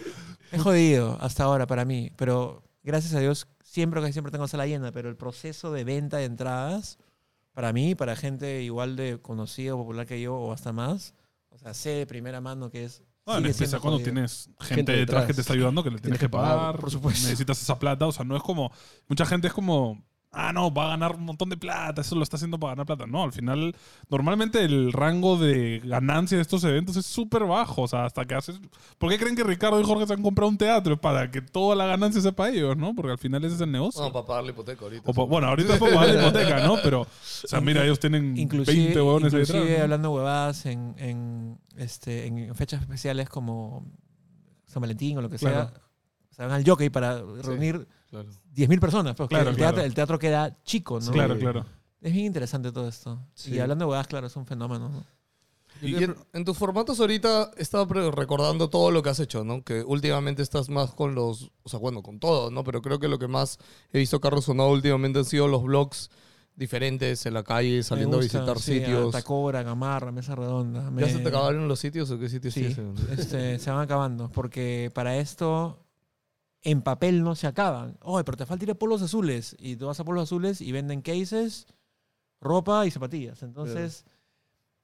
Es 0.52 0.60
jodido 0.60 1.16
hasta 1.22 1.44
ahora 1.44 1.66
para 1.66 1.84
mí, 1.86 2.10
pero 2.16 2.62
gracias 2.82 3.14
a 3.14 3.20
Dios 3.20 3.46
siempre 3.74 4.00
que 4.00 4.12
siempre 4.12 4.30
tengo 4.30 4.46
sala 4.46 4.68
llena, 4.68 4.92
pero 4.92 5.08
el 5.08 5.16
proceso 5.16 5.72
de 5.72 5.82
venta 5.82 6.18
de 6.18 6.26
entradas, 6.26 6.96
para 7.52 7.72
mí, 7.72 7.96
para 7.96 8.14
gente 8.14 8.62
igual 8.62 8.94
de 8.94 9.18
conocida 9.20 9.74
o 9.74 9.78
popular 9.78 10.06
que 10.06 10.20
yo 10.20 10.36
o 10.36 10.52
hasta 10.52 10.72
más, 10.72 11.12
o 11.48 11.58
sea, 11.58 11.74
sé 11.74 11.90
de 11.90 12.06
primera 12.06 12.40
mano 12.40 12.70
que 12.70 12.84
es... 12.84 13.02
No, 13.26 13.34
siendo 13.52 13.80
cuando 13.80 13.98
jodido. 13.98 14.12
tienes 14.12 14.50
gente, 14.60 14.74
Gente 14.76 14.92
detrás 14.92 15.06
detrás. 15.06 15.26
que 15.26 15.34
te 15.34 15.40
está 15.40 15.54
ayudando, 15.54 15.82
que 15.82 15.90
le 15.90 15.98
tienes, 15.98 16.20
que 16.20 16.28
pagar, 16.28 16.56
pagar. 16.56 16.78
por 16.78 16.90
supuesto. 16.90 17.22
Necesitas 17.22 17.60
esa 17.60 17.78
plata. 17.78 18.06
O 18.06 18.12
sea, 18.12 18.22
no 18.22 18.36
es 18.36 18.42
como. 18.42 18.70
Mucha 19.08 19.24
gente 19.24 19.46
es 19.46 19.54
como. 19.54 20.04
Ah, 20.36 20.52
no, 20.52 20.72
va 20.74 20.86
a 20.86 20.88
ganar 20.88 21.14
un 21.16 21.24
montón 21.24 21.48
de 21.48 21.56
plata. 21.56 22.00
Eso 22.00 22.14
lo 22.16 22.22
está 22.22 22.36
haciendo 22.36 22.58
para 22.58 22.72
ganar 22.72 22.86
plata. 22.86 23.06
No, 23.06 23.22
al 23.22 23.32
final, 23.32 23.74
normalmente 24.10 24.64
el 24.64 24.92
rango 24.92 25.36
de 25.36 25.80
ganancia 25.84 26.36
de 26.36 26.42
estos 26.42 26.64
eventos 26.64 26.96
es 26.96 27.06
súper 27.06 27.44
bajo. 27.44 27.82
O 27.82 27.88
sea, 27.88 28.04
hasta 28.04 28.24
que 28.24 28.34
haces. 28.34 28.60
¿Por 28.98 29.10
qué 29.10 29.18
creen 29.18 29.36
que 29.36 29.44
Ricardo 29.44 29.80
y 29.80 29.84
Jorge 29.84 30.06
se 30.06 30.12
han 30.12 30.22
comprado 30.22 30.48
un 30.50 30.58
teatro? 30.58 30.94
Es 30.94 31.00
para 31.00 31.30
que 31.30 31.40
toda 31.40 31.76
la 31.76 31.86
ganancia 31.86 32.20
sea 32.20 32.32
para 32.32 32.50
ellos, 32.50 32.76
¿no? 32.76 32.94
Porque 32.94 33.12
al 33.12 33.18
final 33.18 33.44
ese 33.44 33.54
es 33.54 33.60
el 33.60 33.70
negocio. 33.72 34.02
No, 34.02 34.12
para 34.12 34.26
pagar 34.26 34.44
la 34.44 34.50
hipoteca 34.50 34.84
ahorita. 34.84 35.02
O 35.10 35.14
pa- 35.14 35.24
bueno, 35.24 35.46
ahorita 35.48 35.74
es 35.74 35.78
para 35.78 35.94
pagar 35.94 36.14
la 36.14 36.22
hipoteca, 36.22 36.66
¿no? 36.66 36.76
Pero, 36.82 37.02
o 37.02 37.06
sea, 37.46 37.60
mira, 37.60 37.84
ellos 37.84 38.00
tienen 38.00 38.36
Inclusive, 38.36 38.76
20 38.76 39.00
huevones 39.00 39.32
inclusive 39.32 39.58
detrás. 39.60 39.78
¿no? 39.78 39.82
hablando 39.84 40.10
huevadas 40.12 40.66
en, 40.66 40.94
en, 40.98 41.58
este, 41.76 42.26
en 42.26 42.54
fechas 42.54 42.80
especiales 42.80 43.28
como 43.28 43.86
San 44.66 44.80
Valentín 44.80 45.16
o 45.18 45.22
lo 45.22 45.30
que 45.30 45.36
Claro. 45.36 45.70
sea, 45.70 45.80
se 46.30 46.42
van 46.42 46.50
al 46.50 46.64
jockey 46.68 46.90
para 46.90 47.22
reunir 47.42 47.86
Claro. 48.22 48.28
10.000 48.54 48.80
personas. 48.80 49.14
Pues, 49.16 49.28
Claro, 49.28 49.50
el, 49.50 49.56
claro. 49.56 49.72
Teatro, 49.74 49.86
el 49.86 49.94
teatro 49.94 50.18
queda 50.18 50.56
chico, 50.64 51.00
¿no? 51.00 51.10
Claro, 51.12 51.38
claro. 51.38 51.66
Es 52.00 52.12
bien 52.12 52.26
interesante 52.26 52.70
todo 52.70 52.86
esto. 52.88 53.18
Sí. 53.34 53.54
Y 53.54 53.58
hablando 53.60 53.84
de 53.84 53.88
huevadas, 53.90 54.06
claro, 54.08 54.26
es 54.26 54.36
un 54.36 54.46
fenómeno. 54.46 54.88
¿no? 54.90 55.04
Y 55.82 56.02
en, 56.04 56.14
en 56.32 56.44
tus 56.44 56.56
formatos 56.56 57.00
ahorita 57.00 57.50
estaba 57.56 57.84
recordando 58.12 58.68
todo 58.70 58.90
lo 58.90 59.02
que 59.02 59.10
has 59.10 59.18
hecho, 59.20 59.42
¿no? 59.44 59.62
Que 59.64 59.82
últimamente 59.82 60.40
estás 60.42 60.68
más 60.68 60.92
con 60.94 61.14
los, 61.14 61.50
o 61.62 61.68
sea, 61.68 61.78
bueno, 61.80 62.02
con 62.02 62.20
todo, 62.20 62.50
¿no? 62.50 62.62
Pero 62.62 62.80
creo 62.80 62.98
que 63.00 63.08
lo 63.08 63.18
que 63.18 63.26
más 63.26 63.58
he 63.92 63.98
visto 63.98 64.20
Carlos 64.20 64.44
Sonado 64.44 64.70
últimamente 64.70 65.18
han 65.18 65.24
sido 65.24 65.48
los 65.48 65.62
blogs 65.64 66.10
diferentes 66.56 67.26
en 67.26 67.34
la 67.34 67.42
calle, 67.42 67.82
saliendo 67.82 68.18
a 68.18 68.20
visitar 68.20 68.58
sí, 68.60 68.78
sitios. 68.78 69.10
Tacora, 69.12 69.62
Gamarra, 69.64 70.12
Mesa 70.12 70.34
Redonda. 70.36 70.84
¿Ya 70.84 70.90
Me- 70.90 71.10
se 71.10 71.18
te 71.18 71.28
acabaron 71.28 71.66
los 71.66 71.80
sitios 71.80 72.10
o 72.10 72.18
qué 72.18 72.28
sitios 72.28 72.54
Sí, 72.54 72.72
tienes? 72.72 73.00
este, 73.18 73.58
se 73.58 73.70
van 73.70 73.80
acabando. 73.80 74.30
Porque 74.30 74.90
para 74.94 75.16
esto, 75.16 75.83
en 76.64 76.82
papel 76.82 77.22
no 77.22 77.34
se 77.36 77.46
acaban. 77.46 77.96
Oye, 78.02 78.24
pero 78.24 78.36
te 78.36 78.46
falta 78.46 78.64
ir 78.64 78.70
a 78.70 78.74
polos 78.74 79.02
azules. 79.02 79.54
Y 79.60 79.76
tú 79.76 79.86
vas 79.86 80.00
a 80.00 80.04
polos 80.04 80.24
azules 80.24 80.60
y 80.60 80.72
venden 80.72 81.02
cases, 81.02 81.66
ropa 82.40 82.86
y 82.86 82.90
zapatillas. 82.90 83.42
Entonces, 83.42 84.04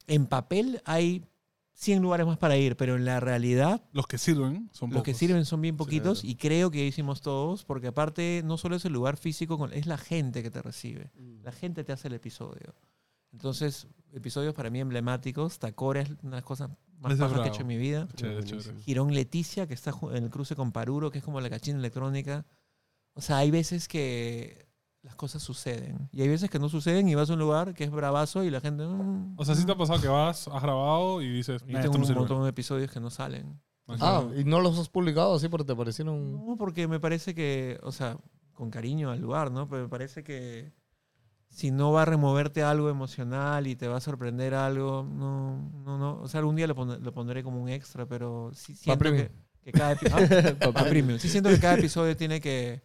en 0.06 0.26
papel 0.26 0.82
hay 0.84 1.24
100 1.72 2.02
lugares 2.02 2.26
más 2.26 2.36
para 2.36 2.58
ir, 2.58 2.76
pero 2.76 2.96
en 2.96 3.06
la 3.06 3.20
realidad 3.20 3.82
Los 3.92 4.06
que 4.06 4.18
sirven 4.18 4.68
son 4.72 4.90
los 4.90 5.02
que 5.02 5.14
sirven 5.14 5.46
son 5.46 5.62
bien 5.62 5.78
poquitos 5.78 6.18
Sí. 6.20 6.28
y 6.32 6.34
creo 6.36 6.70
que 6.70 6.84
hicimos 6.86 7.22
todos, 7.22 7.64
porque 7.64 7.86
aparte 7.86 8.42
no 8.44 8.58
solo 8.58 8.76
es 8.76 8.84
el 8.84 8.92
lugar 8.92 9.16
físico, 9.16 9.66
es 9.72 9.86
la 9.86 9.96
gente 9.96 10.42
que 10.42 10.50
te 10.50 10.60
recibe. 10.60 11.10
La 11.42 11.52
gente 11.52 11.82
te 11.82 11.92
hace 11.92 12.08
el 12.08 12.14
episodio. 12.14 12.74
Entonces, 13.32 13.86
episodios 14.12 14.52
para 14.52 14.68
mí 14.68 14.80
emblemáticos. 14.80 15.58
Tacora 15.58 16.02
es 16.02 16.10
una 16.22 16.32
de 16.32 16.36
las 16.36 16.44
cosas 16.44 16.70
más 17.00 17.12
es 17.12 17.18
bajas 17.18 17.32
que 17.32 17.38
he 17.38 17.42
bravo. 17.42 17.54
hecho 17.54 17.62
en 17.62 17.66
mi 17.68 17.76
vida. 17.76 18.08
Chévere, 18.14 18.44
chévere. 18.44 18.80
Girón 18.82 19.12
Leticia, 19.14 19.66
que 19.66 19.74
está 19.74 19.92
en 20.12 20.24
el 20.24 20.30
cruce 20.30 20.54
con 20.54 20.70
Paruro, 20.72 21.10
que 21.10 21.18
es 21.18 21.24
como 21.24 21.40
la 21.40 21.50
cachina 21.50 21.78
electrónica. 21.78 22.46
O 23.14 23.20
sea, 23.20 23.38
hay 23.38 23.50
veces 23.50 23.88
que 23.88 24.66
las 25.02 25.14
cosas 25.16 25.42
suceden. 25.42 26.08
Y 26.12 26.20
hay 26.22 26.28
veces 26.28 26.50
que 26.50 26.58
no 26.58 26.68
suceden 26.68 27.08
y 27.08 27.14
vas 27.14 27.30
a 27.30 27.32
un 27.32 27.38
lugar 27.38 27.72
que 27.74 27.84
es 27.84 27.90
bravazo 27.90 28.44
y 28.44 28.50
la 28.50 28.60
gente... 28.60 28.84
mm, 28.84 29.34
O 29.38 29.44
sea, 29.44 29.54
sí 29.54 29.64
te 29.64 29.72
ha 29.72 29.74
mm. 29.74 29.78
pasado 29.78 30.00
que 30.00 30.08
vas, 30.08 30.46
has 30.46 30.62
grabado 30.62 31.22
y 31.22 31.30
dices, 31.30 31.64
"Nah, 31.66 31.80
tengo 31.80 31.96
un 31.96 32.04
sirve". 32.04 32.18
montón 32.20 32.42
de 32.42 32.50
episodios 32.50 32.90
que 32.90 33.00
no 33.00 33.10
salen. 33.10 33.60
Ah, 33.98 34.24
¿y 34.36 34.44
no 34.44 34.60
los 34.60 34.78
has 34.78 34.88
publicado 34.88 35.34
así 35.34 35.48
porque 35.48 35.64
te 35.66 35.74
parecieron...? 35.74 36.46
No, 36.46 36.56
porque 36.56 36.86
me 36.86 37.00
parece 37.00 37.34
que, 37.34 37.80
o 37.82 37.90
sea, 37.92 38.18
con 38.52 38.70
cariño 38.70 39.10
al 39.10 39.20
lugar, 39.20 39.50
¿no? 39.50 39.68
Pero 39.68 39.82
me 39.84 39.88
parece 39.88 40.22
que 40.22 40.70
si 41.50 41.70
no 41.70 41.92
va 41.92 42.02
a 42.02 42.04
removerte 42.04 42.62
algo 42.62 42.88
emocional 42.88 43.66
y 43.66 43.76
te 43.76 43.88
va 43.88 43.96
a 43.96 44.00
sorprender 44.00 44.54
algo, 44.54 45.02
no, 45.02 45.70
no, 45.84 45.98
no. 45.98 46.20
O 46.22 46.28
sea, 46.28 46.38
algún 46.40 46.56
día 46.56 46.66
lo, 46.66 46.74
pon- 46.74 47.02
lo 47.02 47.12
pondré 47.12 47.42
como 47.42 47.60
un 47.60 47.68
extra, 47.68 48.06
pero 48.06 48.50
sí 48.54 48.74
siento 48.74 49.04
que, 49.04 49.30
que 49.62 49.72
cada 49.72 49.92
episodio... 49.92 50.28
Premium. 50.88 51.18
Sí 51.18 51.28
siento 51.28 51.50
que 51.50 51.58
cada 51.60 51.74
episodio 51.74 52.16
tiene 52.16 52.40
que... 52.40 52.82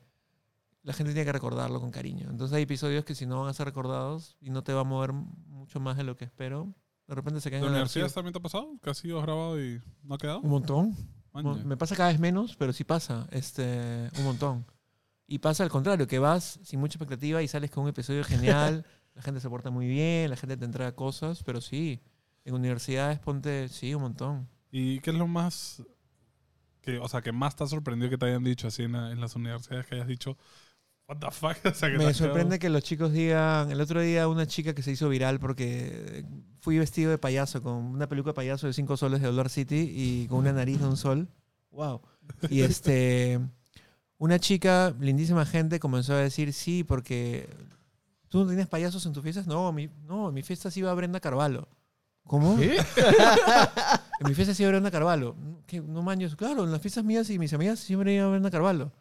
La 0.83 0.93
gente 0.93 1.13
tiene 1.13 1.25
que 1.25 1.31
recordarlo 1.31 1.79
con 1.79 1.89
cariño. 1.91 2.27
Entonces 2.29 2.55
hay 2.55 2.63
episodios 2.63 3.05
que 3.05 3.15
si 3.15 3.25
no 3.25 3.39
van 3.41 3.49
a 3.49 3.53
ser 3.53 3.65
recordados 3.65 4.35
y 4.41 4.49
no 4.49 4.63
te 4.63 4.73
va 4.73 4.81
a 4.81 4.83
mover 4.83 5.13
mucho 5.13 5.79
más 5.79 5.97
de 5.97 6.03
lo 6.03 6.15
que 6.15 6.25
espero, 6.25 6.73
de 7.07 7.15
repente 7.15 7.41
se 7.41 7.49
¿De 7.49 7.51
quedan 7.51 7.63
en 7.63 7.67
el 7.69 7.73
universidad 7.75 8.11
también 8.11 8.33
te 8.33 8.39
ha 8.39 8.41
pasado? 8.41 8.71
¿Que 8.83 8.89
has 8.89 8.97
sido 8.97 9.21
grabado 9.21 9.59
y 9.63 9.81
no 10.03 10.15
ha 10.15 10.17
quedado? 10.17 10.41
Un 10.41 10.49
montón. 10.49 10.95
Maña. 11.33 11.55
Me 11.65 11.75
pasa 11.75 11.95
cada 11.95 12.09
vez 12.09 12.19
menos, 12.19 12.55
pero 12.55 12.71
sí 12.71 12.83
pasa, 12.83 13.27
este, 13.31 14.09
un 14.17 14.23
montón. 14.25 14.65
Y 15.27 15.39
pasa 15.39 15.63
al 15.63 15.69
contrario, 15.69 16.07
que 16.07 16.19
vas 16.19 16.59
sin 16.63 16.79
mucha 16.79 16.97
expectativa 16.97 17.41
y 17.41 17.47
sales 17.47 17.71
con 17.71 17.83
un 17.83 17.89
episodio 17.89 18.23
genial, 18.23 18.85
la 19.15 19.21
gente 19.21 19.39
se 19.39 19.49
porta 19.49 19.69
muy 19.71 19.87
bien, 19.87 20.29
la 20.29 20.35
gente 20.37 20.55
te 20.57 20.65
entrega 20.65 20.91
cosas, 20.93 21.41
pero 21.43 21.61
sí, 21.61 21.99
en 22.43 22.53
universidades 22.53 23.19
ponte, 23.19 23.67
sí, 23.69 23.93
un 23.95 24.03
montón. 24.03 24.47
¿Y 24.71 24.99
qué 24.99 25.09
es 25.11 25.15
lo 25.15 25.25
más 25.27 25.81
que, 26.81 26.99
o 26.99 27.07
sea, 27.07 27.21
que 27.21 27.31
más 27.31 27.55
te 27.55 27.63
ha 27.63 27.67
sorprendido 27.67 28.09
que 28.11 28.17
te 28.17 28.25
hayan 28.27 28.43
dicho 28.43 28.67
así 28.67 28.83
en, 28.83 28.91
la- 28.91 29.11
en 29.11 29.19
las 29.19 29.35
universidades 29.35 29.87
que 29.87 29.95
hayas 29.95 30.07
dicho, 30.07 30.37
what 31.07 31.17
the 31.17 31.31
fuck? 31.31 31.55
O 31.65 31.73
sea, 31.73 31.89
que 31.91 31.97
Me 31.97 32.13
sorprende 32.13 32.57
quedado- 32.57 32.59
que 32.59 32.69
los 32.69 32.83
chicos 32.83 33.11
digan, 33.11 33.71
el 33.71 33.81
otro 33.81 34.01
día 34.01 34.27
una 34.27 34.45
chica 34.45 34.75
que 34.75 34.83
se 34.83 34.91
hizo 34.91 35.09
viral 35.09 35.39
porque 35.39 36.23
fui 36.59 36.77
vestido 36.77 37.09
de 37.09 37.17
payaso, 37.17 37.63
con 37.63 37.73
una 37.73 38.07
peluca 38.07 38.29
de 38.31 38.33
payaso 38.35 38.67
de 38.67 38.73
5 38.73 38.95
soles 38.97 39.21
de 39.21 39.27
Dollar 39.27 39.49
City 39.49 39.91
y 39.95 40.27
con 40.27 40.39
una 40.39 40.53
nariz 40.53 40.79
de 40.79 40.87
un 40.87 40.97
sol. 40.97 41.27
Wow. 41.71 42.01
Y 42.49 42.61
este, 42.61 43.39
una 44.25 44.39
chica, 44.39 44.93
lindísima 44.99 45.45
gente, 45.45 45.79
comenzó 45.79 46.13
a 46.13 46.17
decir 46.17 46.51
sí, 46.53 46.83
porque 46.83 47.47
¿Tú 48.35 48.43
no 48.43 48.47
tenías 48.49 48.67
payasos 48.67 49.05
en 49.05 49.13
tus 49.13 49.23
fiestas? 49.23 49.47
No, 49.47 49.71
mi, 49.71 49.89
no, 50.07 50.27
en 50.27 50.33
mi 50.33 50.41
fiesta 50.41 50.69
sí 50.69 50.81
iba 50.81 50.93
Brenda 50.93 51.21
Carvalho. 51.21 51.69
¿Cómo? 52.25 52.57
¿Qué? 52.57 52.77
En 54.19 54.27
mi 54.27 54.33
fiesta 54.35 54.53
sí 54.53 54.63
iba 54.63 54.71
Brenda 54.71 54.91
Carvalho. 54.91 55.35
¿Qué? 55.67 55.79
No 55.79 56.01
manches. 56.01 56.35
Claro, 56.35 56.65
en 56.65 56.71
las 56.71 56.81
fiestas 56.81 57.03
mías 57.05 57.29
y 57.29 57.39
mis 57.39 57.53
amigas 57.53 57.79
siempre 57.79 58.13
iba 58.13 58.27
Brenda 58.27 58.51
Carvalho. 58.51 58.91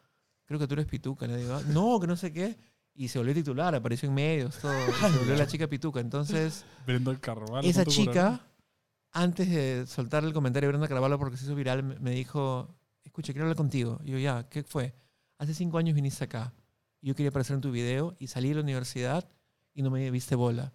Creo 0.44 0.60
que 0.60 0.68
tú 0.68 0.74
eres 0.74 0.86
pituca. 0.86 1.26
Le 1.26 1.36
digo, 1.38 1.54
"Ah, 1.54 1.62
no, 1.68 1.98
que 1.98 2.06
no 2.06 2.16
sé 2.16 2.32
qué. 2.32 2.56
Y 2.94 3.08
se 3.08 3.18
volvió 3.18 3.34
titular, 3.34 3.74
apareció 3.74 4.08
en 4.08 4.14
medios, 4.14 4.56
todo. 4.58 4.72
se 4.72 5.18
volvió 5.18 5.34
la 5.36 5.48
chica 5.48 5.66
pituca. 5.66 5.98
Entonces, 5.98 6.64
Brenda 6.86 7.16
Carvalho. 7.18 7.68
esa 7.68 7.84
chica, 7.84 8.40
antes 9.10 9.48
de 9.48 9.84
soltar 9.88 10.22
el 10.22 10.32
comentario 10.32 10.68
de 10.68 10.72
Brenda 10.72 10.86
Carvalho 10.86 11.18
porque 11.18 11.36
se 11.36 11.44
hizo 11.44 11.56
viral, 11.56 11.82
me 11.82 11.98
me 11.98 12.10
dijo, 12.12 12.68
escucha, 13.02 13.32
quiero 13.32 13.46
hablar 13.46 13.56
contigo. 13.56 14.00
Y 14.04 14.12
yo, 14.12 14.18
ya, 14.18 14.48
¿qué 14.48 14.62
fue? 14.62 14.94
Hace 15.38 15.54
cinco 15.54 15.78
años 15.78 15.94
viniste 15.94 16.24
acá. 16.24 16.52
Yo 17.00 17.14
quería 17.14 17.30
aparecer 17.30 17.54
en 17.54 17.60
tu 17.60 17.70
video 17.70 18.16
y 18.18 18.28
salí 18.28 18.48
de 18.48 18.54
la 18.56 18.60
universidad 18.62 19.28
y 19.74 19.82
no 19.82 19.90
me 19.90 20.10
viste 20.10 20.34
bola. 20.34 20.72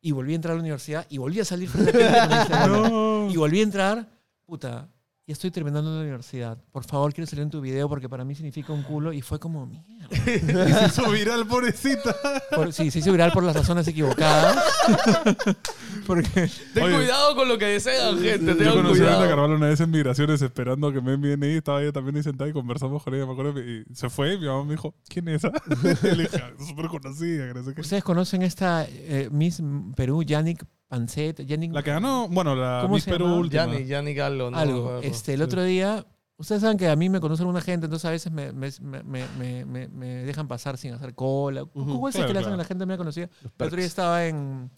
Y 0.00 0.12
volví 0.12 0.32
a 0.32 0.36
entrar 0.36 0.52
a 0.52 0.56
la 0.56 0.60
universidad 0.60 1.06
y 1.08 1.18
volví 1.18 1.40
a 1.40 1.44
salir 1.44 1.68
frente 1.68 1.90
a 1.90 1.92
ti 1.92 1.98
y 1.98 2.28
no 2.28 2.28
me 2.28 2.38
diste 2.38 2.54
bola. 2.68 2.88
No. 2.88 3.30
Y 3.30 3.36
volví 3.36 3.60
a 3.60 3.62
entrar, 3.62 4.08
puta, 4.44 4.88
ya 5.26 5.32
estoy 5.32 5.50
terminando 5.50 5.92
la 5.92 6.00
universidad. 6.02 6.56
Por 6.70 6.84
favor, 6.84 7.12
quiero 7.12 7.26
salir 7.28 7.42
en 7.42 7.50
tu 7.50 7.60
video 7.60 7.88
porque 7.88 8.08
para 8.08 8.24
mí 8.24 8.36
significa 8.36 8.72
un 8.72 8.84
culo. 8.84 9.12
Y 9.12 9.22
fue 9.22 9.40
como, 9.40 9.66
mierda. 9.66 9.86
Y 10.08 10.72
se 10.72 10.86
hizo 10.86 11.10
viral, 11.10 11.46
pobrecita. 11.48 12.14
Por- 12.54 12.72
sí, 12.72 12.90
se 12.92 13.00
hizo 13.00 13.10
viral 13.10 13.32
por 13.32 13.42
las 13.42 13.56
razones 13.56 13.88
equivocadas. 13.88 14.56
porque 16.06 16.48
Ten 16.74 16.82
Oye. 16.84 16.94
cuidado 16.96 17.34
con 17.34 17.48
lo 17.48 17.58
que 17.58 17.64
desean, 17.66 18.20
gente. 18.20 18.56
Yo 18.64 18.74
conocí 18.74 19.00
a 19.00 19.04
cuidado. 19.04 19.28
Carvalho 19.28 19.56
una 19.56 19.66
vez 19.66 19.80
en 19.80 19.90
Migraciones 19.90 20.40
esperando 20.42 20.92
que 20.92 21.00
me 21.00 21.14
envíen 21.14 21.42
ahí. 21.42 21.56
Estaba 21.56 21.82
ella 21.82 21.92
también 21.92 22.16
ahí 22.16 22.22
sentada 22.22 22.48
y 22.48 22.52
conversamos 22.52 23.02
con 23.02 23.12
ella. 23.14 23.26
Me 23.26 23.32
acuerdo. 23.32 23.60
Y 23.60 23.84
se 23.94 24.08
fue 24.08 24.34
y 24.34 24.38
mi 24.38 24.46
mamá 24.46 24.62
me 24.64 24.72
dijo, 24.72 24.94
¿quién 25.08 25.26
es 25.28 25.42
esa? 25.44 25.50
Y 26.12 26.16
le 26.16 26.22
dije, 26.24 26.36
"Ah, 26.42 26.50
súper 26.64 26.86
conocida. 26.86 27.48
que 27.48 27.54
no 27.54 27.64
sé 27.64 27.74
qué". 27.74 27.80
ustedes 27.80 28.04
conocen 28.04 28.42
esta 28.42 28.86
eh, 28.88 29.28
Miss 29.32 29.60
Perú, 29.96 30.22
Yannick 30.22 30.64
Pancet, 30.88 31.44
Yannick 31.44 31.72
La 31.72 31.82
que 31.82 31.90
ganó, 31.90 32.28
bueno, 32.28 32.54
la 32.54 32.80
¿Cómo 32.82 32.94
Miss 32.94 33.04
Perú 33.04 33.26
última. 33.34 33.66
Yanni, 33.66 33.84
Yanni 33.86 34.14
Gallo, 34.14 34.50
no 34.50 34.56
me 34.56 34.62
algo. 34.62 34.98
Este, 35.00 35.32
el 35.34 35.40
Sí. 35.40 35.44
otro 35.44 35.64
día, 35.64 36.06
ustedes 36.36 36.60
saben 36.62 36.78
que 36.78 36.88
a 36.88 36.94
mí 36.96 37.08
me 37.08 37.18
conoce 37.20 37.42
alguna 37.42 37.60
gente, 37.60 37.86
entonces 37.86 38.04
a 38.06 38.10
veces 38.10 38.30
me, 38.32 38.52
me, 38.52 38.70
me, 38.80 39.24
me, 39.36 39.64
me- 39.64 39.88
me 39.88 40.06
dejan 40.24 40.46
pasar 40.46 40.78
sin 40.78 40.92
hacer 40.94 41.14
cola. 41.14 41.64
¿Cómo 41.64 42.08
es 42.08 42.14
Claro, 42.14 42.28
que 42.28 42.32
le 42.34 42.38
hacen 42.38 42.50
claro. 42.50 42.54
a 42.54 42.58
la 42.58 42.64
gente 42.64 42.86
me 42.86 42.96
conocida? 42.96 43.28
El 43.58 43.66
otro 43.66 43.76
día 43.76 43.86
estaba 43.86 44.26
en... 44.26 44.70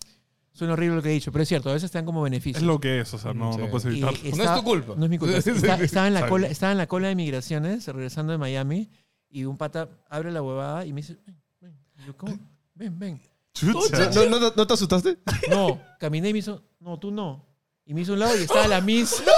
Suena 0.50 0.72
horrible 0.72 0.96
lo 0.96 1.02
que 1.02 1.10
he 1.10 1.12
dicho, 1.12 1.30
pero 1.30 1.42
es 1.42 1.48
cierto, 1.48 1.70
a 1.70 1.74
veces 1.74 1.88
te 1.90 1.98
dan 1.98 2.04
como 2.06 2.20
beneficios. 2.22 2.62
Es 2.62 2.66
lo 2.66 2.80
que 2.80 3.00
es, 3.00 3.14
o 3.14 3.18
sea, 3.18 3.32
no, 3.32 3.52
Sí. 3.52 3.60
no 3.60 3.68
puedes 3.68 3.84
evitarlo. 3.84 4.18
No 4.36 4.42
es 4.42 4.54
tu 4.56 4.62
culpa. 4.64 4.94
No 4.96 5.04
es 5.04 5.10
mi 5.10 5.16
culpa. 5.18 5.36
Está- 5.38 5.80
estaba, 5.80 6.08
en 6.08 6.14
la 6.14 6.26
cola, 6.28 6.48
estaba 6.48 6.72
en 6.72 6.78
la 6.78 6.88
cola 6.88 7.06
de 7.08 7.14
migraciones, 7.14 7.86
regresando 7.86 8.32
de 8.32 8.38
Miami, 8.38 8.90
y 9.30 9.44
un 9.44 9.56
pata 9.56 9.88
abre 10.08 10.32
la 10.32 10.42
huevada 10.42 10.84
y 10.84 10.92
me 10.92 11.02
dice, 11.02 11.16
ven, 11.24 11.40
ven. 11.60 11.78
Y 12.02 12.06
yo, 12.06 12.16
¿cómo? 12.16 12.36
Ven, 12.74 12.98
ven. 12.98 13.20
Chucha. 13.54 14.10
¿No, 14.10 14.26
no, 14.26 14.40
no- 14.40 14.52
no 14.54 14.66
te 14.66 14.74
asustaste? 14.74 15.18
No, 15.50 15.80
caminé 15.98 16.28
y 16.30 16.32
me 16.32 16.38
hizo, 16.40 16.62
no, 16.80 16.98
tú 16.98 17.10
no. 17.10 17.44
Y 17.84 17.94
me 17.94 18.02
hizo 18.02 18.12
un 18.12 18.18
lado 18.20 18.36
y 18.38 18.42
estaba 18.42 18.68
la 18.68 18.80
Miss. 18.80 19.22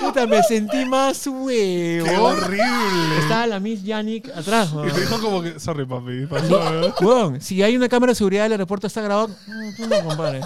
Puta, 0.00 0.26
me 0.26 0.42
sentí 0.42 0.84
más 0.84 1.22
¡Qué 1.22 1.30
huevo. 1.30 2.24
horrible! 2.24 3.18
Estaba 3.20 3.46
la 3.46 3.60
Miss 3.60 3.84
Yannick 3.84 4.28
atrás. 4.30 4.70
Y 4.72 4.76
weón. 4.76 4.90
te 4.92 5.00
dijo 5.00 5.20
como 5.20 5.42
que, 5.42 5.60
sorry 5.60 5.84
papi, 5.86 6.26
pasó. 6.30 6.94
Weón, 7.00 7.40
si 7.40 7.62
hay 7.62 7.76
una 7.76 7.88
cámara 7.88 8.10
de 8.10 8.16
seguridad 8.16 8.42
del 8.44 8.52
aeropuerto, 8.52 8.86
está 8.88 9.00
grabado. 9.00 9.30
Tú 9.76 9.86
no, 9.86 10.02
compadre. 10.04 10.40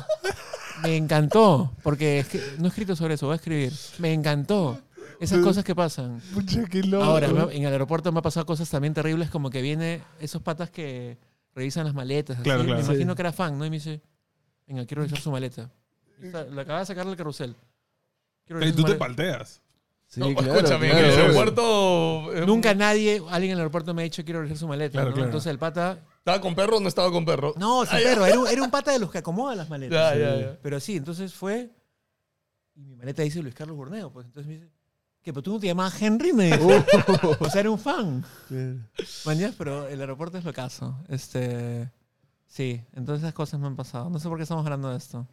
Me 0.83 0.97
encantó, 0.97 1.73
porque 1.83 2.19
es 2.19 2.29
que 2.29 2.43
no 2.59 2.67
he 2.67 2.69
escrito 2.69 2.95
sobre 2.97 3.15
eso, 3.15 3.27
voy 3.27 3.33
a 3.35 3.37
escribir. 3.37 3.73
Me 3.99 4.13
encantó. 4.13 4.79
Esas 5.21 5.41
cosas 5.43 5.65
que 5.65 5.75
pasan. 5.75 6.21
Pucha, 6.35 6.65
qué 6.67 6.83
loco. 6.83 7.05
Ahora, 7.05 7.29
en 7.53 7.63
el 7.65 7.73
aeropuerto 7.73 8.13
me 8.13 8.19
ha 8.19 8.23
pasado 8.23 8.45
cosas 8.47 8.69
también 8.71 8.95
terribles, 8.95 9.31
como 9.31 9.51
que 9.51 9.63
viene 9.63 10.03
esos 10.21 10.43
patas 10.43 10.71
que 10.71 11.19
revisan 11.55 11.85
las 11.85 11.95
maletas. 11.95 12.37
así. 12.37 12.45
Claro, 12.45 12.65
claro. 12.65 12.79
Me 12.81 12.85
imagino 12.87 13.13
Sí. 13.13 13.17
que 13.17 13.23
era 13.23 13.33
fan, 13.33 13.59
¿no? 13.59 13.65
Y 13.65 13.71
me 13.71 13.77
dice, 13.77 14.01
venga, 14.67 14.85
quiero 14.87 15.03
revisar 15.03 15.21
su 15.21 15.31
maleta. 15.31 15.71
La 16.51 16.63
acaba 16.63 16.81
de 16.81 16.87
sacar 16.87 17.07
del 17.07 17.17
carrusel. 17.17 17.55
Quiero 18.45 18.61
revisar 18.61 18.77
tú 18.77 18.83
su 18.83 18.87
te 18.95 18.99
maleta. 18.99 18.99
palteas. 18.99 19.63
Sí, 20.09 20.21
No, 20.21 20.33
claro, 20.35 20.55
escúchame, 20.55 20.89
claro, 20.91 21.07
en 21.09 21.13
el 21.15 21.19
aeropuerto. 21.21 22.33
eh, 22.35 22.47
Nunca 22.47 22.75
nadie, 22.75 23.21
alguien 23.29 23.51
en 23.51 23.53
el 23.53 23.59
aeropuerto 23.59 23.93
me 23.93 24.03
ha 24.03 24.05
dicho 24.05 24.25
quiero 24.25 24.39
revisar 24.41 24.59
su 24.59 24.69
maleta. 24.69 24.93
Claro, 24.93 25.09
¿no? 25.09 25.15
claro. 25.15 25.29
Entonces 25.29 25.51
el 25.51 25.59
pata. 25.59 25.99
¿Estaba 26.19 26.41
con 26.41 26.55
perro 26.55 26.77
o 26.77 26.81
no 26.81 26.89
estaba 26.89 27.11
con 27.11 27.25
perro? 27.25 27.55
No, 27.57 27.85
sí, 27.87 27.97
pero 28.03 28.25
era 28.27 28.39
un, 28.39 28.47
era 28.49 28.63
un 28.63 28.71
pata 28.71 28.93
de 28.93 28.99
los 29.01 29.11
que 29.11 29.19
acomoda 29.19 29.55
las 29.57 29.69
maletas. 29.69 30.15
Ya, 30.15 30.19
ya, 30.19 30.41
ya. 30.41 30.59
Pero 30.63 30.79
sí, 30.79 30.97
entonces 30.97 31.35
fue. 31.35 31.71
Y 32.77 32.85
mi 32.85 32.95
maleta 32.95 33.23
dice 33.23 33.43
Luis 33.43 33.55
Carlos 33.55 33.77
Borneo. 33.77 34.13
Pues 34.13 34.27
entonces 34.27 34.47
me 34.47 34.55
dice, 34.55 34.69
¿qué? 35.27 35.33
¿Pero 35.33 35.43
tú 35.43 35.53
no 35.55 35.59
te 35.59 35.67
llamabas 35.67 36.01
Henry? 36.01 36.33
Me 36.33 36.45
dice. 36.57 36.85
o 37.41 37.51
sea, 37.51 37.61
era 37.61 37.71
un 37.71 37.79
fan. 37.81 38.25
Mañana, 39.25 39.53
pero 39.59 39.89
el 39.89 40.01
aeropuerto 40.01 40.39
es 40.39 40.45
lo 40.45 40.53
caso. 40.53 40.97
Este. 41.09 41.91
Sí, 42.47 42.81
entonces 42.93 43.25
esas 43.25 43.35
cosas 43.35 43.59
me 43.59 43.67
han 43.67 43.75
pasado. 43.75 44.09
No 44.09 44.21
sé 44.21 44.29
por 44.29 44.37
qué 44.39 44.45
estamos 44.45 44.65
hablando 44.65 44.89
de 44.89 44.97
esto. 44.99 45.27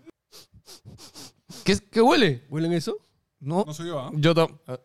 ¿Qué, 1.63 1.77
qué 1.91 2.01
huele? 2.01 2.43
¿Huelen 2.49 2.73
eso? 2.73 2.97
No. 3.39 3.63
No 3.67 3.73
soy 3.73 3.87
yo, 3.87 3.99
¿ah? 3.99 4.09
Yo 4.15 4.33
tam- 4.33 4.57
ah, 4.67 4.79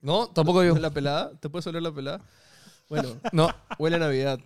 No, 0.00 0.28
tampoco 0.28 0.64
yo. 0.64 0.76
¿La 0.78 0.90
pelada? 0.90 1.38
¿Te 1.38 1.50
puedes 1.50 1.66
oler 1.66 1.82
la 1.82 1.92
pelada? 1.92 2.20
Bueno, 2.88 3.10
No. 3.32 3.50
huele 3.78 3.96
a 3.96 3.98
Navidad. 3.98 4.40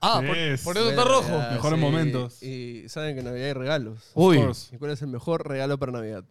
Ah, 0.00 0.22
por, 0.24 0.36
Yes. 0.36 0.62
por 0.62 0.76
eso 0.76 0.90
está 0.90 1.02
rojo. 1.04 1.28
Navidad, 1.28 1.52
Mejores 1.54 1.80
momentos. 1.80 2.42
Y 2.42 2.88
saben 2.88 3.14
que 3.14 3.18
en 3.20 3.26
Navidad 3.26 3.46
hay 3.48 3.52
regalos. 3.54 4.10
Uy. 4.14 4.40
¿Y 4.72 4.76
cuál 4.78 4.92
es 4.92 5.02
el 5.02 5.08
mejor 5.08 5.46
regalo 5.48 5.76
para 5.78 5.90
Navidad? 5.92 6.24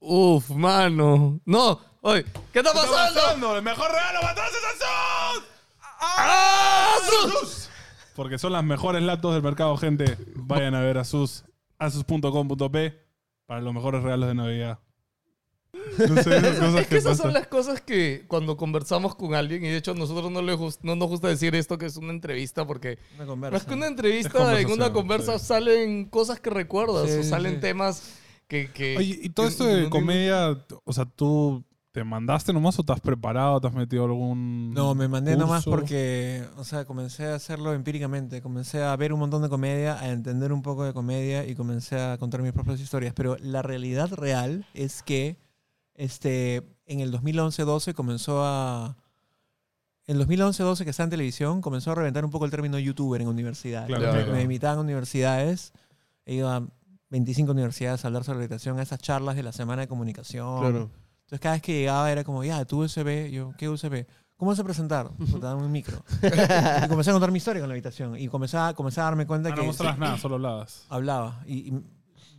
Uf, 0.00 0.50
mano. 0.50 1.40
No. 1.44 1.80
Oye, 2.06 2.22
¿qué 2.52 2.58
está 2.58 2.70
pasando? 2.74 3.56
¡El 3.56 3.62
mejor 3.62 3.90
regalo 3.90 4.20
para 4.20 4.34
todos 4.34 4.48
es 4.48 4.64
Asus! 4.82 5.44
¡Ah! 5.80 6.96
¡Sus! 7.08 7.70
Porque 8.14 8.36
son 8.36 8.52
las 8.52 8.62
mejores 8.62 9.02
laptops 9.02 9.32
del 9.32 9.42
mercado, 9.42 9.74
gente. 9.78 10.18
Vayan 10.34 10.74
a 10.74 10.82
ver 10.82 10.98
Asus. 10.98 11.44
Asus.com.p 11.78 12.92
para 13.46 13.62
los 13.62 13.72
mejores 13.72 14.02
regalos 14.02 14.28
de 14.28 14.34
Navidad. 14.34 14.80
No 15.96 16.22
sé, 16.22 16.36
esas 16.36 16.58
cosas 16.58 16.74
Es 16.74 16.82
que 16.82 16.88
que 16.88 16.96
esas 16.98 17.16
son 17.16 17.32
las 17.32 17.46
cosas 17.46 17.80
que 17.80 18.26
cuando 18.28 18.58
conversamos 18.58 19.14
con 19.14 19.34
alguien, 19.34 19.64
y 19.64 19.68
de 19.68 19.78
hecho 19.78 19.92
a 19.92 19.94
nosotros 19.94 20.30
no, 20.30 20.42
le 20.42 20.58
no 20.82 20.96
nos 20.96 21.08
gusta 21.08 21.28
decir 21.28 21.54
esto 21.54 21.78
que 21.78 21.86
es 21.86 21.96
una 21.96 22.12
entrevista, 22.12 22.66
porque 22.66 22.98
Una 23.18 23.50
más 23.50 23.64
que 23.64 23.72
una 23.72 23.86
entrevista, 23.86 24.60
en 24.60 24.70
una 24.70 24.92
conversa 24.92 25.38
sí. 25.38 25.46
salen 25.46 26.04
cosas 26.10 26.38
que 26.38 26.50
recuerdas, 26.50 27.10
Sí, 27.10 27.20
o 27.20 27.22
salen 27.22 27.54
sí. 27.54 27.60
temas 27.60 28.14
que... 28.46 28.70
que 28.70 28.98
Oye, 28.98 29.20
y 29.22 29.30
todo 29.30 29.46
que 29.46 29.52
esto 29.52 29.64
de 29.64 29.88
comedia, 29.88 30.58
o 30.84 30.92
sea, 30.92 31.06
¿tú 31.06 31.64
te 31.94 32.02
mandaste 32.02 32.52
nomás 32.52 32.76
o 32.80 32.82
te 32.82 32.92
has 32.92 33.00
preparado? 33.00 33.60
¿Te 33.60 33.68
has 33.68 33.72
metido 33.72 34.04
algún 34.04 34.74
No, 34.74 34.96
me 34.96 35.06
mandé 35.06 35.36
nomás 35.36 35.64
porque, 35.64 36.44
o 36.56 36.64
sea, 36.64 36.86
comencé 36.86 37.26
a 37.26 37.36
hacerlo 37.36 37.72
empíricamente. 37.72 38.42
Comencé 38.42 38.82
a 38.82 38.96
ver 38.96 39.12
un 39.12 39.20
montón 39.20 39.42
de 39.42 39.48
comedia, 39.48 40.00
a 40.00 40.10
entender 40.10 40.52
un 40.52 40.60
poco 40.60 40.82
de 40.82 40.92
comedia 40.92 41.46
y 41.46 41.54
comencé 41.54 42.00
a 42.00 42.18
contar 42.18 42.42
mis 42.42 42.50
propias 42.50 42.80
historias. 42.80 43.14
Pero 43.14 43.36
la 43.40 43.62
realidad 43.62 44.12
real 44.12 44.66
es 44.74 45.04
que 45.04 45.36
este, 45.94 46.64
en 46.86 46.98
el 46.98 47.12
2011-12 47.12 47.94
comenzó 47.94 48.42
a... 48.44 48.96
En 50.08 50.20
el 50.20 50.26
2011-12 50.26 50.82
que 50.82 50.90
está 50.90 51.04
en 51.04 51.10
televisión, 51.10 51.60
comenzó 51.60 51.92
a 51.92 51.94
reventar 51.94 52.24
un 52.24 52.32
poco 52.32 52.44
el 52.44 52.50
término 52.50 52.76
youtuber 52.76 53.20
en 53.20 53.28
universidades. 53.28 53.86
Claro, 53.86 54.06
me, 54.06 54.10
claro. 54.10 54.32
me 54.32 54.42
invitaban 54.42 54.78
a 54.78 54.80
universidades, 54.80 55.72
he 56.26 56.34
ido 56.34 56.50
a 56.50 56.66
25 57.10 57.52
universidades 57.52 58.04
a 58.04 58.08
hablar 58.08 58.24
sobre 58.24 58.40
educación, 58.40 58.80
a 58.80 58.82
esas 58.82 58.98
charlas 58.98 59.36
de 59.36 59.44
la 59.44 59.52
semana 59.52 59.82
de 59.82 59.88
comunicación. 59.88 60.58
Claro. 60.58 61.03
Entonces 61.34 61.40
cada 61.40 61.54
vez 61.56 61.62
que 61.62 61.72
llegaba 61.80 62.10
era 62.12 62.22
como, 62.22 62.44
ya, 62.44 62.64
tu 62.64 62.82
USB, 62.84 63.30
yo, 63.30 63.52
¿qué 63.58 63.68
USB? 63.68 64.06
¿Cómo 64.36 64.50
vas 64.50 64.58
a 64.60 64.64
presentar? 64.64 65.10
Puta, 65.18 65.48
dame 65.48 65.62
un 65.64 65.72
micro. 65.72 66.02
y 66.22 66.88
comencé 66.88 67.10
a 67.10 67.12
contar 67.12 67.30
mi 67.32 67.38
historia 67.38 67.60
con 67.60 67.68
la 67.68 67.74
habitación. 67.74 68.16
Y 68.18 68.28
comencé 68.28 68.56
a, 68.56 68.72
comencé 68.74 69.00
a 69.00 69.04
darme 69.04 69.26
cuenta 69.26 69.48
Ah, 69.50 69.54
que 69.54 69.60
no 69.60 69.66
mostrabas 69.66 69.98
nada, 69.98 70.18
solo 70.18 70.36
hablabas. 70.36 70.86
hablaba 70.88 71.42
y, 71.46 71.54
y 71.74 71.84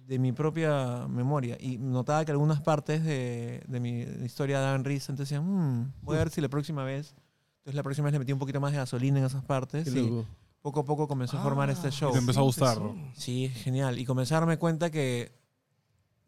de 0.05 0.19
mi 0.19 0.31
propia 0.31 1.07
memoria. 1.09 1.57
Y 1.59 1.77
notaba 1.77 2.23
que 2.25 2.31
algunas 2.31 2.61
partes 2.61 3.03
de, 3.03 3.63
de 3.67 3.79
mi 3.79 4.01
historia 4.25 4.59
daban 4.59 4.83
risa. 4.83 5.11
Entonces 5.11 5.29
decía, 5.31 5.41
"Mm, 5.41 5.93
voy 6.01 6.15
a 6.15 6.19
ver 6.19 6.29
si 6.29 6.41
la 6.41 6.49
próxima 6.49 6.83
vez... 6.83 7.15
Entonces 7.59 7.75
la 7.75 7.83
próxima 7.83 8.05
vez 8.05 8.13
le 8.13 8.19
metí 8.19 8.31
un 8.31 8.39
poquito 8.39 8.61
más 8.61 8.71
de 8.71 8.77
gasolina 8.77 9.17
en 9.19 9.25
esas 9.25 9.43
partes. 9.43 9.87
Y 9.95 10.23
poco 10.61 10.81
a 10.81 10.85
poco 10.85 11.07
comenzó 11.07 11.37
a 11.39 11.41
formar 11.41 11.69
este 11.71 11.89
show. 11.91 12.09
Y 12.11 12.13
te 12.13 12.19
empezó 12.19 12.41
a 12.41 12.43
gustar. 12.43 12.77
Sí, 13.15 13.49
genial. 13.49 13.97
Y 13.97 14.05
comencé 14.05 14.35
a 14.35 14.39
darme 14.41 14.57
cuenta 14.57 14.91
que, 14.91 15.31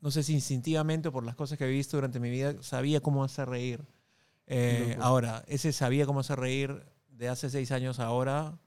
no 0.01 0.11
sé 0.11 0.23
si 0.23 0.33
instintivamente 0.33 1.07
o 1.09 1.11
por 1.11 1.23
las 1.23 1.35
cosas 1.35 1.57
que 1.57 1.65
he 1.65 1.69
visto 1.69 1.97
durante 1.97 2.19
mi 2.19 2.29
vida, 2.29 2.55
sabía 2.61 2.99
cómo 3.01 3.23
hacer 3.23 3.49
reír. 3.49 3.81
Eh, 4.47 4.97
ahora, 5.01 5.43
ese 5.47 5.73
sabía 5.73 6.05
cómo 6.05 6.21
hacer 6.21 6.39
reír 6.39 6.83
de 7.09 7.29
hace 7.29 7.49
seis 7.49 7.71
años 7.71 7.99
a 7.99 8.05
ahora. 8.05 8.57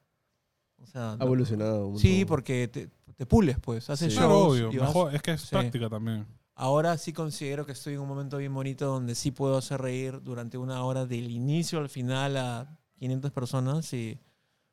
O 0.82 0.86
sea, 0.86 1.12
Ha 1.12 1.16
no- 1.16 1.24
evolucionado. 1.26 1.88
un 1.88 1.98
Sí, 1.98 2.24
porque 2.24 2.68
te, 2.68 2.88
te 3.16 3.26
pules, 3.26 3.58
pues. 3.60 3.88
Haces 3.90 4.12
Sí. 4.12 4.18
shows. 4.18 4.26
Claro, 4.28 4.68
obvio. 4.68 4.72
y 4.72 4.76
vas- 4.78 4.88
Mejor, 4.88 5.14
es 5.14 5.22
que 5.22 5.32
es 5.32 5.40
Sí. 5.42 5.48
práctica 5.50 5.88
también. 5.88 6.26
Ahora 6.54 6.98
sí 6.98 7.12
considero 7.12 7.64
que 7.64 7.72
estoy 7.72 7.94
en 7.94 8.00
un 8.00 8.08
momento 8.08 8.36
bien 8.36 8.52
bonito 8.52 8.86
donde 8.86 9.14
sí 9.14 9.30
puedo 9.30 9.56
hacer 9.56 9.80
reír 9.80 10.20
durante 10.22 10.58
una 10.58 10.84
hora 10.84 11.06
del 11.06 11.30
inicio 11.30 11.78
al 11.78 11.88
final 11.88 12.36
a 12.36 12.78
500 12.98 13.30
personas 13.30 13.90
y 13.94 14.18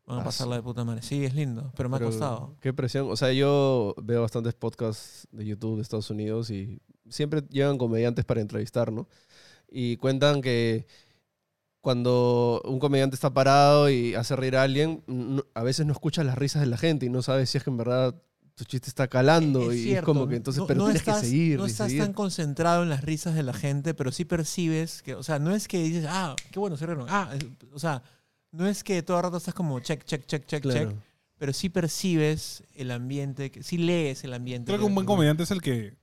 van 0.07 0.19
a 0.19 0.23
pasarla 0.23 0.55
de 0.55 0.63
puta 0.63 0.83
madre. 0.83 1.01
Sí, 1.03 1.23
es 1.25 1.35
lindo, 1.35 1.71
pero 1.77 1.89
me 1.89 1.97
ha 1.97 1.99
Pero 1.99 2.09
costado. 2.09 2.55
Qué 2.61 2.73
presión. 2.73 3.11
O 3.11 3.15
sea, 3.15 3.31
yo 3.33 3.93
veo 4.01 4.21
bastantes 4.21 4.53
podcasts 4.55 5.27
de 5.31 5.45
YouTube 5.45 5.75
de 5.75 5.81
Estados 5.83 6.09
Unidos 6.09 6.49
y 6.49 6.79
siempre 7.09 7.43
llegan 7.49 7.77
comediantes 7.77 8.25
para 8.25 8.41
entrevistar, 8.41 8.91
¿no? 8.91 9.07
Y 9.69 9.97
cuentan 9.97 10.41
que 10.41 10.87
cuando 11.81 12.61
un 12.65 12.79
comediante 12.79 13.15
está 13.15 13.33
parado 13.33 13.89
y 13.89 14.15
hace 14.15 14.35
reír 14.35 14.55
a 14.57 14.63
alguien, 14.63 15.03
no- 15.07 15.43
a 15.53 15.63
veces 15.63 15.85
no 15.85 15.93
escuchas 15.93 16.25
las 16.25 16.37
risas 16.37 16.61
de 16.61 16.67
la 16.67 16.77
gente 16.77 17.05
y 17.05 17.09
no 17.09 17.21
sabes 17.21 17.49
si 17.49 17.57
es 17.57 17.63
que 17.63 17.69
en 17.69 17.77
verdad 17.77 18.15
tu 18.55 18.63
chiste 18.65 18.89
está 18.89 19.07
calando. 19.07 19.71
Es 19.71 19.77
y 19.77 19.79
es 19.79 19.83
cierto, 19.85 20.05
como 20.05 20.27
que 20.27 20.35
entonces, 20.35 20.59
no- 20.61 20.67
pero 20.67 20.79
no 20.79 20.85
tienes 20.85 21.01
estás, 21.01 21.21
que 21.21 21.27
seguir. 21.27 21.59
No 21.59 21.65
estás 21.65 21.87
seguir. 21.89 22.03
tan 22.03 22.13
concentrado 22.13 22.83
en 22.83 22.89
las 22.89 23.03
risas 23.03 23.35
de 23.35 23.43
la 23.43 23.53
gente, 23.53 23.93
pero 23.93 24.11
sí 24.11 24.25
percibes 24.25 25.01
que, 25.03 25.15
o 25.15 25.23
sea, 25.23 25.37
no 25.39 25.53
es 25.55 25.67
que 25.67 25.81
dices, 25.83 26.05
ah, 26.09 26.35
qué 26.51 26.59
bueno, 26.59 26.75
se 26.75 26.85
rieron. 26.87 27.05
Ah, 27.09 27.29
es- 27.35 27.45
o 27.71 27.79
sea, 27.79 28.01
no 28.57 28.67
es 28.67 28.83
que 28.83 29.01
todo 29.03 29.17
el 29.17 29.23
rato 29.23 29.37
estás 29.37 29.53
como 29.53 29.79
check, 29.79 30.03
check, 30.03 30.25
check, 30.25 30.45
check, 30.45 30.63
Claro. 30.63 30.91
check, 30.91 30.99
pero 31.37 31.53
sí 31.53 31.69
percibes 31.69 32.63
el 32.73 32.91
ambiente, 32.91 33.51
que, 33.51 33.63
sí 33.63 33.77
lees 33.77 34.23
el 34.23 34.33
ambiente. 34.33 34.67
Creo 34.71 34.79
que 34.79 34.85
un 34.85 34.95
buen 34.95 35.05
comediante 35.05 35.43
es 35.43 35.51
el 35.51 35.61
que 35.61 35.95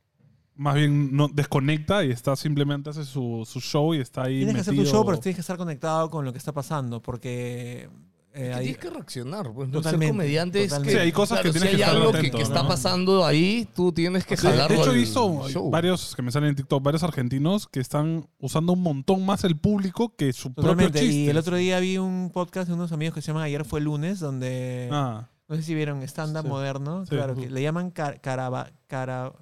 más 0.55 0.76
bien 0.76 1.14
no 1.16 1.26
desconecta 1.28 2.05
y 2.05 2.12
está 2.12 2.36
simplemente 2.36 2.90
hace 2.90 3.05
su, 3.05 3.42
su 3.44 3.61
show 3.61 3.92
y 3.94 3.98
está 4.00 4.22
ahí 4.24 4.36
Tienes 4.38 4.55
que 4.55 4.61
hacer 4.61 4.74
tu 4.74 4.80
metido. 4.80 4.96
show, 4.96 5.05
pero 5.05 5.18
tienes 5.18 5.36
que 5.36 5.40
estar 5.40 5.57
conectado 5.57 6.09
con 6.11 6.24
lo 6.24 6.32
que 6.32 6.38
está 6.38 6.52
pasando, 6.52 7.02
porque... 7.02 7.88
eh, 8.35 8.49
Es 8.49 8.49
que 8.49 8.55
hay- 8.55 8.62
tienes 8.64 8.78
que 8.78 8.91
reaccionar, 8.91 9.53
pues. 9.53 9.68
No 9.68 9.74
ser 9.74 9.82
Totalmente, 9.82 10.12
comediante 10.12 10.64
es 10.64 10.74
que. 10.74 10.91
Sí, 10.91 10.97
hay 10.99 11.12
cosas 11.12 11.41
que 11.41 11.49
si 11.49 11.53
tienes 11.53 11.70
hay 11.70 11.76
que 11.76 11.82
estar 11.82 11.97
algo 11.97 12.09
atento, 12.11 12.30
que, 12.30 12.37
que 12.37 12.43
está 12.43 12.62
¿no? 12.62 12.68
pasando 12.68 13.24
ahí, 13.24 13.68
tú 13.74 13.93
tienes 13.93 14.26
que 14.26 14.37
jalarlo. 14.37 14.76
de 14.76 14.82
hecho, 14.82 14.93
he 14.93 14.97
visto 14.97 15.70
varios 15.70 16.14
que 16.16 16.22
me 16.22 16.30
salen 16.32 16.51
en 16.51 16.57
TikTok, 16.57 16.82
varios 16.82 17.03
argentinos 17.05 17.68
que 17.68 17.80
están 17.80 18.26
usando 18.39 18.72
un 18.72 18.82
montón 18.82 19.24
más 19.24 19.45
el 19.45 19.57
público 19.57 20.14
que 20.16 20.32
su 20.32 20.51
Totalmente. 20.53 20.93
propio 20.93 21.01
chiste. 21.09 21.14
Y 21.22 21.28
el 21.28 21.37
otro 21.39 21.57
día 21.57 21.78
vi 21.80 21.99
un 21.99 22.30
podcast 22.32 22.68
de 22.68 22.74
unos 22.74 22.93
amigos 22.93 23.14
que 23.14 23.22
se 23.22 23.28
llama 23.28 23.45
Ayer 23.45 23.64
fue 23.64 23.80
lunes, 23.80 24.18
donde 24.20 24.89
Ah, 24.93 25.28
no 25.49 25.57
sé 25.57 25.62
si 25.62 25.74
vieron 25.74 26.03
stand-up 26.03 26.43
Sí. 26.43 26.49
moderno, 26.49 27.05
Sí. 27.07 27.11
claro, 27.11 27.35
que 27.37 27.49
le 27.51 27.62
llaman 27.62 27.91
car- 27.91 28.20
caraba- 28.20 28.70
cara- 28.89 29.32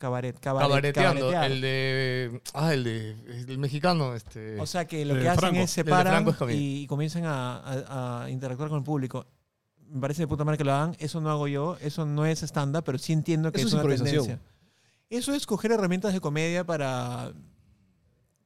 cabaret, 0.00 0.36
cabaret- 0.40 0.66
Cabareteando. 0.68 1.30
cabaretear. 1.30 1.50
El 1.52 1.60
de. 1.60 2.40
Ah, 2.54 2.74
el 2.74 2.82
de. 2.84 3.10
El 3.48 3.58
mexicano, 3.58 4.14
este. 4.14 4.58
O 4.60 4.66
sea 4.66 4.86
que 4.86 5.04
lo 5.04 5.14
que 5.14 5.28
hacen 5.28 5.38
Franco. 5.38 5.60
es 5.60 5.70
se 5.70 5.82
El 5.82 5.86
de 5.86 5.90
paran 5.92 6.12
Franco 6.14 6.30
Escamilla. 6.30 6.58
y 6.60 6.86
comienzan 6.88 7.24
a, 7.26 7.58
a- 7.58 8.24
a 8.24 8.30
interactuar 8.30 8.68
con 8.68 8.78
el 8.78 8.84
público. 8.84 9.26
Me 9.88 10.00
parece 10.00 10.22
de 10.22 10.26
puta 10.28 10.44
madre 10.44 10.58
que 10.58 10.64
lo 10.64 10.72
hagan. 10.72 10.96
Eso 10.98 11.20
no 11.20 11.30
hago 11.30 11.46
yo. 11.48 11.76
Eso 11.80 12.06
no 12.06 12.24
es 12.26 12.42
stand-up, 12.42 12.82
pero 12.84 12.98
sí 12.98 13.12
entiendo 13.12 13.52
que 13.52 13.58
Eso 13.60 13.68
es 13.68 13.74
es 13.74 13.80
una 13.84 13.94
tendencia. 13.94 14.40
Eso 15.08 15.34
es 15.34 15.44
coger 15.46 15.72
herramientas 15.72 16.12
de 16.12 16.20
comedia 16.20 16.64
para 16.64 17.32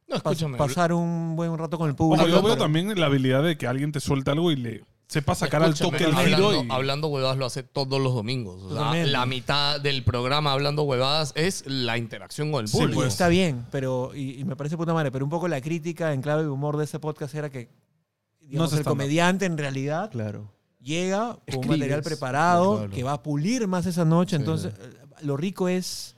no, 0.07 0.15
escúchame. 0.15 0.57
pasar 0.57 0.91
un 0.93 1.35
buen 1.35 1.55
rato 1.57 1.77
con 1.77 1.89
el 1.89 1.95
público. 1.95 2.23
Ojo, 2.23 2.29
yo 2.29 2.41
veo 2.41 2.53
pero- 2.53 2.63
también 2.63 2.99
la 2.99 3.05
habilidad 3.07 3.43
de 3.43 3.57
que 3.57 3.67
alguien 3.67 3.91
te 3.91 3.99
suelte 3.99 4.31
algo 4.31 4.51
y 4.51 4.55
le 4.55 4.83
sepa 5.07 5.35
sacar 5.35 5.61
al 5.63 5.73
toque 5.75 6.03
el 6.05 6.15
hablando, 6.15 6.49
giro. 6.51 6.63
Y... 6.63 6.67
hablando 6.71 7.07
huevadas 7.07 7.37
lo 7.37 7.45
hace 7.45 7.63
todos 7.63 8.01
los 8.01 8.13
domingos. 8.13 8.55
O 8.63 8.67
sea, 8.69 8.77
Totalmente. 8.77 9.11
la 9.11 9.25
mitad 9.25 9.79
del 9.81 10.03
programa 10.03 10.51
hablando 10.51 10.83
huevadas 10.83 11.31
es 11.35 11.63
la 11.67 11.97
interacción 11.97 12.51
con 12.51 12.61
el 12.61 12.67
Sí, 12.67 12.77
público. 12.77 13.01
pues. 13.01 13.13
Está 13.13 13.27
bien, 13.27 13.65
pero 13.71 14.11
y, 14.15 14.39
y 14.39 14.45
me 14.45 14.55
parece 14.55 14.77
puta 14.77 14.93
madre, 14.93 15.11
pero 15.11 15.23
un 15.25 15.29
poco 15.31 15.47
la 15.47 15.61
crítica 15.61 16.13
en 16.13 16.21
clave 16.21 16.43
de 16.43 16.49
humor 16.49 16.77
de 16.77 16.85
ese 16.85 16.99
podcast 16.99 17.33
era 17.35 17.49
que 17.49 17.69
digamos, 18.41 18.73
es 18.73 18.79
el 18.79 18.85
comediante 18.85 19.45
en 19.45 19.57
realidad 19.57 20.11
Claro. 20.11 20.51
llega 20.79 21.37
con 21.51 21.59
un 21.59 21.67
material 21.67 22.01
preparado 22.03 22.77
claro. 22.77 22.91
que 22.91 23.03
va 23.03 23.13
a 23.13 23.23
pulir 23.23 23.67
más 23.67 23.85
esa 23.85 24.05
noche. 24.05 24.35
Sí. 24.35 24.41
Entonces, 24.41 24.73
lo 25.21 25.35
rico 25.37 25.67
es, 25.67 26.15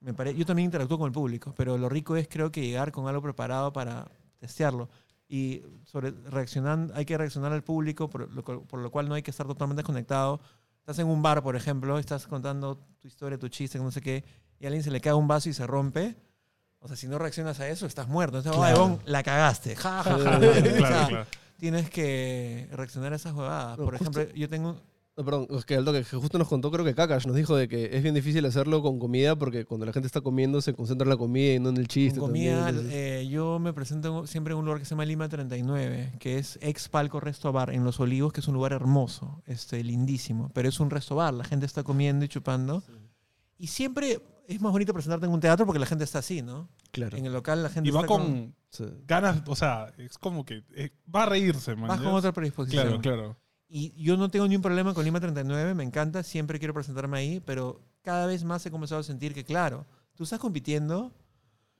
me 0.00 0.14
pare- 0.14 0.34
yo 0.34 0.44
también 0.46 0.64
interactúo 0.66 0.98
con 0.98 1.06
el 1.06 1.12
público, 1.12 1.54
pero 1.56 1.76
lo 1.78 1.88
rico 1.88 2.16
es 2.16 2.26
creo 2.28 2.50
que 2.50 2.62
llegar 2.62 2.90
con 2.92 3.06
algo 3.08 3.20
preparado 3.22 3.72
para 3.72 4.10
testearlo. 4.38 4.88
Y 5.28 5.62
sobre 5.84 6.10
reaccionando, 6.30 6.94
hay 6.94 7.04
que 7.04 7.18
reaccionar 7.18 7.52
al 7.52 7.62
público, 7.62 8.08
por 8.08 8.32
lo, 8.32 8.42
por 8.42 8.80
lo 8.80 8.90
cual 8.90 9.08
no 9.08 9.14
hay 9.14 9.22
que 9.22 9.30
estar 9.30 9.46
totalmente 9.46 9.80
desconectado. 9.82 10.40
Estás 10.80 10.98
en 11.00 11.06
un 11.06 11.20
bar, 11.20 11.42
por 11.42 11.54
ejemplo, 11.54 11.98
estás 11.98 12.26
contando 12.26 12.78
tu 12.98 13.08
historia, 13.08 13.38
tu 13.38 13.48
chiste, 13.48 13.78
no 13.78 13.90
sé 13.90 14.00
qué, 14.00 14.24
y 14.58 14.64
a 14.64 14.68
alguien 14.68 14.82
se 14.82 14.90
le 14.90 15.00
cae 15.02 15.12
un 15.12 15.28
vaso 15.28 15.50
y 15.50 15.52
se 15.52 15.66
rompe. 15.66 16.16
O 16.80 16.88
sea, 16.88 16.96
si 16.96 17.08
no 17.08 17.18
reaccionas 17.18 17.60
a 17.60 17.68
eso, 17.68 17.84
estás 17.86 18.08
muerto. 18.08 18.38
Entonces, 18.38 18.58
Claro. 18.58 18.82
"Ay, 18.84 18.88
Bon, 18.90 18.98
la 19.04 19.22
cagaste. 19.22 19.76
Ja, 19.76 20.02
ja, 20.02 20.10
ja. 20.12 20.18
Claro, 20.38 20.52
claro, 20.78 21.26
tienes 21.58 21.90
que 21.90 22.68
reaccionar 22.72 23.12
a 23.12 23.16
esas 23.16 23.32
jugadas. 23.34 23.76
Por 23.76 23.98
justo- 23.98 24.20
ejemplo, 24.20 24.34
yo 24.38 24.48
tengo... 24.48 24.80
No, 25.18 25.24
perdón, 25.24 25.48
es 25.50 25.64
que 25.64 25.74
Aldo, 25.74 25.92
que 25.92 26.04
justo 26.04 26.38
nos 26.38 26.46
contó, 26.46 26.70
creo 26.70 26.84
que 26.84 26.94
Kakash 26.94 27.26
nos 27.26 27.34
dijo 27.34 27.56
de 27.56 27.66
que 27.66 27.90
es 27.96 28.02
bien 28.04 28.14
difícil 28.14 28.46
hacerlo 28.46 28.80
con 28.82 29.00
comida 29.00 29.34
porque 29.36 29.64
cuando 29.64 29.84
la 29.84 29.92
gente 29.92 30.06
está 30.06 30.20
comiendo 30.20 30.60
se 30.60 30.74
concentra 30.74 31.04
en 31.04 31.08
la 31.10 31.16
comida 31.16 31.54
y 31.54 31.58
no 31.58 31.70
en 31.70 31.76
el 31.76 31.88
chiste. 31.88 32.20
Con 32.20 32.28
comida, 32.28 32.70
eh, 32.90 33.26
yo 33.28 33.58
me 33.58 33.72
presento 33.72 34.20
en- 34.20 34.26
siempre 34.28 34.52
en 34.52 34.60
un 34.60 34.64
lugar 34.64 34.78
que 34.78 34.84
se 34.84 34.90
llama 34.90 35.04
Lima 35.04 35.28
39, 35.28 36.12
que 36.20 36.38
es 36.38 36.56
ex 36.62 36.88
Palco 36.88 37.18
Resto 37.18 37.50
Bar 37.50 37.70
en 37.70 37.82
Los 37.82 37.98
Olivos, 37.98 38.32
que 38.32 38.38
es 38.40 38.46
un 38.46 38.54
lugar 38.54 38.72
hermoso, 38.72 39.42
este, 39.46 39.82
lindísimo, 39.82 40.52
pero 40.54 40.68
es 40.68 40.78
un 40.78 40.88
resto 40.88 41.16
bar, 41.16 41.34
la 41.34 41.42
gente 41.42 41.66
está 41.66 41.82
comiendo 41.82 42.24
y 42.24 42.28
chupando. 42.28 42.84
Y 43.58 43.66
siempre 43.66 44.20
es 44.46 44.60
más 44.60 44.70
bonito 44.70 44.92
presentarte 44.94 45.26
en 45.26 45.32
un 45.32 45.40
teatro 45.40 45.66
porque 45.66 45.80
la 45.80 45.86
gente 45.86 46.04
está 46.04 46.20
así, 46.20 46.42
¿no? 46.42 46.68
Claro. 46.92 47.16
En 47.16 47.26
el 47.26 47.32
local 47.32 47.60
la 47.64 47.70
gente 47.70 47.88
Y 47.88 47.90
va 47.92 48.02
está 48.02 48.06
con 48.06 48.54
Sí. 48.70 48.84
ganas, 49.04 49.42
o 49.48 49.56
sea, 49.56 49.92
es 49.98 50.16
como 50.16 50.44
que 50.44 50.62
eh, 50.76 50.90
va 51.12 51.24
a 51.24 51.26
reírse, 51.26 51.74
man. 51.74 51.88
vas 51.88 52.00
con 52.00 52.14
otra 52.14 52.30
predisposición. 52.32 52.84
Claro, 52.84 53.00
claro. 53.00 53.36
Y 53.68 53.92
yo 54.02 54.16
no 54.16 54.30
tengo 54.30 54.48
ni 54.48 54.56
un 54.56 54.62
problema 54.62 54.94
con 54.94 55.04
Lima 55.04 55.20
39, 55.20 55.74
me 55.74 55.84
encanta, 55.84 56.22
siempre 56.22 56.58
quiero 56.58 56.72
presentarme 56.72 57.18
ahí, 57.18 57.40
pero 57.40 57.80
cada 58.02 58.26
vez 58.26 58.42
más 58.42 58.64
he 58.64 58.70
comenzado 58.70 59.00
a 59.00 59.04
sentir 59.04 59.34
que, 59.34 59.44
claro, 59.44 59.84
tú 60.14 60.24
estás 60.24 60.38
compitiendo 60.38 61.12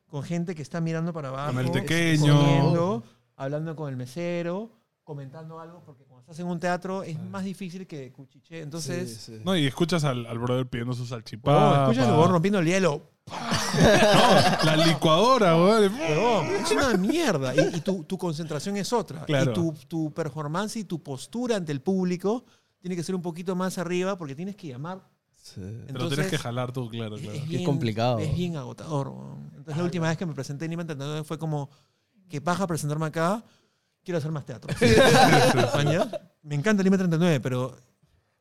con 0.07 0.22
gente 0.22 0.55
que 0.55 0.62
está 0.62 0.80
mirando 0.80 1.12
para 1.12 1.28
abajo, 1.28 1.55
Con 1.55 1.64
el 1.64 1.70
tequeño. 1.72 2.36
comiendo, 2.39 3.05
hablando 3.36 3.74
con 3.74 3.89
el 3.89 3.97
mesero, 3.97 4.70
comentando 5.03 5.59
algo, 5.61 5.82
porque 5.84 6.05
cuando 6.05 6.20
estás 6.20 6.39
en 6.41 6.47
un 6.47 6.61
teatro 6.61 7.03
es 7.03 7.18
más 7.18 7.45
difícil 7.45 7.86
que 7.86 8.12
cuchiche. 8.12 8.61
Entonces, 8.61 9.09
Sí, 9.22 9.36
sí. 9.36 9.43
No, 9.43 9.57
y 9.57 9.66
escuchas 9.66 10.05
al, 10.05 10.26
al 10.26 10.39
brother 10.39 10.66
pidiendo 10.66 10.93
su 10.93 11.05
oh, 11.05 11.07
salchipapa. 11.07 11.84
escuchas 11.84 12.07
el 12.07 12.12
huevón 12.12 12.32
rompiendo 12.32 12.59
el 12.59 12.66
hielo. 12.66 13.03
No, 13.78 14.64
la 14.64 14.76
licuadora, 14.86 15.54
güey. 15.54 15.90
Es 16.62 16.70
una 16.72 16.94
mierda. 16.96 17.54
Y, 17.54 17.76
y 17.76 17.80
tu, 17.80 18.04
tu 18.04 18.16
concentración 18.18 18.76
es 18.76 18.92
otra. 18.92 19.24
Claro. 19.24 19.50
Y 19.50 19.54
tu, 19.54 19.72
tu 19.86 20.12
performance 20.12 20.76
y 20.76 20.84
tu 20.84 21.02
postura 21.02 21.56
ante 21.56 21.72
el 21.72 21.80
público 21.80 22.44
tiene 22.80 22.96
que 22.96 23.02
ser 23.02 23.14
un 23.14 23.22
poquito 23.22 23.54
más 23.56 23.78
arriba 23.78 24.16
porque 24.16 24.34
tienes 24.34 24.56
que 24.56 24.68
llamar 24.68 25.00
Sí. 25.40 25.54
Pero 25.62 25.84
Entonces, 25.88 26.16
tienes 26.16 26.30
que 26.30 26.36
jalar 26.38 26.72
tú, 26.72 26.90
claro, 26.90 27.16
es- 27.16 27.22
claro. 27.22 27.36
es 27.38 27.42
Qué 27.44 27.48
bien- 27.48 27.64
complicado. 27.64 28.18
Es 28.18 28.34
bien 28.34 28.56
agotador. 28.56 29.08
weón. 29.08 29.46
Entonces, 29.56 29.76
la 29.78 29.84
última 29.84 30.08
vez 30.08 30.18
que 30.18 30.26
me 30.26 30.34
presenté 30.34 30.66
en 30.66 30.72
Lima 30.72 30.84
39 30.84 31.24
fue 31.24 31.38
como, 31.38 31.70
que 32.28 32.40
paja 32.42 32.66
presentarme 32.66 33.06
acá, 33.06 33.42
quiero 34.04 34.18
hacer 34.18 34.30
más 34.30 34.44
teatro. 34.44 34.68
Me 36.42 36.54
encanta 36.54 36.82
Lima 36.82 36.96
39, 36.98 37.40
pero 37.40 37.76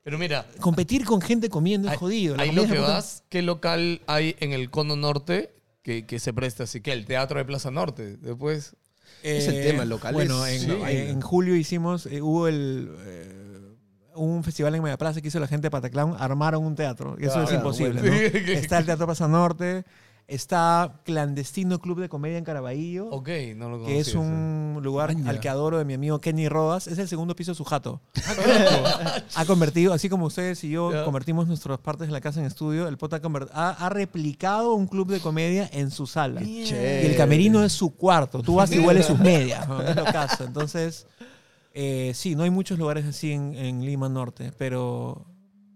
Pero 0.08 0.18
mira, 0.18 0.46
competir 0.62 1.04
con 1.04 1.20
gente 1.20 1.50
comiendo 1.50 1.92
es 1.92 1.98
jodido. 1.98 2.38
La 2.38 2.44
ahí 2.44 2.54
lo 2.54 2.66
que 2.66 2.80
vas, 2.80 3.26
¿qué 3.28 3.42
local 3.42 4.00
hay 4.08 4.38
en 4.40 4.54
el 4.54 4.70
cono 4.70 4.96
norte 4.96 5.54
que, 5.84 6.06
que 6.06 6.20
se 6.20 6.32
presta 6.32 6.64
así? 6.64 6.80
que 6.80 6.94
El 6.94 7.06
Teatro 7.06 7.40
de 7.40 7.44
Plaza 7.44 7.72
Norte. 7.72 8.16
Después, 8.16 8.78
Es 9.22 9.50
el 9.50 9.62
tema, 9.62 9.84
locales, 9.84 10.14
Bueno, 10.16 10.48
en, 10.48 10.62
sí. 10.62 10.72
en 10.82 11.20
julio 11.20 11.58
hicimos, 11.58 12.06
eh, 12.06 12.22
hubo 12.22 12.48
el... 12.48 12.90
eh, 13.02 13.58
un 14.16 14.46
festival 14.46 14.74
en 14.76 14.82
Mediaplaza 14.82 15.20
que 15.20 15.28
hizo 15.28 15.42
la 15.42 15.48
gente 15.48 15.66
de 15.66 15.72
Pataclown, 15.72 16.16
armaron 16.18 16.64
un 16.66 16.76
teatro. 16.76 17.18
Y 17.20 17.26
eso 17.26 17.44
es 17.44 17.52
imposible, 17.52 18.00
bueno. 18.00 18.16
¿no? 18.16 18.52
Está 18.54 18.78
el 18.78 18.86
Teatro 18.86 19.08
Plaza 19.08 19.28
Norte, 19.28 19.84
está 20.28 21.00
Clandestino 21.06 21.80
Club 21.80 22.02
de 22.02 22.10
Comedia 22.10 22.38
en 22.38 22.44
Caraballo. 22.44 23.10
ok, 23.10 23.30
no 23.56 23.70
lo 23.70 23.86
que 23.86 24.00
es 24.00 24.14
conocía, 24.14 24.34
un 24.34 24.80
lugar 24.84 25.14
Maña. 25.14 25.30
al 25.30 25.40
que 25.40 25.48
adoro 25.48 25.78
de 25.78 25.86
mi 25.86 25.94
amigo 25.94 26.20
Kenny 26.20 26.50
Rodas. 26.50 26.88
Es 26.88 26.98
el 27.00 27.08
segundo 27.08 27.36
piso 27.36 27.52
de 27.52 27.56
su 27.56 27.64
jato. 27.64 28.02
ha 29.36 29.46
convertido, 29.46 29.94
así 29.94 30.10
como 30.10 30.26
ustedes 30.26 30.64
y 30.66 30.70
yo 30.70 30.92
convertimos 31.06 31.48
nuestras 31.48 31.80
partes 31.80 32.08
de 32.08 32.14
la 32.14 32.22
casa 32.22 32.42
en 32.42 32.46
estudio, 32.46 32.88
el 32.88 32.98
Pota 32.98 33.22
ha, 33.54 33.90
replicado 33.90 34.74
un 34.74 34.88
club 34.88 35.10
de 35.10 35.22
comedia 35.22 35.70
en 35.72 35.92
su 35.92 36.06
sala. 36.06 36.44
Y 36.44 36.70
el 36.70 37.16
camerino 37.16 37.64
es 37.64 37.72
su 37.72 37.96
cuarto. 37.96 38.42
Tú 38.44 38.56
vas 38.56 38.72
y 38.72 38.80
hueles 38.80 39.06
sus 39.06 39.20
medias. 39.20 39.68
¿no? 39.68 39.82
Es 39.82 39.96
lo 39.96 40.04
caso. 40.04 40.44
Entonces, 40.44 41.08
eh, 41.74 42.12
sí, 42.14 42.36
no 42.36 42.44
hay 42.44 42.50
muchos 42.50 42.78
lugares 42.78 43.06
así 43.06 43.32
en, 43.32 43.56
en 43.56 43.86
Lima 43.86 44.10
Norte, 44.10 44.52
pero 44.58 45.26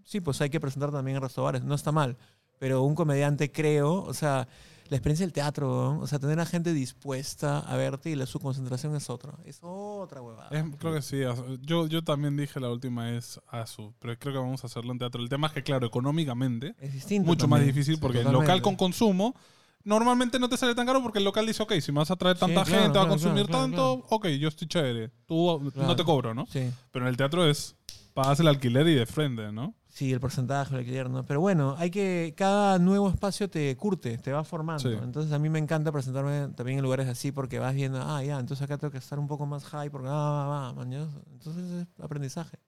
sí, 0.04 0.20
pues 0.20 0.40
hay 0.42 0.50
que 0.50 0.60
presentar 0.60 0.92
también 0.92 1.16
en 1.16 1.22
restaurantes. 1.22 1.64
No 1.64 1.74
está 1.74 1.90
mal. 1.90 2.18
Pero 2.62 2.84
un 2.84 2.94
comediante, 2.94 3.50
creo, 3.50 4.04
o 4.04 4.14
sea, 4.14 4.46
la 4.88 4.96
experiencia 4.96 5.26
del 5.26 5.32
teatro, 5.32 5.94
¿no? 5.94 5.98
o 6.00 6.06
sea, 6.06 6.20
tener 6.20 6.38
a 6.38 6.46
gente 6.46 6.72
dispuesta 6.72 7.58
a 7.58 7.76
verte 7.76 8.10
y 8.10 8.14
la, 8.14 8.24
su 8.24 8.38
concentración 8.38 8.94
es 8.94 9.10
otra. 9.10 9.32
Es 9.44 9.58
otra 9.62 10.22
huevada. 10.22 10.48
Es- 10.56 10.64
creo 10.78 10.94
que 10.94 11.02
sí. 11.02 11.18
Yo, 11.62 11.88
yo 11.88 12.04
también 12.04 12.36
dije 12.36 12.60
la 12.60 12.70
última 12.70 13.06
vez 13.06 13.40
a 13.48 13.66
su, 13.66 13.92
pero 13.98 14.16
creo 14.16 14.32
que 14.34 14.38
vamos 14.38 14.62
a 14.62 14.68
hacerlo 14.68 14.92
en 14.92 15.00
teatro. 15.00 15.20
El 15.20 15.28
tema 15.28 15.48
es 15.48 15.54
que, 15.54 15.64
claro, 15.64 15.88
económicamente, 15.88 16.76
Es 16.78 16.92
distinto. 16.92 17.26
mucho 17.26 17.48
más 17.48 17.58
también. 17.58 17.74
difícil 17.74 17.96
Sí, 17.96 18.00
porque 18.00 18.20
el 18.20 18.30
local 18.30 18.62
con 18.62 18.76
consumo 18.76 19.34
normalmente 19.82 20.38
no 20.38 20.48
te 20.48 20.56
sale 20.56 20.76
tan 20.76 20.86
caro 20.86 21.02
porque 21.02 21.18
el 21.18 21.24
local 21.24 21.44
dice, 21.44 21.64
ok, 21.64 21.72
si 21.80 21.90
me 21.90 21.98
vas 21.98 22.12
a 22.12 22.16
traer 22.16 22.36
Sí, 22.36 22.40
tanta 22.42 22.62
claro, 22.62 22.82
gente, 22.84 22.98
va 22.98 23.02
a 23.04 23.06
claro, 23.06 23.08
consumir 23.08 23.46
claro, 23.46 23.66
claro, 23.70 23.94
tanto, 23.96 24.14
ok, 24.14 24.26
yo 24.28 24.46
estoy 24.46 24.68
chévere. 24.68 25.10
Tú 25.26 25.60
no 25.64 25.70
Claro. 25.72 25.96
te 25.96 26.04
cobro, 26.04 26.32
¿no? 26.32 26.46
Sí. 26.46 26.70
Pero 26.92 27.06
en 27.06 27.08
el 27.08 27.16
teatro 27.16 27.44
es, 27.44 27.74
pagas 28.14 28.38
el 28.38 28.46
alquiler 28.46 28.86
y 28.86 28.94
de 28.94 29.06
frente, 29.06 29.50
¿no? 29.50 29.74
Sí, 30.02 30.12
el 30.12 30.18
porcentaje, 30.18 30.74
el 30.74 30.80
alquiler, 30.80 31.08
¿no? 31.08 31.24
Pero 31.24 31.40
bueno, 31.40 31.76
hay 31.78 31.88
que. 31.88 32.34
Cada 32.36 32.80
nuevo 32.80 33.08
espacio 33.08 33.48
te 33.48 33.76
curte, 33.76 34.18
te 34.18 34.32
va 34.32 34.42
formando. 34.42 34.82
Sí. 34.82 34.98
Entonces 35.00 35.30
a 35.30 35.38
mí 35.38 35.48
me 35.48 35.60
encanta 35.60 35.92
presentarme 35.92 36.48
también 36.56 36.78
en 36.78 36.82
lugares 36.82 37.06
así 37.06 37.30
porque 37.30 37.60
vas 37.60 37.72
viendo, 37.72 38.02
ah, 38.02 38.20
ya, 38.24 38.40
entonces 38.40 38.64
acá 38.64 38.78
tengo 38.78 38.90
que 38.90 38.98
estar 38.98 39.20
un 39.20 39.28
poco 39.28 39.46
más 39.46 39.62
high 39.66 39.90
porque, 39.90 40.08
ah, 40.10 40.72
va, 40.72 40.72
va. 40.72 40.82
Entonces 40.82 41.82
es 41.82 41.86
aprendizaje. 42.00 42.58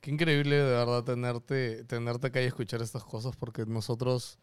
Qué 0.00 0.10
increíble 0.10 0.56
de 0.56 0.70
verdad 0.70 1.04
tenerte, 1.04 1.84
tenerte 1.84 2.28
acá 2.28 2.40
y 2.40 2.46
escuchar 2.46 2.80
estas 2.80 3.04
cosas 3.04 3.36
porque 3.36 3.66
nosotros, 3.66 4.38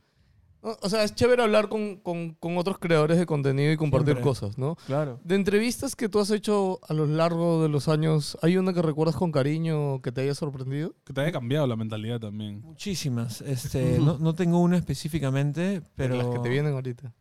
O 0.82 0.90
sea, 0.90 1.04
es 1.04 1.14
chévere 1.16 1.44
hablar 1.44 1.70
con, 1.70 1.98
con- 1.98 2.34
con 2.36 2.58
otros 2.58 2.78
creadores 2.80 3.18
de 3.18 3.26
contenido 3.26 3.72
y 3.72 3.78
compartir 3.78 4.16
Siempre. 4.16 4.24
cosas, 4.24 4.58
¿no? 4.58 4.76
Claro. 4.88 5.20
De 5.24 5.36
entrevistas 5.36 5.96
que 5.96 6.10
tú 6.10 6.20
has 6.20 6.32
hecho 6.32 6.80
a 6.88 6.94
lo 6.94 7.06
largo 7.06 7.62
de 7.64 7.70
los 7.70 7.88
años, 7.88 8.38
¿hay 8.42 8.58
una 8.58 8.74
que 8.74 8.82
recuerdas 8.82 9.16
con 9.16 9.32
cariño 9.32 10.02
que 10.02 10.12
te 10.12 10.22
haya 10.22 10.36
sorprendido? 10.36 10.94
Que 11.06 11.14
te 11.14 11.22
haya 11.22 11.32
cambiado 11.32 11.68
la 11.68 11.76
mentalidad 11.76 12.20
también. 12.20 12.62
Muchísimas. 12.62 13.42
Este, 13.42 14.00
no, 14.00 14.18
no 14.20 14.34
tengo 14.36 14.60
una 14.60 14.78
específicamente, 14.78 15.82
pero 15.96 16.16
Las 16.16 16.28
que 16.28 16.40
te 16.40 16.50
vienen 16.50 16.74
ahorita. 16.74 17.14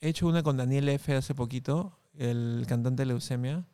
he 0.00 0.08
hecho 0.08 0.26
una 0.26 0.42
con 0.42 0.56
Daniel 0.56 0.88
F. 0.88 1.14
hace 1.14 1.34
poquito, 1.34 1.98
el 2.16 2.64
cantante 2.68 3.02
de 3.02 3.06
Leucemia, 3.06 3.64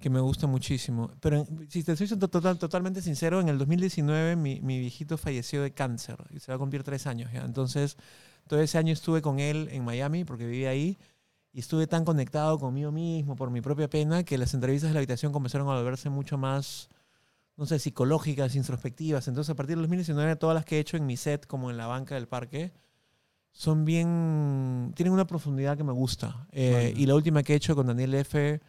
que 0.00 0.10
me 0.10 0.20
gusta 0.20 0.46
muchísimo. 0.46 1.10
Pero 1.20 1.46
si 1.68 1.82
te 1.82 1.96
soy 1.96 2.06
to- 2.08 2.28
total, 2.28 2.58
totalmente 2.58 3.00
sincero, 3.02 3.40
en 3.40 3.48
el 3.48 3.58
2019 3.58 4.36
mi, 4.36 4.60
mi 4.60 4.78
viejito 4.78 5.16
falleció 5.16 5.62
de 5.62 5.72
cáncer 5.72 6.16
y 6.30 6.40
se 6.40 6.52
va 6.52 6.56
a 6.56 6.58
cumplir 6.58 6.82
tres 6.82 7.06
años 7.06 7.32
ya. 7.32 7.44
Entonces, 7.44 7.96
todo 8.46 8.60
ese 8.60 8.78
año 8.78 8.92
estuve 8.92 9.22
con 9.22 9.38
él 9.40 9.68
en 9.72 9.84
Miami 9.84 10.24
porque 10.24 10.46
vivía 10.46 10.70
ahí 10.70 10.98
y 11.52 11.60
estuve 11.60 11.86
tan 11.86 12.04
conectado 12.04 12.58
conmigo 12.58 12.92
mismo 12.92 13.34
por 13.36 13.50
mi 13.50 13.62
propia 13.62 13.88
pena 13.88 14.22
que 14.22 14.36
las 14.36 14.52
entrevistas 14.52 14.90
de 14.90 14.94
la 14.94 14.98
habitación 15.00 15.32
comenzaron 15.32 15.66
a 15.70 15.74
volverse 15.76 16.10
mucho 16.10 16.36
más, 16.36 16.90
no 17.56 17.64
sé, 17.64 17.78
psicológicas, 17.78 18.54
introspectivas. 18.54 19.26
Entonces, 19.28 19.50
a 19.50 19.54
partir 19.56 19.76
del 19.76 19.84
2019, 19.84 20.36
todas 20.36 20.54
las 20.54 20.66
que 20.66 20.76
he 20.76 20.80
hecho 20.80 20.98
en 20.98 21.06
mi 21.06 21.16
set, 21.16 21.46
como 21.46 21.70
en 21.70 21.78
la 21.78 21.86
banca 21.86 22.14
del 22.14 22.28
parque, 22.28 22.74
son 23.50 23.86
bien. 23.86 24.92
tienen 24.94 25.14
una 25.14 25.26
profundidad 25.26 25.78
que 25.78 25.84
me 25.84 25.92
gusta. 25.92 26.46
Eh. 26.52 26.92
Y 26.94 27.06
la 27.06 27.14
última 27.14 27.42
que 27.42 27.54
he 27.54 27.56
hecho 27.56 27.74
con 27.74 27.86
Daniel 27.86 28.14
F. 28.16 28.60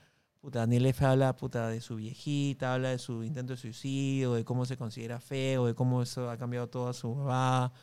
Puta, 0.41 0.59
Daniel 0.59 0.85
F. 0.88 1.05
habla 1.05 1.35
puta, 1.35 1.67
de 1.69 1.81
su 1.81 1.95
viejita, 1.95 2.73
habla 2.73 2.89
de 2.89 2.99
su 2.99 3.23
intento 3.23 3.53
de 3.53 3.57
suicidio, 3.57 4.33
de 4.33 4.45
cómo 4.45 4.65
se 4.65 4.77
considera 4.77 5.19
feo, 5.19 5.65
de 5.65 5.73
cómo 5.73 6.01
eso 6.01 6.29
ha 6.29 6.38
cambiado 6.38 6.67
toda 6.67 6.93
su 6.93 7.15
babá. 7.15 7.73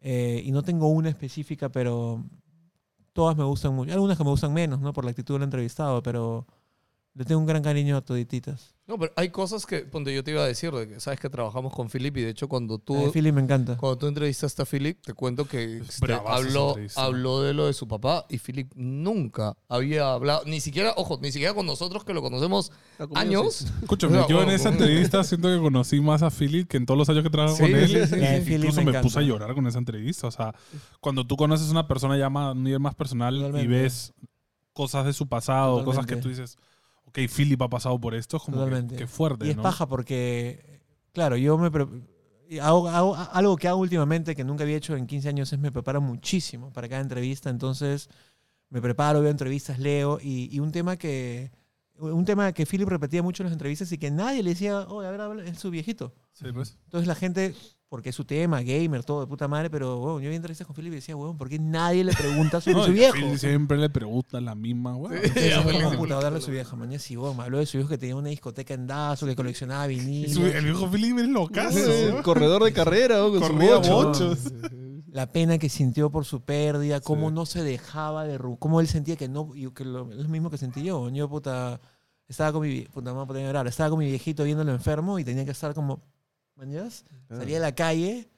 Eh, 0.00 0.42
y 0.44 0.52
no 0.52 0.62
tengo 0.62 0.88
una 0.88 1.10
específica, 1.10 1.68
pero 1.70 2.24
todas 3.12 3.36
me 3.36 3.44
gustan 3.44 3.74
mucho. 3.74 3.92
Algunas 3.92 4.18
que 4.18 4.24
me 4.24 4.30
gustan 4.30 4.52
menos, 4.52 4.80
¿no? 4.80 4.92
Por 4.92 5.04
la 5.04 5.10
actitud 5.10 5.34
del 5.34 5.44
entrevistado, 5.44 6.02
pero 6.02 6.46
le 7.14 7.24
tengo 7.24 7.40
un 7.40 7.46
gran 7.46 7.62
cariño 7.62 7.96
a 7.96 8.00
todititas. 8.00 8.74
No, 8.86 8.98
pero 8.98 9.12
hay 9.16 9.28
cosas 9.30 9.64
que, 9.64 9.80
ponte, 9.80 10.12
yo 10.14 10.24
te 10.24 10.32
iba 10.32 10.42
a 10.42 10.46
decir, 10.46 10.72
de 10.72 10.88
que 10.88 10.98
sabes 11.00 11.20
que 11.20 11.30
trabajamos 11.30 11.72
con 11.72 11.88
Philip 11.88 12.16
y 12.16 12.22
de 12.22 12.30
hecho 12.30 12.48
cuando 12.48 12.78
tú, 12.78 12.96
Eh, 12.96 13.10
Philly 13.12 13.30
me 13.30 13.40
encanta. 13.40 13.76
cuando 13.76 13.96
tú 13.96 14.06
entrevistaste 14.08 14.60
a 14.62 14.64
Philip, 14.66 14.98
te 15.02 15.14
cuento 15.14 15.46
que 15.46 15.82
habló, 16.26 16.74
habló 16.96 17.42
de 17.42 17.54
lo 17.54 17.66
de 17.66 17.74
su 17.74 17.86
papá 17.86 18.26
y 18.28 18.38
Philip 18.38 18.72
nunca 18.74 19.56
había 19.68 20.12
hablado, 20.12 20.42
ni 20.46 20.60
siquiera, 20.60 20.94
ojo, 20.96 21.18
ni 21.22 21.30
siquiera 21.30 21.54
con 21.54 21.64
nosotros 21.64 22.04
que 22.04 22.12
lo 22.12 22.22
conocemos 22.22 22.72
años. 23.14 23.54
sí. 23.54 23.66
Escúchame, 23.82 24.18
yo 24.28 24.42
en 24.42 24.50
esa 24.50 24.70
bueno. 24.70 24.84
entrevista 24.84 25.22
siento 25.24 25.48
que 25.48 25.58
conocí 25.60 26.00
más 26.00 26.22
a 26.22 26.30
Philip 26.30 26.66
que 26.68 26.76
en 26.78 26.86
todos 26.86 26.98
los 26.98 27.08
años 27.08 27.22
que 27.22 27.30
trabajo 27.30 27.56
Sí, 27.56 27.62
con 27.62 27.74
él. 27.74 27.88
sí, 27.88 27.94
Y 28.16 28.40
Philip 28.40 28.64
Incluso 28.70 28.82
me 28.82 28.92
me, 28.92 29.00
puse 29.00 29.18
a 29.18 29.22
llorar 29.22 29.54
con 29.54 29.66
esa 29.66 29.78
entrevista. 29.78 30.26
O 30.26 30.30
sea, 30.32 30.54
cuando 31.00 31.24
tú 31.26 31.36
conoces 31.36 31.68
a 31.68 31.70
una 31.70 31.86
persona 31.86 32.16
ya 32.18 32.28
más, 32.30 32.48
a 32.48 32.52
un 32.52 32.64
nivel 32.64 32.80
más 32.80 32.94
personal 32.96 33.54
y 33.62 33.66
ves 33.66 34.12
cosas 34.72 35.04
de 35.06 35.12
su 35.12 35.28
pasado, 35.28 35.84
cosas 35.84 36.04
que 36.06 36.16
tú 36.16 36.28
dices, 36.30 36.56
ok, 37.12 37.28
Philip 37.34 37.60
ha 37.62 37.68
pasado 37.68 37.98
por 38.00 38.14
esto, 38.14 38.38
es 38.38 38.42
como 38.42 38.56
que, 38.58 38.64
Totalmente. 38.64 38.96
que 38.96 39.06
fuerte, 39.06 39.46
Y 39.46 39.50
es 39.50 39.56
¿no? 39.56 39.62
paja 39.62 39.86
porque, 39.86 40.80
claro, 41.12 41.36
yo 41.36 41.56
me 41.58 41.70
hago, 42.60 42.88
hago- 42.88 43.16
algo 43.32 43.56
que 43.56 43.68
hago 43.68 43.78
últimamente 43.80 44.34
que 44.34 44.44
nunca 44.44 44.64
había 44.64 44.76
hecho 44.76 44.96
en 44.96 45.06
15 45.06 45.28
años 45.28 45.52
es 45.52 45.58
me 45.58 45.70
preparo 45.72 46.00
muchísimo 46.00 46.72
para 46.72 46.88
cada 46.88 47.00
entrevista. 47.00 47.48
Entonces, 47.50 48.08
me 48.70 48.80
preparo, 48.82 49.20
veo 49.20 49.30
entrevistas, 49.30 49.78
leo. 49.78 50.18
Y, 50.20 50.48
y 50.54 50.58
un 50.60 50.72
tema 50.72 50.96
que 50.96 51.50
un 51.98 52.24
tema 52.24 52.52
que 52.52 52.66
Philip 52.66 52.88
repetía 52.88 53.22
mucho 53.22 53.42
en 53.42 53.46
las 53.46 53.52
entrevistas 53.52 53.90
y 53.92 53.98
que 53.98 54.10
nadie 54.10 54.42
le 54.42 54.50
decía, 54.50 54.80
oye, 54.88 55.08
a 55.08 55.10
ver, 55.10 55.20
habla", 55.20 55.44
es 55.44 55.58
su 55.58 55.70
viejito. 55.70 56.14
Sí, 56.32 56.46
pues. 56.52 56.76
Entonces 56.84 57.06
la 57.06 57.14
gente, 57.14 57.54
porque 57.88 58.08
es 58.08 58.16
su 58.16 58.24
tema, 58.24 58.62
gamer, 58.62 59.04
todo 59.04 59.20
de 59.20 59.26
puta 59.26 59.46
madre, 59.48 59.68
pero 59.70 59.98
bueno, 59.98 60.20
yo 60.20 60.30
vi 60.30 60.36
entrevistas 60.36 60.66
con 60.66 60.74
Philip 60.74 60.92
y 60.92 60.96
decía, 60.96 61.14
weón, 61.14 61.36
¿por 61.36 61.48
qué 61.48 61.58
nadie 61.58 62.02
le 62.04 62.12
pregunta 62.12 62.60
sobre 62.60 62.74
No, 62.78 62.86
su 62.86 62.92
viejo? 62.92 63.36
Siempre 63.36 63.76
le 63.78 63.90
preguntan 63.90 64.44
la 64.44 64.54
misma. 64.54 64.96
Entonces, 64.96 65.50
Ya, 65.50 65.62
puta, 65.96 66.20
darle 66.20 66.38
a 66.38 66.42
su 66.42 66.50
vieja. 66.50 66.74
Mañana 66.74 66.98
sí, 66.98 67.16
weón, 67.16 67.36
me 67.36 67.42
habló 67.44 67.58
de 67.58 67.66
su 67.66 67.76
viejo 67.78 67.90
que 67.90 67.98
tenía 67.98 68.16
una 68.16 68.30
discoteca 68.30 68.74
en 68.74 68.86
Dazo, 68.86 69.26
que 69.26 69.36
coleccionaba 69.36 69.86
vinilos. 69.86 70.36
El 70.36 70.64
viejo 70.64 70.90
Philip 70.90 71.18
es 71.18 71.28
locazo. 71.28 71.78
Sí, 71.78 72.22
corredor 72.22 72.64
de 72.64 72.72
carrera, 72.72 73.22
bochos. 73.22 74.40
La 75.12 75.30
pena 75.30 75.58
que 75.58 75.68
sintió 75.68 76.10
por 76.10 76.24
su 76.24 76.40
pérdida, 76.40 77.00
cómo 77.00 77.28
Sí. 77.28 77.34
no 77.34 77.44
se 77.46 77.62
dejaba 77.62 78.24
de 78.24 78.38
cómo 78.58 78.80
él 78.80 78.88
sentía 78.88 79.14
que 79.16 79.28
no, 79.28 79.50
que 79.74 79.84
lo, 79.84 80.10
es 80.10 80.16
lo 80.16 80.28
mismo 80.28 80.48
que 80.50 80.56
sentí 80.56 80.82
yo. 80.82 81.10
Yo, 81.10 81.28
puta, 81.28 81.80
estaba 82.26 82.50
con 82.52 82.62
mi, 82.62 82.80
puta, 82.86 83.12
no 83.12 83.26
podía 83.26 83.42
llorar, 83.44 83.66
estaba 83.66 83.90
con 83.90 83.98
mi 83.98 84.06
viejito 84.06 84.42
viéndolo 84.44 84.72
enfermo 84.72 85.18
y 85.18 85.24
tenía 85.24 85.44
que 85.44 85.50
estar 85.50 85.74
como, 85.74 86.00
mañas, 86.56 87.04
salía 87.28 87.58
a 87.58 87.60
la 87.60 87.74
calle, 87.74 88.30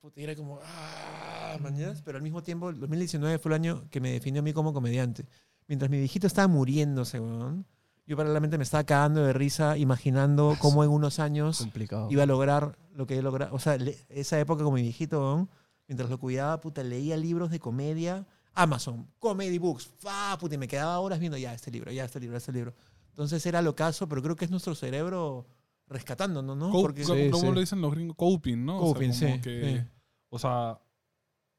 puta, 0.00 0.20
y 0.20 0.24
era 0.24 0.34
como, 0.34 0.58
ah, 0.64 1.58
mañas, 1.60 2.00
pero 2.02 2.16
al 2.16 2.22
mismo 2.22 2.42
tiempo, 2.42 2.70
el 2.70 2.80
2019 2.80 3.38
fue 3.38 3.50
el 3.50 3.54
año 3.56 3.84
que 3.90 4.00
me 4.00 4.12
definió 4.12 4.40
a 4.40 4.42
mí 4.42 4.54
como 4.54 4.72
comediante. 4.72 5.26
Mientras 5.68 5.90
mi 5.90 5.98
viejito 5.98 6.26
estaba 6.26 6.48
muriéndose, 6.48 7.20
weón, 7.20 7.66
yo 8.06 8.16
paralelamente 8.16 8.56
me 8.56 8.64
estaba 8.64 8.84
cagando 8.84 9.22
de 9.22 9.34
risa 9.34 9.76
imaginando 9.76 10.56
cómo 10.58 10.82
en 10.82 10.90
unos 10.90 11.18
años 11.18 11.58
Complicado. 11.58 12.08
iba 12.10 12.22
a 12.22 12.26
lograr 12.26 12.78
lo 12.94 13.06
que 13.06 13.18
he 13.18 13.22
logrado. 13.22 13.54
O 13.54 13.58
sea, 13.58 13.76
esa 14.08 14.40
época 14.40 14.64
con 14.64 14.72
mi 14.74 14.80
viejito, 14.82 15.20
weón, 15.20 15.50
mientras 15.88 16.08
lo 16.10 16.18
cuidaba, 16.18 16.60
puta, 16.60 16.82
leía 16.82 17.16
libros 17.16 17.50
de 17.50 17.58
comedia, 17.60 18.26
Amazon, 18.54 19.08
Comedy 19.18 19.58
Books, 19.58 19.90
fa, 19.98 20.36
puta, 20.38 20.54
y 20.54 20.58
me 20.58 20.68
quedaba 20.68 20.98
horas 21.00 21.18
viendo 21.20 21.38
ya 21.38 21.54
este 21.54 21.70
libro, 21.70 21.90
ya 21.92 22.04
este 22.04 22.20
libro, 22.20 22.36
este 22.36 22.52
libro. 22.52 22.74
Entonces 23.10 23.44
era 23.46 23.60
lo 23.62 23.74
caso, 23.74 24.08
pero 24.08 24.22
creo 24.22 24.36
que 24.36 24.44
es 24.44 24.50
nuestro 24.50 24.74
cerebro 24.74 25.46
rescatándonos, 25.88 26.56
¿no? 26.56 26.70
Co- 26.70 26.82
Porque 26.82 27.04
Sí, 27.04 27.30
¿Cómo 27.30 27.48
sí. 27.48 27.52
lo 27.54 27.60
dicen 27.60 27.80
los 27.80 27.90
gringos? 27.92 28.16
Coping, 28.16 28.64
¿no? 28.64 28.78
Coping, 28.78 29.10
o 29.10 29.12
sea, 29.14 29.28
como 29.28 29.36
sí, 29.36 29.42
que- 29.42 29.80
sí. 29.82 29.88
O 30.30 30.38
sea, 30.38 30.78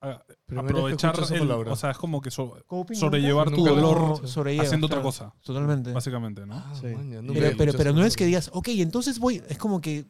que 0.02 0.58
aprovechar 0.60 1.12
escucho 1.14 1.26
esa 1.26 1.34
el- 1.36 1.40
palabra. 1.48 1.72
O 1.72 1.76
sea, 1.76 1.92
es 1.92 1.98
como 1.98 2.20
que 2.22 2.30
so- 2.32 2.58
Coping, 2.68 2.96
sobrellevar 2.98 3.52
tu 3.52 3.64
dolor 3.64 4.20
haciendo 4.60 4.88
otra 4.88 4.98
claro, 4.98 5.04
cosa, 5.04 5.34
Totalmente. 5.44 5.94
básicamente, 5.94 6.46
¿no? 6.46 6.56
Ah, 6.56 6.74
Sí. 6.80 6.88
maña, 6.88 7.22
nunca 7.22 7.40
Pero, 7.40 7.58
pero, 7.58 7.74
pero 7.74 7.94
no 7.94 8.04
es 8.04 8.16
que 8.16 8.26
digas, 8.26 8.50
ok, 8.54 8.68
entonces 8.70 9.20
voy, 9.20 9.42
es 9.48 9.58
como 9.58 9.80
que 9.80 10.06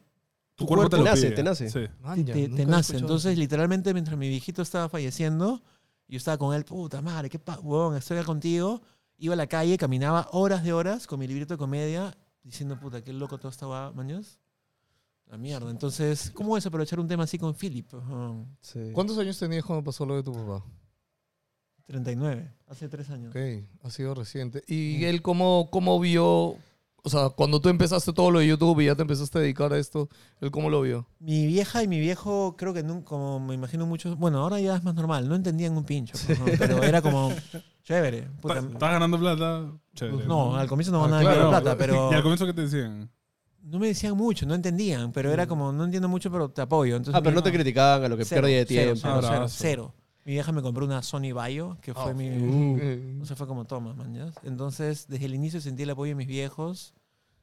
Tu 0.56 0.66
cuerpo 0.66 0.84
te 0.88 0.96
te 0.96 0.96
lo 0.98 1.04
nace, 1.04 1.26
pide. 1.26 1.36
te 1.36 1.42
nace. 1.42 1.68
Sí. 1.70 1.86
te, 2.24 2.66
nace. 2.66 2.96
Entonces, 2.96 3.36
literalmente, 3.36 3.92
mientras 3.92 4.16
mi 4.16 4.28
viejito 4.28 4.62
estaba 4.62 4.88
falleciendo, 4.88 5.62
yo 6.06 6.16
estaba 6.16 6.38
con 6.38 6.54
él, 6.54 6.64
puta 6.64 7.02
madre, 7.02 7.28
qué 7.28 7.40
huevón, 7.62 7.96
estoy 7.96 8.18
acá 8.18 8.26
contigo. 8.26 8.80
Iba 9.16 9.34
a 9.34 9.36
la 9.36 9.46
calle, 9.46 9.76
caminaba 9.78 10.28
horas 10.32 10.62
de 10.64 10.72
horas 10.72 11.06
con 11.06 11.18
mi 11.20 11.26
librito 11.26 11.54
de 11.54 11.58
comedia, 11.58 12.16
diciendo, 12.42 12.78
puta, 12.78 13.02
qué 13.02 13.12
loco 13.12 13.38
todo 13.38 13.48
estaba, 13.50 13.92
maños. 13.92 14.38
La 15.26 15.38
mierda. 15.38 15.70
Entonces, 15.70 16.30
¿cómo 16.34 16.56
es 16.56 16.66
aprovechar 16.66 17.00
un 17.00 17.08
tema 17.08 17.24
así 17.24 17.38
con 17.38 17.54
Philip? 17.54 17.90
Sí. 18.60 18.90
¿Cuántos 18.92 19.16
años 19.18 19.38
tenías 19.38 19.64
cuando 19.64 19.82
pasó 19.82 20.04
lo 20.04 20.16
de 20.16 20.22
tu 20.22 20.32
papá? 20.32 20.64
39, 21.86 22.50
hace 22.68 22.88
tres 22.88 23.10
años. 23.10 23.30
Ok, 23.30 23.64
ha 23.82 23.90
sido 23.90 24.14
reciente. 24.14 24.62
¿Y 24.66 24.98
Sí. 24.98 25.04
él 25.04 25.20
cómo, 25.22 25.68
cómo 25.70 25.98
vio, 26.00 26.56
o 27.06 27.10
sea, 27.10 27.28
cuando 27.28 27.60
tú 27.60 27.68
empezaste 27.68 28.12
todo 28.12 28.30
lo 28.30 28.38
de 28.40 28.46
YouTube 28.48 28.80
y 28.80 28.86
ya 28.86 28.94
te 28.94 29.02
empezaste 29.02 29.38
a 29.38 29.40
dedicar 29.42 29.72
a 29.72 29.78
esto, 29.78 30.08
él 30.40 30.50
cómo 30.50 30.70
lo 30.70 30.80
vio? 30.80 31.06
Mi 31.20 31.46
vieja 31.46 31.82
y 31.82 31.88
mi 31.88 32.00
viejo, 32.00 32.56
creo 32.56 32.72
que 32.74 32.82
nunca, 32.82 33.04
como 33.04 33.38
me 33.40 33.54
imagino 33.54 33.86
muchos, 33.86 34.16
bueno, 34.18 34.38
ahora 34.40 34.58
ya 34.60 34.74
es 34.76 34.82
más 34.82 34.94
normal, 34.94 35.28
no 35.28 35.34
entendían 35.34 35.76
un 35.76 35.84
pincho, 35.84 36.14
pues, 36.26 36.38
¿no? 36.38 36.46
pero 36.58 36.82
era 36.82 37.02
como 37.02 37.30
chévere. 37.84 38.28
puta. 38.40 38.58
¿Estás 38.58 38.90
ganando 38.90 39.18
plata? 39.18 39.70
Chévere. 39.94 40.26
no, 40.26 40.56
al 40.56 40.66
comienzo 40.66 40.90
no 40.92 41.04
Ah, 41.04 41.08
ganaba 41.08 41.20
claro. 41.22 41.36
nada 41.50 41.56
de 41.56 41.62
plata, 41.62 41.76
pero 41.78 42.08
¿Y 42.12 42.14
al 42.14 42.22
comienzo 42.22 42.46
qué 42.46 42.54
te 42.54 42.62
decían? 42.62 43.10
no 43.62 43.78
me 43.78 43.86
decían 43.86 44.14
mucho, 44.16 44.44
no 44.44 44.54
entendían, 44.54 45.10
pero 45.12 45.32
era 45.32 45.46
como, 45.46 45.72
no 45.72 45.84
entiendo 45.84 46.06
mucho, 46.08 46.30
pero 46.30 46.50
te 46.50 46.60
apoyo. 46.60 46.96
Entonces, 46.96 47.18
Ah, 47.18 47.22
pero 47.22 47.34
no 47.34 47.42
te 47.42 47.50
criticaban 47.50 48.04
a 48.04 48.08
lo 48.08 48.16
que 48.16 48.24
cero, 48.26 48.42
pérdida 48.42 48.58
de 48.58 48.66
cero, 48.66 48.92
tiempo. 48.92 49.00
Cero, 49.02 49.18
cero, 49.22 49.34
Abrazo. 49.36 49.56
cero. 49.58 49.94
Mi 50.24 50.32
vieja 50.32 50.52
me 50.52 50.62
compró 50.62 50.84
una 50.86 51.02
Sony 51.02 51.32
Vaio, 51.34 51.76
que 51.82 51.92
fue 51.92 52.10
Ah, 52.10 52.14
mi... 52.14 52.30
uh. 52.30 52.78
Entonces 52.80 53.36
fue 53.36 53.46
como, 53.46 53.66
toma, 53.66 53.92
man, 53.94 54.14
¿ya? 54.14 54.32
Entonces, 54.42 55.06
desde 55.08 55.26
el 55.26 55.34
inicio 55.34 55.60
sentí 55.60 55.82
el 55.82 55.90
apoyo 55.90 56.10
de 56.10 56.14
mis 56.16 56.26
viejos. 56.26 56.94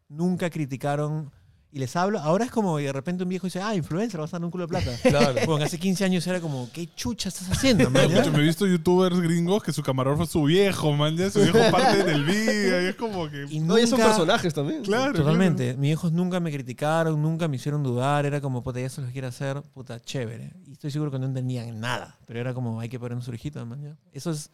Nunca 0.10 0.50
criticaron. 0.50 1.32
Y 1.74 1.80
les 1.80 1.96
hablo. 1.96 2.20
Ahora 2.20 2.44
es 2.46 2.52
como, 2.52 2.80
y 2.80 2.84
de 2.84 2.92
repente 2.92 3.24
un 3.24 3.30
viejo 3.30 3.48
dice, 3.48 3.62
ah, 3.62 3.74
influencer, 3.76 4.20
vas 4.20 4.34
a 4.34 4.38
dar 4.38 4.46
un 4.46 4.52
culo 4.52 4.66
de 4.66 4.68
plata. 4.68 4.92
Claro. 5.12 5.36
Bueno, 5.46 5.66
hace 5.66 5.78
15 5.80 6.06
años 6.06 6.26
era 6.28 6.40
como, 6.40 6.70
¿qué 6.72 6.88
chucha 6.96 7.30
estás 7.30 7.50
haciendo, 7.50 7.90
man? 7.90 8.04
ya? 8.10 8.20
escucha, 8.20 8.32
me 8.38 8.44
he 8.44 8.48
visto 8.48 8.66
youtubers 8.68 9.20
gringos 9.20 9.64
que 9.64 9.72
su 9.72 9.82
camarógrafo 9.82 10.24
es 10.24 10.30
su 10.30 10.44
viejo, 10.44 10.94
man. 10.94 11.16
Ya 11.16 11.30
su 11.30 11.40
viejo 11.42 11.58
parte 11.72 12.04
del 12.04 12.24
video 12.24 12.82
y 12.82 12.86
es 12.88 12.96
como 12.96 13.30
que... 13.30 13.46
Y 13.50 13.60
No, 13.60 13.78
ya 13.78 13.88
son 13.88 14.00
personajes 14.00 14.54
también. 14.54 14.84
Claro. 14.84 15.14
Totalmente. 15.14 15.76
Mis 15.76 15.92
hijos 15.92 16.12
nunca 16.12 16.40
me 16.40 16.52
criticaron, 16.52 17.22
nunca 17.22 17.48
me 17.48 17.56
hicieron 17.56 17.84
dudar. 17.84 18.26
Era 18.26 18.42
como, 18.42 18.64
puta, 18.64 18.80
ya 18.80 18.90
se 18.90 19.02
los 19.02 19.12
quiere 19.12 19.28
hacer, 19.28 19.62
puta, 19.74 20.00
chévere. 20.00 20.54
Y 20.68 20.74
estoy 20.74 20.92
seguro 20.92 21.12
que 21.12 21.20
no 21.20 21.26
entendían 21.26 21.80
nada. 21.80 22.18
Pero 22.26 22.40
era 22.40 22.54
como, 22.54 22.80
hay 22.80 22.90
que 22.90 23.00
poner 23.00 23.22
su 23.22 23.34
hijito, 23.34 23.66
man. 23.66 23.82
ya. 23.82 23.98
Eso 24.12 24.32
es. 24.32 24.50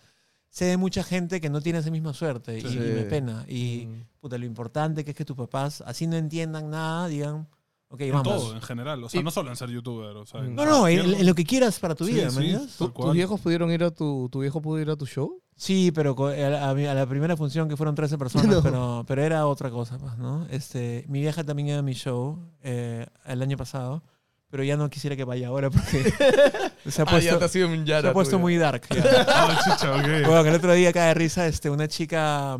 Sé 0.49 0.65
de 0.65 0.77
mucha 0.77 1.03
gente 1.03 1.39
que 1.41 1.49
no 1.49 1.61
tiene 1.61 1.79
esa 1.79 1.91
misma 1.91 2.13
suerte 2.13 2.57
y- 2.57 2.61
Sí. 2.61 2.75
y, 2.77 2.79
me 2.79 3.03
pena. 3.03 3.45
Y, 3.47 3.85
Mm. 3.87 4.03
puta, 4.21 4.37
lo 4.37 4.45
importante 4.45 5.03
que 5.05 5.11
es 5.11 5.17
que 5.17 5.25
tus 5.25 5.35
papás, 5.35 5.83
así 5.85 6.07
no 6.07 6.15
entiendan 6.15 6.69
nada, 6.69 7.07
digan, 7.07 7.47
ok, 7.89 8.01
En 8.01 8.11
vamos. 8.13 8.23
todo, 8.27 8.53
en 8.55 8.61
general. 8.61 9.03
O 9.03 9.09
sea, 9.09 9.21
Y- 9.21 9.23
no 9.23 9.29
solo 9.31 9.49
en 9.49 9.55
ser 9.55 9.69
youtuber. 9.69 10.15
O 10.17 10.25
sea, 10.25 10.41
en 10.41 10.55
No, 10.55 10.65
no, 10.65 10.87
en, 10.87 11.13
en 11.13 11.25
lo 11.25 11.35
que 11.35 11.43
quieras 11.43 11.79
para 11.79 11.93
tu 11.95 12.05
Sí, 12.05 12.13
vida, 12.13 12.29
sí. 12.31 12.35
man, 12.37 12.45
ya. 12.47 12.59
¿Tu- 12.59 12.65
Tal 12.85 12.93
cual. 12.93 13.07
¿Tus 13.09 13.13
viejos 13.15 13.39
pudieron 13.41 13.71
ir 13.71 13.83
a 13.83 13.91
tu, 13.91 14.29
tu 14.31 14.39
viejo 14.39 14.61
pudo 14.61 14.79
ir 14.79 14.89
a 14.89 14.95
tu 14.95 15.05
show? 15.05 15.41
Sí, 15.55 15.91
pero 15.91 16.15
co- 16.15 16.27
a 16.27 16.33
la, 16.35 17.05
primera 17.07 17.35
función 17.35 17.67
que 17.67 17.75
fueron 17.75 17.95
13 17.95 18.17
personas, 18.17 18.47
No. 18.57 18.61
pero, 18.63 19.03
pero 19.07 19.23
era 19.23 19.47
otra 19.47 19.69
cosa, 19.71 19.97
pues, 19.97 20.17
¿no? 20.17 20.45
Este, 20.49 21.03
mi 21.07 21.19
vieja 21.19 21.43
también 21.43 21.69
iba 21.69 21.77
a 21.79 21.81
mi 21.81 21.93
show 21.93 22.39
eh, 22.61 23.05
el 23.25 23.41
año 23.41 23.57
pasado, 23.57 24.03
pero 24.49 24.63
ya 24.63 24.77
no 24.77 24.89
quisiera 24.89 25.15
que 25.15 25.23
vaya 25.23 25.47
ahora 25.49 25.69
porque 25.69 26.03
se 26.87 27.01
ha 27.01 27.05
Ah, 27.05 27.05
ya 27.05 27.05
puesto, 27.05 27.37
te 27.39 27.45
ha 27.45 27.47
sido 27.47 27.67
un 27.67 27.79
se 27.79 27.85
Yara. 27.85 28.09
ha 28.09 28.13
puesto 28.13 28.39
muy 28.39 28.57
dark. 28.57 28.83
ya. 28.93 29.03
Ah, 29.27 29.59
chucha, 29.63 29.91
ok. 29.95 30.25
Bueno, 30.25 30.43
que 30.43 30.49
el 30.49 30.55
otro 30.55 30.73
día 30.73 30.91
cae 30.93 31.07
de 31.09 31.13
risa 31.15 31.47
este, 31.47 31.69
una 31.69 31.87
chica, 31.87 32.57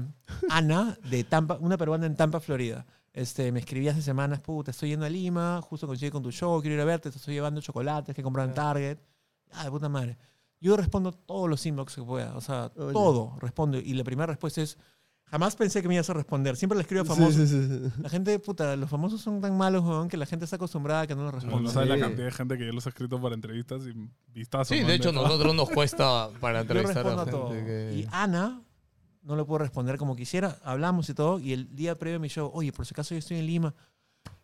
Ana, 0.49 0.97
de 1.09 1.23
Tampa, 1.23 1.57
una 1.61 1.77
peruana 1.77 2.05
en 2.05 2.15
Tampa, 2.15 2.39
Florida. 2.39 2.85
Este, 3.13 3.51
me 3.51 3.59
escribía 3.59 3.91
hace 3.91 4.01
semanas, 4.03 4.41
puta, 4.41 4.71
estoy 4.71 4.89
yendo 4.89 5.05
a 5.05 5.09
Lima, 5.09 5.59
justo 5.63 5.88
coincidí 5.88 6.11
con 6.11 6.21
tu 6.21 6.31
show, 6.31 6.61
quiero 6.61 6.75
ir 6.75 6.81
a 6.81 6.85
verte, 6.85 7.09
te 7.09 7.17
estoy 7.17 7.33
llevando 7.33 7.61
chocolates 7.61 8.13
que 8.13 8.21
he 8.21 8.23
comprado 8.23 8.47
en 8.49 8.53
Target. 8.53 8.97
Ah, 9.53 9.63
de 9.63 9.71
puta 9.71 9.89
madre. 9.89 10.17
Yo 10.59 10.75
respondo 10.77 11.11
todos 11.11 11.49
los 11.49 11.65
inbox 11.65 11.95
que 11.95 12.03
pueda, 12.03 12.35
o 12.35 12.41
sea, 12.41 12.71
Oye. 12.75 12.93
todo 12.93 13.35
respondo. 13.39 13.77
Y 13.79 13.93
la 13.93 14.03
primera 14.03 14.27
respuesta 14.27 14.61
es, 14.61 14.77
jamás 15.30 15.55
pensé 15.55 15.82
que 15.82 15.88
me 15.88 15.93
ibas 15.95 16.09
a 16.09 16.13
responder. 16.13 16.55
Siempre 16.55 16.75
le 16.78 16.82
escribo 16.82 17.01
a 17.01 17.05
famosos. 17.05 17.36
sí, 17.36 17.47
sí, 17.47 17.67
sí. 17.67 18.01
La 18.01 18.09
gente, 18.09 18.38
puta, 18.39 18.75
los 18.75 18.89
famosos 18.89 19.21
son 19.21 19.41
tan 19.41 19.57
malos, 19.57 19.84
weón, 19.84 20.07
que 20.09 20.17
la 20.17 20.25
gente 20.25 20.45
está 20.45 20.55
acostumbrada 20.57 21.01
a 21.01 21.07
que 21.07 21.15
no 21.15 21.23
los 21.23 21.34
respondan. 21.34 21.63
no 21.63 21.69
sabes 21.69 21.89
la 21.89 21.99
cantidad 21.99 22.25
de 22.25 22.32
gente 22.32 22.57
que 22.57 22.65
ya 22.65 22.71
los 22.73 22.86
ha 22.86 22.89
escrito 22.89 23.21
para 23.21 23.36
entrevistas 23.36 23.84
y 23.88 24.09
vistas. 24.34 24.67
Sí, 24.67 24.80
de 24.84 24.95
hecho, 24.95 25.11
nosotros 25.11 25.53
nos 25.55 25.69
cuesta 25.69 26.30
para 26.41 26.59
Yo 26.59 26.61
entrevistar 26.61 27.03
respondo 27.05 27.21
a 27.21 27.25
a 27.25 27.30
todo. 27.30 27.49
gente 27.51 27.65
que... 27.65 27.93
Y 27.99 28.07
Ana, 28.11 28.61
no 29.23 29.36
le 29.36 29.43
puedo 29.43 29.59
responder 29.59 29.97
como 29.97 30.15
quisiera. 30.15 30.57
Hablamos 30.63 31.09
y 31.09 31.13
todo. 31.13 31.39
Y 31.39 31.53
el 31.53 31.75
día 31.75 31.95
previo 31.95 32.17
a 32.17 32.19
mi 32.21 32.30
show, 32.30 32.49
oye, 32.53 32.71
por 32.71 32.86
si 32.86 32.93
acaso 32.93 33.13
yo 33.13 33.19
estoy 33.19 33.38
en 33.38 33.45
Lima. 33.47 33.75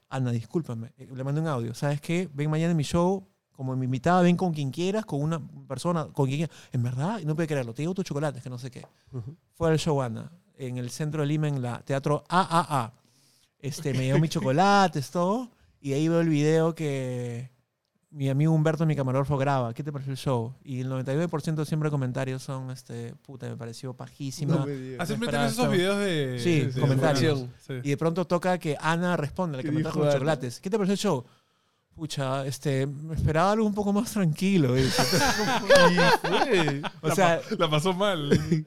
Ana, 0.09 0.31
discúlpame. 0.31 0.93
Eh, 0.97 1.07
Le 1.13 1.23
mandé 1.23 1.41
un 1.41 1.47
audio. 1.47 1.73
¿Sabes 1.73 2.01
qué? 2.01 2.29
Ven 2.33 2.49
mañana 2.49 2.71
en 2.71 2.77
mi 2.77 2.83
show. 2.83 3.27
Como 3.53 3.75
mi 3.75 3.85
invitada, 3.85 4.21
ven 4.23 4.35
con 4.35 4.51
quien 4.51 4.71
quieras, 4.71 5.05
con 5.05 5.21
una 5.21 5.39
persona, 5.67 6.05
con 6.07 6.25
quien 6.25 6.39
quieras. 6.39 6.55
En 6.71 6.81
verdad, 6.81 7.19
y 7.19 7.25
no 7.25 7.35
puede 7.35 7.47
creerlo. 7.47 7.71
Te 7.73 7.83
llevo 7.83 7.93
tus 7.93 8.03
chocolates, 8.03 8.41
que 8.41 8.49
no 8.49 8.57
sé 8.57 8.71
qué. 8.71 8.83
Ujú. 9.11 9.35
Fue 9.53 9.69
al 9.69 9.77
show 9.77 10.01
Ana, 10.01 10.31
en 10.57 10.77
el 10.77 10.89
centro 10.89 11.21
de 11.21 11.27
Lima, 11.27 11.47
en 11.47 11.61
la 11.61 11.79
Teatro 11.81 12.23
AAA. 12.29 12.93
Este, 13.59 13.93
me 13.93 14.05
llevó 14.05 14.19
mis 14.19 14.29
chocolates, 14.31 15.09
todo. 15.11 15.49
Y 15.79 15.93
ahí 15.93 16.07
veo 16.07 16.21
el 16.21 16.29
video 16.29 16.75
que 16.75 17.49
mi 18.13 18.29
amigo 18.29 18.53
Humberto, 18.53 18.85
mi 18.85 18.95
camarógrafo, 18.95 19.37
graba. 19.37 19.73
¿Qué 19.73 19.83
te 19.83 19.91
pareció 19.91 20.11
el 20.11 20.17
show? 20.17 20.53
Y 20.63 20.81
el 20.81 20.89
99% 20.89 21.65
siempre 21.65 21.87
de 21.87 21.91
comentarios 21.91 22.43
son, 22.43 22.69
este, 22.69 23.15
puta, 23.23 23.49
me 23.49 23.57
pareció 23.57 23.93
pajísima. 23.93 24.55
No 24.55 24.65
me. 24.67 24.95
Ah, 24.99 25.05
siempre 25.05 25.29
tienes 25.29 25.53
esos 25.53 25.71
videos 25.71 25.97
de. 25.97 26.39
Sí, 26.39 26.61
de- 26.61 26.79
comentarios. 26.79 27.45
sí. 27.65 27.73
Y 27.83 27.89
de 27.89 27.97
pronto 27.97 28.25
toca 28.25 28.57
que 28.59 28.77
Ana 28.79 29.17
responde, 29.17 29.57
la 29.57 29.63
¿Qué 29.63 29.69
que 29.69 29.75
me 29.75 29.81
trajo 29.81 29.99
los 29.99 30.13
chocolates. 30.13 30.59
¿Qué 30.59 30.69
te 30.69 30.77
pareció 30.77 30.93
el 30.93 30.99
show? 30.99 31.25
Pucha, 31.95 32.45
este, 32.47 32.87
me 32.87 33.13
esperaba 33.15 33.51
algo 33.51 33.65
un 33.67 33.73
poco 33.73 33.93
más 33.93 34.11
tranquilo. 34.11 34.73
dice. 34.73 35.01
o 37.01 37.07
La 37.07 37.15
sea, 37.15 37.39
pa- 37.41 37.55
la 37.57 37.69
pasó 37.69 37.93
mal. 37.93 38.29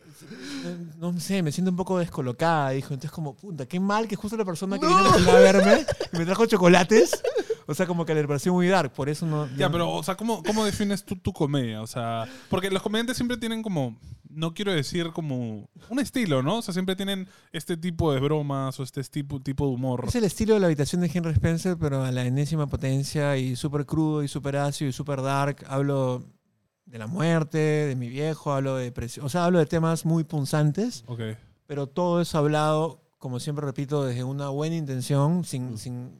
no 0.98 1.18
sé, 1.20 1.42
me 1.42 1.50
siento 1.50 1.70
un 1.70 1.76
poco 1.76 1.98
descolocada, 1.98 2.70
dijo. 2.70 2.94
Entonces, 2.94 3.10
como, 3.10 3.34
puta, 3.34 3.66
qué 3.66 3.80
mal 3.80 4.06
que 4.06 4.14
justo 4.16 4.36
la 4.36 4.44
persona 4.44 4.78
que 4.78 4.86
vino 4.86 4.98
a 5.00 5.34
verme 5.40 5.84
y 6.12 6.18
me 6.18 6.24
trajo 6.24 6.46
chocolates. 6.46 7.20
O 7.66 7.74
sea, 7.74 7.86
como 7.86 8.04
que 8.04 8.14
le 8.14 8.26
pareció 8.26 8.52
muy 8.52 8.68
dark, 8.68 8.92
por 8.92 9.08
eso 9.08 9.26
no. 9.26 9.46
Ya, 9.56 9.66
no- 9.66 9.72
pero, 9.72 9.90
o 9.90 10.02
sea, 10.02 10.14
¿cómo, 10.16 10.42
¿cómo 10.42 10.64
defines 10.64 11.04
tú 11.04 11.16
tu 11.16 11.32
comedia? 11.32 11.82
O 11.82 11.86
sea, 11.86 12.26
porque 12.48 12.70
los 12.70 12.82
comediantes 12.82 13.16
siempre 13.16 13.36
tienen 13.36 13.62
como, 13.62 13.96
no 14.30 14.54
quiero 14.54 14.72
decir 14.72 15.10
como 15.12 15.68
un 15.88 15.98
estilo, 15.98 16.42
¿no? 16.42 16.58
O 16.58 16.62
sea, 16.62 16.72
siempre 16.74 16.94
tienen 16.94 17.26
este 17.52 17.76
tipo 17.76 18.12
de 18.12 18.20
bromas 18.20 18.78
o 18.78 18.82
este 18.82 19.02
tipo, 19.04 19.40
tipo 19.40 19.66
de 19.66 19.74
humor. 19.74 20.04
Es 20.06 20.14
el 20.14 20.24
estilo 20.24 20.54
de 20.54 20.60
la 20.60 20.66
habitación 20.66 21.00
de 21.00 21.10
Henry 21.12 21.32
Spencer, 21.32 21.76
pero 21.78 22.04
a 22.04 22.12
la 22.12 22.24
enésima 22.24 22.66
potencia 22.68 23.36
y 23.36 23.56
súper 23.56 23.84
crudo 23.86 24.22
y 24.22 24.28
súper 24.28 24.56
ácido 24.58 24.88
y 24.88 24.92
súper 24.92 25.22
dark. 25.22 25.64
Hablo 25.68 26.24
de 26.84 26.98
la 26.98 27.08
muerte, 27.08 27.58
de 27.58 27.96
mi 27.96 28.08
viejo, 28.08 28.52
hablo 28.52 28.76
de 28.76 28.84
depresión. 28.84 29.26
O 29.26 29.28
sea, 29.28 29.44
hablo 29.44 29.58
de 29.58 29.66
temas 29.66 30.04
muy 30.04 30.22
punzantes, 30.22 31.02
Ok. 31.08 31.20
pero 31.66 31.88
todo 31.88 32.20
eso 32.20 32.38
hablado, 32.38 33.02
como 33.18 33.40
siempre 33.40 33.66
repito, 33.66 34.04
desde 34.04 34.22
una 34.22 34.50
buena 34.50 34.76
intención, 34.76 35.42
sin, 35.44 35.78
sin, 35.78 36.12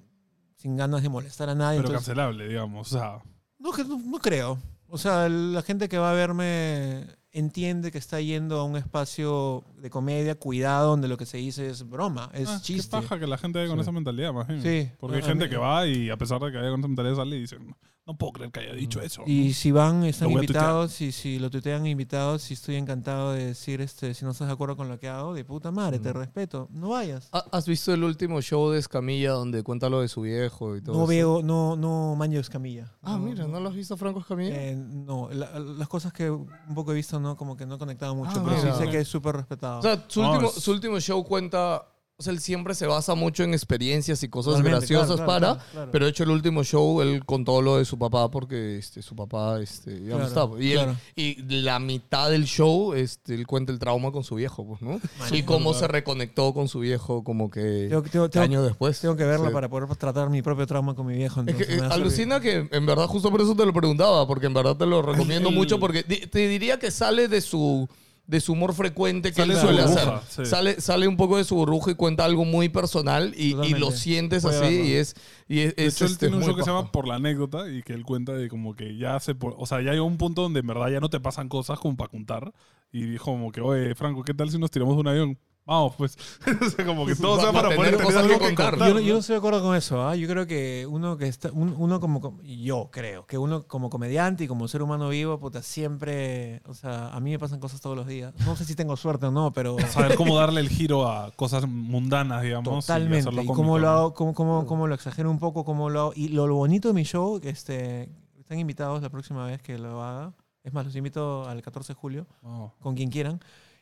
sin 0.56 0.76
ganas 0.76 1.02
de 1.02 1.08
molestar 1.08 1.48
a 1.48 1.54
nadie. 1.54 1.78
Pero 1.78 1.88
Entonces, 1.88 2.08
cancelable, 2.08 2.48
digamos. 2.48 2.92
O 2.92 2.98
sea, 2.98 3.22
no, 3.58 3.72
no, 3.72 3.98
no 3.98 4.18
creo. 4.18 4.58
O 4.88 4.98
sea, 4.98 5.28
la 5.28 5.62
gente 5.62 5.88
que 5.88 5.98
va 5.98 6.10
a 6.10 6.14
verme 6.14 7.06
entiende 7.38 7.92
que 7.92 7.98
está 7.98 8.20
yendo 8.20 8.58
a 8.58 8.64
un 8.64 8.76
espacio 8.76 9.64
de 9.80 9.90
comedia, 9.90 10.34
cuidado, 10.36 10.90
donde 10.90 11.08
lo 11.08 11.16
que 11.16 11.26
se 11.26 11.36
dice 11.38 11.68
es 11.68 11.88
broma, 11.88 12.30
es 12.32 12.48
ah, 12.48 12.56
qué 12.58 12.72
chiste. 12.74 12.90
paja 12.90 13.18
que 13.18 13.26
la 13.26 13.38
gente 13.38 13.58
vaya 13.58 13.68
con 13.68 13.78
Sí. 13.78 13.82
esa 13.82 13.92
mentalidad, 13.92 14.32
más 14.32 14.46
bien. 14.48 14.62
Sí. 14.62 14.90
Porque 14.98 15.16
hay 15.16 15.22
A 15.22 15.26
gente 15.26 15.44
mí- 15.44 15.50
que 15.50 15.56
va 15.56 15.86
y 15.86 16.10
a 16.10 16.16
pesar 16.16 16.40
de 16.40 16.50
que 16.50 16.56
vaya 16.58 16.70
con 16.70 16.80
esa 16.80 16.88
mentalidad 16.88 17.16
sale 17.16 17.36
y 17.36 17.40
dicen, 17.40 17.76
no 18.06 18.16
puedo 18.16 18.34
creer 18.34 18.52
que 18.52 18.60
haya 18.60 18.72
dicho 18.72 19.00
eso. 19.02 19.24
Y 19.26 19.52
si 19.54 19.72
van, 19.72 20.04
están 20.04 20.30
invitados, 20.30 21.00
y 21.00 21.10
si 21.10 21.40
lo 21.40 21.50
tuitean 21.50 21.88
invitados, 21.88 22.52
y 22.52 22.54
estoy 22.54 22.76
encantado 22.76 23.32
de 23.32 23.46
decir, 23.46 23.80
este, 23.80 24.14
si 24.14 24.24
no 24.24 24.30
estás 24.30 24.46
de 24.46 24.52
acuerdo 24.54 24.76
con 24.76 24.88
lo 24.88 25.00
que 25.00 25.08
hago, 25.08 25.34
de 25.34 25.44
puta 25.44 25.72
madre, 25.72 25.98
te 25.98 26.12
respeto, 26.12 26.68
no 26.70 26.90
vayas. 26.90 27.28
¿Ha- 27.32 27.46
¿Has 27.50 27.66
visto 27.66 27.92
el 27.92 28.04
último 28.04 28.40
show 28.42 28.70
de 28.70 28.78
Escamilla 28.78 29.32
donde 29.32 29.64
cuenta 29.64 29.88
lo 29.90 30.02
de 30.02 30.06
su 30.08 30.20
viejo 30.20 30.76
y 30.76 30.82
todo 30.82 30.94
No 30.94 31.00
eso? 31.02 31.08
veo, 31.08 31.42
no, 31.42 31.74
no 31.74 32.14
Maño 32.14 32.38
Escamilla. 32.38 32.92
Ah, 33.02 33.18
mira, 33.18 33.48
¿no 33.48 33.58
lo 33.58 33.68
has 33.70 33.74
visto 33.74 33.96
Franco 33.96 34.20
Escamilla? 34.20 34.54
Eh, 34.54 34.76
no, 34.76 35.28
la- 35.32 35.58
las 35.58 35.88
cosas 35.88 36.12
que 36.12 36.30
un 36.30 36.46
poco 36.76 36.92
he 36.92 36.94
visto, 36.94 37.18
no, 37.18 37.25
como 37.34 37.56
que 37.56 37.66
no 37.66 37.74
he 37.74 37.78
conectado 37.78 38.14
mucho, 38.14 38.30
Ah, 38.36 38.42
pero 38.44 38.56
sí 38.58 38.62
mira. 38.66 38.76
sé 38.76 38.88
que 38.88 39.00
es 39.00 39.08
súper 39.08 39.34
respetado. 39.34 39.80
O 39.80 39.82
sea, 39.82 40.04
su, 40.06 40.22
No, 40.22 40.30
último, 40.32 40.48
es- 40.50 40.62
su 40.62 40.70
último 40.70 41.00
show 41.00 41.24
cuenta... 41.24 41.86
O 42.18 42.22
sea, 42.22 42.32
él 42.32 42.40
siempre 42.40 42.74
se 42.74 42.86
basa 42.86 43.14
mucho 43.14 43.42
en 43.42 43.52
experiencias 43.52 44.22
y 44.22 44.28
cosas 44.30 44.62
graciosas 44.62 45.16
claro, 45.20 45.26
claro, 45.26 45.56
para... 45.56 45.64
claro. 45.70 45.90
Pero 45.92 46.04
de 46.06 46.10
hecho 46.12 46.22
el 46.24 46.30
último 46.30 46.64
show 46.64 47.02
él 47.02 47.22
contó 47.26 47.60
lo 47.60 47.76
de 47.76 47.84
su 47.84 47.98
papá 47.98 48.30
porque 48.30 48.78
este, 48.78 49.02
su 49.02 49.14
papá 49.14 49.60
este, 49.60 50.02
ya 50.02 50.16
no 50.16 50.48
pues. 50.48 50.64
Y, 50.64 50.72
él- 50.72 50.78
claro. 50.78 50.96
y 51.14 51.42
la 51.60 51.78
mitad 51.78 52.30
del 52.30 52.46
show 52.46 52.94
este, 52.94 53.34
él 53.34 53.46
cuenta 53.46 53.70
el 53.70 53.78
trauma 53.78 54.12
con 54.12 54.24
su 54.24 54.36
viejo, 54.36 54.66
pues, 54.66 54.80
¿no? 54.80 54.98
Y 55.30 55.42
cómo 55.42 55.74
se 55.74 55.88
reconectó 55.88 56.54
con 56.54 56.68
su 56.68 56.78
viejo 56.78 57.22
como 57.22 57.50
que 57.50 57.88
Tengo, 57.90 58.02
tengo- 58.04 58.30
tengo- 58.30 58.44
años 58.44 58.64
después. 58.64 58.98
tengo 58.98 59.14
que 59.14 59.24
verla 59.24 59.48
Sí. 59.48 59.52
para 59.52 59.68
poder 59.68 59.94
tratar 59.96 60.30
mi 60.30 60.40
propio 60.40 60.66
trauma 60.66 60.94
con 60.94 61.06
mi 61.06 61.16
viejo. 61.18 61.42
Es 61.46 61.54
que 61.54 61.64
eh, 61.64 61.80
alucina 61.90 62.40
que 62.40 62.66
en 62.72 62.86
verdad 62.86 63.08
justo 63.08 63.30
por 63.30 63.42
eso 63.42 63.54
te 63.54 63.66
lo 63.66 63.74
preguntaba, 63.74 64.26
porque 64.26 64.46
en 64.46 64.54
verdad 64.54 64.74
te 64.74 64.86
lo 64.86 65.02
recomiendo 65.02 65.50
mucho, 65.50 65.78
porque 65.78 66.02
te 66.02 66.48
diría 66.48 66.78
que 66.78 66.90
sale 66.90 67.28
de 67.28 67.42
su 67.42 67.86
de 68.26 68.40
su 68.40 68.52
humor 68.54 68.74
frecuente 68.74 69.32
que 69.32 69.42
Sale 69.42 69.54
él 69.54 69.60
suele 69.60 69.82
burbuja, 69.82 70.16
hacer. 70.16 70.44
sí. 70.46 70.50
Sale, 70.50 70.80
sale 70.80 71.08
un 71.08 71.16
poco 71.16 71.36
de 71.36 71.44
su 71.44 71.54
burbuja 71.56 71.92
y 71.92 71.94
cuenta 71.94 72.24
algo 72.24 72.44
muy 72.44 72.68
personal 72.68 73.32
y, 73.36 73.54
y 73.64 73.74
lo 73.74 73.92
sientes 73.92 74.44
Voy 74.44 74.54
así 74.54 74.60
verlo. 74.60 74.84
y 74.84 74.92
es 74.94 75.14
y 75.48 75.60
es, 75.60 75.76
De 75.76 75.86
es, 75.86 75.94
hecho, 75.94 76.06
él 76.06 76.12
este, 76.12 76.26
tiene 76.26 76.36
un 76.36 76.42
show 76.44 76.56
que 76.56 76.62
se 76.62 76.70
llama 76.70 76.90
Por 76.90 77.06
la 77.06 77.16
anécdota 77.16 77.70
y 77.70 77.82
que 77.82 77.92
él 77.92 78.04
cuenta 78.04 78.32
de 78.32 78.48
como 78.48 78.74
que 78.74 78.96
ya 78.96 79.18
se... 79.20 79.34
O 79.40 79.66
sea, 79.66 79.80
ya 79.82 79.92
llegó 79.92 80.04
un 80.06 80.18
punto 80.18 80.42
donde 80.42 80.60
en 80.60 80.66
verdad 80.66 80.88
ya 80.90 81.00
no 81.00 81.08
te 81.10 81.20
pasan 81.20 81.48
cosas 81.48 81.78
como 81.78 81.96
para 81.96 82.10
contar. 82.10 82.52
Y 82.92 83.02
dijo 83.04 83.26
como 83.26 83.52
que, 83.52 83.60
oye, 83.60 83.94
Franco, 83.94 84.22
¿qué 84.24 84.34
tal 84.34 84.50
si 84.50 84.58
nos 84.58 84.70
tiramos 84.70 84.96
de 84.96 85.00
un 85.00 85.08
avión? 85.08 85.38
Vamos, 85.66 85.94
pues. 85.98 86.16
o 86.62 86.70
sea, 86.70 86.86
como 86.86 87.04
que 87.06 87.16
todo 87.16 87.40
sea 87.40 87.50
para 87.52 87.74
poder 87.74 87.96
tener 87.96 88.16
algo 88.16 88.38
que 88.38 88.44
contar. 88.54 88.78
Yo 88.78 89.00
yo 89.00 89.14
no 89.14 89.18
estoy 89.20 89.34
de 89.34 89.38
acuerdo 89.38 89.62
con 89.62 89.74
eso. 89.74 90.00
¿ah? 90.06 90.14
Yo 90.14 90.28
creo 90.28 90.46
que 90.46 90.86
uno 90.88 91.16
que 91.16 91.26
está, 91.26 91.50
un- 91.50 91.74
uno 91.76 91.98
como, 91.98 92.20
com- 92.20 92.40
yo 92.42 92.88
creo 92.92 93.26
que 93.26 93.36
uno 93.36 93.64
como 93.64 93.90
comediante 93.90 94.44
y 94.44 94.46
como 94.48 94.68
ser 94.68 94.80
humano 94.82 95.08
vivo, 95.08 95.40
puta, 95.40 95.62
siempre, 95.62 96.62
o 96.66 96.74
sea, 96.74 97.08
a 97.08 97.18
mí 97.18 97.30
me 97.32 97.38
pasan 97.40 97.58
cosas 97.58 97.80
todos 97.80 97.96
los 97.96 98.06
días. 98.06 98.32
No 98.46 98.54
sé 98.54 98.64
si 98.64 98.76
tengo 98.76 98.96
suerte 98.96 99.26
o 99.26 99.30
no, 99.32 99.52
pero 99.52 99.76
Saber 99.90 100.14
cómo 100.16 100.36
darle 100.36 100.60
el 100.60 100.68
giro 100.68 101.08
a 101.08 101.32
cosas 101.32 101.66
mundanas, 101.66 102.42
digamos. 102.42 102.68
y 102.84 102.86
totalmente. 102.86 103.30
Y 103.30 103.34
cómico, 103.34 103.54
cómo 103.54 103.78
lo 103.78 103.88
hago, 103.88 104.14
cómo, 104.14 104.34
cómo, 104.34 104.66
cómo 104.66 104.86
lo 104.86 104.94
exagero 104.94 105.30
un 105.30 105.40
poco, 105.40 105.64
cómo 105.64 105.90
lo 105.90 106.00
hago. 106.00 106.12
Y 106.14 106.28
lo, 106.28 106.46
lo 106.46 106.54
bonito 106.54 106.86
de 106.88 106.94
mi 106.94 107.02
show, 107.02 107.40
que 107.40 107.48
este, 107.48 108.08
están 108.38 108.60
invitados 108.60 109.02
la 109.02 109.10
próxima 109.10 109.44
vez 109.46 109.60
que 109.62 109.78
lo 109.78 110.00
haga. 110.02 110.32
Es 110.62 110.72
más, 110.72 110.84
los 110.84 110.94
invito 110.96 111.48
al 111.48 111.60
14 111.62 111.92
de 111.92 111.98
julio, 111.98 112.26
Oh. 112.42 112.72
con 112.80 112.94
quien 112.94 113.10
quieran. 113.10 113.40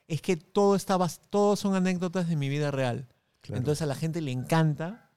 Es 0.08 0.20
que 0.22 0.36
todo 0.36 0.76
está, 0.76 0.96
bas- 0.98 1.20
todos 1.30 1.58
son 1.60 1.74
anécdotas 1.74 2.28
de 2.28 2.36
mi 2.36 2.48
vida 2.48 2.70
real. 2.70 3.06
Claro. 3.40 3.58
Entonces 3.58 3.82
a 3.82 3.86
la 3.86 3.94
gente 3.94 4.20
le 4.20 4.30
encanta 4.32 5.10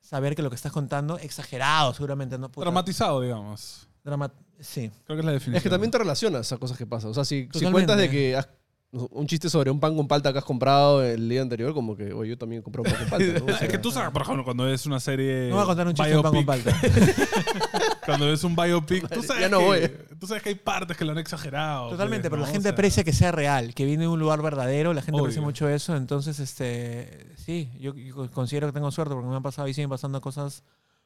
saber 0.00 0.34
que 0.34 0.42
lo 0.42 0.48
que 0.50 0.56
estás 0.56 0.72
contando, 0.72 1.18
exagerado 1.18 1.92
seguramente, 1.92 2.38
¿no? 2.38 2.50
Puta, 2.50 2.64
Dramatizado, 2.64 3.20
digamos. 3.20 3.88
drama- 4.04 4.32
sí. 4.60 4.90
Creo 5.04 5.16
que 5.16 5.20
es 5.20 5.24
la 5.26 5.32
definición. 5.32 5.56
Es 5.56 5.62
que 5.62 5.68
también 5.70 5.90
te 5.90 5.98
relacionas 5.98 6.50
a 6.52 6.56
cosas 6.56 6.78
que 6.78 6.86
pasan. 6.86 7.10
O 7.10 7.14
sea, 7.14 7.24
si, 7.24 7.48
si 7.52 7.70
cuentas 7.70 7.96
de 7.98 8.08
que 8.10 8.36
has- 8.36 8.48
un 8.90 9.26
chiste 9.26 9.50
sobre 9.50 9.70
un 9.70 9.78
pan 9.80 9.94
con 9.96 10.08
palta 10.08 10.32
que 10.32 10.38
has 10.38 10.44
comprado 10.44 11.04
el 11.04 11.28
día 11.28 11.42
anterior, 11.42 11.74
como 11.74 11.94
que, 11.94 12.12
oye, 12.12 12.30
yo 12.30 12.38
también 12.38 12.62
compré 12.62 12.80
un 12.82 12.86
pan 12.90 12.96
con 13.00 13.08
palta. 13.10 13.38
¿no? 13.38 13.44
O 13.44 13.48
Es 13.50 13.58
sea, 13.58 13.68
que 13.68 13.78
tú 13.78 13.90
sabes, 13.90 14.10
por 14.10 14.22
ejemplo, 14.22 14.44
cuando 14.44 14.64
ves 14.64 14.86
una 14.86 14.98
serie. 14.98 15.48
No 15.50 15.56
voy 15.56 15.62
a 15.64 15.66
contar 15.66 15.86
un 15.88 15.94
chiste 15.94 16.10
de 16.16 16.22
pan 16.22 16.32
con 16.32 16.46
palta. 16.46 16.74
Cuando 18.06 18.26
ves 18.26 18.42
un 18.42 18.56
biopic, 18.56 19.06
tú 19.12 19.22
sabes, 19.22 19.42
Ya 19.42 19.48
no 19.50 19.58
que, 19.58 19.64
voy. 19.66 19.90
tú 20.18 20.26
sabes 20.26 20.42
que 20.42 20.48
hay 20.48 20.54
partes 20.54 20.96
que 20.96 21.04
lo 21.04 21.12
han 21.12 21.18
exagerado. 21.18 21.90
Totalmente, 21.90 22.30
pues, 22.30 22.38
pero 22.38 22.40
¿no? 22.40 22.46
la 22.46 22.50
O 22.50 22.52
gente 22.52 22.68
sea, 22.68 22.72
aprecia 22.72 23.04
que 23.04 23.12
sea 23.12 23.32
real, 23.32 23.74
que 23.74 23.84
viene 23.84 24.04
de 24.04 24.08
un 24.08 24.18
lugar 24.18 24.40
verdadero, 24.40 24.94
la 24.94 25.02
gente 25.02 25.20
aprecia 25.20 25.40
Obvio. 25.40 25.48
mucho 25.48 25.68
eso, 25.68 25.94
entonces 25.94 26.40
este 26.40 27.26
sí, 27.36 27.70
yo, 27.78 27.94
yo 27.94 28.30
considero 28.30 28.66
que 28.68 28.72
tengo 28.72 28.90
suerte 28.90 29.14
porque 29.14 29.28
me 29.28 29.36
han 29.36 29.42
pasado 29.42 29.68
y 29.68 29.74
siguen 29.74 29.90
pasando 29.90 30.22
cosas 30.22 30.62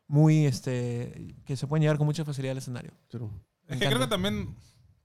muy 0.07 0.47
este 0.47 1.35
que 1.45 1.57
se 1.57 1.67
pueden 1.67 1.83
llevar 1.83 1.99
con 1.99 2.07
mucha 2.07 2.25
facilidad 2.25 2.53
al 2.53 2.59
escenario. 2.59 2.93
pero- 3.11 3.31
Es 3.67 3.79
que 3.81 3.87
creo 3.87 3.99
que 3.99 4.07
también, 4.07 4.55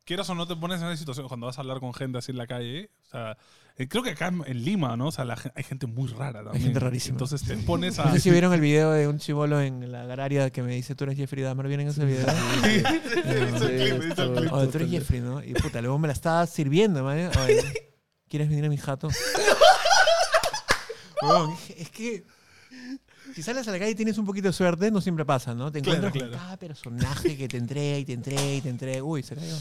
quieras 0.07 0.27
o 0.31 0.35
no, 0.35 0.47
te 0.47 0.55
pones 0.55 0.81
en 0.81 0.87
esa 0.87 0.97
situación 0.97 1.27
cuando 1.27 1.45
vas 1.45 1.57
a 1.59 1.61
hablar 1.61 1.79
con 1.79 1.93
gente 1.93 2.17
así 2.17 2.31
en 2.31 2.37
la 2.37 2.47
calle. 2.47 2.89
O 3.07 3.09
sea, 3.11 3.37
eh, 3.77 3.87
creo 3.87 4.01
que 4.01 4.09
acá 4.11 4.27
en- 4.29 4.63
Lima, 4.65 4.97
¿no? 4.97 5.07
O 5.09 5.11
sea, 5.11 5.25
la 5.25 5.37
hay 5.53 5.63
gente 5.63 5.85
muy 5.85 6.07
rara 6.07 6.43
también. 6.43 6.63
gente 6.63 6.79
rarísima. 6.79 7.13
Entonces 7.15 7.43
te 7.43 7.55
pones 7.57 7.99
a. 7.99 8.05
No 8.05 8.13
sé 8.13 8.19
si 8.21 8.31
vieron 8.31 8.51
el 8.53 8.61
video 8.61 8.91
de 8.91 9.07
un 9.07 9.19
chivolo 9.19 9.61
en 9.61 9.91
la 9.91 10.05
gararia 10.05 10.49
que 10.49 10.63
me 10.63 10.73
dice, 10.73 10.95
tú 10.95 11.03
eres 11.03 11.17
Jeffrey 11.17 11.43
Dahmer, 11.43 11.67
¿vieron 11.67 11.85
ese 11.87 12.03
video? 12.05 12.25
Clip. 12.63 12.85
Oye, 14.53 14.67
tú 14.67 14.77
eres 14.77 14.89
Jeffrey, 14.89 15.21
¿no? 15.21 15.43
Y 15.43 15.53
puta, 15.53 15.81
luego 15.81 15.99
me 15.99 16.07
la 16.07 16.13
estaba 16.13 16.45
sirviendo, 16.47 17.03
man. 17.03 17.29
Oye, 17.45 17.89
¿quieres 18.27 18.49
venir 18.49 18.65
a 18.65 18.69
mi 18.69 18.77
jato? 18.77 19.09
Es 21.77 21.89
que 21.89 22.23
si 23.35 23.43
sales 23.43 23.67
a 23.67 23.71
la 23.71 23.79
calle 23.79 23.91
y 23.91 23.95
tienes 23.95 24.17
un 24.17 24.25
poquito 24.25 24.47
de 24.47 24.53
suerte, 24.53 24.89
no 24.91 25.01
siempre 25.01 25.25
pasa, 25.25 25.53
¿no? 25.53 25.71
Te 25.71 25.81
Claro, 25.81 25.97
encuentras 25.97 26.21
con 26.23 26.29
claro. 26.31 26.43
cada 26.43 26.57
personaje 26.57 27.35
que 27.37 27.47
te 27.47 27.57
entrega 27.57 27.97
y 27.97 28.05
te 28.05 28.13
entrega 28.13 28.53
y 28.53 28.61
te 28.61 28.69
entrega. 28.69 29.03
Uy, 29.03 29.23
se 29.23 29.35
cayó. 29.35 29.55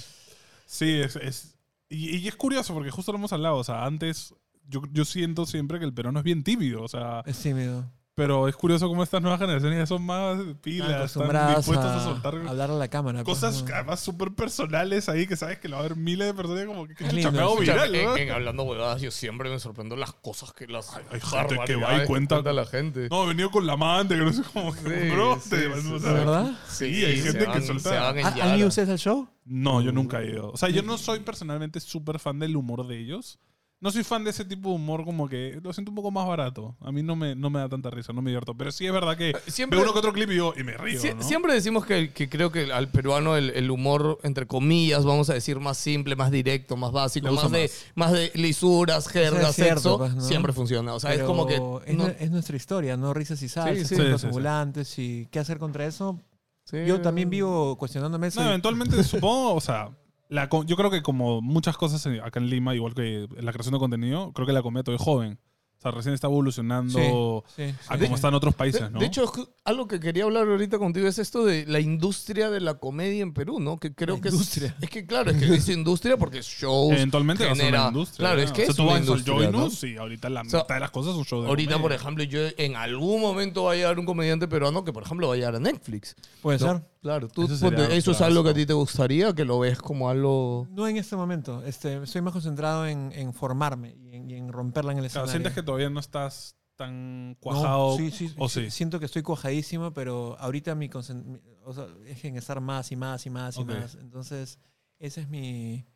Sí, 0.66 0.90
es. 1.00 1.16
es- 1.16 1.52
y, 1.88 2.16
y 2.16 2.28
es 2.28 2.34
curioso 2.36 2.74
porque 2.74 2.90
justo 2.90 3.12
lo 3.12 3.18
hemos 3.18 3.32
hablado. 3.32 3.56
O 3.56 3.64
sea, 3.64 3.84
antes 3.86 4.34
yo, 4.68 4.82
yo 4.92 5.04
siento 5.04 5.46
siempre 5.46 5.78
que 5.78 5.84
el 5.84 5.94
peruano 5.94 6.18
es 6.18 6.24
bien 6.24 6.42
tímido. 6.42 6.82
O 6.82 6.88
sea, 6.88 7.22
Es 7.26 7.38
tímido. 7.40 7.90
Pero 8.16 8.48
es 8.48 8.56
curioso 8.56 8.88
cómo 8.88 9.02
estas 9.02 9.20
nuevas 9.20 9.38
generaciones 9.38 9.78
ya 9.78 9.84
son 9.86 10.02
más 10.02 10.38
pilas, 10.62 10.88
están 10.88 10.96
acostumbradas 11.00 11.56
dispuestos 11.58 11.86
a, 11.86 11.96
a, 12.00 12.04
soltar 12.04 12.34
hablar 12.48 12.70
a 12.70 12.74
la 12.74 12.88
cámara. 12.88 13.22
pues, 13.22 13.38
cosas 13.40 13.62
¿no? 13.62 13.74
además 13.74 14.00
súper 14.00 14.32
personales 14.32 15.10
ahí 15.10 15.26
que 15.26 15.36
sabes 15.36 15.58
que 15.58 15.68
lo 15.68 15.76
va 15.76 15.82
a 15.82 15.84
haber 15.84 15.98
miles 15.98 16.26
de 16.28 16.32
personas 16.32 16.64
como 16.64 16.86
que, 16.88 16.94
chucha, 16.94 17.12
lindo, 17.12 17.54
sí. 17.56 17.60
viral, 17.60 17.94
en, 17.94 18.04
¿no? 18.06 18.16
en 18.16 18.30
hablando 18.30 18.62
huevadas, 18.62 19.02
yo 19.02 19.10
siempre 19.10 19.50
me 19.50 19.60
sorprendo 19.60 19.96
las 19.96 20.14
cosas 20.14 20.54
que 20.54 20.66
las 20.66 20.96
Hay- 20.96 21.04
hay 21.10 21.20
gente 21.20 21.56
que 21.66 21.76
va 21.76 22.02
y 22.02 22.06
cuenta- 22.06 22.42
la 22.54 22.64
gente. 22.64 23.08
No, 23.10 23.24
he 23.24 23.28
venido 23.28 23.50
con 23.50 23.66
la 23.66 23.74
amante, 23.74 24.14
que 24.16 24.22
no 24.22 24.32
sé 24.32 24.42
cómo. 24.50 24.72
Sí, 24.74 24.80
bro, 25.12 25.38
sí, 25.38 25.50
te- 25.50 25.56
sí, 25.62 25.66
o 25.66 25.98
sí. 25.98 26.00
sea, 26.00 26.12
¿De 26.12 26.18
verdad? 26.18 26.52
Sí, 26.68 26.84
hay 27.04 27.16
gente 27.20 27.40
se 27.44 27.52
que 27.52 27.60
suelta- 27.60 27.90
se 27.90 27.96
van 27.98 28.18
en 28.18 28.24
¿Ha- 28.26 28.44
¿Han 28.44 28.58
ido 28.58 28.68
ustedes 28.68 28.88
al 28.88 28.98
show? 28.98 29.28
No, 29.44 29.82
yo 29.82 29.92
nunca 29.92 30.22
he 30.22 30.30
ido. 30.30 30.50
O 30.52 30.56
sea, 30.56 30.70
yo 30.70 30.82
no 30.82 30.96
soy 30.96 31.20
personalmente 31.20 31.80
súper 31.80 32.18
fan 32.18 32.38
del 32.38 32.56
humor 32.56 32.86
de 32.86 32.98
ellos. 32.98 33.38
No 33.78 33.90
soy 33.90 34.04
fan 34.04 34.24
de 34.24 34.30
ese 34.30 34.42
tipo 34.46 34.70
de 34.70 34.76
humor 34.76 35.04
como 35.04 35.28
que 35.28 35.60
lo 35.62 35.70
siento 35.72 35.90
un 35.90 35.96
poco 35.96 36.10
más 36.10 36.26
barato. 36.26 36.74
A 36.80 36.90
mí 36.90 37.02
no 37.02 37.14
me, 37.14 37.34
no 37.34 37.50
me 37.50 37.58
da 37.60 37.68
tanta 37.68 37.90
risa, 37.90 38.12
no 38.14 38.22
me 38.22 38.30
divierto. 38.30 38.54
Pero 38.56 38.72
sí 38.72 38.86
es 38.86 38.92
verdad 38.92 39.18
que 39.18 39.34
Siempre- 39.48 39.76
veo 39.78 39.84
uno 39.84 39.92
que 39.92 39.98
otro 39.98 40.14
clip 40.14 40.30
y, 40.30 40.36
yo, 40.36 40.54
y 40.56 40.64
me 40.64 40.72
río, 40.78 40.98
Sie- 40.98 41.14
¿no? 41.14 41.22
Siempre 41.22 41.52
decimos 41.52 41.84
que, 41.84 42.10
que 42.10 42.26
creo 42.30 42.50
que 42.50 42.72
al 42.72 42.88
peruano 42.88 43.36
el, 43.36 43.50
el 43.50 43.70
humor, 43.70 44.18
entre 44.22 44.46
comillas, 44.46 45.04
vamos 45.04 45.28
a 45.28 45.34
decir, 45.34 45.60
más 45.60 45.76
simple, 45.76 46.16
más 46.16 46.30
directo, 46.30 46.76
más 46.78 46.90
básico, 46.90 47.30
más 47.32 47.50
de, 47.52 47.70
más 47.94 48.12
de 48.12 48.32
lisuras, 48.34 49.08
jergas, 49.08 49.50
es 49.50 49.56
cierto, 49.56 49.74
sexo, 49.80 49.98
pues, 49.98 50.14
¿no? 50.14 50.20
siempre 50.22 50.52
funciona. 50.54 50.94
O 50.94 50.98
sea, 51.00 51.12
es 51.12 51.22
como 51.22 51.46
que... 51.46 51.56
Es, 51.84 51.96
no- 51.96 52.06
nue- 52.08 52.16
es 52.18 52.30
nuestra 52.30 52.56
historia, 52.56 52.96
¿no? 52.96 53.12
Risas 53.12 53.42
y 53.42 53.48
salsas, 53.50 53.86
sí. 53.88 53.94
sí, 53.94 54.02
Sí, 54.02 54.08
los 54.08 54.22
sí, 54.22 54.24
sí. 54.24 54.26
ambulantes 54.28 54.98
y 54.98 55.28
qué 55.30 55.38
hacer 55.38 55.58
contra 55.58 55.84
eso. 55.84 56.18
sí. 56.64 56.78
Yo 56.86 57.02
también 57.02 57.28
vivo 57.28 57.76
cuestionándome 57.76 58.28
eso. 58.28 58.40
No, 58.40 58.46
y- 58.46 58.48
eventualmente 58.48 59.04
supongo, 59.04 59.54
o 59.54 59.60
sea, 59.60 59.90
la 60.28 60.48
yo 60.66 60.76
creo 60.76 60.90
que 60.90 61.02
como 61.02 61.40
muchas 61.40 61.76
cosas 61.76 62.06
acá 62.22 62.40
en 62.40 62.48
Lima, 62.50 62.74
igual 62.74 62.94
que 62.94 63.24
en 63.24 63.44
la 63.44 63.52
creación 63.52 63.74
de 63.74 63.78
contenido, 63.78 64.32
creo 64.32 64.46
que 64.46 64.52
la 64.52 64.62
comedia 64.62 64.84
todavía 64.84 65.00
es 65.00 65.04
joven. 65.04 65.38
O 65.78 65.82
sea, 65.82 65.90
recién 65.90 66.14
está 66.14 66.26
evolucionando 66.26 67.44
Sí, 67.54 67.64
sí, 67.68 67.74
a 67.88 67.96
sí. 67.98 68.02
como 68.04 68.14
está 68.16 68.28
en 68.28 68.34
otros 68.34 68.54
De, 68.54 68.58
países, 68.58 68.90
¿no? 68.90 68.98
de 68.98 69.04
hecho, 69.04 69.30
algo 69.62 69.86
que 69.86 70.00
quería 70.00 70.24
hablar 70.24 70.48
ahorita 70.48 70.78
contigo 70.78 71.06
es 71.06 71.18
esto 71.18 71.44
de 71.44 71.66
la 71.66 71.80
industria 71.80 72.48
de 72.48 72.60
la 72.60 72.74
comedia 72.78 73.22
en 73.22 73.34
Perú, 73.34 73.60
¿no? 73.60 73.76
Que 73.76 73.94
creo 73.94 74.16
La 74.16 74.22
que 74.22 74.28
industria. 74.30 74.74
es... 74.78 74.84
Es 74.84 74.90
que 74.90 75.06
claro, 75.06 75.32
es 75.32 75.36
que 75.36 75.54
es 75.54 75.68
industria 75.68 76.16
porque 76.16 76.40
shows... 76.42 76.92
eventualmente 76.94 77.44
va 77.44 77.52
a 77.52 77.54
ser 77.54 77.64
genera- 77.66 77.80
una 77.82 77.88
industria. 77.88 78.16
Claro, 78.26 78.36
¿no? 78.38 78.42
es 78.44 78.52
que 78.52 78.62
o 78.62 78.64
sea, 78.64 78.70
es 78.70 78.76
tú 78.76 78.82
una 78.84 78.92
vas 78.92 79.00
al 79.02 79.06
industria, 79.06 79.34
Joy 79.36 79.52
¿no? 79.52 79.68
Y 79.86 79.96
ahorita 79.98 80.30
la 80.30 80.44
sea, 80.44 80.60
mitad 80.60 80.74
de 80.76 80.80
las 80.80 80.90
cosas 80.90 81.14
son 81.14 81.24
shows 81.24 81.42
de 81.44 81.48
Ahorita, 81.50 81.72
por 81.74 81.82
comedia. 81.82 81.96
ejemplo, 82.00 82.24
yo 82.24 82.40
en 82.56 82.76
algún 82.76 83.20
momento 83.20 83.64
va 83.64 83.72
a 83.72 83.74
llegar 83.76 83.98
un 83.98 84.06
comediante 84.06 84.48
peruano 84.48 84.82
que, 84.82 84.94
por 84.94 85.02
ejemplo, 85.02 85.28
va 85.28 85.34
a 85.34 85.36
llegar 85.36 85.56
a 85.56 85.60
Netflix. 85.60 86.16
Puede 86.40 86.58
¿no? 86.58 86.72
ser. 86.72 86.82
Claro, 87.06 87.28
tú, 87.28 87.44
Eso 87.44 87.56
ponte, 87.60 87.76
sería 87.82 87.96
¿eso 87.96 88.10
es 88.10 88.20
algo 88.20 88.42
que 88.42 88.50
a 88.50 88.54
ti 88.54 88.66
te 88.66 88.72
gustaría? 88.72 89.32
¿Que 89.32 89.44
lo 89.44 89.60
ves 89.60 89.78
como 89.78 90.10
algo...? 90.10 90.66
No 90.70 90.88
en 90.88 90.96
este 90.96 91.14
momento. 91.14 91.62
Este, 91.64 92.02
estoy 92.02 92.20
más 92.20 92.32
concentrado 92.32 92.84
en, 92.84 93.12
en 93.14 93.32
formarme 93.32 93.94
y 93.96 94.16
en, 94.16 94.28
y 94.28 94.34
en 94.34 94.52
romperla 94.52 94.90
en 94.90 94.98
el 94.98 95.04
Claro, 95.04 95.26
escenario. 95.26 95.30
sientes 95.30 95.52
que 95.52 95.62
todavía 95.62 95.88
no 95.88 96.00
estás 96.00 96.56
tan 96.74 97.30
No, 97.30 97.36
cuajado. 97.38 97.96
sí, 97.96 98.10
sí, 98.10 98.34
¿O 98.38 98.48
sí, 98.48 98.64
sí? 98.64 98.70
Siento 98.72 98.98
que 98.98 99.06
estoy 99.06 99.22
cuajadísimo, 99.22 99.92
pero 99.94 100.36
ahorita 100.40 100.74
mi, 100.74 100.90
o 100.92 101.72
sea, 101.72 101.86
es 102.06 102.24
en 102.24 102.36
estar 102.36 102.60
más 102.60 102.90
y 102.90 102.96
más 102.96 103.24
y 103.24 103.30
más 103.30 103.56
y 103.56 103.64
más. 103.64 103.94
Entonces, 103.94 104.58
esa 104.98 105.20
es 105.20 105.28
mi 105.28 105.86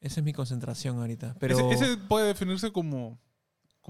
esa 0.00 0.18
es 0.20 0.24
mi 0.24 0.32
concentración 0.32 0.98
ahorita. 0.98 1.36
Pero 1.38 1.70
Ese, 1.70 1.84
ese 1.92 1.96
puede 1.96 2.26
definirse 2.26 2.72
como, 2.72 3.20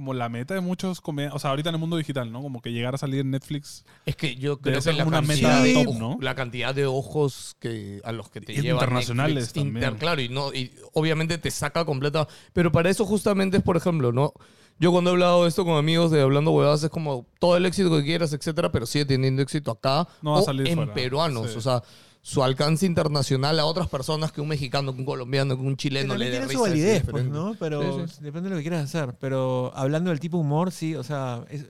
como 0.01 0.14
la 0.14 0.30
meta 0.30 0.55
de 0.55 0.61
muchos 0.61 1.03
comediantes. 1.03 1.36
O 1.36 1.38
sea, 1.38 1.51
ahorita 1.51 1.68
en 1.68 1.74
el 1.74 1.78
mundo 1.78 1.98
digital, 1.98 2.32
¿no? 2.32 2.40
Como 2.40 2.62
que 2.62 2.72
llegar 2.72 2.94
a 2.94 2.98
salir 2.98 3.20
en 3.20 3.30
Netflix. 3.30 3.84
Es 4.07 4.16
que 4.16 4.34
yo 4.34 4.59
creo 4.59 4.80
que 4.80 4.92
la 4.94 5.05
como 5.05 5.18
una 5.18 5.26
cantidad, 5.26 5.62
meta 5.62 5.78
de, 5.78 5.84
top, 5.84 5.98
¿no? 5.98 6.18
la 6.22 6.34
cantidad 6.34 6.74
de 6.74 6.86
ojos 6.86 7.55
que, 7.61 8.01
a 8.03 8.12
los 8.12 8.30
que 8.30 8.40
te 8.40 8.55
llevan 8.55 8.76
internacionales 8.76 9.55
Netflix, 9.55 9.74
también. 9.74 9.94
claro, 9.96 10.22
y, 10.22 10.30
no, 10.30 10.55
y 10.55 10.72
obviamente 10.94 11.36
te 11.36 11.51
saca 11.51 11.84
completa. 11.84 12.26
Pero 12.55 12.72
para 12.72 12.88
eso 12.88 13.05
justamente 13.05 13.59
es, 13.59 13.62
por 13.62 13.76
ejemplo, 13.76 14.11
¿no? 14.11 14.32
Yo 14.78 14.90
cuando 14.90 15.11
he 15.11 15.12
hablado 15.12 15.42
de 15.42 15.51
esto 15.51 15.66
con 15.66 15.76
amigos 15.76 16.11
de 16.11 16.22
Hablando 16.22 16.53
Huevadas 16.53 16.82
es 16.82 16.88
como 16.88 17.26
todo 17.38 17.59
el 17.59 17.66
éxito 17.66 17.90
que 17.90 18.03
quieras, 18.03 18.32
etcétera, 18.32 18.72
pero 18.72 18.86
sigue 18.86 19.05
teniendo 19.05 19.42
éxito 19.42 19.70
acá 19.70 20.09
No 20.22 20.30
va 20.32 20.38
a 20.38 20.40
o 20.40 20.44
salir 20.44 20.66
en 20.66 20.76
fuera. 20.76 20.94
peruanos. 20.94 21.51
Sí. 21.51 21.59
O 21.59 21.61
sea, 21.61 21.82
su 22.23 22.43
alcance 22.43 22.85
internacional 22.87 23.59
a 23.59 23.64
otras 23.64 23.89
personas 23.89 24.31
que 24.33 24.41
un 24.41 24.49
mexicano, 24.49 24.93
que 24.95 25.01
un 25.01 25.07
colombiano, 25.07 25.57
que 25.57 25.62
un 25.62 25.77
chileno 25.77 26.16
le 26.16 26.27
dé 26.27 26.31
tiene 26.33 26.47
risa. 26.47 26.59
su 26.59 26.62
validez, 26.62 27.05
pues. 27.11 27.25
¿no? 27.29 27.55
Pero 27.59 28.07
Sí, 28.09 28.14
depende 28.23 28.49
de 28.49 28.55
lo 28.55 28.57
que 28.59 28.62
quieras 28.62 28.85
hacer. 28.85 29.16
Pero 29.18 29.73
hablando 29.75 30.11
del 30.11 30.21
tipo 30.21 30.37
de 30.37 30.43
humor, 30.43 30.71
sí, 30.71 30.95
o 30.95 31.03
sea, 31.03 31.45
es, 31.49 31.66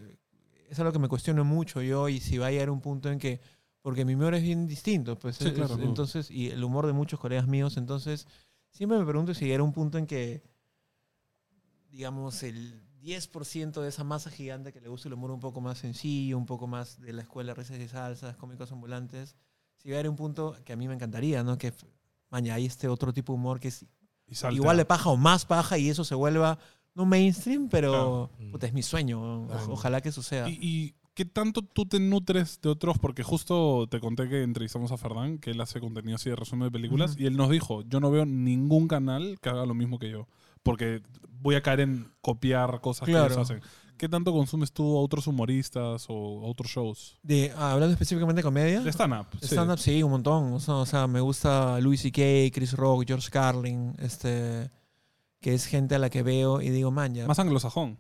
es 0.69 0.79
algo 0.81 0.93
que 0.93 0.99
me 0.99 1.09
cuestiono 1.09 1.45
mucho 1.45 1.83
yo 1.83 2.09
y 2.09 2.21
si 2.21 2.39
va 2.39 2.49
a 2.49 2.51
llegar 2.51 2.69
a 2.69 2.73
un 2.73 2.81
punto 2.81 3.11
en 3.11 3.19
que, 3.19 3.41
porque 3.81 4.05
mi 4.05 4.15
humor 4.15 4.35
es 4.35 4.43
bien 4.43 4.67
distinto, 4.67 5.17
pues 5.19 5.37
Sí, 5.37 5.47
es- 5.49 5.53
claro. 5.55 5.79
entonces, 5.81 6.31
y 6.31 6.49
el 6.51 6.63
humor 6.65 6.87
de 6.87 6.93
muchos 6.95 7.21
colegas 7.21 7.47
míos, 7.47 7.77
entonces, 7.77 8.27
siempre 8.71 8.99
me 8.99 9.05
pregunto 9.07 9.35
si 9.35 9.45
llegará 9.45 9.63
un 9.63 9.73
punto 9.73 9.99
en 9.99 10.07
que, 10.07 10.43
digamos, 11.91 12.43
el 12.43 12.83
10% 13.01 13.81
de 13.83 13.89
esa 13.89 14.05
masa 14.05 14.31
gigante 14.31 14.73
que 14.73 14.81
le 14.81 14.89
gusta 14.89 15.09
el 15.09 15.15
humor 15.15 15.31
un 15.31 15.41
poco 15.41 15.61
más 15.61 15.79
sencillo, 15.79 16.37
un 16.39 16.47
poco 16.47 16.67
más 16.67 17.01
de 17.01 17.13
la 17.13 17.23
escuela 17.23 17.55
risas 17.55 17.79
y 17.79 17.89
salsas, 17.89 18.37
cómicos 18.37 18.71
ambulantes, 18.73 19.37
si 19.81 19.89
llegara 19.89 20.09
a 20.09 20.11
un 20.11 20.17
punto 20.17 20.57
que 20.65 20.73
a 20.73 20.77
mí 20.77 20.87
me 20.89 20.95
encantaría, 20.95 21.43
¿no? 21.43 21.57
Que, 21.59 21.73
maña, 22.31 22.55
hay 22.55 22.67
este 22.67 22.89
otro 22.89 23.13
tipo 23.13 23.33
de 23.33 23.39
humor 23.39 23.61
que 23.61 23.69
es 23.69 23.87
igual 24.53 24.77
de 24.77 24.85
paja 24.85 25.11
o 25.11 25.17
más 25.17 25.45
paja 25.45 25.79
y 25.79 25.89
eso 25.89 26.05
se 26.05 26.15
vuelva 26.15 26.59
no 26.95 27.07
mainstream, 27.07 27.69
pero 27.69 28.31
Claro. 28.37 28.51
puta, 28.53 28.67
es 28.67 28.73
mi 28.73 28.83
sueño. 28.83 29.47
Claro. 29.47 29.73
Ojalá 29.73 30.01
que 30.01 30.13
suceda. 30.13 30.49
¿Y, 30.49 30.59
y 30.61 30.95
qué 31.15 31.25
tanto 31.25 31.63
tú 31.63 31.87
te 31.87 32.01
nutres 32.01 32.61
de 32.61 32.69
otros? 32.69 32.99
Porque 32.99 33.23
justo 33.23 33.87
te 33.89 34.01
conté 34.01 34.29
que 34.29 34.43
entrevistamos 34.43 34.93
a 34.93 34.97
Fernán, 34.97 35.39
que 35.39 35.53
él 35.53 35.61
hace 35.61 35.81
contenido 35.81 36.17
así 36.17 36.31
de 36.31 36.37
resumen 36.37 36.67
de 36.67 36.73
películas, 36.73 37.17
y 37.19 37.27
él 37.27 37.37
nos 37.37 37.49
dijo, 37.51 37.83
yo 37.83 38.01
no 38.01 38.11
veo 38.11 38.27
ningún 38.27 38.89
canal 38.89 39.39
que 39.41 39.49
haga 39.49 39.65
lo 39.67 39.75
mismo 39.75 39.99
que 39.99 40.11
yo, 40.11 40.27
porque 40.63 41.03
voy 41.41 41.55
a 41.55 41.63
caer 41.63 41.81
en 41.81 42.13
copiar 42.21 42.81
cosas 42.81 43.07
que 43.07 43.13
ellos 43.13 43.37
hacen. 43.37 43.61
¿Qué 44.01 44.09
tanto 44.09 44.33
consumes 44.33 44.73
tú 44.73 44.97
a 44.97 45.01
otros 45.03 45.27
humoristas 45.27 46.07
o 46.09 46.41
a 46.43 46.49
otros 46.49 46.71
shows? 46.71 47.19
De, 47.23 47.53
ah, 47.55 47.73
hablando 47.73 47.93
específicamente 47.93 48.39
de 48.39 48.43
comedia. 48.43 48.81
De 48.81 48.89
stand-up. 48.91 49.27
sí. 49.43 49.49
Stand-up, 49.49 49.79
sí, 49.79 50.03
un 50.03 50.11
montón. 50.13 50.55
O 50.55 50.59
sea, 50.59 50.77
o 50.77 50.87
sea, 50.87 51.07
me 51.07 51.21
gusta 51.21 51.79
Louis 51.81 52.01
C.K., 52.01 52.51
Chris 52.55 52.73
Rock, 52.73 53.05
George 53.07 53.29
Carlin, 53.31 53.95
este, 53.99 54.71
que 55.39 55.53
es 55.53 55.67
gente 55.67 55.97
a 55.97 55.99
la 55.99 56.09
que 56.09 56.23
veo 56.23 56.63
y 56.63 56.71
digo, 56.71 56.91
man, 56.91 57.15
ya. 57.15 57.27
Más 57.27 57.39
anglosajón. 57.39 57.99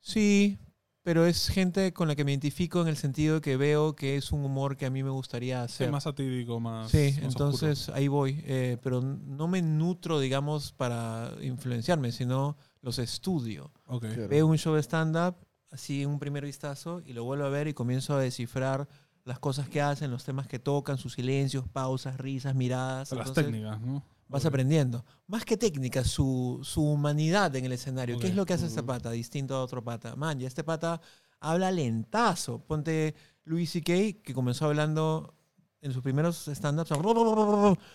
Sí, 0.00 0.56
pero 1.02 1.26
es 1.26 1.48
gente 1.48 1.92
con 1.92 2.06
la 2.06 2.14
que 2.14 2.24
me 2.24 2.30
identifico 2.30 2.80
en 2.82 2.86
el 2.86 2.96
sentido 2.96 3.34
de 3.36 3.40
que 3.40 3.56
veo 3.56 3.96
que 3.96 4.14
es 4.14 4.30
un 4.30 4.44
humor 4.44 4.76
que 4.76 4.86
a 4.86 4.90
mí 4.90 5.02
me 5.02 5.10
gustaría 5.10 5.66
Sí, 5.66 5.74
hacer. 5.74 5.90
más 5.90 6.04
satírico, 6.04 6.60
más. 6.60 6.92
Sí, 6.92 7.12
más 7.16 7.24
entonces 7.24 7.88
ahí 7.88 8.06
voy. 8.06 8.40
eh, 8.46 8.76
pero 8.84 9.00
no 9.02 9.48
me 9.48 9.62
nutro, 9.62 10.20
digamos, 10.20 10.70
para 10.72 11.32
influenciarme, 11.42 12.12
sino 12.12 12.56
los 12.82 12.98
estudio. 12.98 13.72
oscuro. 13.84 13.96
Ok. 13.96 14.14
Claro. 14.14 14.28
Veo 14.28 14.46
un 14.46 14.56
show 14.58 14.74
de 14.74 14.82
stand-up, 14.82 15.36
así 15.70 16.02
en 16.02 16.10
un 16.10 16.18
primer 16.18 16.44
vistazo, 16.44 17.00
y 17.04 17.12
lo 17.12 17.24
vuelvo 17.24 17.44
a 17.44 17.48
ver 17.50 17.68
y 17.68 17.74
comienzo 17.74 18.14
a 18.14 18.20
descifrar 18.20 18.88
las 19.24 19.38
cosas 19.38 19.68
que 19.68 19.80
hacen, 19.82 20.10
los 20.10 20.24
temas 20.24 20.46
que 20.46 20.58
tocan, 20.58 20.96
sus 20.98 21.12
silencios, 21.14 21.68
pausas, 21.68 22.16
risas, 22.18 22.54
miradas. 22.54 23.12
Las 23.12 23.28
Entonces, 23.28 23.44
técnicas, 23.44 23.80
¿no? 23.80 24.02
Vas 24.28 24.44
Ok. 24.44 24.48
aprendiendo. 24.48 25.04
Más 25.26 25.44
que 25.44 25.56
técnica, 25.56 26.04
su, 26.04 26.60
su 26.62 26.82
humanidad 26.82 27.54
en 27.56 27.64
el 27.66 27.72
escenario. 27.72 28.18
¿Qué 28.18 28.26
Ok. 28.26 28.30
es 28.30 28.36
lo 28.36 28.46
que 28.46 28.54
hace 28.54 28.66
este 28.66 28.82
pata 28.82 29.10
distinto 29.10 29.54
a 29.56 29.62
otro 29.62 29.82
pata? 29.84 30.16
Man, 30.16 30.38
ya 30.38 30.46
este 30.48 30.64
pata 30.64 31.00
habla 31.40 31.70
lentazo. 31.70 32.60
Ponte 32.64 33.14
Louis 33.44 33.68
C.K., 33.70 34.22
que 34.22 34.32
comenzó 34.32 34.66
hablando 34.66 35.34
en 35.80 35.92
sus 35.92 36.02
primeros 36.02 36.46
stand-ups. 36.48 36.90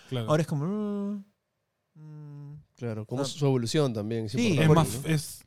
Claro. 0.08 0.28
Ahora 0.28 0.42
es 0.42 0.46
como... 0.46 0.66
mm, 0.66 1.24
mm, 1.94 2.35
Claro, 2.76 3.06
como 3.06 3.22
Ah. 3.22 3.24
su 3.24 3.44
evolución 3.46 3.92
también. 3.92 4.26
es 4.26 4.32
Sí, 4.32 4.58
es 4.58 4.68
más. 4.68 5.02
¿no? 5.02 5.08
Es, 5.08 5.44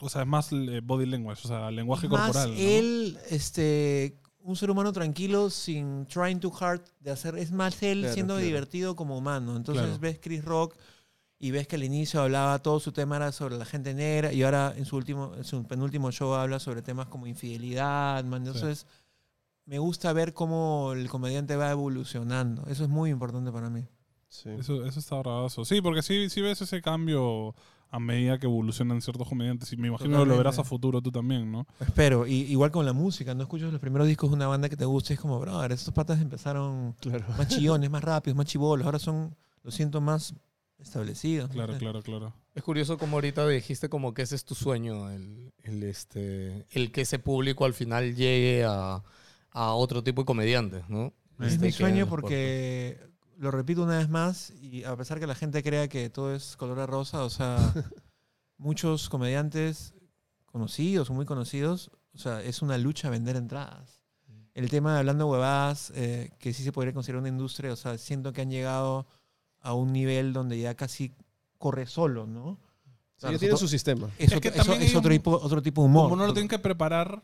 o 0.00 0.08
sea, 0.08 0.22
es 0.22 0.28
más 0.28 0.50
eh, 0.52 0.80
body 0.82 1.06
language, 1.06 1.42
o 1.44 1.48
sea, 1.48 1.70
lenguaje 1.70 2.08
más 2.08 2.22
corporal. 2.32 2.50
¿no? 2.54 2.58
él, 2.58 3.18
este, 3.28 4.16
un 4.42 4.56
ser 4.56 4.70
humano 4.70 4.92
tranquilo, 4.92 5.50
sin 5.50 6.06
trying 6.06 6.40
too 6.40 6.52
hard 6.58 6.80
de 7.00 7.10
hacer, 7.10 7.36
es 7.36 7.52
más 7.52 7.82
él 7.82 8.00
Claro, 8.00 8.14
siendo 8.14 8.34
claro. 8.34 8.46
divertido 8.46 8.96
como 8.96 9.18
humano. 9.18 9.56
Entonces 9.56 9.84
Claro. 9.84 9.98
ves 10.00 10.18
Chris 10.22 10.42
Rock 10.44 10.76
y 11.38 11.50
ves 11.50 11.66
que 11.68 11.76
al 11.76 11.84
inicio 11.84 12.22
hablaba, 12.22 12.58
todo 12.60 12.80
su 12.80 12.92
tema 12.92 13.16
era 13.16 13.32
sobre 13.32 13.56
la 13.58 13.64
gente 13.66 13.92
negra 13.92 14.32
y 14.32 14.42
ahora 14.42 14.72
en 14.76 14.86
su 14.86 14.96
último, 14.96 15.34
en 15.36 15.44
su 15.44 15.62
penúltimo 15.64 16.10
show 16.10 16.32
habla 16.34 16.58
sobre 16.58 16.80
temas 16.80 17.08
como 17.08 17.26
infidelidad, 17.26 18.24
man. 18.24 18.46
Entonces 18.46 18.86
me 19.66 19.78
gusta 19.78 20.12
ver 20.14 20.32
cómo 20.32 20.92
el 20.94 21.08
comediante 21.10 21.56
va 21.56 21.70
evolucionando. 21.70 22.64
Eso 22.68 22.84
es 22.84 22.88
muy 22.90 23.10
importante 23.10 23.52
para 23.52 23.68
mí. 23.68 23.84
Sí. 24.30 24.48
Eso, 24.58 24.84
eso 24.86 24.98
está 25.00 25.16
bravazo. 25.18 25.64
Sí, 25.66 25.80
porque 25.82 26.00
sí, 26.02 26.30
sí 26.30 26.40
ves 26.40 26.62
ese 26.62 26.80
cambio 26.80 27.54
a 27.90 27.98
medida 27.98 28.38
que 28.38 28.46
evolucionan 28.46 29.02
ciertos 29.02 29.28
comediantes. 29.28 29.72
Y 29.72 29.76
me 29.76 29.88
imagino 29.88 30.20
que 30.20 30.26
lo 30.26 30.36
verás 30.38 30.58
a 30.60 30.64
futuro 30.64 31.02
tú 31.02 31.10
también, 31.10 31.50
¿no? 31.50 31.66
Espero. 31.80 32.26
Y, 32.26 32.42
igual 32.42 32.70
con 32.70 32.86
la 32.86 32.92
música, 32.92 33.34
no 33.34 33.42
escuchas 33.42 33.72
los 33.72 33.80
primeros 33.80 34.06
discos 34.06 34.30
de 34.30 34.36
una 34.36 34.46
banda 34.46 34.68
que 34.68 34.76
te 34.76 34.84
guste, 34.84 35.14
es 35.14 35.20
como, 35.20 35.38
brother, 35.40 35.72
estos 35.72 35.92
patas 35.92 36.20
empezaron 36.20 36.94
Claro. 37.00 37.24
más 37.36 37.48
chillones, 37.48 37.90
más 37.90 38.02
rápidos, 38.04 38.36
más 38.36 38.46
chivolos. 38.46 38.86
Ahora 38.86 38.98
son, 39.00 39.34
lo 39.64 39.70
siento, 39.72 40.00
más 40.00 40.32
establecidos. 40.78 41.50
Claro, 41.50 41.72
¿no? 41.72 41.78
claro, 41.78 42.02
claro. 42.02 42.32
Es 42.54 42.62
curioso 42.62 42.96
como 42.98 43.16
ahorita 43.16 43.46
dijiste 43.48 43.88
como 43.88 44.14
que 44.14 44.22
ese 44.22 44.36
es 44.36 44.44
tu 44.44 44.54
sueño, 44.54 45.10
el, 45.10 45.52
el, 45.64 45.82
este, 45.82 46.66
el 46.70 46.90
que 46.92 47.02
ese 47.02 47.18
público 47.18 47.64
al 47.64 47.74
final 47.74 48.14
llegue 48.14 48.64
a, 48.64 49.02
a 49.50 49.74
otro 49.74 50.02
tipo 50.02 50.22
de 50.22 50.26
comediantes, 50.26 50.88
¿no? 50.88 51.12
Es 51.40 51.54
Este, 51.54 51.66
mi 51.66 51.72
sueño 51.72 52.06
porque, 52.06 52.98
lo 53.40 53.50
repito 53.50 53.82
una 53.82 53.98
vez 53.98 54.08
más, 54.08 54.50
y 54.60 54.84
a 54.84 54.94
pesar 54.96 55.18
que 55.18 55.26
la 55.26 55.34
gente 55.34 55.62
crea 55.62 55.88
que 55.88 56.10
todo 56.10 56.34
es 56.34 56.56
color 56.56 56.78
de 56.78 56.86
rosa, 56.86 57.24
o 57.24 57.30
sea, 57.30 57.56
muchos 58.58 59.08
comediantes 59.08 59.94
conocidos 60.46 61.10
o 61.10 61.14
muy 61.14 61.24
conocidos, 61.26 61.90
o 62.14 62.18
sea, 62.18 62.42
es 62.42 62.62
una 62.62 62.76
lucha 62.78 63.08
vender 63.10 63.36
entradas. 63.36 64.04
El 64.52 64.68
tema 64.68 64.92
de 64.94 64.98
hablando 64.98 65.28
huevadas, 65.28 65.92
eh, 65.94 66.32
que 66.38 66.52
sí 66.52 66.64
se 66.64 66.72
podría 66.72 66.92
considerar 66.92 67.20
una 67.20 67.28
industria, 67.28 67.72
o 67.72 67.76
sea, 67.76 67.96
siento 67.98 68.32
que 68.32 68.42
han 68.42 68.50
llegado 68.50 69.06
a 69.60 69.74
un 69.74 69.92
nivel 69.92 70.32
donde 70.32 70.58
ya 70.58 70.74
casi 70.74 71.14
corre 71.56 71.86
solo, 71.86 72.26
¿no? 72.26 72.58
Sí, 73.16 73.26
ya 73.30 73.36
otro- 73.36 73.56
su 73.56 73.68
sistema. 73.68 74.08
Es, 74.18 74.26
Es 74.26 74.28
otro, 74.32 74.40
que 74.40 74.48
es- 74.48 74.54
también 74.56 74.82
es 74.82 74.90
hay 74.90 74.96
otro 74.96 75.08
un- 75.10 75.16
tipo, 75.16 75.30
otro 75.36 75.62
tipo 75.62 75.82
de 75.82 75.86
humor. 75.86 76.04
Como 76.04 76.16
no 76.16 76.26
lo 76.26 76.32
tienen 76.32 76.48
que 76.48 76.58
preparar, 76.58 77.22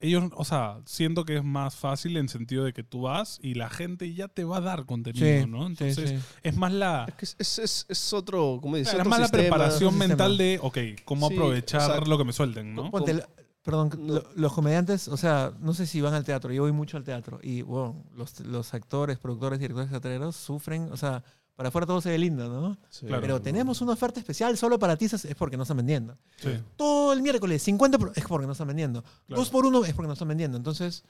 ellos, 0.00 0.24
o 0.36 0.44
sea, 0.44 0.78
siento 0.86 1.24
que 1.24 1.36
es 1.38 1.44
más 1.44 1.74
fácil 1.74 2.16
en 2.16 2.28
sentido 2.28 2.64
de 2.64 2.72
que 2.72 2.82
tú 2.84 3.02
vas 3.02 3.38
y 3.42 3.54
la 3.54 3.68
gente 3.68 4.14
ya 4.14 4.28
te 4.28 4.44
va 4.44 4.58
a 4.58 4.60
dar 4.60 4.86
contenido, 4.86 5.26
Sí, 5.44 5.50
¿no? 5.50 5.66
Entonces, 5.66 6.10
sí. 6.10 6.16
es 6.42 6.56
más 6.56 6.72
la. 6.72 7.04
Es, 7.08 7.14
que 7.14 7.24
es, 7.64 7.86
es, 7.88 8.12
otro, 8.12 8.58
¿cómo 8.62 8.76
dices? 8.76 8.94
Claro, 8.94 9.08
es 9.08 9.10
más 9.10 9.20
la 9.20 9.28
preparación 9.28 9.98
mental 9.98 10.38
de, 10.38 10.58
ok, 10.62 10.78
cómo 11.04 11.28
Sí, 11.28 11.34
aprovechar 11.34 11.80
o 11.90 11.94
sea, 11.96 12.00
lo 12.04 12.16
que 12.18 12.24
me 12.24 12.32
suelten, 12.32 12.74
¿no? 12.74 12.90
Ponte, 12.90 13.24
perdón, 13.62 13.90
No. 13.98 14.14
lo- 14.14 14.24
los 14.36 14.52
comediantes, 14.52 15.08
o 15.08 15.16
sea, 15.16 15.52
no 15.60 15.74
sé 15.74 15.84
si 15.86 16.00
van 16.00 16.14
al 16.14 16.24
teatro, 16.24 16.52
yo 16.52 16.62
voy 16.62 16.72
mucho 16.72 16.96
al 16.96 17.04
teatro 17.04 17.40
y 17.42 17.62
bueno, 17.62 18.04
los, 18.14 18.38
los 18.40 18.72
actores, 18.74 19.18
productores, 19.18 19.58
directores 19.58 19.90
teatreros 19.90 20.36
sufren, 20.36 20.90
o 20.92 20.96
sea, 20.96 21.22
para 21.58 21.70
afuera 21.70 21.88
todo 21.88 22.00
se 22.00 22.10
ve 22.10 22.18
lindo, 22.18 22.48
¿no? 22.48 22.78
Sí. 22.88 23.06
Claro. 23.06 23.20
Pero 23.20 23.42
tenemos 23.42 23.80
una 23.80 23.94
oferta 23.94 24.20
especial 24.20 24.56
solo 24.56 24.78
para 24.78 24.96
ti, 24.96 25.06
es 25.06 25.26
porque 25.36 25.56
no 25.56 25.64
están 25.64 25.78
vendiendo. 25.78 26.16
Sí. 26.36 26.50
Todo 26.76 27.12
el 27.12 27.20
miércoles, 27.20 27.60
50 27.64 27.98
por- 27.98 28.12
es 28.14 28.24
porque 28.24 28.46
no 28.46 28.52
están 28.52 28.68
vendiendo. 28.68 29.02
Claro. 29.02 29.40
Dos 29.40 29.50
por 29.50 29.66
uno 29.66 29.84
es 29.84 29.92
porque 29.92 30.06
no 30.06 30.12
están 30.12 30.28
vendiendo. 30.28 30.56
Entonces, 30.56 31.02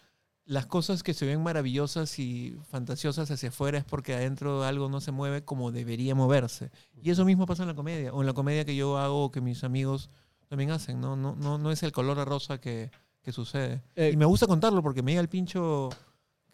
las 0.47 0.65
cosas 0.65 1.03
que 1.03 1.13
se 1.13 1.27
ven 1.27 1.43
maravillosas 1.43 2.19
y 2.19 2.57
fantasiosas 2.71 3.31
hacia 3.31 3.51
afuera 3.51 3.77
es 3.77 3.85
porque 3.85 4.15
adentro 4.15 4.65
algo 4.65 4.89
no 4.89 5.03
se 5.03 5.13
mueve 5.13 5.45
como 5.45 5.71
debería 5.71 6.15
moverse. 6.15 6.71
Y 7.03 7.11
eso 7.11 7.27
mismo 7.27 7.45
pasa 7.45 7.65
en 7.65 7.69
la 7.69 7.75
comedia, 7.75 8.15
o 8.15 8.23
en 8.23 8.27
la 8.27 8.33
comedia 8.33 8.65
que 8.65 8.75
yo 8.75 8.97
hago 8.97 9.25
o 9.25 9.31
que 9.31 9.43
mis 9.43 9.63
amigos 9.65 10.09
también 10.49 10.71
hacen, 10.71 10.99
¿no? 11.03 11.15
No, 11.17 11.37
no, 11.37 11.59
no 11.59 11.71
es 11.71 11.83
el 11.83 11.93
color 11.93 12.17
de 12.17 12.25
rosa 12.25 12.59
que, 12.59 12.91
que 13.21 13.33
sucede. 13.33 13.83
Eh, 13.97 14.13
y 14.15 14.17
me 14.17 14.25
gusta 14.25 14.47
contarlo 14.47 14.83
porque 14.83 15.03
me 15.03 15.11
llega 15.11 15.21
el 15.21 15.29
pincho 15.29 15.91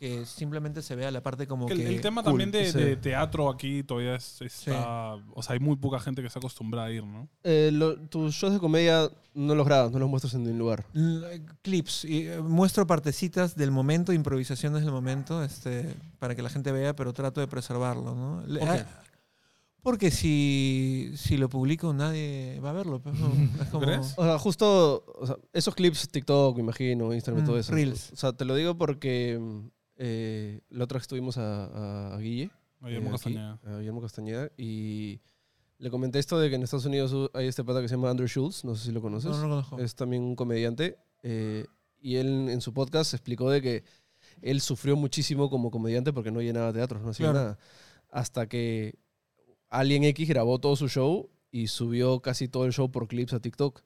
que 0.05 0.27
simplemente 0.27 0.83
se 0.83 0.95
vea 0.95 1.11
la 1.11 1.23
parte 1.23 1.47
como 1.47 1.67
El, 1.69 1.79
que... 1.79 1.87
el 1.95 2.01
tema 2.03 2.23
cool. 2.23 2.33
también 2.33 2.51
de, 2.51 2.71
sí. 2.71 2.79
de 2.79 2.97
teatro 2.97 3.49
aquí 3.49 3.83
todavía 3.83 4.17
es, 4.17 4.41
está. 4.43 5.15
O 5.33 5.43
sea, 5.43 5.55
hay 5.55 5.61
muy 5.61 5.77
poca 5.77 5.99
gente 5.99 6.21
que 6.21 6.27
está 6.27 6.41
acostumbrada 6.41 6.89
a 6.89 6.91
ir, 6.91 7.05
¿no? 7.05 7.29
Eh, 7.43 7.71
lo- 7.73 7.97
tus 8.09 8.35
shows 8.35 8.53
de 8.53 8.59
comedia 8.61 9.09
no 9.33 9.55
los 9.55 9.65
grabas, 9.67 9.91
no 9.93 9.99
los 9.99 10.09
muestras 10.11 10.35
en 10.35 10.43
ningún 10.45 10.59
lugar. 10.59 10.85
L- 10.95 11.43
clips 11.63 12.05
y 12.05 12.27
eh, 12.27 12.41
muestro 12.41 12.87
partecitas 12.87 13.57
del 13.57 13.71
momento 13.71 14.13
improvisaciones 14.13 14.83
del 14.83 14.93
momento 14.93 15.43
este 15.43 15.95
para 16.19 16.35
que 16.35 16.43
la 16.43 16.51
gente 16.51 16.71
vea 16.71 16.95
pero 16.95 17.13
trato 17.15 17.41
de 17.41 17.47
preservarlo 17.49 18.15
¿no? 18.15 18.43
Le- 18.47 18.61
¿Por 18.61 18.69
qué? 18.69 18.79
ah, 18.81 19.01
porque 19.83 20.11
si, 20.11 21.13
si 21.15 21.37
lo 21.37 21.49
publico 21.51 21.93
nadie 21.93 22.59
va 22.65 22.71
a 22.71 22.73
verlo 22.73 23.01
pues. 23.03 23.17
Es 23.61 23.69
como- 23.69 23.85
crees? 23.87 24.15
O 24.17 24.25
sea, 24.25 24.39
justo 24.39 25.05
o 25.19 25.27
sea, 25.27 25.37
esos 25.53 25.75
clips, 25.75 26.09
TikTok, 26.09 26.57
me 26.57 26.63
imagino, 26.63 27.13
Instagram 27.13 27.41
y 27.41 27.43
Mm, 27.43 27.47
todo 27.47 27.59
eso. 27.59 27.73
Reels. 27.73 28.13
O 28.13 28.17
sea, 28.17 28.33
te 28.33 28.45
lo 28.45 28.55
digo 28.55 28.77
porque 28.79 29.39
mm, 29.41 29.69
eh, 29.97 30.61
la 30.71 30.85
otra 30.85 30.97
vez 30.97 31.03
estuvimos 31.05 31.39
a, 31.39 31.67
a- 31.67 32.15
a 32.17 32.19
Guille. 32.19 32.51
Guillermo 32.81 33.11
eh, 33.11 33.15
aquí, 33.15 33.35
Castañeda. 33.35 33.61
a 33.65 33.79
Guillermo 33.79 34.01
Castañeda. 34.03 34.51
Y 34.59 35.21
le 35.79 35.91
comenté 35.91 36.19
esto 36.19 36.39
de 36.39 36.49
que 36.51 36.57
en 36.57 36.63
Estados 36.63 36.87
Unidos 36.87 37.31
hay 37.35 37.47
este 37.47 37.65
pata 37.65 37.81
que 37.81 37.89
se 37.89 37.95
llama 37.97 38.11
Andrew 38.11 38.29
Schultz, 38.29 38.65
no 38.65 38.75
sé 38.75 38.87
si 38.87 38.93
lo 38.93 39.01
conoces. 39.01 39.31
no, 39.31 39.37
no 39.39 39.43
lo 39.43 39.49
conozco. 39.55 39.79
Es 39.79 39.95
también 39.95 40.23
un 40.23 40.37
comediante. 40.37 40.99
eh, 41.23 41.67
y 42.01 42.17
él 42.17 42.49
en 42.51 42.61
su 42.61 42.75
podcast 42.75 43.15
explicó 43.15 43.51
de 43.51 43.63
que 43.63 43.85
él 44.43 44.61
sufrió 44.61 44.95
muchísimo 44.95 45.49
como 45.49 45.71
comediante 45.71 46.13
porque 46.13 46.31
no 46.31 46.43
llenaba 46.43 46.71
teatros, 46.73 47.03
no 47.03 47.11
hacía 47.11 47.31
Claro. 47.31 47.39
nada. 47.39 47.59
Hasta 48.11 48.47
que 48.47 48.95
Alien 49.71 50.05
X 50.05 50.29
grabó 50.29 50.59
todo 50.59 50.77
su 50.77 50.89
show 50.89 51.31
y 51.51 51.69
subió 51.69 52.21
casi 52.21 52.47
todo 52.49 52.67
el 52.67 52.73
show 52.75 52.91
por 52.91 53.09
clips 53.09 53.33
a 53.33 53.41
TikTok. 53.41 53.81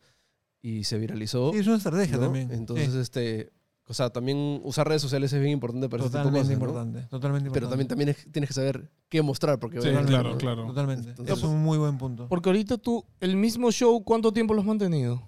Y 0.61 0.83
se 0.83 0.99
viralizó. 0.99 1.53
Sí, 1.53 1.59
es 1.61 1.67
una 1.69 1.77
estrategia 1.77 2.17
¿no? 2.17 2.23
también 2.25 2.51
Entonces, 2.51 2.93
Sí, 2.93 2.99
este, 2.99 3.51
o 3.89 3.95
sea, 3.95 4.11
también 4.11 4.61
usar 4.65 4.87
redes 4.87 5.01
sociales 5.03 5.33
es 5.33 5.41
bien 5.41 5.53
importante 5.55 5.89
para 5.89 6.03
ese 6.05 6.11
tipo 6.11 6.19
de 6.19 6.25
totalmente 6.25 6.55
cosas, 6.55 6.59
¿no? 6.61 6.69
importante 6.69 7.09
totalmente 7.09 7.51
Pero 7.51 7.69
también, 7.69 7.87
importante. 7.87 7.89
también 7.89 8.09
es- 8.11 8.33
tienes 8.33 8.49
que 8.49 8.55
saber 8.55 8.91
qué 9.09 9.23
mostrar, 9.23 9.59
porque 9.59 9.81
Sí, 9.81 9.89
claro, 10.07 10.37
claro. 10.39 10.67
totalmente 10.67 11.11
Entonces- 11.11 11.39
es 11.39 11.43
un 11.45 11.63
muy 11.63 11.79
buen 11.79 11.97
punto 11.99 12.29
Porque 12.29 12.49
ahorita 12.51 12.77
tú, 12.79 13.05
el 13.21 13.37
mismo 13.37 13.71
show, 13.73 14.05
¿cuánto 14.05 14.33
tiempo 14.33 14.55
lo 14.55 14.61
has 14.61 14.67
mantenido? 14.67 15.23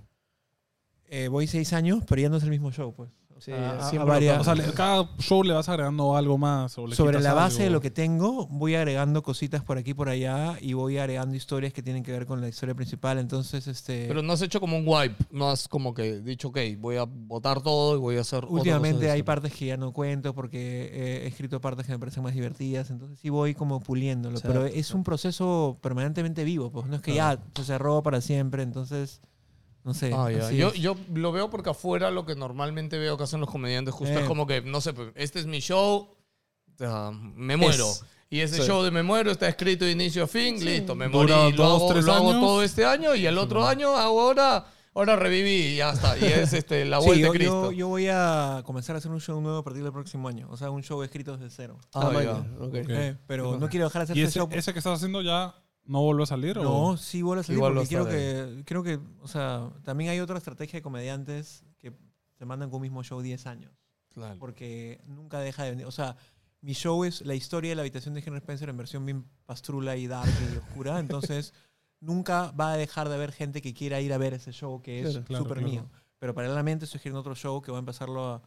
Eh, 1.06 1.28
voy 1.28 1.46
seis 1.46 1.72
años 1.72 2.04
pero 2.08 2.20
ya 2.20 2.28
no 2.28 2.36
es 2.36 2.42
el 2.44 2.50
mismo 2.50 2.70
show 2.70 2.94
pues 2.94 3.10
Sí, 3.40 3.52
a- 3.52 3.78
a 3.88 4.04
varias- 4.04 4.40
O 4.46 4.54
sea, 4.54 4.72
cada 4.72 5.08
show 5.18 5.42
le 5.42 5.52
vas 5.52 5.68
agregando 5.68 6.16
algo 6.16 6.38
más. 6.38 6.76
o 6.78 6.86
le 6.86 6.94
sobre 6.94 7.20
la 7.20 7.32
base 7.34 7.62
de 7.64 7.70
lo 7.70 7.80
que 7.80 7.90
tengo, 7.90 8.46
voy 8.48 8.74
agregando 8.74 9.22
cositas 9.22 9.62
por 9.64 9.78
aquí 9.78 9.90
y 9.90 9.94
por 9.94 10.08
allá 10.08 10.56
y 10.60 10.72
voy 10.74 10.98
agregando 10.98 11.34
historias 11.36 11.72
que 11.72 11.82
tienen 11.82 12.02
que 12.02 12.12
ver 12.12 12.26
con 12.26 12.40
la 12.40 12.48
historia 12.48 12.74
principal. 12.74 13.18
Entonces, 13.18 13.66
este 13.66 14.06
Pero 14.08 14.22
no 14.22 14.32
has 14.34 14.42
hecho 14.42 14.60
como 14.60 14.76
un 14.78 14.84
wipe, 14.86 15.24
no 15.30 15.50
has 15.50 15.66
como 15.68 15.94
que 15.94 16.20
dicho, 16.20 16.48
ok, 16.48 16.58
voy 16.78 16.96
a 16.96 17.04
botar 17.04 17.62
todo 17.62 17.96
y 17.96 17.98
voy 17.98 18.16
a 18.16 18.20
hacer 18.20 18.38
otra 18.38 18.48
cosa 18.48 18.54
últimamente 18.60 19.10
hay 19.10 19.20
esto". 19.20 19.26
partes 19.26 19.52
que 19.54 19.66
ya 19.66 19.76
no 19.76 19.92
cuento 19.92 20.34
porque 20.34 21.22
he 21.24 21.26
escrito 21.26 21.60
partes 21.60 21.86
que 21.86 21.92
me 21.92 21.98
parecen 21.98 22.22
más 22.22 22.34
divertidas. 22.34 22.90
Entonces 22.90 23.18
sí 23.20 23.30
voy 23.30 23.54
como 23.54 23.80
puliéndolo. 23.80 24.36
O 24.38 24.40
sea, 24.40 24.50
pero 24.50 24.66
es 24.66 24.92
un 24.92 25.02
proceso 25.04 25.78
permanentemente 25.80 26.44
vivo. 26.44 26.70
Pues 26.70 26.86
no 26.86 26.96
es 26.96 27.02
que 27.02 27.14
ya 27.14 27.38
se 27.54 27.64
cerró 27.64 28.02
para 28.02 28.20
siempre. 28.20 28.62
Entonces, 28.62 29.20
no 29.84 29.94
sé. 29.94 30.12
Ah, 30.14 30.30
ya. 30.30 30.46
así 30.46 30.56
Yo, 30.56 30.68
es. 30.68 30.74
yo 30.74 30.96
lo 31.14 31.32
veo 31.32 31.50
porque 31.50 31.70
afuera 31.70 32.10
lo 32.10 32.26
que 32.26 32.34
normalmente 32.34 32.98
veo 32.98 33.16
que 33.16 33.24
hacen 33.24 33.40
los 33.40 33.50
comediantes 33.50 33.94
justo 33.94 34.18
Eh. 34.18 34.22
es 34.22 34.26
como 34.28 34.46
que, 34.46 34.60
no 34.62 34.80
sé, 34.80 34.92
pues, 34.92 35.10
este 35.14 35.38
es 35.40 35.46
mi 35.46 35.60
show, 35.60 36.16
me 37.34 37.56
muero. 37.56 37.88
Es. 37.90 38.04
Y 38.32 38.40
ese 38.40 38.56
Sí. 38.56 38.62
show 38.62 38.82
de 38.84 38.90
me 38.92 39.02
muero 39.02 39.30
está 39.32 39.48
escrito 39.48 39.84
de 39.84 39.90
inicio 39.90 40.22
a 40.24 40.26
fin, 40.28 40.64
listo, 40.64 40.94
me 40.94 41.08
Dura 41.08 41.36
morí, 41.36 41.52
lo, 41.56 41.64
dos, 41.64 41.80
hago, 41.82 41.92
tres 41.92 42.04
lo 42.04 42.12
hago 42.12 42.30
años. 42.30 42.40
todo 42.42 42.62
este 42.62 42.84
año 42.84 43.14
y 43.16 43.26
el 43.26 43.36
otro 43.38 43.66
año 43.66 43.96
hago 43.96 44.20
ahora, 44.20 44.66
ahora 44.94 45.16
reviví 45.16 45.72
y 45.72 45.76
ya 45.78 45.90
está. 45.90 46.16
Y 46.16 46.24
es 46.26 46.52
este, 46.52 46.84
la 46.84 47.00
Sí, 47.00 47.06
vuelta 47.06 47.26
yo, 47.26 47.32
de 47.32 47.38
Cristo. 47.38 47.64
yo- 47.64 47.72
yo 47.72 47.88
voy 47.88 48.06
a 48.08 48.62
comenzar 48.64 48.94
a 48.94 48.98
hacer 48.98 49.10
un 49.10 49.20
show 49.20 49.40
nuevo 49.40 49.58
a 49.58 49.64
partir 49.64 49.82
del 49.82 49.92
próximo 49.92 50.28
año. 50.28 50.46
O 50.48 50.56
sea, 50.56 50.70
un 50.70 50.82
show 50.84 51.02
escrito 51.02 51.36
desde 51.36 51.50
cero. 51.54 51.76
Ah, 51.92 52.02
Ah, 52.14 52.22
ya. 52.22 52.32
maña, 52.34 52.46
ok. 52.60 52.74
Eh, 52.88 53.16
pero 53.26 53.58
no 53.58 53.68
quiero 53.68 53.86
dejar 53.86 54.02
de 54.02 54.04
hacer 54.04 54.16
¿Y 54.16 54.20
este 54.20 54.30
ese, 54.30 54.38
show. 54.38 54.48
ese 54.52 54.72
que 54.72 54.78
estás 54.78 54.94
haciendo 54.94 55.22
ya 55.22 55.52
no 55.90 56.02
vuelve 56.02 56.22
a 56.22 56.26
salir? 56.26 56.56
o? 56.56 56.62
No, 56.62 56.96
sí 56.96 57.20
vuelve 57.20 57.40
a 57.40 57.44
salir 57.44 57.60
va 57.60 57.72
porque 57.72 57.88
quiero 57.88 58.06
que, 58.06 58.62
creo 58.64 58.82
que, 58.84 59.00
o 59.20 59.26
sea, 59.26 59.70
también 59.82 60.10
hay 60.10 60.20
otra 60.20 60.38
estrategia 60.38 60.78
de 60.78 60.82
comediantes 60.82 61.64
que 61.78 61.92
se 62.38 62.44
mandan 62.44 62.70
con 62.70 62.76
un 62.76 62.82
mismo 62.82 63.02
show 63.02 63.20
10 63.20 63.46
años. 63.46 63.72
Claro. 64.10 64.38
Porque 64.38 65.00
nunca 65.06 65.40
deja 65.40 65.64
de 65.64 65.70
venir. 65.70 65.86
O 65.86 65.90
sea, 65.90 66.16
mi 66.60 66.74
show 66.74 67.02
es 67.04 67.22
la 67.22 67.34
historia 67.34 67.70
de 67.70 67.74
la 67.74 67.82
habitación 67.82 68.14
de 68.14 68.22
Henry 68.24 68.38
Spencer 68.38 68.68
en 68.68 68.76
versión 68.76 69.04
bien 69.04 69.24
pastrula 69.46 69.96
y 69.96 70.06
dark 70.06 70.30
y 70.52 70.58
oscura. 70.58 70.98
Entonces, 71.00 71.54
nunca 71.98 72.52
va 72.52 72.72
a 72.72 72.76
dejar 72.76 73.08
de 73.08 73.16
haber 73.16 73.32
gente 73.32 73.60
que 73.60 73.74
quiera 73.74 74.00
ir 74.00 74.12
a 74.12 74.18
ver 74.18 74.34
ese 74.34 74.52
show 74.52 74.80
que 74.82 75.00
es 75.00 75.18
Claro, 75.26 75.42
súper 75.44 75.58
claro. 75.58 75.72
mío. 75.72 75.90
Pero 76.20 76.34
paralelamente 76.34 76.84
estoy 76.84 76.98
escribiendo 76.98 77.20
otro 77.20 77.34
show 77.34 77.60
que 77.62 77.72
voy 77.72 77.78
a 77.78 77.80
empezarlo 77.80 78.26
a 78.28 78.42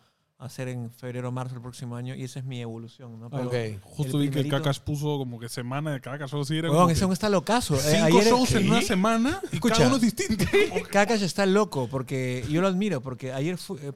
hacer 0.45 0.67
en 0.67 0.91
febrero 0.91 1.29
o 1.29 1.31
marzo 1.31 1.53
del 1.55 1.61
próximo 1.61 1.95
año 1.95 2.15
y 2.15 2.23
esa 2.23 2.39
es 2.39 2.45
mi 2.45 2.59
evolución. 2.61 3.19
¿no? 3.19 3.29
Pero, 3.29 3.47
Ok. 3.47 3.53
Justo 3.83 4.17
vi 4.17 4.29
que 4.29 4.39
el 4.39 4.45
primerito- 4.47 4.57
Kakash 4.63 4.79
puso 4.79 5.17
como 5.17 5.39
que 5.39 5.49
semana 5.49 5.91
de 5.93 6.01
Kakash. 6.01 6.33
O 6.35 6.43
sí, 6.45 6.57
era 6.57 6.69
como 6.69 6.89
ese 6.89 7.05
que 7.07 7.13
está 7.13 7.29
locazo. 7.29 7.75
Eh, 7.75 7.79
cinco 7.79 8.05
ayer- 8.19 8.23
shows 8.27 8.51
en 8.55 8.69
una 8.69 8.81
semana 8.81 9.41
y 9.51 9.55
Escucha. 9.55 9.75
cada 9.75 9.87
uno 9.87 9.95
es 9.97 10.01
distinto. 10.01 10.43
Kakash 10.91 11.23
está 11.23 11.45
loco 11.45 11.87
porque 11.89 12.45
yo 12.49 12.61
lo 12.61 12.67
admiro 12.67 13.01
porque 13.01 13.31
ayer 13.33 13.57
fu- 13.57 13.77
eh, 13.77 13.91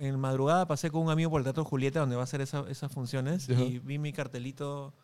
en 0.00 0.18
madrugada 0.20 0.66
pasé 0.68 0.90
con 0.90 1.02
un 1.02 1.10
amigo 1.10 1.30
por 1.30 1.40
el 1.40 1.44
Teatro 1.44 1.64
Julieta 1.64 2.00
donde 2.00 2.14
va 2.16 2.22
a 2.22 2.24
hacer 2.24 2.40
esa- 2.40 2.64
esas 2.70 2.92
funciones 2.92 3.48
y 3.48 3.80
vi 3.80 3.98
mi 3.98 4.12
cartelito 4.12 4.94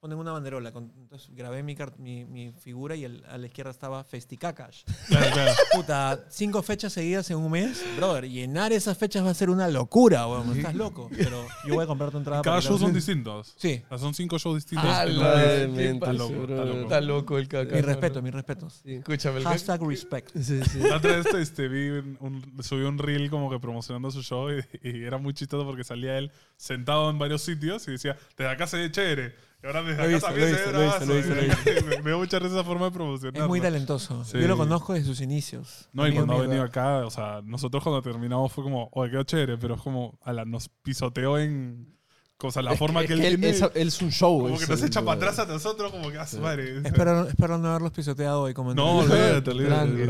ponen 0.00 0.16
una 0.16 0.30
banderola 0.30 0.70
con- 0.72 0.92
entonces 0.96 1.28
grabé 1.34 1.62
mi, 1.64 1.76
mi, 1.98 2.24
mi 2.24 2.52
figura 2.52 2.94
y 2.94 3.04
el- 3.04 3.24
a 3.28 3.36
la 3.36 3.46
izquierda 3.46 3.72
estaba 3.72 4.04
Festicakash 4.04 4.84
Claro, 5.08 5.26
claro. 5.32 5.52
puta 5.74 6.24
cinco 6.28 6.62
fechas 6.62 6.92
seguidas 6.92 7.28
en 7.30 7.38
un 7.38 7.50
mes 7.50 7.84
brother 7.96 8.28
llenar 8.28 8.72
esas 8.72 8.96
fechas 8.96 9.24
va 9.24 9.30
a 9.30 9.34
ser 9.34 9.50
una 9.50 9.66
locura 9.66 10.28
weón, 10.28 10.56
estás 10.56 10.76
loco 10.76 11.10
pero 11.16 11.44
yo 11.66 11.74
voy 11.74 11.82
a 11.82 11.86
comprar 11.88 12.12
tu 12.12 12.18
entrada 12.18 12.42
Cada 12.42 12.58
para 12.58 12.68
show 12.68 12.78
son 12.78 12.92
distintos. 12.94 13.54
sí 13.56 13.82
O 13.86 13.88
sea, 13.88 13.98
son 13.98 14.14
cinco 14.14 14.38
shows 14.38 14.54
distintos. 14.56 14.86
Ah, 14.88 15.04
está 15.04 16.12
loco. 16.12 16.46
Está 16.82 17.00
loco 17.00 17.38
el 17.38 17.48
caca. 17.48 17.74
mi 17.74 17.80
respeto 17.80 18.22
mis 18.22 18.32
respetos 18.32 18.80
Escúchame, 18.84 19.38
el 19.38 19.44
hashtag 19.44 19.82
respect 19.82 20.36
Sí, 20.38 20.60
sí. 20.64 20.80
Otra 20.94 21.16
vez 21.16 21.26
este, 21.34 21.66
vi 21.66 21.88
un- 22.20 22.54
subí 22.62 22.82
un 22.82 22.98
reel 22.98 23.28
como 23.30 23.50
que 23.50 23.58
promocionando 23.58 24.10
su 24.12 24.22
show 24.22 24.48
y, 24.50 24.62
y 24.88 25.02
era 25.04 25.18
muy 25.18 25.34
chistoso 25.34 25.66
porque 25.66 25.82
salía 25.82 26.16
él 26.18 26.30
sentado 26.56 27.10
en 27.10 27.18
varios 27.18 27.42
sitios 27.42 27.86
y 27.88 27.92
decía, 27.92 28.16
desde 28.36 28.50
acá 28.52 28.66
se 28.68 28.76
ve 28.76 28.90
chévere. 28.92 29.47
Y 29.62 29.66
ahora 29.66 29.82
desde 29.82 29.96
Lo 29.96 30.02
acá 30.02 30.04
he 30.04 30.12
visto, 30.14 30.26
también 30.28 30.50
lo 30.50 30.56
visto, 30.56 30.72
lo 30.72 30.80
he 30.80 30.84
visto, 30.84 30.98
bravazo". 30.98 31.06
lo 31.06 31.12
he 31.12 31.16
visto, 31.16 31.34
lo 31.34 31.40
he 31.70 31.74
visto. 31.74 31.86
Me- 31.88 32.02
Me 32.02 32.16
mucha 32.16 32.38
risa 32.38 32.54
esa 32.54 32.64
forma 32.64 32.84
de 32.86 32.90
promocionar. 32.92 33.42
es 33.42 33.48
muy 33.48 33.60
talentoso 33.60 34.24
Sí. 34.24 34.38
yo 34.38 34.46
lo 34.48 34.56
conozco 34.56 34.92
desde 34.94 35.06
sus 35.08 35.20
inicios 35.20 35.88
No, 35.92 36.06
y 36.06 36.14
cuando 36.14 36.34
ha 36.34 36.42
venido 36.42 36.62
acá, 36.62 36.98
o 37.04 37.10
sea, 37.10 37.40
nosotros 37.44 37.82
cuando 37.82 38.00
terminamos 38.02 38.52
fue 38.52 38.62
como, 38.64 38.88
oye, 38.92 39.10
quedó 39.10 39.22
chévere, 39.24 39.58
pero 39.58 39.74
es 39.74 39.80
como, 39.82 40.16
ala, 40.22 40.44
nos 40.44 40.68
pisoteó 40.68 41.38
en 41.38 41.97
O 42.40 42.52
sea, 42.52 42.62
la 42.62 42.76
forma 42.76 43.04
que, 43.04 43.14
él 43.14 43.20
él, 43.24 43.40
tiene. 43.40 43.48
es, 43.50 43.62
él 43.74 43.88
es 43.88 44.00
un 44.00 44.12
show. 44.12 44.40
como 44.40 44.54
es 44.54 44.64
que 44.64 44.70
nos 44.72 44.82
echa 44.82 45.02
para 45.02 45.16
atrás 45.16 45.40
a 45.40 45.46
nosotros, 45.46 45.90
como 45.90 46.08
que 46.10 46.18
a 46.18 46.26
su 46.26 46.38
madre. 46.38 46.82
Espero, 46.84 47.26
espero 47.26 47.58
no 47.58 47.68
haberlos 47.68 47.90
pisoteado 47.90 48.42
hoy 48.42 48.54
como 48.54 48.74
No, 48.74 48.98
olvídate, 48.98 49.50
olvídate. 49.50 50.06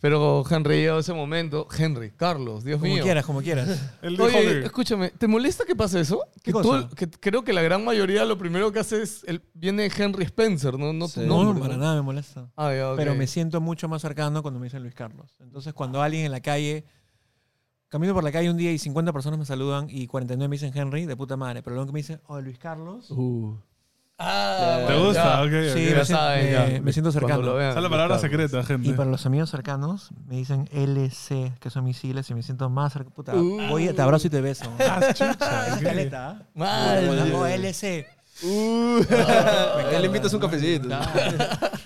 Pero 0.00 0.42
Henry 0.48 0.76
llegó 0.76 0.98
ese 0.98 1.12
momento. 1.12 1.68
Henry, 1.76 2.12
Carlos, 2.12 2.64
Dios 2.64 2.80
Como 2.80 2.94
mío. 2.94 3.02
quieras, 3.02 3.26
como 3.26 3.42
quieras. 3.42 3.68
Él 4.02 4.12
dijo 4.12 4.24
Oye, 4.24 4.64
escúchame, 4.64 5.10
¿te 5.10 5.26
molesta 5.26 5.66
que 5.66 5.76
pase 5.76 6.00
eso? 6.00 6.24
¿Qué 6.36 6.44
que 6.44 6.52
cosa? 6.52 6.88
tú- 6.88 6.94
que 6.94 7.10
creo 7.10 7.44
que 7.44 7.52
la 7.52 7.60
gran 7.60 7.84
mayoría 7.84 8.24
lo 8.24 8.38
primero 8.38 8.72
que 8.72 8.78
hace 8.78 9.02
es 9.02 9.22
el, 9.26 9.42
viene 9.52 9.90
Henry 9.94 10.24
Spencer, 10.24 10.78
no, 10.78 10.94
no 10.94 11.06
tu 11.06 11.20
Sí. 11.20 11.26
No, 11.26 11.58
para 11.58 11.76
nada 11.76 11.96
me 11.96 12.02
molesta. 12.02 12.50
Ah. 12.56 12.94
Pero 12.96 13.14
me 13.14 13.26
siento 13.26 13.60
mucho 13.60 13.88
más 13.88 14.00
cercano 14.00 14.40
cuando 14.40 14.58
me 14.58 14.64
dicen 14.66 14.82
Luis 14.82 14.94
Carlos. 14.94 15.34
Entonces, 15.40 15.74
cuando 15.74 16.00
alguien 16.00 16.24
en 16.24 16.32
la 16.32 16.40
calle, 16.40 16.86
camino 17.90 18.14
por 18.14 18.24
la 18.24 18.32
calle 18.32 18.48
un 18.50 18.56
día 18.56 18.72
y 18.72 18.78
50 18.78 19.12
personas 19.12 19.38
me 19.38 19.44
saludan 19.44 19.88
y 19.90 20.06
49 20.06 20.48
me 20.48 20.54
dicen 20.54 20.72
Henry, 20.74 21.04
de 21.04 21.16
puta 21.16 21.36
madre. 21.36 21.62
Pero 21.62 21.74
luego 21.76 21.88
que 21.88 21.92
me 21.92 21.98
dicen, 21.98 22.20
oh, 22.28 22.40
Luis 22.40 22.58
Carlos. 22.58 23.10
Uh. 23.10 23.54
Ah, 24.22 24.84
¿Te 24.86 24.92
bueno, 24.92 25.06
gusta? 25.06 25.24
ya. 25.24 25.40
Ok, 25.40 25.46
ok. 25.46 25.74
Sí, 25.78 25.94
me, 25.96 26.04
saben, 26.04 26.44
me- 26.44 26.52
ya. 26.74 26.80
me 26.82 26.92
siento 26.92 27.10
cercano. 27.10 27.54
vean, 27.54 27.70
es 27.70 27.74
la 27.82 27.88
palabra 27.88 28.16
Carlos. 28.16 28.20
secreta, 28.20 28.62
gente. 28.64 28.88
Y 28.88 28.92
para 28.92 29.10
los 29.10 29.24
amigos 29.24 29.48
cercanos 29.50 30.10
me 30.28 30.36
dicen 30.36 30.68
LC, 30.72 31.54
que 31.58 31.70
son 31.70 31.84
mis 31.84 31.96
siglas, 31.96 32.28
y 32.28 32.34
me 32.34 32.42
siento 32.42 32.68
más 32.68 32.92
cercano. 32.92 33.14
Puta, 33.14 33.34
Uh. 33.34 33.68
voy, 33.70 33.88
te 33.88 34.02
abrazo 34.02 34.26
y 34.26 34.30
te 34.30 34.40
beso. 34.42 34.70
Ah, 34.78 35.00
chucha, 35.14 35.38
¿ah? 36.12 36.42
Mal. 36.54 37.30
Oh, 37.34 37.46
LC. 37.46 38.06
Uh. 38.42 39.00
Él 39.92 40.00
le 40.02 40.06
invitas 40.06 40.32
un 40.34 40.40
cafecito. 40.40 40.88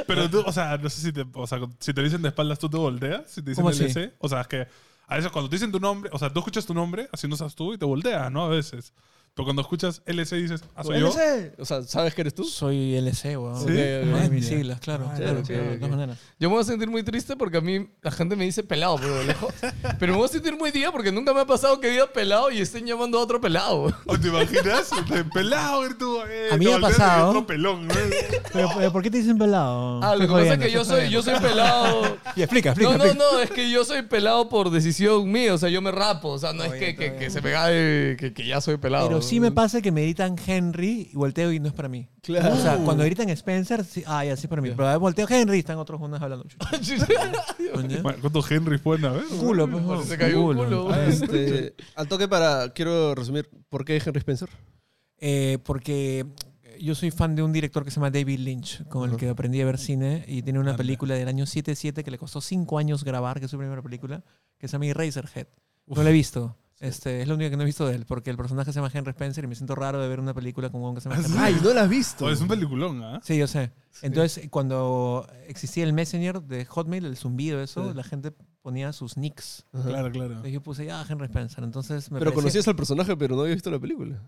Pero 0.07 0.29
tú, 0.29 0.43
o 0.45 0.53
sea, 0.53 0.77
no 0.77 0.91
sé 0.91 1.01
si 1.01 1.13
te, 1.13 1.25
o 1.35 1.47
sea, 1.47 1.59
si 1.79 1.95
te 1.95 2.03
dicen 2.03 2.21
de 2.21 2.29
espaldas, 2.29 2.59
tú 2.59 2.69
te 2.69 2.77
volteas. 2.77 3.23
Si 3.31 3.43
te 3.43 3.51
dicen. 3.51 3.65
LC. 3.67 4.15
O 4.19 4.29
sea, 4.29 4.41
es 4.41 4.49
que 4.49 4.67
a 5.07 5.17
veces 5.17 5.31
cuando 5.31 5.49
te 5.49 5.57
dicen 5.57 5.73
tu 5.73 5.81
nombre, 5.81 6.11
o 6.13 6.19
sea, 6.19 6.33
tú 6.33 6.41
escuchas 6.41 6.67
tu 6.67 6.75
nombre, 6.75 7.09
así 7.13 7.29
no 7.29 7.37
seas 7.37 7.55
tú 7.55 7.75
y 7.75 7.79
te 7.79 7.85
volteas, 7.85 8.31
¿no? 8.31 8.45
A 8.45 8.49
veces. 8.49 8.93
Pero 9.35 9.47
cuando 9.47 9.62
escuchas 9.62 10.01
LC 10.06 10.36
dices, 10.36 10.62
ah, 10.77 10.85
soy 10.85 11.01
yo. 11.01 11.09
LC. 11.09 11.55
O 11.59 11.65
sea, 11.65 11.82
¿sabes 11.82 12.15
que 12.15 12.20
eres 12.20 12.35
tú? 12.35 12.44
Soy 12.44 12.94
LC, 12.94 13.36
weón. 13.36 13.59
Sí. 13.59 13.65
Ok, 13.65 14.02
ok. 14.02 14.06
No, 14.06 14.19
es 14.19 14.31
mis 14.31 14.47
siglas, 14.47 14.78
claro. 14.78 15.11
Ah, 15.11 15.15
claro, 15.16 15.43
de 15.43 15.77
todas 15.77 15.90
maneras. 15.90 16.19
Yo 16.39 16.48
me 16.48 16.55
voy 16.55 16.62
a 16.62 16.65
sentir 16.65 16.89
muy 16.89 17.02
triste 17.02 17.35
porque 17.35 17.56
a 17.56 17.61
mí 17.61 17.89
la 18.01 18.12
gente 18.12 18.36
me 18.36 18.44
dice 18.44 18.62
pelado, 18.62 18.97
pero 18.97 19.16
de 19.16 19.24
lejos. 19.24 19.52
Pero 19.98 20.12
me 20.12 20.19
voy 20.19 20.27
a 20.27 20.28
sentir 20.28 20.56
muy 20.56 20.70
día 20.70 20.93
porque 20.93 21.11
nunca 21.11 21.32
me 21.32 21.40
ha 21.40 21.47
pasado 21.47 21.81
que 21.81 21.89
diga 21.89 22.06
pelado 22.06 22.51
y 22.51 22.61
estén 22.61 22.86
llamando 22.86 23.19
a 23.19 23.23
otro 23.23 23.40
pelado. 23.40 23.93
¿O 24.06 24.19
te 24.19 24.28
imaginas? 24.28 24.90
Te 25.09 25.24
pelado, 25.24 25.89
y 25.89 25.94
tú, 25.94 26.20
eh, 26.28 26.48
A 26.52 26.56
mí 26.56 26.66
me 26.66 26.74
ha 26.74 26.81
pasado. 26.81 27.31
otro 27.31 27.47
pelón, 27.47 27.89
¿no? 27.89 27.94
Pero, 28.52 28.70
pero, 28.77 28.93
¿por 28.93 29.02
qué 29.02 29.11
te 29.11 29.19
dicen 29.19 29.36
pelado? 29.36 30.01
Ah, 30.01 30.15
lo 30.15 30.28
que 30.28 30.32
pasa 30.32 30.55
es 30.55 30.59
que 30.61 30.70
yo 30.70 30.85
soy, 30.85 31.11
yo 31.11 31.23
soy 31.23 31.40
pelado. 31.40 32.19
Y 32.36 32.43
explica, 32.43 32.70
explica. 32.70 32.93
No, 32.93 32.98
no, 32.98 33.05
explica. 33.05 33.24
no, 33.32 33.40
es 33.40 33.51
que 33.51 33.69
yo 33.69 33.85
soy 33.85 34.02
pelado 34.02 34.48
por 34.48 34.70
decisión 34.70 35.31
mía, 35.31 35.55
o 35.55 35.59
sea, 35.59 35.69
yo 35.70 35.82
me 35.82 35.90
rapo, 35.90 36.28
o 36.28 36.39
sea, 36.39 36.52
no 36.52 36.62
es 36.62 36.73
que, 36.73 37.31
se 37.31 37.40
me 37.40 37.51
cae 37.51 38.16
que, 38.16 38.32
que 38.32 38.47
ya 38.47 38.61
soy 38.61 38.77
pelado. 38.77 39.24
Sí 39.25 39.41
me 39.41 39.51
pasa 39.53 39.81
que 39.83 39.91
me 39.93 40.03
gritan 40.03 40.37
Henry 40.47 41.11
y 41.13 41.17
volteo 41.17 41.53
y 41.53 41.61
no 41.61 41.69
es 41.69 41.75
para 41.75 41.89
mí. 41.89 42.09
Claro. 42.23 42.55
O 42.55 42.57
sea, 42.57 42.77
cuando 42.79 43.05
gritan 43.05 43.29
Spencer, 43.31 43.85
sí, 43.85 44.03
ah, 44.07 44.25
ya 44.25 44.37
sí 44.37 44.47
para 44.49 44.63
mí. 44.63 44.71
Pero 44.71 44.89
a 44.89 44.97
volteo 44.97 45.27
Henry 45.29 45.57
y 45.57 45.61
están 45.61 45.79
otros 45.79 46.01
unos 46.01 46.21
hablando. 46.21 46.47
Bueno, 48.03 48.19
¿Cuántos 48.21 48.51
Henry 48.51 48.79
pueden 48.79 49.05
haber? 49.07 49.25
Culo, 49.25 49.69
pues, 49.69 49.83
no. 49.83 50.03
Se 50.03 50.17
cayó 50.17 50.43
un 50.43 50.57
culo. 50.57 50.91
Ah, 50.93 51.07
este, 51.07 51.75
al 51.97 52.07
toque 52.07 52.29
para. 52.29 52.73
Quiero 52.73 53.15
resumir. 53.15 53.49
¿Por 53.69 53.85
qué 53.85 53.97
Henry 54.05 54.19
Spencer? 54.19 54.49
Eh, 55.19 55.59
porque 55.65 56.27
yo 56.79 56.95
soy 56.95 57.11
fan 57.11 57.35
de 57.35 57.43
un 57.43 57.53
director 57.53 57.85
que 57.85 57.91
se 57.91 57.97
llama 57.97 58.11
David 58.11 58.39
Lynch, 58.41 58.87
con 58.89 59.11
el 59.11 59.17
que 59.17 59.29
aprendí 59.29 59.61
a 59.61 59.65
ver 59.65 59.79
cine 59.79 60.25
y 60.29 60.43
tiene 60.43 60.59
una 60.59 60.71
Anda. 60.71 60.79
película 60.79 61.15
del 61.15 61.29
año 61.29 61.45
7-7 61.45 62.03
que 62.05 62.11
le 62.11 62.19
costó 62.19 62.41
5 62.41 62.79
años 62.79 63.05
grabar, 63.05 63.39
que 63.39 63.47
es 63.47 63.51
su 63.51 63.59
primera 63.59 63.83
película, 63.83 64.23
que 64.59 64.69
se 64.69 64.73
llama 64.73 64.87
Eraserhead. 64.87 65.47
No 65.87 66.03
la 66.03 66.11
he 66.11 66.13
visto. 66.13 66.57
Este, 66.81 67.23
es 67.23 67.29
lo 67.29 67.35
único 67.37 67.51
que 67.51 67.57
no 67.57 67.63
he 67.63 67.67
visto 67.67 67.87
de 67.87 67.95
él, 67.95 68.05
porque 68.05 68.31
el 68.31 68.37
personaje 68.37 68.73
se 68.73 68.77
llama 68.81 68.91
Henry 68.93 69.11
Spencer 69.11 69.45
y 69.45 69.47
me 69.47 69.55
siento 69.55 69.75
raro 69.75 70.01
de 70.03 70.09
ver 70.09 70.21
una 70.21 70.35
película 70.35 70.71
con 70.71 70.83
un 70.83 70.95
que 70.95 71.01
se 71.01 71.09
llama 71.09 71.23
¿Ah, 71.23 71.27
Henry? 71.27 71.39
Ay, 71.41 71.61
no 71.63 71.73
la 71.73 71.83
has 71.83 71.89
visto. 71.89 72.25
Oh, 72.27 72.31
es 72.31 72.41
un 72.41 72.49
peliculón, 72.49 73.03
¿ah? 73.03 73.21
Sí, 73.23 73.39
yo 73.39 73.47
sé. 73.47 73.73
Entonces, 74.03 74.49
cuando 74.51 75.27
existía 75.47 75.85
el 75.85 75.93
Messenger 75.93 76.43
de 76.43 76.65
Hotmail, 76.65 77.05
el 77.07 77.17
zumbido, 77.17 77.63
eso, 77.63 77.89
Sí. 77.91 77.95
la 77.97 78.03
gente 78.03 78.33
ponía 78.61 78.93
sus 78.93 79.17
nicks. 79.17 79.65
Claro, 79.71 80.11
claro. 80.11 80.27
Entonces 80.31 80.53
yo 80.53 80.63
puse, 80.63 80.91
ah, 80.91 81.05
Henry 81.09 81.27
Spencer. 81.27 81.63
Entonces 81.65 82.11
me 82.11 82.19
Pero 82.19 82.31
parecía- 82.33 82.43
conocías 82.43 82.69
al 82.69 82.77
personaje, 82.77 83.17
pero 83.17 83.37
no 83.37 83.43
había 83.43 83.55
visto 83.55 83.71
la 83.71 83.79
película. 83.79 84.21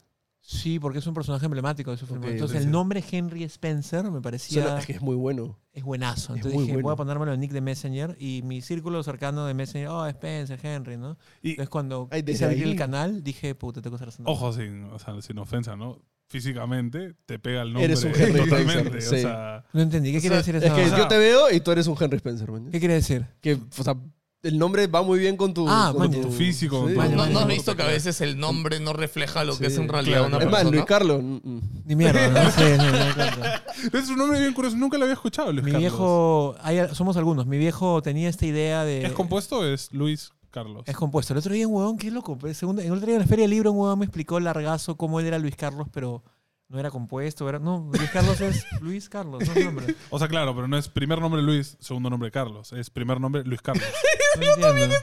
Sí, 0.49 0.79
porque 0.79 1.01
es 1.01 1.07
un 1.09 1.13
personaje 1.15 1.45
emblemático 1.45 1.91
de 1.91 1.97
su 1.97 2.07
film. 2.07 2.19
Ok, 2.21 2.27
Entonces 2.27 2.41
entonces- 2.59 2.67
el 2.67 2.71
nombre 2.71 3.03
Henry 3.11 3.43
Spencer 3.43 4.09
me 4.13 4.21
parecía... 4.21 4.63
Suena- 4.63 4.79
es 4.79 4.87
que 4.87 4.93
es 4.93 5.01
muy 5.03 5.17
bueno. 5.17 5.59
es 5.73 5.83
buenazo. 5.83 6.35
Es 6.35 6.37
Entonces 6.37 6.55
muy 6.55 6.67
dije, 6.69 6.81
voy 6.83 6.93
a 6.93 6.97
ponérmelo 6.97 7.33
en 7.35 7.41
nick 7.41 7.51
de 7.51 7.61
Messenger 7.61 8.17
y 8.21 8.43
mi 8.45 8.61
círculo 8.63 9.03
cercano 9.03 9.45
de 9.47 9.55
Messenger, 9.55 9.89
oh, 9.89 10.07
Spencer, 10.07 10.61
Henry, 10.63 10.97
¿no? 10.99 11.19
Y, 11.43 11.51
Entonces 11.51 11.69
cuando 11.69 12.09
quise 12.25 12.45
abrir 12.45 12.63
el 12.63 12.77
canal, 12.77 13.25
dije, 13.25 13.57
puta, 13.57 13.83
tengo 13.83 13.97
que 13.97 14.05
hacer 14.05 14.09
haciendo. 14.11 14.31
ojo, 14.31 14.53
sin, 14.53 14.85
o 14.85 14.99
sea, 15.01 15.21
sin 15.21 15.37
ofensa, 15.39 15.75
¿no? 15.75 16.01
Físicamente 16.29 17.15
te 17.27 17.39
pega 17.41 17.63
el 17.63 17.69
nombre 17.73 17.85
Eres 17.85 18.05
un 18.05 18.13
Henry 18.15 18.41
totalmente. 18.41 18.99
Spencer, 18.99 19.15
o 19.15 19.17
sí. 19.17 19.21
sea, 19.23 19.65
No 19.73 19.81
entendí, 19.81 20.13
¿qué 20.13 20.19
O 20.19 20.21
quiere 20.21 20.35
sea, 20.37 20.39
decir 20.43 20.57
Es 20.57 20.63
eso? 20.65 20.75
que 20.77 20.85
o 20.85 20.89
sea- 20.89 20.99
yo 20.99 21.09
te 21.09 21.19
veo 21.19 21.51
y 21.53 21.61
tú 21.61 21.73
eres 21.73 21.87
un 21.89 21.97
Henry 22.01 22.17
Spencer, 22.19 22.51
man. 22.53 22.69
¿Qué 22.71 22.79
quiere 22.79 22.95
decir? 22.95 23.27
Que, 23.41 23.55
o 23.55 23.83
sea, 23.83 23.97
el 24.47 24.59
nombre 24.59 24.87
va 24.87 25.03
muy 25.03 25.19
bien 25.19 25.37
con 25.37 25.53
tu, 25.55 25.67
Ah, 25.69 25.91
con 25.93 26.11
man, 26.11 26.21
tu 26.21 26.31
físico, 26.31 26.79
con 26.81 26.89
Sí. 26.89 26.95
tu- 26.95 26.99
Vale, 27.01 27.11
¿No, 27.17 27.23
vale. 27.23 27.35
no 27.35 27.41
has 27.41 27.47
visto 27.47 27.77
que 27.77 27.83
a 27.83 27.87
veces 27.87 28.21
el 28.21 28.39
nombre 28.39 28.81
no 28.81 28.93
refleja 28.93 29.45
lo 29.45 29.53
que 29.59 29.67
Sí. 29.67 29.73
es 29.73 29.79
en 29.79 29.89
realidad 29.89 30.19
Claro, 30.19 30.27
una 30.29 30.37
Es 30.39 30.45
persona? 30.45 30.65
más, 30.65 30.73
Luis 30.73 30.85
Carlos. 30.85 31.23
Ni 31.85 31.97
mierda, 31.97 32.29
no 32.45 32.51
sé. 32.51 32.77
no. 32.79 32.85
Es 33.99 34.09
un 34.09 34.17
nombre 34.19 34.41
bien 34.41 34.53
curioso, 34.55 34.77
nunca 34.77 34.97
lo 34.99 35.05
había 35.05 35.15
escuchado, 35.15 35.53
Luis 35.53 35.65
Mi 35.65 35.73
Carlos. 35.73 35.81
viejo, 35.93 36.55
hay- 36.63 36.95
somos 36.95 37.17
algunos, 37.17 37.47
mi 37.47 37.59
viejo 37.59 38.01
tenía 38.03 38.29
esta 38.29 38.47
idea 38.47 38.85
de... 38.85 39.05
¿Es 39.05 39.13
compuesto 39.13 39.59
o 39.59 39.65
es 39.65 39.93
Luis 39.93 40.31
Carlos? 40.51 40.83
Es 40.87 40.97
compuesto. 40.97 41.35
El 41.35 41.39
otro 41.39 41.53
día 41.53 41.69
un 41.69 41.75
huevón, 41.75 41.99
qué 41.99 42.11
loco. 42.11 42.37
pues, 42.39 42.57
segundo- 42.57 42.81
el 42.83 42.91
otro 42.93 43.05
día 43.07 43.17
en 43.17 43.21
la 43.23 43.27
Feria 43.27 43.43
del 43.45 43.51
Libro 43.51 43.73
un 43.73 43.79
huevón 43.79 43.99
me 43.99 44.05
explicó 44.07 44.41
largazo 44.41 44.97
cómo 44.97 45.21
él 45.21 45.27
era 45.27 45.39
Luis 45.39 45.57
Carlos, 45.57 45.89
pero 45.93 46.23
no 46.69 46.79
era 46.79 46.91
compuesto. 46.91 47.49
Era, 47.49 47.59
no, 47.59 47.91
Luis 47.93 48.11
Carlos 48.11 48.41
es 48.41 48.67
Luis 48.81 49.09
Carlos, 49.09 49.43
no 49.47 49.53
es 49.55 49.65
nombre. 49.65 49.95
O 50.11 50.19
sea, 50.19 50.29
claro, 50.29 50.55
pero 50.55 50.67
no 50.69 50.77
es 50.77 50.89
primer 50.89 51.21
nombre 51.21 51.43
Luis, 51.43 51.77
segundo 51.81 52.11
nombre 52.11 52.31
Carlos. 52.31 52.73
Es 52.73 52.91
primer 52.91 53.21
nombre 53.21 53.45
Luis 53.45 53.61
Carlos. 53.63 53.85
No 54.39 54.67
entiendo. 54.69 54.95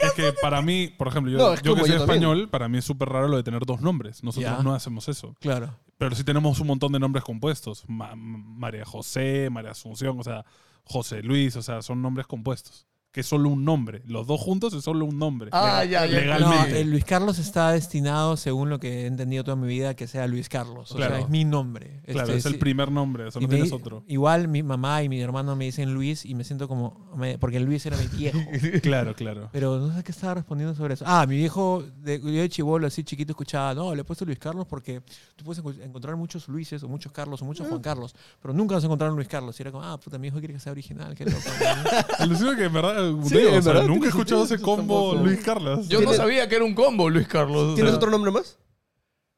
es 0.00 0.12
que 0.12 0.34
para 0.42 0.60
mí, 0.60 0.88
por 0.98 1.08
ejemplo, 1.08 1.32
yo, 1.32 1.38
No, 1.38 1.54
es 1.54 1.62
yo 1.62 1.72
que 1.74 1.80
como 1.80 1.86
soy 1.86 1.94
yo 1.94 2.00
también. 2.04 2.22
español, 2.24 2.50
para 2.50 2.68
mí 2.68 2.76
es 2.76 2.84
súper 2.84 3.08
raro 3.08 3.26
lo 3.26 3.38
de 3.38 3.42
tener 3.42 3.64
dos 3.64 3.80
nombres. 3.80 4.22
Nosotros 4.22 4.54
Ya. 4.58 4.62
no 4.62 4.74
hacemos 4.74 5.08
eso. 5.08 5.34
Claro. 5.40 5.74
Pero 5.96 6.14
sí 6.14 6.24
tenemos 6.24 6.60
un 6.60 6.66
montón 6.66 6.92
de 6.92 6.98
nombres 6.98 7.24
compuestos. 7.24 7.84
Ma- 7.88 8.12
María 8.14 8.84
José, 8.84 9.48
María 9.50 9.70
Asunción, 9.70 10.20
o 10.20 10.22
sea, 10.22 10.44
José 10.84 11.22
Luis, 11.22 11.56
o 11.56 11.62
sea, 11.62 11.80
son 11.80 12.02
nombres 12.02 12.26
compuestos. 12.26 12.86
Que 13.12 13.20
es 13.20 13.26
solo 13.26 13.50
un 13.50 13.62
nombre. 13.62 14.00
Los 14.06 14.26
dos 14.26 14.40
juntos 14.40 14.72
es 14.72 14.84
solo 14.84 15.04
un 15.04 15.18
nombre. 15.18 15.50
Ah, 15.52 15.84
ya, 15.84 16.06
ya. 16.06 16.14
No, 16.38 16.38
Legalmente. 16.38 16.80
el 16.80 16.90
Luis 16.90 17.04
Carlos 17.04 17.38
está 17.38 17.70
destinado, 17.72 18.38
según 18.38 18.70
lo 18.70 18.80
que 18.80 19.02
he 19.02 19.06
entendido 19.06 19.44
toda 19.44 19.54
mi 19.54 19.68
vida, 19.68 19.90
a 19.90 19.94
que 19.94 20.06
sea 20.06 20.26
Luis 20.26 20.48
Carlos. 20.48 20.90
O 20.92 20.96
Claro. 20.96 21.16
sea, 21.16 21.24
es 21.24 21.28
mi 21.28 21.44
nombre. 21.44 22.00
claro, 22.06 22.28
Este, 22.32 22.36
es 22.38 22.46
el 22.46 22.58
primer 22.58 22.90
nombre, 22.90 23.28
eso 23.28 23.38
no 23.38 23.48
me- 23.48 23.54
tienes 23.54 23.70
otro. 23.70 24.02
Igual 24.08 24.48
mi 24.48 24.62
mamá 24.62 25.02
y 25.02 25.10
mi 25.10 25.20
hermano 25.20 25.54
me 25.56 25.66
dicen 25.66 25.92
Luis 25.92 26.24
y 26.24 26.34
me 26.34 26.42
siento 26.42 26.68
como. 26.68 27.12
me- 27.14 27.36
porque 27.36 27.60
Luis 27.60 27.84
era 27.84 27.98
mi 27.98 28.06
viejo. 28.06 28.38
Claro, 28.82 29.14
claro. 29.14 29.50
Pero 29.52 29.78
no 29.78 29.94
sé 29.94 30.02
qué 30.02 30.12
estaba 30.12 30.32
respondiendo 30.34 30.74
sobre 30.74 30.94
eso. 30.94 31.04
Ah, 31.06 31.26
mi 31.26 31.36
viejo, 31.36 31.84
de, 31.98 32.18
yo 32.18 32.26
de 32.40 32.48
chivolo 32.48 32.86
así 32.86 33.04
chiquito 33.04 33.32
escuchaba, 33.32 33.74
no, 33.74 33.94
le 33.94 34.00
he 34.00 34.04
puesto 34.04 34.24
Luis 34.24 34.38
Carlos 34.38 34.66
porque 34.66 35.02
tú 35.36 35.44
puedes 35.44 35.62
encontrar 35.82 36.16
muchos 36.16 36.48
Luises 36.48 36.82
o 36.82 36.88
muchos 36.88 37.12
Carlos 37.12 37.42
o 37.42 37.44
muchos 37.44 37.68
Juan 37.68 37.82
Carlos, 37.82 38.14
pero 38.40 38.54
nunca 38.54 38.74
vas 38.76 38.84
a 38.84 38.86
encontrar 38.86 39.10
un 39.10 39.16
Luis 39.16 39.28
Carlos. 39.28 39.58
Y 39.60 39.62
era 39.62 39.70
como, 39.70 39.84
ah, 39.84 40.00
puta, 40.00 40.16
mi 40.16 40.28
hijo 40.28 40.38
quiere 40.38 40.54
que 40.54 40.60
sea 40.60 40.72
original, 40.72 41.14
qué 41.14 41.26
loco. 41.26 41.36
¿no? 42.40 42.56
Que 42.56 42.64
en 42.64 42.72
verdad, 42.72 43.01
Sí, 43.28 43.36
digo, 43.38 43.50
en 43.50 43.58
o 43.58 43.62
sea, 43.62 43.72
verdad 43.74 43.88
nunca 43.88 44.06
he 44.06 44.08
escuchado 44.08 44.44
ese 44.44 44.58
combo 44.60 45.10
tampoco. 45.10 45.26
Luis 45.26 45.40
Carlos. 45.40 45.88
Yo 45.88 45.98
no 46.00 46.06
¿Tienes- 46.06 46.16
sabía 46.16 46.48
que 46.48 46.56
era 46.56 46.64
un 46.64 46.74
combo, 46.74 47.08
Luis 47.10 47.28
Carlos. 47.28 47.72
o 47.72 47.74
¿Tienes 47.74 47.90
sea. 47.92 47.96
otro 47.98 48.10
nombre 48.10 48.30
más? 48.30 48.58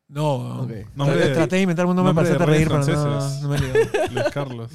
No, 0.06 0.60
Ok. 0.62 0.70
Nombre 0.94 1.16
traté, 1.16 1.28
de- 1.28 1.34
traté 1.34 1.56
de 1.56 1.62
inventarme 1.62 1.90
un 1.92 1.96
nombre, 1.96 2.12
nombre 2.14 2.14
para 2.14 2.28
de 2.28 2.34
hacerte 2.34 2.52
reír, 2.52 2.68
reyes 2.68 2.86
pero 2.86 3.10
no, 3.10 3.20
franceses. 3.20 3.42
no 3.42 3.48
me 3.48 3.58
ligo. 3.58 4.12
Luis 4.12 4.24
Carlos. 4.32 4.70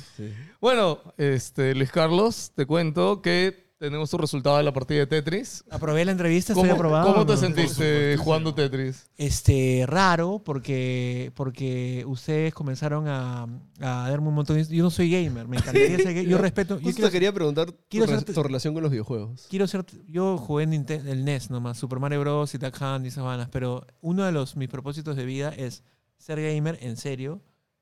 Bueno, 0.59 0.99
este, 1.17 1.75
Luis 1.75 1.91
Carlos, 1.91 2.51
te 2.55 2.65
cuento 2.65 3.21
que 3.21 3.68
tenemos 3.79 4.09
tu 4.09 4.17
resultado 4.17 4.57
de 4.57 4.63
la 4.63 4.73
partida 4.73 4.99
de 4.99 5.07
Tetris. 5.07 5.63
Aprobé 5.69 6.03
la 6.03 6.11
entrevista, 6.11 6.51
estoy 6.53 6.63
¿Cómo, 6.67 6.75
aprobado. 6.75 7.13
cómo 7.13 7.25
te 7.25 7.31
¿no? 7.33 7.37
sentiste 7.37 8.17
jugando 8.17 8.53
Tetris? 8.53 9.07
Este, 9.17 9.85
raro, 9.87 10.41
porque, 10.43 11.31
porque 11.33 12.03
ustedes 12.05 12.53
comenzaron 12.53 13.07
a, 13.07 13.43
a 13.79 14.09
darme 14.09 14.27
un 14.27 14.35
montón 14.35 14.57
de... 14.57 14.65
Yo 14.65 14.83
no 14.83 14.91
soy 14.91 15.09
gamer, 15.09 15.47
me 15.47 15.57
encantaría 15.57 15.95
ser 15.97 16.13
gamer. 16.13 16.27
Yo 16.27 16.37
respeto... 16.37 16.75
Yo 16.77 16.81
Justo 16.83 16.95
quiero, 16.97 17.07
te 17.09 17.13
quería 17.13 17.33
preguntar 17.33 17.73
quiero 17.89 18.05
tu, 18.05 18.11
re- 18.11 18.21
tu 18.33 18.43
relación 18.43 18.73
con 18.73 18.83
los 18.83 18.91
videojuegos. 18.91 19.47
quiero 19.49 19.65
ser... 19.65 19.85
Yo 20.07 20.37
jugué 20.37 20.65
en 20.65 20.71
Ninten- 20.73 21.07
el 21.07 21.23
NES 21.23 21.49
nomás, 21.49 21.77
Super 21.77 21.99
Mario 21.99 22.19
Bros. 22.19 22.53
y 22.53 22.57
Duck 22.57 22.75
Hunt 22.81 23.05
y 23.05 23.07
esas 23.07 23.23
vanas, 23.23 23.47
pero 23.49 23.87
uno 24.01 24.25
de 24.25 24.33
los, 24.33 24.57
mis 24.57 24.67
propósitos 24.67 25.15
de 25.15 25.25
vida 25.25 25.53
es 25.55 25.83
ser 26.17 26.41
gamer 26.41 26.77
en 26.81 26.97
serio, 26.97 27.41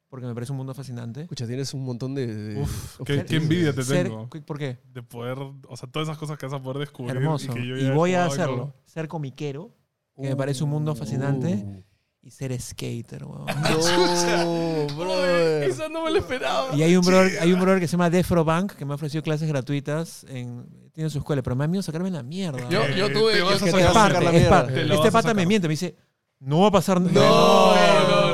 porque 0.09 0.25
me 0.25 0.33
parece 0.33 0.51
un 0.51 0.57
mundo 0.57 0.73
fascinante. 0.73 1.21
Escucha, 1.21 1.45
tienes 1.47 1.73
un 1.73 1.83
montón 1.83 2.15
de... 2.15 2.27
de 2.27 2.61
Uf, 2.61 2.99
qué, 3.05 3.25
qué 3.25 3.35
envidia 3.37 3.73
te 3.73 3.83
Ser- 3.83 4.07
tengo. 4.07 4.29
¿Por 4.29 4.57
qué? 4.57 4.79
De 4.93 5.03
poder, 5.03 5.37
o 5.39 5.77
sea, 5.77 5.89
todas 5.89 6.07
esas 6.07 6.17
cosas 6.17 6.37
que 6.37 6.45
vas 6.45 6.53
a 6.53 6.61
poder 6.61 6.79
descubrir. 6.79 7.15
Hermoso. 7.17 7.51
Y, 7.51 7.55
que 7.55 7.67
yo 7.67 7.77
Y 7.77 7.83
ya 7.83 7.93
voy 7.93 8.13
a 8.13 8.25
hacerlo. 8.25 8.73
Ser 8.85 9.07
comiquero, 9.07 9.71
que 10.15 10.29
me 10.29 10.35
parece 10.35 10.63
un 10.63 10.69
mundo 10.69 10.95
fascinante, 10.95 11.63
Uh. 11.65 11.83
y 12.23 12.31
ser 12.31 12.59
skater, 12.59 13.23
weón. 13.25 13.45
No, 14.87 14.87
brother. 14.95 15.63
Esa 15.63 15.89
no 15.89 16.03
me 16.03 16.11
la 16.11 16.19
esperaba. 16.19 16.75
Y 16.75 16.83
hay 16.83 16.95
un 16.95 17.05
brother, 17.05 17.39
hay 17.41 17.51
un 17.53 17.59
brother 17.59 17.79
que 17.79 17.87
se 17.87 17.91
llama 17.93 18.09
Defro 18.09 18.43
Bank 18.45 18.73
que 18.73 18.85
me 18.85 18.93
ha 18.93 18.95
ofrecido 18.95 19.21
clases 19.23 19.47
gratuitas 19.47 20.25
en 20.29 20.65
tiene 20.93 21.09
su 21.09 21.19
escuela, 21.19 21.41
pero 21.43 21.55
me 21.55 21.63
da 21.63 21.67
miedo 21.67 21.83
sacarme 21.83 22.09
la 22.11 22.23
mierda. 22.23 22.67
Yo, 22.69 22.87
yo 22.89 23.07
Eh, 23.07 23.09
tuve. 23.13 23.33
te 23.33 23.37
yo- 23.39 23.45
vas 23.45 23.61
a 23.61 23.65
Es 23.67 23.71
te 23.75 23.83
vas 23.83 23.89
a 23.91 23.93
parte, 23.93 24.15
sacar 24.15 24.23
la 24.33 24.37
es 24.39 24.49
mierda. 24.75 24.95
Este 24.95 25.11
pata 25.11 25.33
me 25.33 25.45
miente, 25.45 25.67
me 25.67 25.73
dice, 25.73 25.95
No 26.39 26.61
va 26.61 26.67
a 26.67 26.71
pasar 26.71 26.99
No, 27.01 27.09
nada. 27.09 27.29
no, 27.29 27.67
no, 27.67 27.73
Mentira. 27.73 28.26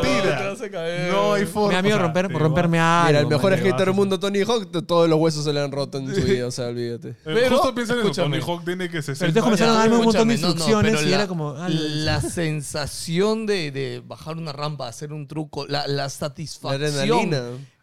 Te 0.70 0.78
a 0.78 0.80
caer. 0.82 1.12
No 1.12 1.34
hay 1.34 1.46
forma. 1.46 1.70
Me 1.70 1.74
da 1.76 1.82
miedo 1.82 1.96
O 1.96 2.00
sea, 2.00 2.06
romper, 2.08 2.28
te 2.28 2.34
romperme 2.40 2.80
algo. 2.80 3.08
Mira, 3.08 3.20
el 3.22 3.28
mejor 3.28 3.52
man. 3.52 3.60
skater 3.60 3.86
del 3.88 3.96
mundo, 3.96 4.20
Tony 4.20 4.40
Hawk, 4.42 4.86
todos 4.86 5.10
los 5.10 5.20
huesos 5.20 5.44
se 5.44 5.54
le 5.54 5.60
han 5.62 5.72
roto 5.72 5.98
en 5.98 6.14
su 6.14 6.22
vida, 6.22 6.48
o 6.48 6.52
sea, 6.52 6.68
olvídate. 6.68 7.10
Eh, 7.10 7.16
Pero, 7.24 7.50
justo 7.58 7.76
piensa 7.76 7.94
en 7.94 8.00
eso. 8.02 8.12
Tony 8.24 8.40
Hawk 8.42 8.64
tiene 8.66 8.90
que 8.90 9.02
60 9.02 9.20
Pero 9.20 9.28
entonces 9.30 9.44
comenzaron 9.44 9.76
a 9.76 9.80
darme 9.80 9.98
un 9.98 10.04
montón 10.06 10.28
de 10.28 10.34
Escúchame, 10.36 10.54
no, 10.60 10.66
no, 10.66 10.88
instrucciones 10.90 11.02
y 11.04 11.10
la- 11.10 11.16
era 11.18 11.28
como... 11.28 11.50
ah, 11.52 11.70
La 11.70 12.22
sensación 12.68 13.46
de, 13.46 13.72
de 13.72 14.02
bajar 14.06 14.38
una 14.38 14.52
rampa, 14.54 14.88
hacer 14.88 15.14
un 15.14 15.28
truco, 15.28 15.66
la, 15.68 15.88
la 15.88 16.04
La 16.04 16.10
satisfacción 16.10 16.84
adrenalina. 16.84 17.42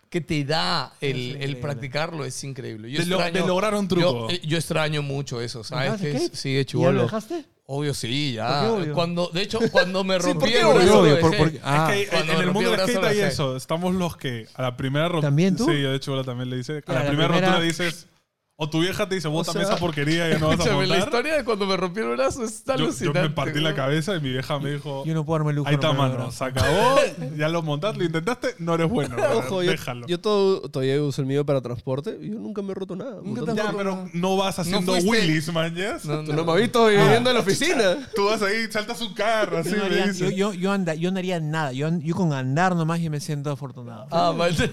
que 0.09 0.21
te 0.21 0.45
da 0.45 0.93
el, 1.01 1.37
el 1.41 1.57
practicarlo 1.59 2.25
es 2.25 2.43
increíble. 2.45 2.91
Yo 2.91 3.01
De, 3.01 3.07
lo- 3.07 3.19
de 3.19 3.25
extraño, 3.25 3.47
lograr 3.47 3.75
un 3.75 3.89
yo, 3.89 3.97
truco. 3.97 4.31
eh, 4.31 4.41
yo 4.45 4.57
extraño 4.59 5.03
mucho 5.03 5.41
eso, 5.41 5.63
¿sabes? 5.65 5.91
¿Montaste 5.91 6.11
Que 6.11 6.17
es- 6.17 6.23
skate? 6.25 6.37
sí, 6.37 6.55
de 6.55 6.61
¿Y 6.61 6.65
ya 6.83 6.91
lo 6.91 7.03
dejaste? 7.03 7.45
Obvio, 7.73 7.95
sí, 7.95 8.33
¿Por 8.33 8.35
ya. 8.37 8.73
obvio? 8.73 8.95
Cuando, 8.95 9.31
de 9.33 9.43
hecho, 9.43 9.61
cuando 9.71 10.03
me 10.03 10.17
Sí, 10.19 10.23
rompí 10.27 10.41
¿por 10.41 10.49
qué 10.49 10.59
el 10.59 10.65
obvio? 10.67 10.75
brazo, 10.81 10.99
Obvio, 11.01 11.15
lo 11.15 11.21
por- 11.21 11.31
dejé. 11.31 11.43
porque- 11.45 11.61
ah. 11.63 11.89
es 11.95 12.01
que 12.05 12.09
Cuando 12.17 12.33
en 12.33 12.39
el 12.41 12.51
mundo 12.51 12.71
el 12.75 12.77
del 12.77 12.89
skate 12.89 13.05
hay 13.05 13.21
eso. 13.21 13.57
Estamos 13.57 13.95
los 13.95 14.17
que 14.17 14.47
a 14.55 14.63
la 14.63 14.77
primera 14.77 15.07
rotura. 15.09 15.29
¿También 15.29 15.57
tú? 15.57 15.67
Sí, 15.67 15.81
yo 15.81 15.91
de 15.91 15.97
hecho 15.97 16.25
también 16.25 16.51
le 16.51 16.57
dice. 16.57 16.83
A 16.87 16.93
la, 16.93 16.99
la 17.05 17.07
primera, 17.09 17.29
primera- 17.29 17.47
rotura 17.53 17.61
dices. 17.65 18.09
O 18.63 18.69
tu 18.69 18.81
vieja 18.81 19.09
te 19.09 19.15
dice, 19.15 19.27
bótame 19.27 19.61
sea, 19.65 19.71
esa 19.73 19.77
porquería 19.81 20.29
y 20.29 20.39
no 20.39 20.49
vas 20.49 20.61
a 20.61 20.63
Escúchame, 20.65 20.87
la 20.87 20.95
montar. 20.97 21.09
historia 21.09 21.35
de 21.39 21.45
cuando 21.45 21.65
me 21.65 21.79
rompí 21.79 22.01
el 22.01 22.09
brazo 22.11 22.45
es 22.45 22.63
Yo, 22.63 22.75
yo 22.77 22.85
alucinante. 22.85 23.21
me 23.23 23.31
partí 23.31 23.59
la 23.61 23.75
cabeza 23.75 24.15
y 24.17 24.21
mi 24.21 24.29
vieja 24.33 24.59
me 24.59 24.73
dijo. 24.73 25.03
Yo 25.07 25.15
no 25.15 25.25
puedo 25.25 25.39
darme 25.39 25.53
el 25.53 25.57
lujo. 25.57 25.69
Ahí 25.71 25.77
está, 25.77 25.95
mano. 25.95 26.31
Se 26.31 26.45
acabó. 26.45 26.97
Ya 27.39 27.49
lo 27.49 27.63
montaste, 27.63 27.99
lo 28.01 28.05
intentaste. 28.05 28.57
No 28.59 28.75
eres 28.75 28.91
bueno. 28.91 29.17
Ojo, 29.35 29.63
yo, 29.63 29.71
déjalo. 29.71 30.07
yo 30.07 30.21
todo, 30.21 30.61
todavía 30.69 31.03
uso 31.03 31.23
el 31.23 31.27
mío 31.27 31.47
para 31.47 31.63
transporte 31.63 32.19
y 32.21 32.29
yo 32.33 32.39
nunca 32.39 32.61
me 32.61 32.73
he 32.73 32.75
roto 32.75 32.95
nada. 32.97 33.17
Nunca 33.25 33.45
te 33.47 33.51
has 33.53 33.57
ya, 33.57 33.73
pero 33.75 34.07
no 34.13 34.37
vas 34.37 34.59
haciendo 34.59 34.93
fuiste- 34.93 35.09
Willis, 35.11 35.51
mañas. 35.55 36.05
No, 36.05 36.23
Tú 36.25 36.35
no 36.35 36.45
me 36.45 36.53
has 36.53 36.59
visto 36.59 36.85
viviendo 36.87 37.31
en 37.31 37.35
la 37.37 37.41
oficina. 37.41 38.09
Tú 38.15 38.27
vas 38.27 38.43
ahí, 38.43 38.71
saltas 38.71 39.01
un 39.01 39.15
carro, 39.15 39.57
así 39.57 39.71
Yo, 39.71 39.77
no 39.77 39.83
me 39.85 39.87
haría, 39.87 40.05
yo, 40.05 40.13
dices. 40.13 40.37
yo, 40.37 40.53
yo, 40.53 40.71
anda- 40.71 40.95
yo 40.95 41.11
no 41.11 41.19
haría 41.19 41.41
nada. 41.41 41.73
Yo, 41.73 41.89
yo 41.99 42.15
con 42.15 42.35
andar 42.35 42.77
nomás 42.77 43.01
yo 43.01 43.11
me 43.11 43.21
siento 43.21 43.51
afortunado. 43.51 44.07
Ah, 44.11 44.35
mal. 44.37 44.55
Sí, 44.55 44.65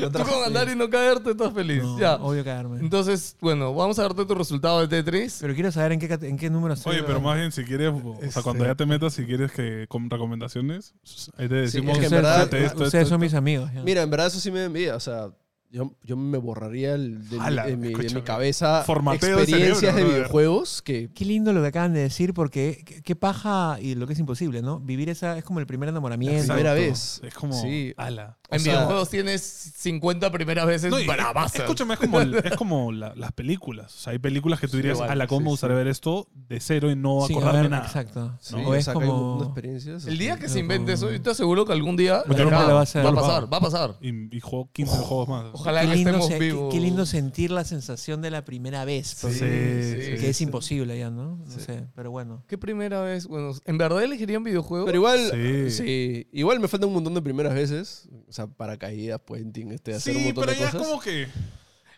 no 0.00 0.10
Tú 0.12 0.18
con 0.22 0.44
andar 0.46 0.66
y 0.70 0.76
no 0.76 0.88
caerte, 0.88 1.32
estás 1.32 1.52
feliz. 1.52 1.82
No, 1.82 1.98
ya. 1.98 2.14
Obvio 2.14 2.42
caerme. 2.42 2.69
Entonces, 2.78 3.36
bueno, 3.40 3.74
vamos 3.74 3.98
a 3.98 4.02
darte 4.02 4.24
tu 4.24 4.34
resultado 4.34 4.80
de 4.80 4.88
Tetris. 4.88 5.38
Pero 5.40 5.54
quiero 5.54 5.72
saber 5.72 5.92
en 5.92 5.98
qué, 6.00 6.18
en 6.22 6.36
qué 6.36 6.50
número 6.50 6.74
estoy. 6.74 6.96
Oye, 6.96 7.04
pero 7.04 7.20
más 7.20 7.36
bien, 7.36 7.50
si 7.52 7.64
quieres, 7.64 7.88
o 7.92 8.16
sea, 8.20 8.28
Este- 8.28 8.42
cuando 8.42 8.64
ya 8.64 8.74
te 8.74 8.86
metas, 8.86 9.14
si 9.14 9.24
quieres 9.24 9.52
que 9.52 9.86
con 9.88 10.08
recomendaciones, 10.10 10.94
ahí 11.36 11.48
te 11.48 11.54
decimos 11.56 11.94
es 11.94 11.98
que 12.00 12.04
en 12.06 12.10
verdad- 12.12 12.42
esto, 12.44 12.56
esto, 12.56 12.84
ustedes 12.84 12.94
esto, 13.04 13.14
son 13.14 13.20
mis 13.20 13.34
amigos. 13.34 13.70
ya. 13.74 13.82
Mira, 13.82 14.02
en 14.02 14.10
verdad 14.10 14.26
eso 14.28 14.40
sí 14.40 14.50
me 14.50 14.64
envía. 14.64 14.94
O 14.96 15.00
sea, 15.00 15.30
yo, 15.72 15.94
yo 16.02 16.16
me 16.16 16.36
borraría 16.38 16.94
el- 16.94 17.28
de, 17.28 17.36
mi- 17.38 17.44
Ala, 17.44 17.66
de 17.66 17.76
mi, 17.76 17.94
de 17.94 18.12
mi 18.14 18.22
cabeza 18.22 18.82
Formateo 18.84 19.36
de 19.36 19.42
experiencias 19.44 19.78
cerebro, 19.78 19.96
de 19.98 20.02
brother. 20.02 20.18
videojuegos 20.22 20.82
que... 20.82 21.10
Qué 21.14 21.24
lindo 21.24 21.52
lo 21.52 21.60
que 21.62 21.68
acaban 21.68 21.94
de 21.94 22.00
decir 22.00 22.34
porque 22.34 22.82
qué, 22.84 23.02
qué 23.02 23.14
paja 23.14 23.78
y 23.80 23.94
lo 23.94 24.08
que 24.08 24.14
es 24.14 24.18
imposible, 24.18 24.62
¿no? 24.62 24.80
Vivir 24.80 25.08
esa 25.10 25.38
es 25.38 25.44
como 25.44 25.60
el 25.60 25.66
primer 25.66 25.88
enamoramiento. 25.88 26.38
Exacto. 26.38 26.54
primera 26.54 26.74
vez. 26.74 27.20
Es 27.22 27.34
como, 27.34 27.52
Sí. 27.52 27.94
ala. 27.96 28.36
O 28.50 28.54
en 28.54 28.60
sea- 28.60 28.74
videojuegos 28.74 29.08
tienes 29.10 29.42
50 29.76 30.30
primeras 30.32 30.66
veces 30.66 30.90
No, 30.90 30.98
y- 30.98 31.06
bravasas. 31.06 31.60
escúchame, 31.60 31.94
es 31.94 32.00
como, 32.00 32.20
es 32.44 32.56
como 32.56 32.92
la- 32.92 33.14
las 33.14 33.32
películas. 33.32 33.94
O 33.94 33.98
sea, 33.98 34.12
hay 34.12 34.18
películas 34.18 34.58
que 34.60 34.68
tú 34.68 34.76
dirías, 34.76 34.96
igual, 34.96 35.10
a 35.10 35.14
la 35.14 35.26
cómo 35.26 35.52
me 35.52 35.56
sí, 35.56 35.66
ver 35.68 35.86
esto 35.86 36.26
de 36.48 36.60
cero 36.60 36.90
y 36.90 36.96
no 36.96 37.24
acordarme 37.24 37.68
nada. 37.68 37.86
Exacto. 37.86 38.36
Sí, 38.40 38.54
O 38.56 38.74
es 38.74 38.88
o 38.88 38.92
sea, 38.92 39.00
que 39.00 39.06
como... 39.06 39.42
experiencias. 39.44 40.06
El 40.06 40.18
día 40.18 40.38
que 40.38 40.48
se 40.48 40.58
invente 40.58 40.92
eso, 40.92 41.10
yo 41.10 41.20
te 41.22 41.30
aseguro 41.30 41.64
que 41.64 41.72
algún 41.72 41.96
día 41.96 42.22
lo 42.26 42.50
va 42.50 42.78
a 42.78 42.82
hacer. 42.82 43.04
va 43.04 43.10
a 43.10 43.14
pasar, 43.14 43.52
va 43.52 43.56
a 43.56 43.60
pasar. 43.60 43.94
Y, 44.00 44.36
y 44.36 44.40
juego 44.40 44.68
15 44.72 44.96
juegos 44.98 45.28
más. 45.28 45.46
Ojalá 45.52 45.86
que 45.86 45.94
estemos 45.94 46.26
se- 46.26 46.32
qué- 46.34 46.44
vivos. 46.46 46.72
qué 46.74 46.80
lindo 46.80 47.06
sentir 47.06 47.50
la 47.50 47.64
sensación 47.64 48.20
de 48.22 48.30
la 48.30 48.44
primera 48.44 48.84
vez. 48.84 49.16
pues, 49.20 49.34
Sí, 49.34 49.40
que 49.40 50.16
sí, 50.20 50.26
es 50.26 50.36
sí. 50.36 50.44
imposible 50.44 50.98
ya, 50.98 51.10
¿no? 51.10 51.36
No 51.36 51.46
sé, 51.58 51.86
pero 51.94 52.10
bueno. 52.10 52.42
¿Qué 52.48 52.58
primera 52.58 53.00
vez? 53.02 53.26
Bueno, 53.26 53.52
¿en 53.64 53.78
verdad 53.78 54.02
elegirían 54.02 54.42
videojuegos? 54.42 54.86
Pero 54.86 54.98
igual, 54.98 55.70
Sí. 55.70 56.26
igual 56.32 56.58
me 56.60 56.68
falta 56.68 56.86
un 56.86 56.94
montón 56.94 57.14
de 57.14 57.22
primeras 57.22 57.54
veces. 57.54 58.08
O 58.28 58.32
sea, 58.32 58.39
paracaídas, 58.48 59.20
puenting, 59.20 59.72
este, 59.72 59.94
hacer 59.94 60.14
un 60.16 60.20
Sí, 60.22 60.26
montón 60.28 60.44
pero 60.46 60.52
de 60.54 60.58
ya 60.60 60.68
es 60.68 60.74
como 60.74 61.00
que... 61.00 61.28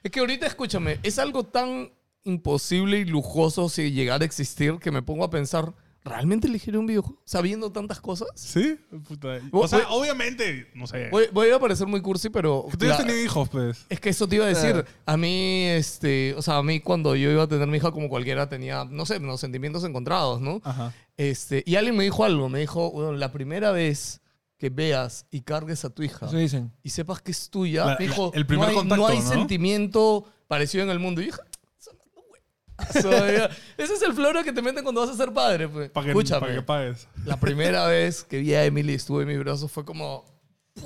Es 0.03 0.11
que 0.11 0.21
ahorita, 0.21 0.47
escúchame, 0.47 0.99
es 1.03 1.19
algo 1.19 1.45
tan 1.45 1.93
imposible 2.25 2.99
y 2.99 3.05
lujoso 3.05 3.69
si 3.69 3.91
llegara 3.93 4.23
a 4.23 4.27
existir 4.27 4.79
que 4.81 4.91
me 4.91 5.03
pongo 5.03 5.25
a 5.25 5.31
pensar, 5.31 5.75
¿realmente 6.05 6.47
elegiría 6.49 6.81
un 6.81 6.87
videojuego 6.87 7.21
sabiendo 7.25 7.71
tantas 7.71 8.01
cosas? 8.01 8.29
¿Sí? 8.35 8.79
Puta. 9.07 9.39
Voy- 9.51 9.65
O 9.65 9.69
sea, 9.69 9.81
voy- 9.89 10.01
obviamente, 10.01 10.69
no 10.75 10.87
sé. 10.87 11.09
Voy, 11.11 11.27
voy 11.33 11.51
a 11.51 11.59
parecer 11.61 11.87
muy 11.87 12.01
cursi, 12.01 12.31
pero... 12.31 12.67
tú 12.77 12.87
ya 12.87 12.97
tenido 12.97 13.21
hijos, 13.21 13.49
pues. 13.49 13.87
Es 13.89 14.01
que 14.01 14.09
eso 14.11 14.27
te 14.27 14.37
iba 14.37 14.45
a 14.45 14.49
decir. 14.49 14.85
A 15.07 15.17
mí, 15.17 15.67
este, 15.67 16.35
o 16.37 16.43
sea, 16.43 16.57
a 16.59 16.63
mí 16.63 16.81
cuando 16.81 17.15
yo 17.15 17.31
iba 17.31 17.43
a 17.45 17.49
tener 17.49 17.69
mi 17.69 17.77
hija 17.77 17.93
como 17.93 18.09
cualquiera 18.09 18.49
tenía, 18.49 18.85
no 18.85 19.07
sé, 19.07 19.19
unos 19.19 19.41
sentimientos 19.41 19.85
encontrados, 19.85 20.41
¿no? 20.41 20.61
Ajá. 20.65 20.93
Este, 21.17 21.63
y 21.67 21.77
alguien 21.77 21.97
me 21.97 22.05
dijo 22.05 22.25
algo, 22.25 22.49
me 22.49 22.59
dijo, 22.61 22.91
"Bueno, 22.91 23.13
la 23.13 23.31
primera 23.31 23.71
vez 23.71 24.21
que 24.63 24.71
veas 24.71 25.27
y 25.33 25.41
cargues 25.41 25.85
a 25.85 25.91
tu 25.91 26.05
hija 26.05 26.27
Eso 26.27 26.37
dicen. 26.37 26.71
y 26.85 26.91
sepas 26.91 27.21
que 27.21 27.33
es 27.33 27.51
tuya, 27.51 27.85
La- 27.85 27.97
me 27.99 28.07
dijo, 28.07 28.31
el 28.33 28.47
primer 28.47 28.67
no 28.67 28.71
hay, 28.71 28.77
contacto, 28.77 29.03
no 29.03 29.09
hay 29.09 29.19
¿no? 29.19 29.29
sentimiento 29.29 30.25
parecido 30.47 30.85
en 30.85 30.91
el 30.91 31.01
mundo. 31.01 31.21
Y 31.21 31.25
dije, 31.25 31.39
"Son 31.81 31.97
las 31.97 33.05
huevas". 33.05 33.57
ese 33.77 33.95
es 33.95 34.03
el 34.03 34.13
floro 34.15 34.45
que 34.45 34.53
te 34.53 34.63
meten 34.63 34.85
cuando 34.85 35.01
vas 35.01 35.11
a 35.11 35.17
ser 35.17 35.33
padre, 35.33 35.67
pues. 35.69 35.91
Para 35.91 36.05
que, 36.05 36.11
Escúchame, 36.13 36.55
que 36.55 36.63
pagues. 36.63 37.09
la 37.25 37.41
primera 37.41 37.87
vez 37.87 38.23
que 38.23 38.39
vi 38.39 38.55
a 38.55 38.65
Emily 38.65 38.93
y 38.93 38.95
estuve 38.95 39.23
en 39.23 39.29
mi 39.31 39.37
brazo 39.37 39.67
fue 39.67 39.85
como, 39.85 40.25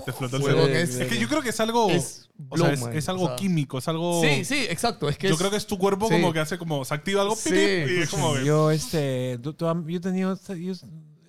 Te 0.06 0.10
explotó 0.10 0.38
el 0.38 0.42
Huevón, 0.42 0.62
cerebro. 0.68 0.80
es- 0.82 0.94
Es, 0.96 1.08
que 1.08 1.18
yo 1.18 1.28
creo 1.28 1.42
que 1.42 1.50
es 1.50 1.60
algo... 1.60 1.90
es 1.90 2.30
o 2.48 2.56
sea, 2.56 2.72
es, 2.72 2.80
man. 2.80 2.96
es 2.96 3.08
algo 3.10 3.24
O 3.24 3.28
sea, 3.28 3.36
químico, 3.36 3.76
es 3.76 3.88
algo... 3.88 4.22
Sí, 4.22 4.42
sí, 4.46 4.64
exacto. 4.70 5.06
Es 5.10 5.18
que 5.18 5.28
yo 5.28 5.34
es- 5.34 5.38
creo 5.38 5.50
que 5.50 5.58
es 5.58 5.66
tu 5.66 5.76
cuerpo 5.76 6.08
sí. 6.08 6.14
como 6.14 6.32
que 6.32 6.40
hace 6.40 6.56
como... 6.56 6.82
Se 6.86 6.94
activa 6.94 7.20
algo 7.20 7.36
Sí, 7.36 7.50
pip, 7.50 7.88
y 7.90 8.00
es 8.00 8.08
como 8.08 8.32
que... 8.32 8.44
Yo, 8.46 8.70
este, 8.70 9.38
tu- 9.42 9.52
tu- 9.52 9.66
yo 9.66 9.96
he 9.98 10.00
tenido, 10.00 10.34
yo 10.54 10.72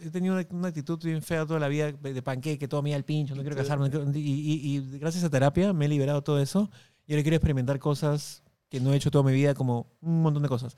he 0.08 0.12
tenido 0.12 0.36
una, 0.36 0.46
una 0.52 0.68
actitud 0.70 1.00
bien 1.04 1.22
fea 1.22 1.46
toda 1.46 1.60
la 1.60 1.68
vida 1.68 1.92
de 1.92 2.22
panqueque, 2.22 2.68
todo 2.68 2.82
me 2.82 2.92
da 2.92 2.98
el 2.98 3.04
pincho, 3.06 3.36
no 3.36 3.42
quiero 3.42 3.56
casarme. 3.56 3.86
no 3.86 3.92
quiero- 3.92 4.12
y, 4.18 4.20
y- 4.22 4.76
y 4.78 4.98
gracias 5.00 5.24
a 5.24 5.30
terapia 5.30 5.74
me 5.74 5.86
he 5.86 5.90
liberado 5.90 6.22
todo 6.24 6.40
eso. 6.40 6.70
Y 7.06 7.14
ahora 7.14 7.24
quiero 7.24 7.36
experimentar 7.38 7.80
cosas 7.80 8.44
que 8.70 8.80
no 8.82 8.92
he 8.94 8.98
hecho 8.98 9.10
toda 9.12 9.24
mi 9.24 9.32
vida, 9.34 9.54
como 9.54 9.88
un 10.02 10.22
montón 10.22 10.44
de 10.44 10.50
cosas. 10.50 10.76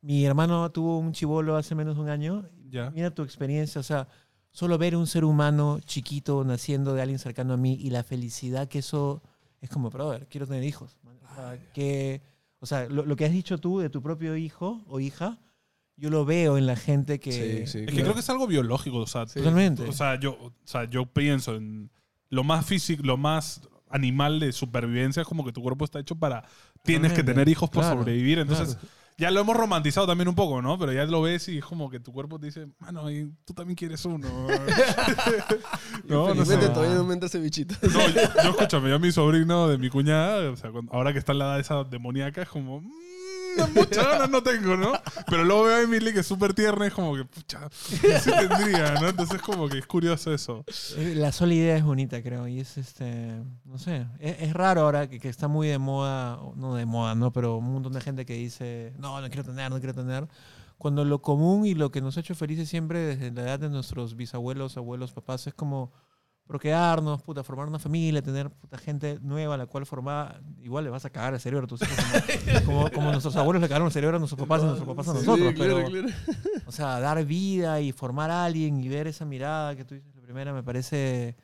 Mi 0.00 0.24
hermano 0.24 0.70
tuvo 0.70 0.98
un 0.98 1.12
chivolo 1.12 1.56
hace 1.56 1.74
menos 1.74 1.96
de 1.96 2.02
un 2.02 2.08
año. 2.08 2.48
Ya. 2.70 2.90
Mira 2.90 3.10
tu 3.12 3.22
experiencia, 3.22 3.80
o 3.80 3.84
sea, 3.84 4.08
solo 4.50 4.78
ver 4.78 4.96
un 4.96 5.06
ser 5.06 5.24
humano 5.24 5.80
chiquito 5.84 6.44
naciendo 6.44 6.94
de 6.94 7.02
alguien 7.02 7.18
cercano 7.18 7.54
a 7.54 7.56
mí 7.56 7.74
y 7.80 7.90
la 7.90 8.02
felicidad 8.04 8.68
que 8.68 8.78
eso 8.80 9.22
es 9.60 9.70
como, 9.70 9.90
brother, 9.90 10.26
quiero 10.28 10.46
tener 10.46 10.62
hijos. 10.64 10.96
O 11.30 11.34
sea, 11.34 11.58
que, 11.72 12.20
o 12.60 12.66
sea 12.66 12.88
lo, 12.88 13.04
lo 13.06 13.16
que 13.16 13.24
has 13.24 13.32
dicho 13.32 13.58
tú 13.58 13.78
de 13.80 13.88
tu 13.90 14.02
propio 14.02 14.36
hijo 14.36 14.82
o 14.88 15.00
hija, 15.00 15.38
yo 16.02 16.10
lo 16.10 16.24
veo 16.24 16.58
en 16.58 16.66
la 16.66 16.74
gente 16.74 17.20
que... 17.20 17.30
Sí, 17.30 17.66
sí. 17.66 17.78
Es 17.86 17.94
que 17.94 18.02
creo 18.02 18.12
que 18.12 18.18
es 18.20 18.28
algo 18.28 18.48
biológico, 18.48 18.96
o 18.98 19.06
sea, 19.06 19.24
Totalmente. 19.24 19.84
o 19.88 19.92
sea, 19.92 20.18
yo, 20.18 20.32
o 20.32 20.52
sea, 20.64 20.84
yo 20.90 21.06
pienso 21.06 21.54
en 21.54 21.90
lo 22.28 22.42
más 22.42 22.66
físico, 22.66 23.02
lo 23.04 23.16
más 23.16 23.60
animal 23.88 24.40
de 24.40 24.50
supervivencia 24.52 25.20
es 25.22 25.28
como 25.28 25.44
que 25.44 25.52
tu 25.52 25.62
cuerpo 25.62 25.84
está 25.84 26.00
hecho 26.00 26.16
para 26.16 26.42
tienes 26.82 27.12
que 27.12 27.22
tener 27.22 27.48
hijos 27.48 27.70
Claro, 27.70 27.98
sobrevivir, 28.00 28.40
entonces 28.40 28.74
claro. 28.74 28.88
ya 29.18 29.30
lo 29.30 29.40
hemos 29.42 29.56
romantizado 29.56 30.06
también 30.08 30.26
un 30.26 30.34
poco, 30.34 30.60
¿no? 30.60 30.76
Pero 30.76 30.92
ya 30.92 31.04
lo 31.04 31.22
ves 31.22 31.46
y 31.48 31.58
es 31.58 31.64
como 31.64 31.88
que 31.88 32.00
tu 32.00 32.12
cuerpo 32.12 32.40
te 32.40 32.46
dice, 32.46 32.66
mano, 32.80 33.08
y 33.08 33.30
tú 33.44 33.54
también 33.54 33.76
quieres 33.76 34.04
uno. 34.04 34.26
no, 36.08 36.34
no 36.34 36.44
sé. 36.44 36.56
Todavía 36.56 36.94
no 36.96 37.04
me 37.04 37.14
entra 37.14 37.26
ese 37.28 37.38
bichito. 37.38 37.74
No, 37.82 38.08
yo, 38.08 38.20
yo 38.42 38.50
escúchame, 38.50 38.88
yo 38.88 38.96
a 38.96 38.98
mi 38.98 39.12
sobrino 39.12 39.68
de 39.68 39.78
mi 39.78 39.88
cuñada, 39.90 40.50
o 40.50 40.56
sea, 40.56 40.70
cuando- 40.72 40.92
ahora 40.92 41.12
que 41.12 41.18
está 41.18 41.32
en 41.32 41.38
la 41.38 41.44
edad 41.46 41.60
esa 41.60 41.84
demoníaca, 41.84 42.42
es 42.42 42.48
como, 42.48 42.82
"Mm, 43.56 43.74
muchas 43.74 44.06
ganas 44.06 44.30
no 44.30 44.42
tengo, 44.42 44.76
¿no? 44.76 44.92
Pero 45.28 45.44
luego 45.44 45.64
veo 45.64 45.76
a 45.76 45.82
Emily 45.82 46.12
que 46.12 46.20
es 46.20 46.26
súper 46.26 46.54
tierna 46.54 46.84
y 46.84 46.88
es 46.88 46.94
como 46.94 47.14
que, 47.14 47.24
pucha, 47.24 47.68
sí 47.70 47.98
tendría, 48.00 48.94
¿no? 49.00 49.08
Entonces 49.08 49.40
como 49.42 49.68
que 49.68 49.78
es 49.78 49.86
curioso 49.86 50.32
eso. 50.32 50.64
La 50.96 51.32
sola 51.32 51.54
idea 51.54 51.76
es 51.76 51.84
bonita, 51.84 52.22
creo. 52.22 52.48
Y 52.48 52.60
es 52.60 52.76
este. 52.78 53.42
No 53.64 53.78
sé. 53.78 54.06
Es, 54.18 54.36
es 54.40 54.52
raro 54.52 54.82
ahora 54.82 55.08
que, 55.08 55.20
que 55.20 55.28
está 55.28 55.48
muy 55.48 55.68
de 55.68 55.78
moda. 55.78 56.38
No 56.56 56.74
de 56.74 56.86
moda, 56.86 57.14
¿no? 57.14 57.32
Pero 57.32 57.56
un 57.56 57.72
montón 57.72 57.92
de 57.92 58.00
gente 58.00 58.26
que 58.26 58.34
dice. 58.34 58.92
No, 58.98 59.20
no 59.20 59.28
quiero 59.28 59.44
tener, 59.44 59.70
no 59.70 59.78
quiero 59.78 59.94
tener. 59.94 60.28
Cuando 60.78 61.04
lo 61.04 61.22
común 61.22 61.64
y 61.64 61.74
lo 61.74 61.92
que 61.92 62.00
nos 62.00 62.16
ha 62.16 62.20
hecho 62.20 62.34
felices 62.34 62.68
siempre 62.68 62.98
desde 62.98 63.30
la 63.30 63.42
edad 63.42 63.60
de 63.60 63.68
nuestros 63.68 64.16
bisabuelos, 64.16 64.76
abuelos, 64.76 65.12
papás, 65.12 65.46
es 65.46 65.54
como 65.54 65.92
procrearnos, 66.52 67.22
puta, 67.22 67.42
formar 67.42 67.66
una 67.66 67.78
familia, 67.78 68.20
tener 68.20 68.50
puta, 68.50 68.76
gente 68.76 69.18
nueva 69.22 69.54
a 69.54 69.56
la 69.56 69.64
cual 69.64 69.86
formar. 69.86 70.42
Igual 70.60 70.84
le 70.84 70.90
vas 70.90 71.02
a 71.06 71.08
cagar 71.08 71.32
el 71.32 71.40
cerebro 71.40 71.64
a 71.64 71.66
tus 71.66 71.80
hijos. 71.80 71.96
Como, 72.66 72.82
como, 72.82 72.90
como 72.90 73.10
nuestros 73.10 73.34
abuelos 73.36 73.62
le 73.62 73.68
cagaron 73.68 73.86
el 73.86 73.92
cerebro 73.92 74.16
a 74.16 74.18
nuestros 74.18 74.38
papás 74.38 74.60
y 74.60 74.66
nuestros 74.66 74.86
papás 74.86 75.08
a 75.08 75.14
nosotros. 75.14 75.48
Sí, 75.48 75.54
pero, 75.58 75.82
claro. 75.82 76.08
o 76.66 76.72
sea, 76.72 77.00
dar 77.00 77.24
vida 77.24 77.80
y 77.80 77.92
formar 77.92 78.30
a 78.30 78.44
alguien 78.44 78.78
y 78.82 78.88
ver 78.88 79.06
esa 79.06 79.24
mirada 79.24 79.74
que 79.74 79.86
tú 79.86 79.94
dices 79.94 80.14
la 80.14 80.20
primera 80.20 80.52
me 80.52 80.62
parece. 80.62 81.36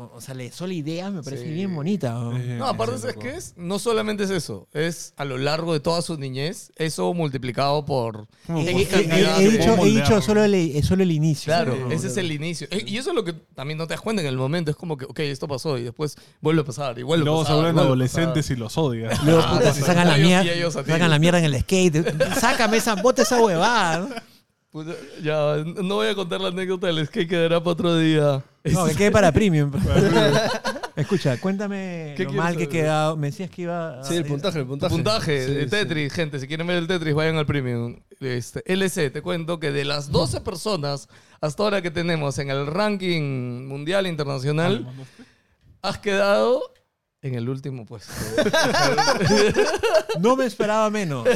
O, 0.00 0.12
o 0.14 0.20
sea, 0.20 0.32
la 0.32 0.48
sola 0.52 0.74
idea 0.74 1.10
me 1.10 1.24
parece 1.24 1.42
Sí. 1.42 1.50
bien 1.50 1.74
bonita. 1.74 2.12
¿no? 2.12 2.30
No, 2.38 2.66
aparte, 2.68 2.98
¿sabes 2.98 3.16
qué 3.16 3.30
es? 3.30 3.54
No 3.56 3.80
solamente 3.80 4.22
es 4.22 4.30
eso, 4.30 4.68
es 4.72 5.12
a 5.16 5.24
lo 5.24 5.38
largo 5.38 5.72
de 5.72 5.80
toda 5.80 6.02
su 6.02 6.16
niñez, 6.16 6.70
eso 6.76 7.12
multiplicado 7.14 7.84
por... 7.84 8.28
He, 8.48 8.60
he- 8.70 9.42
he- 9.42 9.50
dicho, 9.50 9.76
he 9.84 9.88
dicho 9.90 10.22
solo 10.22 10.44
el, 10.44 10.84
solo 10.84 11.02
el 11.02 11.10
inicio. 11.10 11.46
Claro, 11.46 11.74
¿no? 11.74 11.90
ese 11.90 12.06
es 12.06 12.16
el 12.16 12.30
inicio. 12.30 12.68
Y 12.86 12.96
eso 12.96 13.10
es 13.10 13.16
lo 13.16 13.24
que 13.24 13.32
también 13.32 13.76
no 13.76 13.88
te 13.88 13.94
das 13.94 14.00
cuenta 14.00 14.22
en 14.22 14.28
el 14.28 14.36
momento. 14.36 14.70
Es 14.70 14.76
como 14.76 14.96
que, 14.96 15.04
ok, 15.04 15.18
esto 15.18 15.48
pasó 15.48 15.76
y 15.76 15.82
después 15.82 16.14
vuelve 16.40 16.60
a 16.60 16.64
pasar 16.64 16.96
y 17.00 17.02
vuelve 17.02 17.22
a 17.22 17.24
Luego 17.24 17.40
pasar. 17.40 17.56
se 17.56 17.60
vuelven 17.62 17.78
adolescentes 17.84 18.50
y 18.50 18.54
los 18.54 18.78
odias. 18.78 19.20
Luego, 19.24 19.40
Ah, 19.44 19.58
puta, 19.58 19.74
se 19.74 19.80
sacan 19.82 20.06
la, 20.06 20.16
mierda, 20.16 20.70
sacan 20.70 21.10
la 21.10 21.18
mierda 21.18 21.40
en 21.40 21.46
el 21.46 21.60
skate. 21.60 22.06
Sácame 22.38 22.76
esa, 22.76 22.94
bota 22.94 23.22
esa 23.22 23.42
huevada. 23.42 24.22
Ya, 25.22 25.56
no 25.82 25.96
voy 25.96 26.08
a 26.08 26.14
contar 26.14 26.40
la 26.40 26.48
anécdota 26.48 26.86
del 26.88 27.06
skate, 27.06 27.28
quedará 27.28 27.60
para 27.60 27.70
otro 27.72 27.96
día. 27.96 28.42
No, 28.64 28.86
que 28.86 28.94
quede 28.94 29.10
para 29.10 29.32
premium. 29.32 29.72
Escucha, 30.96 31.40
cuéntame 31.40 32.14
¿Qué 32.16 32.24
lo 32.24 32.32
mal 32.32 32.56
que 32.56 32.64
he 32.64 32.68
quedado. 32.68 33.16
Me 33.16 33.28
decías 33.28 33.48
que 33.48 33.62
iba 33.62 34.00
a... 34.00 34.04
Sí, 34.04 34.16
el 34.16 34.24
puntaje, 34.24 34.58
el 34.58 34.66
puntaje. 34.66 34.92
Puntaje 34.92 35.46
Sí, 35.46 35.54
de 35.54 35.64
sí. 35.64 35.70
Tetris, 35.70 36.12
gente. 36.12 36.40
Si 36.40 36.48
quieren 36.48 36.66
ver 36.66 36.78
el 36.78 36.88
Tetris, 36.88 37.14
vayan 37.14 37.36
al 37.36 37.46
premium. 37.46 38.00
Este, 38.18 38.64
LC, 38.66 39.10
te 39.10 39.22
cuento 39.22 39.60
que 39.60 39.70
de 39.70 39.84
las 39.84 40.10
12 40.10 40.40
personas 40.40 41.08
hasta 41.40 41.62
ahora 41.62 41.82
que 41.82 41.92
tenemos 41.92 42.36
en 42.40 42.50
el 42.50 42.66
ranking 42.66 43.66
mundial 43.68 44.06
e 44.06 44.08
internacional, 44.08 44.88
has 45.82 45.98
quedado 45.98 46.72
en 47.22 47.34
el 47.34 47.48
último 47.48 47.86
puesto. 47.86 48.12
No 50.20 50.36
me 50.36 50.46
esperaba 50.46 50.90
menos. 50.90 51.26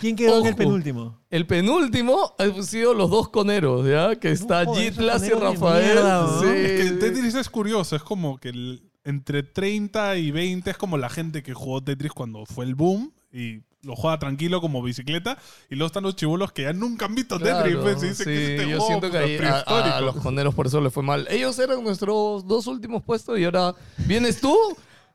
¿Quién 0.00 0.16
quedó 0.16 0.40
en 0.40 0.46
el 0.46 0.56
penúltimo? 0.56 1.18
El 1.30 1.46
penúltimo 1.46 2.34
han 2.38 2.62
sido 2.64 2.94
los 2.94 3.10
dos 3.10 3.28
coneros, 3.28 3.86
¿ya? 3.88 4.16
Que 4.16 4.30
está 4.32 4.62
esos 4.62 4.78
Gitlas 4.78 5.22
y 5.26 5.30
Rafael. 5.30 5.84
mierda, 5.84 6.22
¿no? 6.22 6.40
Sí. 6.40 6.46
Es 6.48 6.82
que 6.82 6.90
Tetris 6.98 7.34
es 7.34 7.48
curioso, 7.48 7.96
es 7.96 8.02
como 8.02 8.38
que 8.38 8.48
el- 8.50 8.82
entre 9.04 9.42
30 9.42 10.16
y 10.16 10.30
20 10.30 10.70
es 10.70 10.76
como 10.76 10.96
la 10.98 11.08
gente 11.10 11.42
que 11.42 11.54
jugó 11.54 11.82
Tetris 11.82 12.12
cuando 12.12 12.44
fue 12.46 12.64
el 12.64 12.74
boom 12.74 13.12
y 13.32 13.60
lo 13.82 13.96
juega 13.96 14.18
tranquilo 14.18 14.60
como 14.60 14.80
bicicleta 14.82 15.36
y 15.68 15.74
luego 15.74 15.86
están 15.88 16.04
los 16.04 16.14
chibolos 16.14 16.52
que 16.52 16.62
ya 16.62 16.72
nunca 16.72 17.06
han 17.06 17.14
visto 17.16 17.36
Tetris 17.38 17.74
Claro, 17.74 17.82
pues, 17.82 18.02
y 18.02 18.08
dicen 18.08 18.14
sí, 18.16 18.24
que 18.24 18.56
este 18.56 18.70
yo 18.70 18.78
juego, 18.78 18.86
siento 18.86 19.10
que 19.10 19.36
puta, 19.38 19.64
ahí 19.66 19.90
a- 19.92 20.00
los 20.00 20.16
coneros 20.16 20.54
por 20.54 20.66
eso 20.68 20.80
les 20.80 20.92
fue 20.92 21.02
mal. 21.02 21.26
Ellos 21.30 21.58
eran 21.58 21.82
nuestros 21.82 22.46
dos 22.46 22.66
últimos 22.68 23.02
puestos 23.02 23.38
y 23.38 23.44
ahora 23.44 23.74
vienes 24.06 24.40
tú 24.40 24.56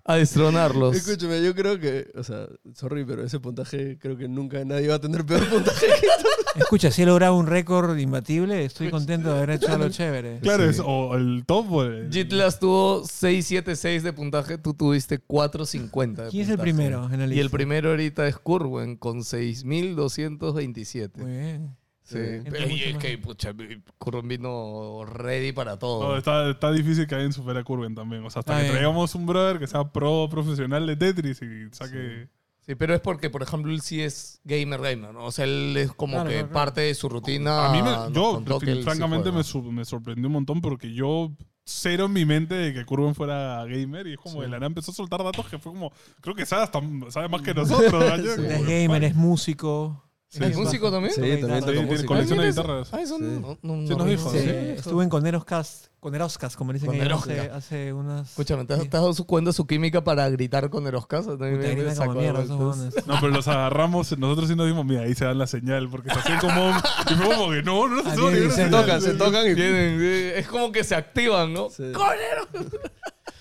a 0.07 0.15
destronarlos. 0.15 0.95
Escúchame, 0.95 1.43
yo 1.43 1.53
creo 1.53 1.77
que, 1.79 2.07
o 2.15 2.23
sea, 2.23 2.47
sorry, 2.73 3.03
pero 3.05 3.23
ese 3.23 3.39
puntaje 3.39 3.97
creo 3.99 4.17
que 4.17 4.27
nunca 4.27 4.63
nadie 4.65 4.87
va 4.87 4.95
a 4.95 4.99
tener 4.99 5.25
peor 5.25 5.47
puntaje 5.49 5.85
que 5.85 6.07
tú. 6.21 6.27
Escucha, 6.59 6.89
si 6.89 7.03
he 7.03 7.05
logrado 7.05 7.35
un 7.35 7.45
récord 7.45 7.95
imbatible, 7.97 8.65
estoy 8.65 8.89
contento 8.89 9.29
de 9.29 9.35
haber 9.37 9.49
hecho 9.51 9.71
algo 9.71 9.89
chévere. 9.89 10.39
Claro, 10.39 10.63
Sí. 10.63 10.69
es 10.71 10.81
o 10.83 11.15
el 11.15 11.43
top 11.45 11.71
o 11.71 11.83
el- 11.83 12.09
Gitlas 12.11 12.57
tuvo 12.59 13.03
676 13.05 14.01
de 14.01 14.13
puntaje, 14.13 14.57
tú 14.57 14.73
tuviste 14.73 15.19
450 15.19 16.23
de 16.23 16.29
¿Quién 16.31 16.43
es 16.43 16.49
el 16.49 16.57
primero 16.57 17.07
en 17.11 17.19
la 17.19 17.25
Y 17.25 17.29
lista? 17.29 17.43
el 17.43 17.49
primero 17.51 17.89
ahorita 17.91 18.27
es 18.27 18.37
Curwen 18.37 18.95
con 18.95 19.23
6227. 19.23 21.21
Muy 21.21 21.31
bien. 21.31 21.75
Sí. 22.07 22.17
Y 22.19 22.49
mucho 22.49 22.85
es 22.85 22.97
que, 22.99 23.17
pucha, 23.17 23.53
Curwen 23.97 24.27
vino 24.29 25.03
ready 25.05 25.51
para 25.51 25.77
todo. 25.77 26.07
No, 26.07 26.17
está, 26.17 26.49
está 26.49 26.71
difícil 26.71 27.05
que 27.05 27.15
alguien 27.15 27.33
supere 27.33 27.59
a 27.59 27.63
Curven 27.65 27.93
también. 27.95 28.23
O 28.23 28.29
sea, 28.29 28.39
hasta 28.39 28.53
Está 28.53 28.55
que 28.57 28.63
bien. 28.63 28.73
traigamos 28.75 29.13
un 29.13 29.25
brother 29.25 29.59
que 29.59 29.67
sea 29.67 29.83
pro 29.91 30.29
profesional 30.31 30.87
de 30.87 30.95
Tetris 30.95 31.41
y 31.41 31.67
saque. 31.75 32.29
Sí, 32.65 32.75
pero 32.75 32.93
es 32.95 33.01
porque, 33.01 33.29
por 33.29 33.43
ejemplo, 33.43 33.71
él 33.73 33.81
sí 33.81 34.01
es 34.01 34.39
gamer 34.45 34.81
gamer, 34.81 35.13
¿no? 35.13 35.25
O 35.25 35.31
sea, 35.31 35.43
él 35.45 35.75
es 35.77 35.91
como 35.91 36.13
Claro, 36.13 36.29
que 36.29 36.35
claro, 36.35 36.47
claro. 36.49 36.53
parte 36.65 36.81
de 36.81 36.93
su 36.95 37.09
rutina. 37.09 37.65
A 37.67 37.71
mí, 37.73 37.81
me, 37.81 38.13
yo, 38.13 38.41
que 38.59 38.75
sí 38.75 38.83
francamente, 38.83 39.23
juega. 39.29 39.37
me, 39.37 39.43
su- 39.43 39.61
me 39.71 39.83
sorprendió 39.85 40.27
un 40.27 40.33
montón 40.33 40.61
porque 40.61 40.93
yo 40.93 41.31
cero 41.65 42.05
en 42.05 42.13
mi 42.13 42.23
mente 42.25 42.55
de 42.55 42.73
que 42.73 42.85
Curven 42.85 43.15
fuera 43.15 43.65
gamer 43.65 44.07
y 44.07 44.13
es 44.13 44.17
como 44.17 44.41
de 44.41 44.47
la 44.47 44.57
nada 44.57 44.67
empezó 44.67 44.91
a 44.91 44.93
soltar 44.93 45.21
datos 45.23 45.45
que 45.47 45.57
fue 45.59 45.73
como, 45.73 45.91
creo 46.21 46.33
que 46.35 46.45
sabe, 46.45 46.63
hasta, 46.63 46.81
sabe 47.09 47.27
más 47.27 47.41
que 47.41 47.53
nosotros. 47.53 47.91
¿no? 48.19 48.31
Es 48.31 48.65
gamer, 48.65 49.03
es 49.03 49.15
músico. 49.15 50.03
Sí, 50.29 50.43
¿Es 50.43 50.57
músico 50.57 50.91
también? 50.91 51.13
Sí, 51.13 51.21
también 51.21 51.37
guitarra. 51.39 51.59
toca 51.59 51.67
Sí, 51.71 51.71
tiene 51.77 51.91
música. 51.91 52.07
colección 52.07 52.37
de 52.39 52.43
Ah, 52.43 52.49
guitarras. 52.49 52.89
Ah, 52.93 53.01
eso 53.01 53.17
Sí. 53.17 53.23
no, 53.23 53.57
no, 53.61 53.87
Sí, 53.87 53.89
no 53.89 53.97
nos 53.97 54.07
dijo. 54.07 54.29
Sí, 54.31 54.39
sí. 54.39 54.49
estuve 54.49 55.03
en 55.05 55.09
Coneroscast, 55.09 55.85
Coneroscast, 56.01 56.55
como 56.57 56.73
dicen 56.73 56.93
ellos, 56.93 57.21
hace, 57.21 57.39
hace 57.49 57.93
unas... 57.93 58.29
Escúchame, 58.31 58.65
¿te 58.65 58.73
has, 58.73 58.81
Sí. 58.81 58.89
te 58.89 58.97
has 58.97 59.03
dado 59.03 59.13
su 59.13 59.25
cuenta 59.25 59.53
su 59.53 59.65
química 59.65 60.03
para 60.03 60.29
gritar 60.29 60.69
con 60.69 60.85
Eroscasa? 60.85 61.37
También 61.37 61.55
Puta, 61.55 61.67
me 61.69 61.75
gritan 61.75 61.95
sacó 61.95 62.07
como 62.09 62.19
de 62.19 62.25
mierda 62.27 62.43
esos 62.43 62.57
vueltas. 62.57 62.77
huevones. 62.79 63.07
No, 63.07 63.15
pero 63.21 63.27
los 63.33 63.47
agarramos, 63.47 64.17
nosotros 64.17 64.49
sí 64.49 64.55
nos 64.57 64.67
dimos, 64.67 64.85
mira, 64.85 65.03
ahí 65.03 65.15
se 65.15 65.23
dan 65.23 65.37
la 65.37 65.47
señal, 65.47 65.89
porque 65.89 66.09
se 66.09 66.19
hacían 66.19 66.39
como. 66.39 66.71
Y 67.09 67.13
fue 67.13 67.35
como 67.35 67.49
que 67.51 67.63
no, 67.63 67.87
no 67.87 68.03
Se 68.03 68.49
señal. 68.51 68.71
tocan, 68.71 69.01
se 69.01 69.13
tocan 69.13 69.49
y... 69.49 69.55
Tienen, 69.55 70.01
es 70.35 70.47
como 70.49 70.73
que 70.73 70.83
se 70.83 70.93
activan, 70.95 71.53
¿no? 71.53 71.69
Sí. 71.69 71.83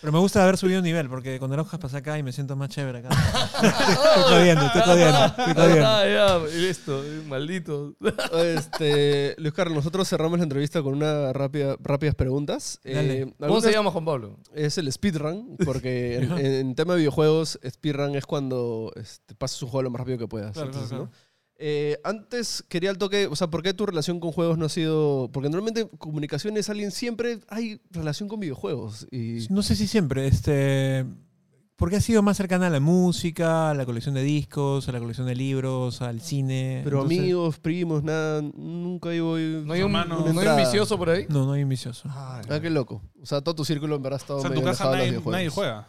Pero 0.01 0.13
me 0.13 0.19
gusta 0.19 0.43
haber 0.43 0.57
subido 0.57 0.79
un 0.79 0.85
nivel, 0.85 1.09
porque 1.09 1.39
con 1.39 1.49
Coneroscast 1.49 1.83
pasé 1.83 1.97
acá 1.99 2.19
y 2.19 2.23
me 2.23 2.33
siento 2.33 2.57
más 2.57 2.69
chévere 2.69 2.99
acá. 2.99 3.09
estoy 3.63 4.23
jodiendo, 4.23 4.67
estoy 4.67 4.83
jodiendo, 4.83 5.25
estoy 5.27 5.55
jodiendo. 5.55 5.87
Ah, 5.87 6.07
ya, 6.07 6.39
listo, 6.59 7.03
maldito. 7.27 7.95
Este, 8.45 9.35
Luis 9.39 9.55
Carlos, 9.55 9.77
nosotros 9.77 10.09
cerramos 10.09 10.39
la 10.39 10.45
entrevista 10.45 10.83
con 10.83 10.95
unas 10.95 11.33
rápida, 11.35 11.77
rápidas 11.81 12.15
preguntas. 12.15 12.81
Dale. 12.85 13.23
Eh, 13.23 13.35
¿Cómo 13.39 13.61
se 13.61 13.73
llama 13.73 13.91
Juan 13.91 14.05
Pablo? 14.05 14.39
Es 14.55 14.79
el 14.79 14.91
speedrun, 14.93 15.57
porque 15.65 16.17
en, 16.17 16.33
en 16.39 16.75
tema 16.75 16.95
de 16.95 17.01
videojuegos, 17.01 17.59
speedrun 17.67 18.17
es 18.17 18.27
cuando 18.27 18.93
este, 18.97 19.35
pasas 19.35 19.63
un 19.63 19.71
juego 19.71 19.83
lo 19.83 19.91
más 19.91 20.01
rápido 20.01 20.19
que 20.19 20.29
puedas. 20.29 20.53
Claro, 20.53 20.67
Entonces, 20.69 20.91
claro, 20.91 21.05
¿no? 21.05 21.26
Eh, 21.59 21.99
antes 22.05 22.63
quería 22.69 22.91
el 22.91 22.99
toque, 22.99 23.27
o 23.29 23.35
sea, 23.37 23.49
¿por 23.49 23.63
qué 23.63 23.73
tu 23.73 23.87
relación 23.87 24.21
con 24.21 24.33
juegos 24.33 24.59
no 24.59 24.67
ha 24.67 24.69
sido...? 24.69 25.31
Porque 25.33 25.49
normalmente 25.49 25.89
comunicaciones, 25.99 26.69
alguien 26.69 26.91
siempre 26.91 27.39
hay 27.49 27.81
relación 27.91 28.29
con 28.29 28.41
videojuegos. 28.41 29.07
Y, 29.11 29.47
No 29.51 29.63
sé 29.63 29.75
si 29.77 29.87
siempre, 29.87 30.27
este... 30.27 31.07
Porque 31.77 31.97
ha 31.97 32.01
sido 32.01 32.23
más 32.23 32.39
cercana 32.39 32.69
a 32.69 32.71
la 32.71 32.81
música, 32.81 33.69
a 33.71 33.75
la 33.75 33.85
colección 33.85 34.15
de 34.15 34.23
discos, 34.23 34.89
a 34.89 34.93
la 34.93 34.99
colección 34.99 35.27
de 35.27 35.35
libros, 35.35 36.01
al 36.01 36.23
cine. 36.23 36.81
pero 36.85 36.99
Entonces- 37.03 37.19
amigos, 37.19 37.59
primos, 37.59 38.03
nada, 38.03 38.41
nunca 38.43 39.11
hay... 39.11 39.19
¿No 39.19 39.35
hay 39.35 39.83
un, 39.83 39.93
¿no 39.93 40.41
hay 40.41 40.49
un 40.49 40.57
vicioso 40.57 40.97
por 40.99 41.11
ahí? 41.11 41.27
No, 41.29 41.45
no 41.45 41.53
hay 41.53 41.63
un 41.63 41.69
vicioso. 41.69 42.09
Ah, 42.11 42.41
Ah, 42.49 42.61
qué 42.61 42.71
loco. 42.71 43.03
O 43.23 43.27
sea, 43.27 43.41
todo 43.43 43.55
tu 43.55 43.65
círculo 43.65 43.97
en 43.97 44.03
verdad 44.03 44.19
ha 44.19 44.23
estado 44.23 44.39
O 44.39 44.43
sea, 44.43 44.51
en 44.51 44.57
tu 44.57 44.63
casa 44.63 44.85
nadie 44.91 45.49
juega. 45.51 45.87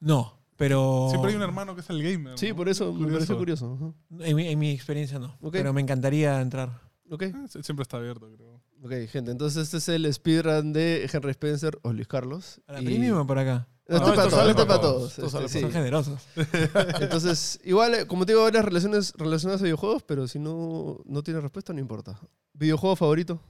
No, 0.00 0.41
pero... 0.68 1.06
Siempre 1.10 1.30
hay 1.30 1.36
un 1.36 1.42
hermano 1.42 1.74
que 1.74 1.80
es 1.80 1.90
el 1.90 2.00
gamer. 2.02 2.38
Sí, 2.38 2.50
¿no? 2.50 2.56
por 2.56 2.68
eso 2.68 2.92
me 2.92 2.98
Curioso. 3.00 3.14
parece 3.16 3.34
curioso. 3.34 3.74
Ajá. 3.74 4.26
En 4.28 4.36
mi, 4.36 4.46
en 4.48 4.58
mi 4.58 4.70
experiencia 4.70 5.18
no. 5.18 5.36
Pero 5.50 5.72
me 5.72 5.80
encantaría 5.80 6.40
entrar. 6.40 6.80
Eh, 7.10 7.16
sie- 7.48 7.62
Siempre 7.64 7.82
está 7.82 7.96
abierto, 7.96 8.30
creo. 8.36 8.62
ok, 8.82 9.08
gente. 9.10 9.32
Entonces 9.32 9.64
este 9.64 9.78
es 9.78 9.88
el 9.88 10.12
speedrun 10.14 10.72
de 10.72 11.10
Henry 11.12 11.30
Spencer 11.32 11.78
o 11.82 11.92
Luis 11.92 12.06
Carlos. 12.06 12.60
¿Para 12.64 12.80
Y- 12.80 12.84
premium 12.84 13.18
o 13.18 13.26
por 13.26 13.38
acá? 13.38 13.66
No, 13.88 13.98
No, 13.98 14.04
para 14.14 14.24
esto 14.24 14.30
todos, 14.30 14.54
para 14.66 14.80
todos. 14.80 14.80
todos. 14.80 15.18
Esto 15.18 15.28
sale 15.28 15.48
Son 15.48 15.72
generosos. 15.72 16.20
Entonces, 17.00 17.60
igual, 17.64 17.94
eh, 17.94 18.06
como 18.06 18.24
te 18.24 18.32
digo, 18.32 18.42
varias 18.44 18.64
relaciones 18.64 19.12
relacionadas 19.18 19.60
a 19.60 19.64
videojuegos, 19.64 20.02
pero 20.04 20.28
si 20.28 20.38
no, 20.38 21.00
no 21.04 21.22
tiene 21.22 21.40
respuesta, 21.40 21.72
no 21.72 21.80
importa. 21.80 22.18
¿Videojuego 22.54 22.94
favorito? 22.96 23.40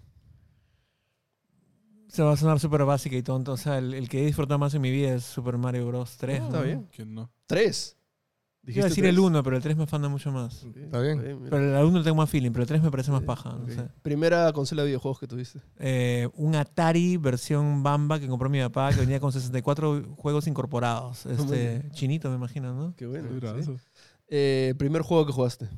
Se 2.13 2.23
va 2.23 2.33
a 2.33 2.37
sonar 2.37 2.61
súper 2.61 2.85
básica 2.85 3.17
y 3.17 3.23
tonto. 3.23 3.53
O 3.53 3.57
sea, 3.57 3.79
el, 3.79 3.95
el 3.95 4.09
que 4.09 4.23
he 4.23 4.27
disfrutado 4.27 4.59
más 4.59 4.75
en 4.75 4.83
mi 4.83 4.91
vida 4.91 5.15
es 5.15 5.25
Super 5.25 5.57
Mario 5.57 5.87
Bros. 5.87 6.17
3. 6.19 6.41
Ah, 6.41 6.45
está 6.45 6.59
¿no? 6.59 6.63
bien. 6.65 6.89
¿Quién 6.95 7.15
no? 7.15 7.31
¿Tres? 7.47 7.97
Iba 8.65 8.85
a 8.85 8.89
decir 8.89 9.05
el 9.07 9.19
1, 9.19 9.43
pero 9.43 9.57
el 9.57 9.63
3 9.63 9.77
me 9.77 9.85
afana 9.85 10.09
mucho 10.09 10.31
más. 10.31 10.63
Está 10.77 11.01
bien. 11.01 11.21
Pero 11.51 11.79
el 11.81 11.85
1 11.85 11.99
le 11.99 12.05
tengo 12.05 12.17
más 12.17 12.31
feeling, 12.31 12.51
pero 12.53 12.63
el 12.63 12.69
3 12.69 12.83
me 12.83 12.91
parece 12.93 13.11
más 13.11 13.23
paja. 13.23 13.51
no 13.55 13.65
Ok. 13.65 13.71
sé. 13.71 13.89
Primera 14.03 14.53
consola 14.53 14.83
de 14.83 14.89
videojuegos 14.89 15.19
que 15.19 15.27
tuviste. 15.27 15.61
Eh, 15.79 16.29
un 16.35 16.55
Atari 16.55 17.17
versión 17.17 17.83
Bamba 17.83 18.21
que 18.21 18.29
compró 18.29 18.49
mi 18.51 18.61
papá 18.61 18.91
que 18.93 19.01
venía 19.01 19.19
con 19.19 19.33
64 19.33 20.15
juegos 20.17 20.47
incorporados. 20.47 21.27
Este, 21.27 21.79
bien. 21.79 21.91
chinito, 21.93 22.29
me 22.31 22.37
imagino, 22.37 22.73
¿no? 22.73 22.95
Qué 22.95 23.07
bueno. 23.07 23.31
Mira, 23.33 23.53
sí. 23.55 23.61
eso. 23.61 23.77
Eh, 24.29 24.75
primer 24.79 25.03
juego 25.03 25.27
que 25.27 25.33
jugaste. 25.33 25.69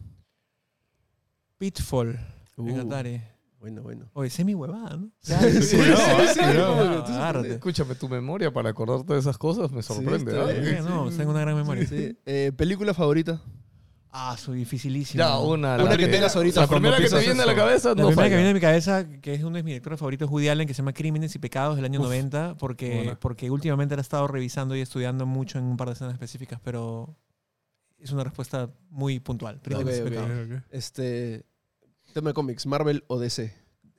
Pitfall 1.58 2.18
en 2.58 2.78
Uh, 2.78 2.80
Atari. 2.82 3.22
Bueno, 3.64 3.80
bueno. 3.82 4.10
Oye, 4.12 4.28
semi 4.28 4.54
huevada, 4.54 4.98
¿no? 4.98 5.10
Sí, 5.22 5.32
sí, 5.62 5.62
sí, 5.62 5.76
que. 5.78 7.52
Escúchame, 7.54 7.94
tu 7.94 8.10
memoria 8.10 8.52
para 8.52 8.68
acordarte 8.68 9.14
de 9.14 9.18
esas 9.18 9.38
cosas 9.38 9.72
me 9.72 9.82
sorprende. 9.82 10.32
¿eh? 10.38 10.60
bien. 10.60 10.74
Eh, 10.76 10.82
no, 10.82 11.08
tengo 11.08 11.30
una 11.30 11.40
gran 11.40 11.56
memoria. 11.56 11.86
Sí. 11.86 12.14
Eh, 12.26 12.52
¿Película 12.54 12.92
favorita? 12.92 13.40
Ah, 14.10 14.36
soy 14.36 14.58
dificilísimo. 14.58 15.24
Ya, 15.24 15.38
una. 15.38 15.76
Una 15.76 15.84
la 15.84 15.96
que 15.96 16.08
tengas 16.08 16.36
ahorita 16.36 16.60
La 16.60 16.66
primera 16.66 16.98
que 16.98 17.08
te 17.08 17.18
viene 17.20 17.42
a 17.42 17.46
la 17.46 17.54
cabeza 17.54 17.94
La 17.94 18.02
no 18.02 18.08
primera 18.08 18.24
que 18.28 18.34
falla. 18.34 18.36
viene 18.36 18.50
a 18.50 18.54
mi 18.54 18.60
cabeza, 18.60 19.08
que 19.22 19.32
es 19.32 19.42
uno 19.42 19.56
de 19.56 19.62
mis 19.62 19.70
directores 19.70 19.98
favoritos, 19.98 20.28
Woody 20.28 20.48
Allen, 20.48 20.68
que 20.68 20.74
se 20.74 20.82
llama 20.82 20.92
Crímenes 20.92 21.34
y 21.34 21.38
Pecados 21.38 21.76
del 21.76 21.86
año 21.86 22.00
Uf, 22.00 22.06
90, 22.08 22.58
porque, 22.58 22.96
buena. 22.96 23.18
porque 23.18 23.50
últimamente 23.50 23.96
la 23.96 24.00
he 24.00 24.02
estado 24.02 24.28
revisando 24.28 24.76
y 24.76 24.82
estudiando 24.82 25.24
mucho 25.24 25.56
en 25.58 25.64
un 25.64 25.78
par 25.78 25.88
de 25.88 25.94
escenas 25.94 26.12
específicas, 26.12 26.60
pero 26.62 27.16
es 27.98 28.12
una 28.12 28.24
respuesta 28.24 28.68
muy 28.90 29.20
puntual. 29.20 29.62
Crímenes 29.62 29.94
Ok, 29.94 29.98
y 29.98 30.02
ok. 30.02 30.08
Pecados. 30.10 30.30
Ok, 30.30 30.52
ok. 30.58 30.62
Este, 30.70 31.46
tema 32.14 32.30
de 32.30 32.34
cómics, 32.34 32.66
Marvel 32.66 33.04
o 33.08 33.18
DC. 33.18 33.52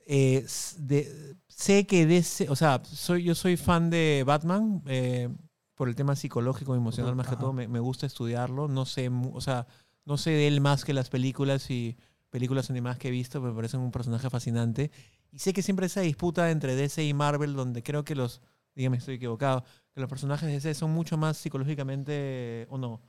Eh, 0.07 0.45
de- 0.77 1.35
sé 1.47 1.87
que 1.87 2.05
DC, 2.05 2.47
o 2.49 2.55
sea, 2.55 2.81
soy, 2.85 3.23
yo 3.23 3.33
soy 3.35 3.57
fan 3.57 3.89
de 3.89 4.23
Batman 4.25 4.83
eh, 4.85 5.29
por 5.73 5.89
el 5.89 5.95
tema 5.95 6.15
psicológico 6.15 6.75
y 6.75 6.77
emocional 6.77 7.15
Ujú, 7.15 7.15
más 7.15 7.27
que 7.27 7.37
todo, 7.37 7.53
me, 7.53 7.67
me 7.67 7.79
gusta 7.79 8.05
estudiarlo, 8.05 8.67
no 8.67 8.85
sé, 8.85 9.09
o 9.09 9.41
sea, 9.41 9.65
no 10.05 10.17
sé 10.17 10.29
de 10.31 10.47
él 10.47 10.61
más 10.61 10.85
que 10.85 10.93
las 10.93 11.09
películas 11.09 11.71
y 11.71 11.97
películas 12.29 12.69
animadas 12.69 12.99
que 12.99 13.07
he 13.07 13.11
visto, 13.11 13.41
me 13.41 13.51
parece 13.53 13.77
un 13.77 13.91
personaje 13.91 14.29
fascinante. 14.29 14.91
Y 15.31 15.39
sé 15.39 15.53
que 15.53 15.63
siempre 15.63 15.87
esa 15.87 16.01
disputa 16.01 16.51
entre 16.51 16.75
DC 16.75 17.03
y 17.03 17.13
Marvel, 17.13 17.53
donde 17.55 17.81
creo 17.83 18.05
que 18.05 18.13
los, 18.15 18.41
dígame, 18.75 18.97
estoy 18.97 19.15
equivocado, 19.15 19.63
que 19.95 20.01
los 20.01 20.09
personajes 20.09 20.45
de 20.47 20.55
DC 20.55 20.73
son 20.73 20.91
mucho 20.91 21.15
más 21.15 21.37
psicológicamente, 21.37 22.67
o 22.69 22.77
no, 22.77 22.99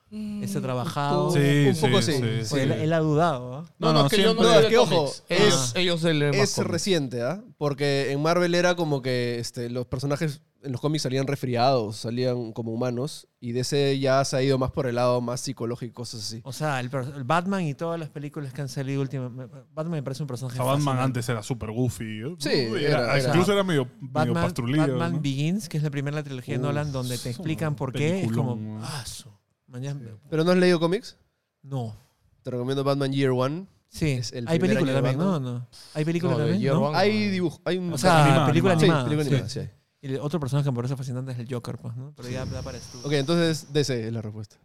Ese 0.41 0.61
trabajado. 0.61 1.33
Sí, 1.33 1.67
un 1.69 1.77
poco 1.81 2.01
sí, 2.01 2.13
sí. 2.13 2.19
sí, 2.23 2.47
Pues 2.49 2.63
él, 2.63 2.71
él 2.71 2.93
ha 2.93 3.01
dudado, 3.01 3.55
¿ah? 3.57 3.65
No, 3.81 3.93
No, 3.93 4.03
no, 4.05 4.09
que 4.09 4.23
yo 4.23 4.35
no 4.35 4.43
No, 4.43 4.55
es 4.61 4.67
que, 4.67 4.79
ojo, 4.79 5.13
es- 5.29 5.73
ellos 5.75 6.05
más 6.05 6.33
Es 6.33 6.57
reciente, 6.59 7.23
¿ah? 7.23 7.43
Porque 7.59 8.13
en 8.13 8.23
Marvel 8.23 8.55
era 8.55 8.77
como 8.77 9.03
que 9.03 9.41
este, 9.41 9.69
los 9.69 9.87
personajes 9.87 10.43
en 10.67 10.73
los 10.73 10.81
cómics 10.81 11.03
salían 11.05 11.27
resfriados, 11.27 11.97
salían 11.97 12.53
como 12.53 12.73
humanos, 12.73 13.29
y 13.41 13.53
DC 13.53 13.99
ya 13.99 14.25
se 14.25 14.37
ha 14.37 14.43
ido 14.43 14.59
más 14.59 14.71
por 14.73 14.87
el 14.87 14.97
lado 14.97 15.21
más 15.21 15.41
psicológico, 15.41 15.95
cosas 15.95 16.21
así. 16.23 16.41
O 16.45 16.53
sea, 16.53 16.81
el, 16.81 16.91
per- 16.91 17.13
el 17.17 17.25
Batman 17.25 17.63
y 17.63 17.75
todas 17.75 17.99
las 17.99 18.11
películas 18.11 18.53
que 18.53 18.61
han 18.63 18.69
salido 18.69 19.01
últimamente. 19.01 19.55
Batman 19.73 19.93
me 19.93 20.03
parece 20.03 20.23
un 20.23 20.27
personaje 20.27 20.55
O 20.59 20.63
sea, 20.63 20.65
Batman 20.65 20.85
fascinante. 20.85 21.05
antes 21.05 21.29
era 21.29 21.43
súper 21.43 21.71
goofy. 21.71 22.05
¿eh? 22.23 22.37
Sí, 22.39 22.69
Uy, 22.71 22.85
era- 22.85 22.99
era- 23.05 23.19
era- 23.19 23.29
incluso 23.29 23.53
era 23.53 23.63
medio, 23.63 23.85
medio 23.87 24.09
Batman, 24.13 24.35
pastrulillo. 24.45 24.83
Batman 24.89 25.13
¿no? 25.15 25.21
Begins, 25.21 25.69
que 25.69 25.77
es 25.79 25.83
la 25.83 25.91
primera 25.91 26.17
de 26.17 26.21
la 26.23 26.25
trilogía 26.25 26.55
de 26.55 26.61
Uf, 26.61 26.67
Nolan, 26.67 26.93
donde 26.93 27.17
te 27.17 27.29
un 27.29 27.35
explican 27.35 27.75
por 27.77 27.93
qué. 27.93 28.23
Es 28.25 28.33
como. 28.33 28.81
Ah, 28.83 29.05
su- 29.07 29.31
mañana- 29.69 30.01
¿Pero 30.29 30.45
no 30.45 30.51
has 30.51 30.59
leído 30.59 30.79
cómics? 30.81 31.17
No. 31.63 31.97
Te 32.43 32.51
recomiendo 32.51 32.85
Batman 32.85 33.13
Year 33.13 33.31
One. 33.31 33.67
Sí. 33.89 34.11
Es 34.11 34.33
el 34.33 34.47
Hay 34.49 34.59
primer 34.59 34.77
película 34.79 34.99
año 34.99 35.03
de 35.03 35.09
también, 35.15 35.19
¿no? 35.27 35.33
Batman. 35.33 35.55
¿no? 35.55 35.69
Hay 35.95 36.05
película 36.05 36.33
No, 36.33 36.39
de 36.39 36.45
también. 36.45 36.61
Year 36.63 36.75
¿no? 36.75 36.81
One. 36.89 36.99
Hay 36.99 37.29
dibujo, 37.31 37.61
hay 37.65 37.79
un... 37.79 37.93
O 37.93 37.99
sea, 37.99 38.25
Animada, 38.25 38.47
película 38.49 38.73
animada. 38.75 39.01
sí, 39.01 39.05
película 39.05 39.25
sí. 39.25 39.31
animada, 39.31 39.49
sí 39.49 39.59
hay. 39.61 39.71
Y 40.07 40.15
el 40.15 40.21
otro 40.21 40.39
personaje 40.39 40.65
que 40.67 40.71
me 40.71 40.77
parece 40.77 40.97
fascinante 40.97 41.33
es 41.33 41.39
el 41.39 41.53
Joker, 41.53 41.79
pues, 41.79 41.97
¿no? 41.97 42.13
Pero 42.17 42.29
ya 42.29 42.45
da 42.47 42.63
para. 42.63 42.79
Ok, 43.03 43.13
entonces 43.13 43.73
DC 43.73 44.07
es 44.07 44.13
la 44.13 44.23
respuesta. 44.23 44.57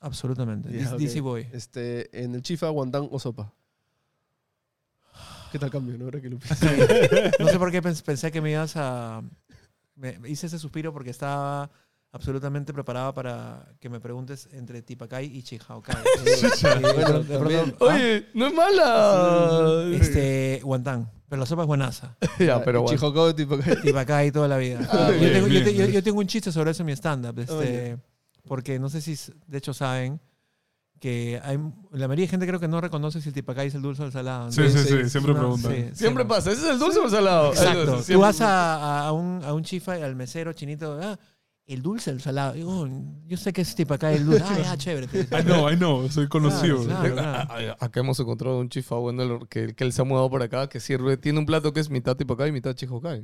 Absolutamente. 0.00 0.70
Ya, 0.72 0.78
DC 0.78 0.94
ok. 0.94 1.00
DC 1.00 1.20
Boy. 1.20 1.48
Este, 1.52 2.24
en 2.24 2.34
el 2.34 2.42
Chifa, 2.42 2.68
guantán 2.68 3.08
o 3.10 3.18
sopa. 3.18 3.52
¿Qué 5.52 5.58
tal 5.58 5.70
cambio, 5.70 5.96
no? 5.96 6.04
Ahora 6.06 6.20
que 6.20 6.28
lo 6.28 6.38
pienso. 6.38 6.66
No 7.38 7.48
sé 7.48 7.58
por 7.58 7.70
qué 7.70 7.82
pens- 7.82 8.02
pensé 8.02 8.30
que 8.30 8.40
me 8.40 8.50
ibas 8.50 8.74
a. 8.76 9.22
Me 9.94 10.18
hice 10.26 10.46
ese 10.46 10.58
suspiro 10.58 10.92
porque 10.92 11.10
estaba 11.10 11.70
absolutamente 12.12 12.72
preparado 12.72 13.12
para 13.14 13.68
que 13.80 13.88
me 13.88 14.00
preguntes 14.00 14.48
entre 14.52 14.82
Tipacay 14.82 15.26
y 15.26 15.42
Chihaokai. 15.42 15.96
Bueno, 16.62 17.20
de 17.20 17.38
también. 17.38 17.62
pronto, 17.70 17.90
¿ah? 17.90 17.94
Oye, 17.94 18.26
no 18.34 18.46
es 18.46 18.54
mala. 18.54 19.84
Este, 19.92 20.60
guantán. 20.64 21.10
Pero 21.28 21.40
la 21.40 21.46
sopa 21.46 21.62
es 21.62 21.68
buenaza. 21.68 22.16
ya, 22.38 22.62
pero 22.64 22.82
bueno. 22.82 23.34
Tipo 23.34 23.58
que- 23.58 23.76
Tipacay 23.76 24.32
toda 24.32 24.48
la 24.48 24.56
vida. 24.56 24.80
Ah, 24.90 25.10
yo, 25.12 25.18
bien, 25.18 25.32
tengo, 25.34 25.46
yo 25.46 25.52
bien, 25.52 25.64
te- 25.64 25.74
yo- 25.74 25.78
bien. 25.82 25.92
yo 25.92 26.02
tengo 26.02 26.18
un 26.20 26.26
chiste 26.26 26.50
sobre 26.50 26.70
eso 26.70 26.82
en 26.82 26.86
mi 26.86 26.92
stand-up. 26.92 27.38
Este, 27.38 27.54
Oye. 27.54 27.98
porque 28.46 28.78
no 28.78 28.88
sé 28.88 29.00
si, 29.02 29.14
de 29.46 29.58
hecho, 29.58 29.74
saben 29.74 30.20
que 31.00 31.38
hay, 31.44 31.58
la 31.92 32.08
mayoría 32.08 32.24
de 32.24 32.28
gente 32.28 32.46
creo 32.46 32.58
que 32.58 32.66
no 32.66 32.80
reconoce 32.80 33.20
si 33.20 33.28
el 33.28 33.34
Tipacay 33.34 33.68
es 33.68 33.74
el 33.74 33.82
dulce 33.82 34.02
o 34.02 34.06
el 34.06 34.12
salado. 34.12 34.50
Sí, 34.50 34.62
sí, 34.70 34.78
sí, 34.78 34.88
Sí, 35.04 35.10
siempre 35.10 35.34
No, 35.34 35.40
preguntan. 35.40 35.72
sí, 35.72 35.90
Siempre 35.92 36.24
sí, 36.24 36.28
pasa. 36.28 36.50
¿Ese 36.52 36.62
es 36.62 36.68
el 36.70 36.78
dulce 36.78 36.98
o 36.98 37.04
el 37.04 37.10
salado? 37.10 37.48
Exacto. 37.50 37.84
Siempre- 38.02 38.14
Tú 38.14 38.20
vas 38.20 38.40
a, 38.40 38.74
a- 38.76 39.06
a 39.08 39.12
un, 39.12 39.44
a 39.44 39.52
un 39.52 39.62
chifa, 39.62 39.92
al 39.92 40.16
mesero 40.16 40.52
chinito, 40.54 40.98
ah, 41.00 41.18
el 41.68 41.82
dulce, 41.82 42.10
el 42.10 42.20
salado. 42.20 42.54
Digo, 42.54 42.88
yo 43.26 43.36
sé 43.36 43.52
que 43.52 43.60
es 43.60 43.74
Tipacay 43.74 44.16
el 44.16 44.26
dulce. 44.26 44.44
Ah, 44.48 44.58
ya, 44.62 44.76
chévere. 44.76 45.06
I 45.14 45.42
know, 45.44 45.70
I 45.70 45.76
know, 45.76 46.08
soy 46.10 46.26
conocido. 46.28 46.82
Claro, 46.84 47.12
claro. 47.14 47.46
Ah, 47.50 47.74
ah, 47.78 47.84
Acá 47.84 48.00
hemos 48.00 48.18
encontrado 48.18 48.58
un 48.58 48.68
chifa 48.68 48.94
bueno 48.96 49.22
el- 49.22 49.48
que, 49.48 49.74
que 49.74 49.84
él 49.84 49.92
se 49.92 50.00
ha 50.00 50.04
mudado 50.04 50.28
por 50.30 50.42
acá, 50.42 50.68
que 50.68 50.80
sirve, 50.80 51.16
tiene 51.16 51.38
un 51.38 51.46
plato 51.46 51.72
que 51.72 51.80
es 51.80 51.90
mitad 51.90 52.16
tipacay 52.16 52.48
y 52.48 52.52
mitad 52.52 52.74
chihokai. 52.74 53.22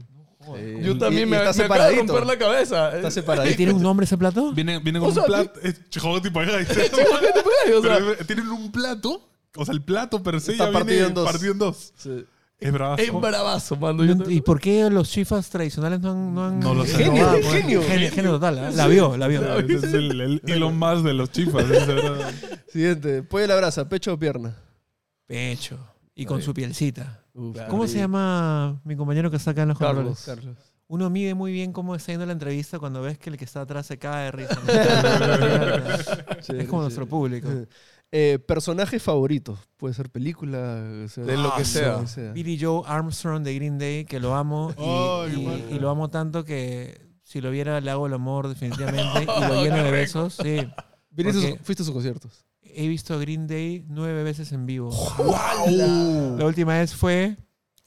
Eh, 0.57 0.83
Yo 0.85 0.93
y- 0.93 0.99
también 0.99 1.27
y 1.27 1.31
me, 1.31 1.39
está 1.43 1.57
me 1.57 1.65
acaba 1.65 1.89
de 1.89 1.97
romper 1.97 2.27
la 2.27 2.37
cabeza. 2.39 2.95
Está 2.95 3.09
¿Y 3.09 3.11
separadito. 3.13 3.57
tiene 3.57 3.73
un 3.73 3.83
nombre 3.83 4.05
ese 4.05 4.19
plato? 4.19 4.53
Viene, 4.53 4.79
viene 4.79 5.01
con 5.01 5.09
O 5.09 5.13
sea, 5.13 5.23
un 5.23 5.27
plato. 5.29 5.61
Es 5.63 5.75
tipo. 5.77 5.89
Chihokai 5.91 6.23
tipacay, 6.23 6.63
es- 6.63 8.27
tienen 8.27 8.49
un 8.49 8.71
plato. 8.71 9.29
O 9.57 9.65
sea, 9.65 9.73
el 9.73 9.83
plato 9.83 10.23
per 10.23 10.41
se 10.41 10.53
Está 10.53 10.67
ya 10.67 10.73
partido 10.73 10.95
viene 10.97 11.09
en 11.09 11.15
dos. 11.15 11.31
partido 11.33 11.53
en 11.53 11.59
dos. 11.59 11.93
Sí. 11.97 12.25
Es 12.59 12.73
bravazo. 12.73 13.03
es 13.03 13.13
bravazo. 13.13 13.77
No 13.77 13.93
ent- 14.05 14.31
¿Y 14.33 14.41
por 14.41 14.61
qué 14.61 14.89
los 14.89 15.11
chifas 15.11 15.51
tradicionales 15.51 16.01
no 16.01 16.13
han... 16.13 16.35
No, 16.35 16.45
han 16.47 16.61
No 16.61 16.75
lo 16.75 16.85
sé. 16.87 17.05
Genio, 17.05 17.29
pues? 17.33 17.47
genio. 17.47 17.83
Genio, 17.83 18.11
genio 18.11 18.31
total. 18.33 18.59
¿eh? 18.59 18.71
La 18.75 18.87
vio, 18.87 19.17
la 19.17 19.29
vio. 19.29 19.41
Claro, 19.41 19.61
ese 19.61 19.87
es 19.87 19.93
el, 19.95 20.21
el 20.21 20.43
Elon 20.47 20.79
Musk 20.79 21.05
de 21.05 21.15
los 21.15 21.31
chifas. 21.31 21.65
Siguiente. 22.69 23.23
Pollo 23.23 23.45
a 23.45 23.49
la 23.49 23.57
brasa, 23.57 23.89
pecho 23.89 24.15
o 24.15 24.19
pierna. 24.19 24.57
Pecho. 25.27 25.79
Y 26.15 26.25
con 26.27 26.41
su 26.43 26.55
pielcita. 26.55 27.25
Uf, 27.35 27.59
¿Cómo 27.69 27.87
se 27.89 27.99
llama 27.99 28.81
mi 28.85 28.95
compañero 28.97 29.31
que 29.31 29.37
está 29.37 29.51
acá 29.51 29.63
en 29.63 29.69
los 29.71 29.79
Carlos. 29.79 30.05
controles? 30.25 30.25
Carlos. 30.25 30.57
Uno 30.87 31.11
mide 31.11 31.35
muy 31.35 31.51
bien 31.51 31.73
cómo 31.73 31.95
está 31.97 32.13
yendo 32.13 32.27
la 32.27 32.33
entrevista 32.33 32.79
cuando 32.79 33.03
ves 33.03 33.19
que 33.19 33.31
el 33.31 33.37
que 33.39 33.45
está 33.47 33.63
atrás 33.63 33.87
se 33.87 33.99
cae 33.99 34.27
de 34.27 34.31
risa. 34.33 34.61
es 36.59 36.69
como 36.69 36.83
nuestro 36.83 37.07
público. 37.07 37.49
Eh, 38.17 38.39
personaje 38.39 39.01
favorito. 39.01 39.59
Puede 39.77 39.93
ser 39.93 40.09
película. 40.09 40.81
o 41.05 41.09
sea, 41.09 41.25
De 41.25 41.37
lo 41.37 41.53
que 41.57 41.65
sea. 41.65 41.99
Billy 42.33 42.57
Joe 42.61 42.83
Armstrong 42.87 43.43
de 43.43 43.55
Green 43.57 43.77
Day, 43.77 44.05
que 44.05 44.21
lo 44.21 44.37
amo. 44.37 44.73
Y, 44.79 44.83
Ay, 44.85 45.65
y- 45.73 45.79
lo 45.81 45.91
amo 45.91 46.11
tanto 46.11 46.45
que 46.45 47.01
si 47.25 47.41
lo 47.41 47.51
viera 47.51 47.81
le 47.81 47.91
hago 47.91 48.07
el 48.07 48.13
amor 48.15 48.47
definitivamente. 48.49 49.23
Y 49.25 49.27
lo 49.49 49.63
lleno 49.65 49.83
de 49.83 49.91
besos. 49.91 50.35
Sí. 50.41 50.59
Porque- 51.17 51.59
fuiste 51.65 51.83
a 51.83 51.87
sus 51.87 51.93
conciertos. 51.93 52.45
He 52.63 52.87
visto 52.87 53.15
a 53.15 53.17
Green 53.19 53.49
Day 53.49 53.85
nueve 53.89 54.23
veces 54.23 54.53
en 54.53 54.65
vivo. 54.67 54.91
La 55.59 56.45
última 56.47 56.75
vez 56.79 56.95
fue 56.95 57.37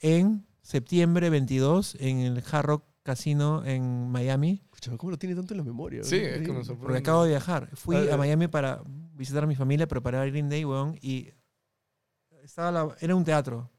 en 0.00 0.46
septiembre 0.60 1.30
22 1.30 1.96
en 2.00 2.18
el 2.18 2.42
Hard 2.50 2.66
Rock 2.66 2.84
Casino 3.02 3.64
en 3.64 4.10
Miami. 4.10 4.62
¿Cómo 4.96 5.10
lo 5.10 5.18
tiene 5.18 5.34
tanto 5.34 5.54
en 5.54 5.58
la 5.58 5.64
memoria? 5.64 6.02
Sí, 6.04 6.16
es 6.16 6.40
que 6.42 6.52
me 6.52 6.64
sorprende. 6.64 6.80
Porque 6.82 6.98
acabo 6.98 7.24
de 7.24 7.30
viajar. 7.30 7.68
Fui 7.74 7.96
Ah, 7.96 8.00
a 8.00 8.04
ya. 8.04 8.16
Miami 8.16 8.48
para 8.48 8.82
visitar 9.14 9.44
a 9.44 9.46
mi 9.46 9.54
familia, 9.56 9.86
preparar 9.88 10.22
a 10.22 10.26
Green 10.26 10.48
Day, 10.48 10.64
weón, 10.64 10.96
y 11.02 11.30
estaba 12.42 12.70
la- 12.70 12.96
era 13.00 13.14
un 13.14 13.24
teatro. 13.24 13.70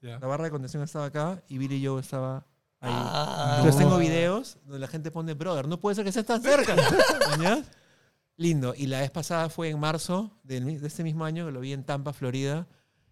Ya. 0.00 0.18
La 0.18 0.26
barra 0.26 0.44
de 0.44 0.50
contención 0.50 0.82
estaba 0.82 1.06
acá 1.06 1.42
y 1.48 1.58
Billy 1.58 1.84
Joe 1.84 2.00
estaba 2.00 2.46
ahí. 2.80 2.92
Ah. 2.94 3.54
Entonces 3.58 3.80
tengo 3.80 3.98
videos 3.98 4.58
donde 4.64 4.78
la 4.78 4.86
gente 4.88 5.10
pone, 5.10 5.34
brother, 5.34 5.66
no 5.66 5.80
puede 5.80 5.94
ser 5.96 6.04
que 6.04 6.10
estés 6.10 6.26
tan 6.26 6.40
cerca. 6.42 6.76
Lindo. 8.36 8.72
Y 8.76 8.86
la 8.86 9.00
vez 9.00 9.10
pasada 9.10 9.48
fue 9.48 9.68
en 9.70 9.80
marzo 9.80 10.30
mi- 10.44 10.76
de 10.78 10.86
este 10.86 11.02
mismo 11.02 11.24
año, 11.24 11.46
que 11.46 11.52
lo 11.52 11.60
vi 11.60 11.72
en 11.72 11.84
Tampa, 11.84 12.12
Florida. 12.12 12.68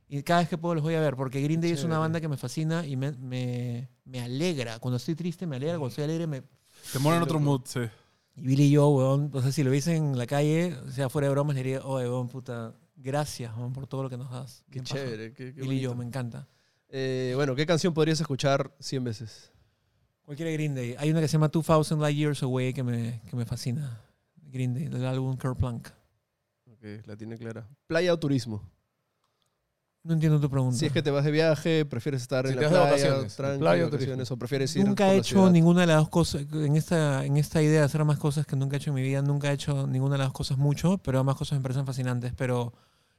Y 0.08 0.22
cada 0.22 0.40
vez 0.40 0.48
que 0.48 0.56
puedo 0.56 0.76
los 0.76 0.84
voy 0.84 0.94
a 0.94 1.00
ver, 1.00 1.16
porque 1.16 1.40
Green 1.42 1.60
Day 1.60 1.72
es 1.72 1.82
una 1.82 1.98
banda 1.98 2.20
que 2.20 2.28
me 2.28 2.36
fascina 2.36 2.86
y 2.86 2.94
me, 2.96 3.10
me, 3.12 3.90
me 4.04 4.20
alegra. 4.22 4.78
Cuando 4.78 4.98
estoy 4.98 5.16
triste 5.16 5.46
me 5.48 5.56
alegra, 5.56 5.78
cuando 5.78 5.88
estoy 5.88 6.04
alegre 6.04 6.26
me... 6.28 6.42
Te 6.92 6.98
mola 6.98 7.16
en 7.16 7.22
otro 7.22 7.40
mood, 7.40 7.62
sí. 7.64 7.80
Y 8.36 8.42
Billy 8.42 8.74
Joe, 8.74 8.94
weón, 8.94 9.30
o 9.32 9.42
sea, 9.42 9.50
si 9.50 9.62
lo 9.62 9.70
viese 9.70 9.96
en 9.96 10.18
la 10.18 10.26
calle, 10.26 10.74
o 10.86 10.90
sea, 10.90 11.08
fuera 11.08 11.28
de 11.28 11.32
bromas, 11.32 11.56
le 11.56 11.62
diría, 11.62 11.80
oye, 11.84 12.08
weón, 12.08 12.28
puta, 12.28 12.74
gracias, 12.96 13.56
weón, 13.56 13.72
por 13.72 13.86
todo 13.86 14.02
lo 14.02 14.10
que 14.10 14.16
nos 14.16 14.30
das. 14.30 14.62
Qué 14.66 14.80
Bien 14.80 14.84
chévere. 14.84 15.32
Qué, 15.32 15.54
qué 15.54 15.60
Billy 15.60 15.66
bonito. 15.66 15.88
Joe, 15.88 15.98
me 15.98 16.04
encanta. 16.04 16.48
Eh, 16.88 17.32
bueno, 17.34 17.54
¿qué 17.54 17.66
canción 17.66 17.94
podrías 17.94 18.20
escuchar 18.20 18.74
100 18.78 19.04
veces? 19.04 19.52
Cualquiera 20.22 20.50
de 20.50 20.56
Green 20.56 20.74
Day. 20.74 20.96
Hay 20.98 21.10
una 21.10 21.20
que 21.20 21.28
se 21.28 21.32
llama 21.32 21.48
2000 21.48 22.00
Light 22.00 22.16
Years 22.16 22.42
Away 22.42 22.72
que 22.74 22.82
me, 22.82 23.22
que 23.28 23.36
me 23.36 23.44
fascina. 23.46 24.02
Green 24.36 24.74
Day, 24.74 24.88
del 24.88 25.04
álbum 25.04 25.36
Kerplunk. 25.36 25.88
Ok, 26.70 26.84
la 27.06 27.16
tiene 27.16 27.36
clara. 27.38 27.66
¿Playa 27.86 28.12
o 28.12 28.18
turismo? 28.18 28.62
No 30.06 30.12
entiendo 30.12 30.38
tu 30.38 30.48
pregunta. 30.48 30.78
Si 30.78 30.86
es 30.86 30.92
que 30.92 31.02
te 31.02 31.10
vas 31.10 31.24
de 31.24 31.32
viaje, 31.32 31.84
prefieres 31.84 32.22
estar 32.22 32.46
Si 32.46 32.52
en 32.52 32.60
la 32.60 32.68
playa, 32.68 32.84
vacaciones, 32.84 33.34
tranqui, 33.34 33.58
playa 33.58 33.86
o 33.86 33.90
vacaciones, 33.90 34.30
o 34.30 34.36
prefieres 34.36 34.76
ir 34.76 34.86
nunca 34.86 35.12
he 35.12 35.16
hecho 35.16 35.34
ciudad? 35.34 35.50
ninguna 35.50 35.80
de 35.80 35.88
las 35.88 35.96
dos 35.96 36.08
cosas. 36.10 36.46
En 36.52 36.76
esta, 36.76 37.24
en 37.24 37.36
esta 37.36 37.60
idea 37.60 37.80
de 37.80 37.86
hacer 37.86 38.04
más 38.04 38.16
cosas 38.16 38.46
que 38.46 38.54
nunca 38.54 38.76
he 38.76 38.78
hecho 38.78 38.90
en 38.90 38.94
mi 38.94 39.02
vida, 39.02 39.20
nunca 39.20 39.50
he 39.50 39.54
hecho 39.54 39.88
ninguna 39.88 40.16
de 40.16 40.22
las 40.22 40.32
cosas 40.32 40.58
mucho, 40.58 40.98
pero 40.98 41.18
ambas 41.18 41.34
cosas 41.34 41.58
me 41.58 41.62
parecen 41.62 41.86
fascinantes. 41.86 42.32
Pero 42.36 42.72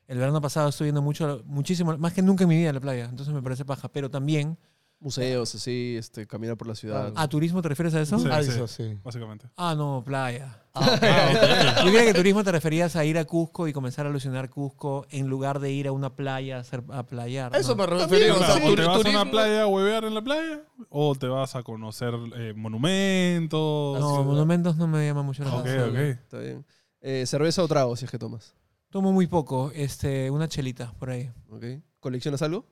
el 0.08 0.18
verano 0.18 0.40
pasado 0.40 0.70
estoy 0.70 0.88
yendo 0.88 1.02
mucho, 1.02 1.42
muchísimo, 1.46 1.98
más 1.98 2.14
que 2.14 2.22
nunca 2.22 2.46
en 2.46 2.50
mi 2.50 2.56
vida 2.56 2.70
a 2.70 2.74
la 2.74 2.80
playa. 2.80 3.06
Entonces 3.10 3.34
me 3.34 3.42
parece 3.42 3.66
paja. 3.66 3.90
Pero 3.90 4.10
también, 4.10 4.58
Museos, 5.00 5.54
así, 5.54 5.96
este, 5.96 6.26
caminar 6.26 6.58
por 6.58 6.68
la 6.68 6.74
ciudad. 6.74 7.14
¿a 7.16 7.28
turismo 7.28 7.62
te 7.62 7.70
refieres 7.70 7.94
a 7.94 8.02
eso? 8.02 8.18
Sí. 8.18 8.28
Ah, 8.32 8.40
eso 8.40 8.68
sí. 8.68 8.98
Básicamente. 9.04 9.48
Ah, 9.56 9.76
no, 9.76 10.02
playa. 10.04 10.64
Ah, 10.74 11.82
Yo 11.86 11.92
creía 11.92 12.06
que 12.06 12.14
turismo 12.16 12.44
te 12.44 12.52
referías 12.52 12.96
a 12.96 13.06
ir 13.06 13.18
a 13.20 13.26
Cusco 13.26 13.68
y 13.68 13.74
comenzar 13.74 14.08
a 14.08 14.10
alucinar 14.10 14.50
Cusco 14.50 15.06
en 15.12 15.28
lugar 15.28 15.60
de 15.60 15.72
ir 15.72 15.88
a 15.88 15.92
una 15.92 16.16
playa 16.16 16.58
a, 16.58 16.62
hacer, 16.62 16.84
a 16.92 17.04
playar. 17.06 17.56
Eso 17.56 17.76
¿no? 17.76 17.84
me 17.84 17.86
refería. 17.86 18.34
O 18.34 18.38
sea, 18.40 18.56
o 18.56 18.76
te 18.76 18.82
vas 18.86 18.98
a 18.98 19.00
turismo- 19.00 19.22
una 19.22 19.30
playa 19.32 19.62
a 19.64 19.68
huevear 19.68 20.04
en 20.06 20.16
la 20.16 20.22
playa, 20.24 20.62
o 20.90 21.14
te 21.14 21.28
vas 21.28 21.56
a 21.56 21.62
conocer 21.62 22.16
eh, 22.36 22.54
monumentos. 22.56 24.00
No, 24.00 24.24
monumentos 24.24 24.78
no 24.78 24.88
me 24.88 25.06
llama 25.06 25.22
mucho 25.22 25.44
la 25.44 25.54
Ok, 25.54 25.60
atención. 25.68 25.90
ok. 25.92 25.98
Está 26.00 26.40
bien. 26.40 26.66
Eh, 27.02 27.24
¿Cerveza 27.28 27.64
o 27.64 27.68
trago, 27.68 27.96
si 27.96 28.06
es 28.06 28.12
que 28.12 28.18
tomas? 28.18 28.56
Tomo 28.90 29.12
muy 29.12 29.28
poco, 29.28 29.72
este, 29.76 30.32
una 30.32 30.48
chelita 30.48 30.94
por 30.98 31.12
ahí. 31.12 31.30
Ok. 31.52 31.64
¿Coleccionas 32.00 32.42
algo? 32.42 32.66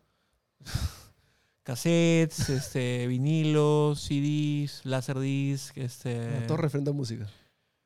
Cassettes, 1.66 2.50
este, 2.50 3.08
vinilos, 3.10 4.00
CDs, 4.00 4.86
laserdisc, 4.86 5.76
este, 5.78 6.44
todo 6.48 6.58
referente 6.58 6.92
a 6.92 6.94
música. 6.94 7.28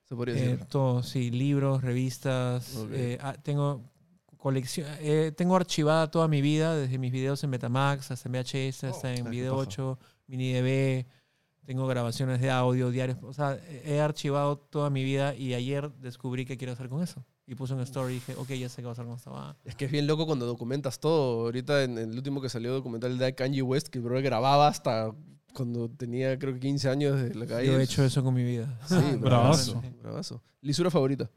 Se 0.04 0.16
podría 0.16 0.36
eh, 0.36 0.42
decir. 0.42 0.66
todo, 0.66 1.02
sí, 1.02 1.32
libros, 1.32 1.82
revistas. 1.82 2.76
Eh, 2.92 3.18
ah, 3.22 3.38
tengo 3.42 3.90
colección, 4.36 4.86
eh, 5.00 5.32
tengo 5.36 5.56
archivada 5.56 6.12
toda 6.12 6.28
mi 6.28 6.42
vida, 6.42 6.76
desde 6.76 6.98
mis 6.98 7.14
videos 7.14 7.42
en 7.46 7.52
Betamax 7.52 8.12
hasta 8.12 8.28
en 8.28 8.34
VHS, 8.34 8.84
hasta 8.84 9.14
en 9.14 9.22
ah, 9.22 9.24
qué 9.24 9.30
Video 9.30 9.54
paja. 9.54 9.70
8, 9.70 10.00
Mini 10.28 10.52
DB. 10.52 11.06
Tengo 11.66 11.88
grabaciones 11.88 12.42
de 12.42 12.52
audio, 12.52 12.92
diarios. 12.92 13.20
O 13.22 13.32
sea, 13.32 13.58
he 13.86 14.02
archivado 14.02 14.58
toda 14.58 14.90
mi 14.90 15.06
vida 15.06 15.36
y 15.36 15.54
ayer 15.54 15.90
descubrí 16.02 16.44
qué 16.44 16.58
quiero 16.58 16.74
hacer 16.74 16.90
con 16.90 17.02
eso. 17.02 17.24
Y 17.50 17.56
puse 17.56 17.74
un 17.74 17.80
story 17.82 18.12
y 18.12 18.16
dije, 18.18 18.36
ok, 18.38 18.50
ya 18.50 18.70
sé 18.70 18.76
qué 18.76 18.84
voy 18.84 18.90
a 18.90 18.92
hacer 18.92 19.06
con 19.06 19.16
esta 19.16 19.32
va. 19.32 19.58
Es 19.66 19.74
que 19.74 19.86
es 19.86 19.92
bien 19.92 20.06
loco 20.06 20.28
cuando 20.28 20.46
documentas 20.46 21.00
todo. 21.00 21.46
Ahorita 21.46 21.84
en 21.84 21.98
el 21.98 22.12
último 22.12 22.42
que 22.42 22.48
salió 22.48 22.72
documental 22.72 23.18
de 23.18 23.34
Kanye 23.34 23.64
West, 23.64 23.88
que 23.88 23.98
bro 23.98 24.22
grababa 24.22 24.68
hasta 24.68 25.16
cuando 25.56 25.90
tenía 25.90 26.38
creo 26.38 26.54
que 26.54 26.60
15 26.60 26.90
años 26.92 27.20
de 27.20 27.34
la 27.34 27.48
calle. 27.48 27.66
Yo 27.66 27.80
he 27.80 27.84
hecho 27.84 28.04
eso 28.04 28.24
con 28.24 28.36
mi 28.36 28.44
vida. 28.44 28.80
Sí, 28.88 28.96
Bravazo. 29.20 29.82
bravazo. 30.00 30.44
Lisura 30.62 30.92
favorita. 30.92 31.28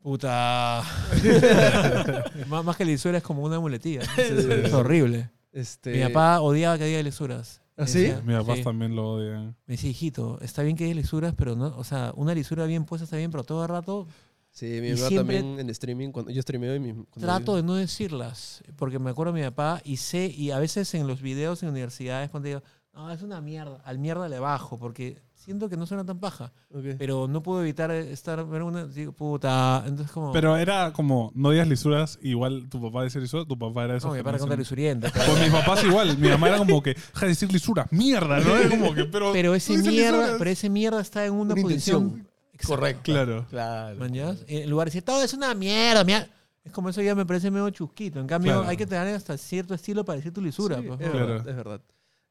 Puta. 0.00 0.84
más, 2.46 2.64
más 2.64 2.76
que 2.76 2.84
lisura 2.84 3.18
es 3.18 3.24
como 3.24 3.42
una 3.42 3.58
muletilla. 3.58 4.02
¿no? 4.16 4.22
Es 4.22 4.72
horrible. 4.72 5.32
Este, 5.50 5.94
Mi 5.96 6.12
papá 6.12 6.40
odiaba 6.42 6.78
que 6.78 6.84
diga 6.84 7.02
lisuras. 7.02 7.60
¿Ah, 7.76 7.88
sí? 7.88 8.02
Decía, 8.02 8.22
Mi 8.24 8.34
papá 8.34 8.54
sí. 8.54 8.62
también 8.62 8.94
lo 8.94 9.14
odia. 9.14 9.40
Me 9.66 9.74
decía, 9.74 9.90
hijito, 9.90 10.38
está 10.42 10.62
bien 10.62 10.76
que 10.76 10.84
hay 10.84 10.94
lisuras, 10.94 11.34
pero 11.36 11.56
no, 11.56 11.76
o 11.76 11.82
sea, 11.82 12.12
una 12.14 12.34
lisura 12.34 12.66
bien 12.66 12.84
puesta 12.84 13.02
está 13.02 13.16
bien, 13.16 13.32
pero 13.32 13.42
todo 13.42 13.64
el 13.64 13.68
rato 13.68 14.06
Sí, 14.52 14.66
mi 14.82 14.92
mamá 14.92 15.08
también 15.16 15.58
en 15.58 15.70
streaming, 15.70 16.10
cuando 16.10 16.30
yo 16.30 16.42
streameo 16.42 16.74
y 16.76 16.78
mi... 16.80 16.92
cuando 16.92 17.20
trato 17.20 17.52
yo- 17.52 17.56
de 17.56 17.62
no 17.62 17.74
decirlas, 17.74 18.62
porque 18.76 18.98
me 18.98 19.10
acuerdo 19.10 19.32
de 19.32 19.40
mi 19.40 19.46
papá 19.46 19.80
y 19.82 19.96
sé, 19.96 20.26
y 20.26 20.50
a 20.50 20.58
veces 20.58 20.92
en 20.94 21.06
los 21.06 21.22
videos 21.22 21.62
en 21.62 21.70
universidades 21.70 22.28
cuando 22.28 22.48
digo, 22.48 22.62
no, 22.92 23.10
es 23.10 23.22
una 23.22 23.40
mierda, 23.40 23.80
al 23.84 23.98
mierda 23.98 24.28
le 24.28 24.38
bajo, 24.38 24.78
porque 24.78 25.22
siento 25.34 25.70
que 25.70 25.78
no 25.78 25.86
suena 25.86 26.04
tan 26.04 26.20
paja, 26.20 26.52
Ok. 26.70 26.84
pero 26.98 27.26
no 27.28 27.42
puedo 27.42 27.62
evitar 27.62 27.90
estar, 27.92 28.46
ver 28.46 28.62
una, 28.62 28.86
digo, 28.86 29.12
puta, 29.12 29.82
entonces 29.86 30.12
como... 30.12 30.32
Pero 30.32 30.58
era 30.58 30.92
como, 30.92 31.32
no 31.34 31.50
digas 31.50 31.66
lisuras, 31.66 32.18
igual 32.20 32.68
tu 32.68 32.78
papá 32.82 33.04
decía 33.04 33.22
lisuras, 33.22 33.48
tu 33.48 33.58
papá 33.58 33.84
era 33.84 33.96
eso. 33.96 34.08
no, 34.08 34.12
mi 34.12 34.18
que 34.18 34.24
papá 34.24 34.32
no 34.36 34.40
contra 34.40 34.58
lisurienta, 34.58 35.10
Con 35.10 35.40
mis 35.40 35.48
papás 35.50 35.82
igual, 35.82 36.18
mi 36.18 36.28
mamá 36.28 36.48
era 36.48 36.58
como 36.58 36.82
que, 36.82 36.90
deja 36.92 37.20
de 37.22 37.28
decir 37.28 37.50
lisuras, 37.50 37.90
mierda, 37.90 38.38
¿no? 38.40 38.54
Era 38.54 38.68
como 38.68 38.94
que, 38.94 39.04
pero. 39.06 39.32
pero 39.32 39.54
ese 39.54 39.78
mierda, 39.78 40.36
pero 40.36 40.50
ese 40.50 40.68
mierda 40.68 41.00
está 41.00 41.24
en 41.24 41.32
una, 41.32 41.54
Una 41.54 41.62
posición 41.62 42.02
intención. 42.02 42.31
Exacto. 42.62 42.76
Correcto. 42.76 43.02
Claro. 43.04 43.46
Claro. 43.50 43.96
¿Mañas? 43.98 44.44
En 44.46 44.70
lugar 44.70 44.86
de 44.86 44.90
decir, 44.90 45.02
todo 45.04 45.22
es 45.22 45.34
una 45.34 45.52
mierda, 45.54 46.04
mierda. 46.04 46.28
Es 46.64 46.72
como 46.72 46.88
eso 46.90 47.02
ya 47.02 47.14
me 47.14 47.26
parece 47.26 47.50
medio 47.50 47.68
chusquito. 47.70 48.20
En 48.20 48.26
cambio, 48.26 48.52
Claro. 48.52 48.68
hay 48.68 48.76
que 48.76 48.86
tener 48.86 49.14
hasta 49.14 49.36
cierto 49.36 49.74
estilo 49.74 50.04
para 50.04 50.16
decir 50.16 50.32
tu 50.32 50.40
lisura. 50.40 50.76
Sí, 50.80 50.82
pues, 50.86 51.00
es 51.00 51.12
verdad, 51.12 51.48
es 51.48 51.56
verdad. 51.56 51.80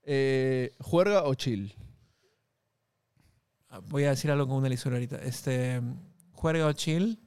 Eh, 0.04 0.74
¿Juerga 0.80 1.24
o 1.26 1.34
chill? 1.36 1.74
Ah, 3.70 3.80
Voy 3.80 4.04
a 4.06 4.10
decir 4.12 4.32
algo 4.32 4.48
con 4.48 4.58
una 4.58 4.70
lisura 4.70 4.96
ahorita. 4.96 5.18
Este, 5.18 5.82
juerga 6.34 6.66
o 6.68 6.74
chill. 6.74 7.20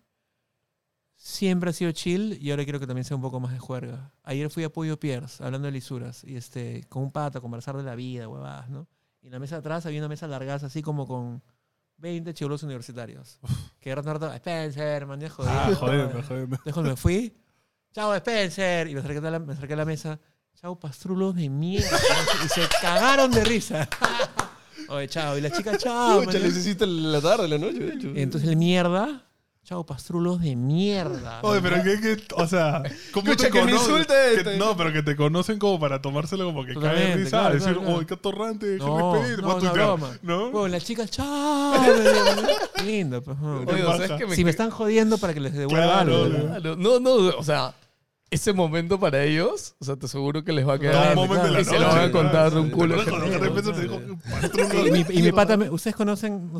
Siempre 1.16 1.70
ha 1.70 1.72
sido 1.72 1.90
chill 1.92 2.38
y 2.40 2.50
ahora 2.50 2.64
quiero 2.64 2.80
que 2.80 2.86
también 2.86 3.04
sea 3.04 3.16
un 3.16 3.22
poco 3.22 3.40
más 3.40 3.52
de 3.52 3.58
juerga. 3.58 4.12
Ayer 4.24 4.50
fui 4.50 4.64
a 4.64 4.68
Pollo 4.70 4.98
Pierce 4.98 5.42
hablando 5.42 5.66
de 5.66 5.72
lisuras 5.72 6.22
y 6.24 6.36
este, 6.36 6.84
con 6.88 7.02
un 7.02 7.12
pata 7.12 7.38
a 7.38 7.40
conversar 7.40 7.76
de 7.76 7.82
la 7.82 7.94
vida, 7.94 8.28
huevadas, 8.28 8.68
¿no? 8.68 8.88
Y 9.22 9.26
en 9.26 9.32
la 9.32 9.38
mesa 9.38 9.54
de 9.56 9.60
atrás 9.60 9.86
había 9.86 10.00
una 10.00 10.08
mesa 10.08 10.26
largaza 10.26 10.66
así 10.66 10.82
como 10.82 11.06
con 11.06 11.42
20 12.04 12.34
chivolos 12.34 12.62
universitarios. 12.62 13.38
Que 13.80 13.94
rato, 13.94 14.30
Spencer, 14.34 15.06
man, 15.06 15.20
ya 15.20 15.30
jodido. 15.30 15.52
Ah, 15.54 15.70
cuando 16.72 16.90
me 16.90 16.96
fui, 16.96 17.34
chao 17.92 18.14
Spencer, 18.14 18.88
y 18.88 18.94
me 18.94 19.00
acerqué 19.00 19.26
a 19.26 19.30
la, 19.30 19.38
me 19.38 19.54
acerqué 19.54 19.72
a 19.72 19.76
la 19.76 19.84
mesa, 19.86 20.20
chao 20.54 20.78
pastrulos 20.78 21.34
de 21.34 21.48
mierda. 21.48 21.98
y 22.44 22.48
se 22.48 22.68
cagaron 22.80 23.30
de 23.30 23.42
risa. 23.44 23.88
Oye, 24.88 25.08
chao, 25.08 25.38
y 25.38 25.40
la 25.40 25.50
chica, 25.50 25.78
chao. 25.78 26.22
Pucha, 26.22 26.38
man. 26.38 26.48
hiciste 26.48 26.86
la 26.86 27.22
tarde, 27.22 27.48
la 27.48 27.56
noche, 27.56 27.78
de 27.78 27.94
hecho. 27.94 28.08
Y 28.08 28.20
entonces 28.20 28.50
el 28.50 28.56
mierda, 28.56 29.26
chao 29.64 29.84
pastrulos 29.84 30.40
de 30.42 30.54
mierda. 30.56 31.40
Oye, 31.42 31.60
pero 31.62 31.82
que, 31.82 32.00
que, 32.00 32.22
o 32.34 32.46
sea, 32.46 32.82
¿cómo 33.12 33.30
Escucha, 33.32 33.46
te 33.46 33.50
que 33.52 33.64
me 33.64 33.72
insulte 33.72 34.12
Que- 34.14 34.34
este. 34.36 34.56
no, 34.58 34.76
pero 34.76 34.92
que 34.92 35.02
te 35.02 35.16
conocen 35.16 35.58
como 35.58 35.80
para 35.80 36.02
tomárselo 36.02 36.44
como 36.44 36.64
que 36.64 36.74
cae 36.74 36.82
de 36.82 36.88
Totalmente, 36.90 37.16
risa, 37.24 37.30
claro, 37.30 37.54
decir, 37.54 37.64
claro, 37.68 37.80
claro. 37.80 37.96
oye, 37.96 38.06
qué 38.06 38.14
atorrante, 38.14 38.66
No, 38.78 39.12
qué 39.14 39.18
respeto, 39.20 39.42
no, 39.42 39.46
voy 39.48 39.52
a 39.52 39.54
una 39.54 39.54
tuitear", 39.58 39.74
broma. 39.86 40.18
¿no? 40.22 40.50
Bueno, 40.50 40.68
la 40.68 40.80
chica, 40.80 41.08
chao. 41.08 41.74
lindo. 42.84 43.22
Pues, 43.22 43.38
no. 43.38 43.64
Qué 43.64 43.72
Oye. 43.72 43.82
¿sabes 43.84 44.10
qué 44.18 44.26
me 44.26 44.36
si 44.36 44.44
me 44.44 44.50
están 44.50 44.70
jodiendo 44.70 45.18
para 45.18 45.32
que 45.34 45.40
les 45.40 45.54
devuelva 45.54 45.84
Claro, 46.04 46.24
algo. 46.24 46.38
¿no? 46.38 46.44
Claro. 46.46 46.76
No, 46.76 47.00
no, 47.00 47.10
o 47.38 47.42
sea, 47.42 47.72
ese 48.30 48.52
momento 48.52 48.98
para 48.98 49.22
ellos, 49.22 49.76
o 49.78 49.84
sea, 49.84 49.94
te 49.96 50.06
aseguro 50.06 50.42
que 50.42 50.52
les 50.52 50.66
va 50.66 50.72
a 50.72 50.76
No, 50.76 50.80
quedar. 50.80 51.16
un 51.16 51.26
momento 51.28 51.44
de 51.46 51.50
la 51.52 51.60
y 51.60 51.64
se 51.64 51.78
lo 51.78 51.86
van 51.86 52.08
a 52.08 52.10
contar 52.10 52.50
claro. 52.50 52.60
un 52.62 52.68
¿Te 52.70 52.74
culo. 52.74 52.96
Y 54.86 54.90
mi, 54.90 55.04
y 55.10 55.22
mi 55.22 55.30
pata, 55.32 55.56
me- 55.56 55.70
¿ustedes 55.70 55.94
conocen, 55.94 56.50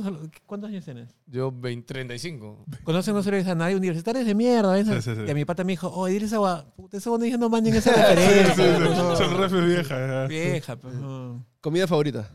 cuántos 0.46 0.70
años 0.70 0.84
tienes? 0.84 1.08
Yo 1.26 1.50
20, 1.52 1.86
35. 1.92 2.64
Conocen 2.84 3.14
no 3.14 3.22
se 3.22 3.50
a 3.50 3.54
nadie, 3.56 3.74
universitarios 3.76 4.24
de 4.24 4.34
mierda. 4.34 4.72
¿ves? 4.74 4.86
Sí, 4.86 5.02
sí, 5.02 5.14
sí. 5.16 5.22
Y 5.26 5.30
a 5.30 5.34
mi 5.34 5.44
pata 5.44 5.64
me 5.64 5.72
dijo, 5.72 5.90
oye, 5.90 6.14
dile 6.14 6.26
esa 6.26 6.36
agua. 6.36 6.64
Puta, 6.76 6.96
esa 6.98 7.10
no 7.10 7.18
dije, 7.18 7.38
no 7.38 7.48
mañen 7.48 7.74
esa 7.74 7.92
Sí, 7.92 8.00
sí, 8.00 8.06
referencia. 8.14 8.76
sí, 8.78 8.84
no. 8.96 9.16
Son 9.16 9.36
refes 9.36 9.66
viejas. 9.66 10.28
Vieja, 10.28 10.76
pues. 10.76 10.94
no. 10.94 11.44
¿Comida 11.60 11.86
favorita? 11.88 12.30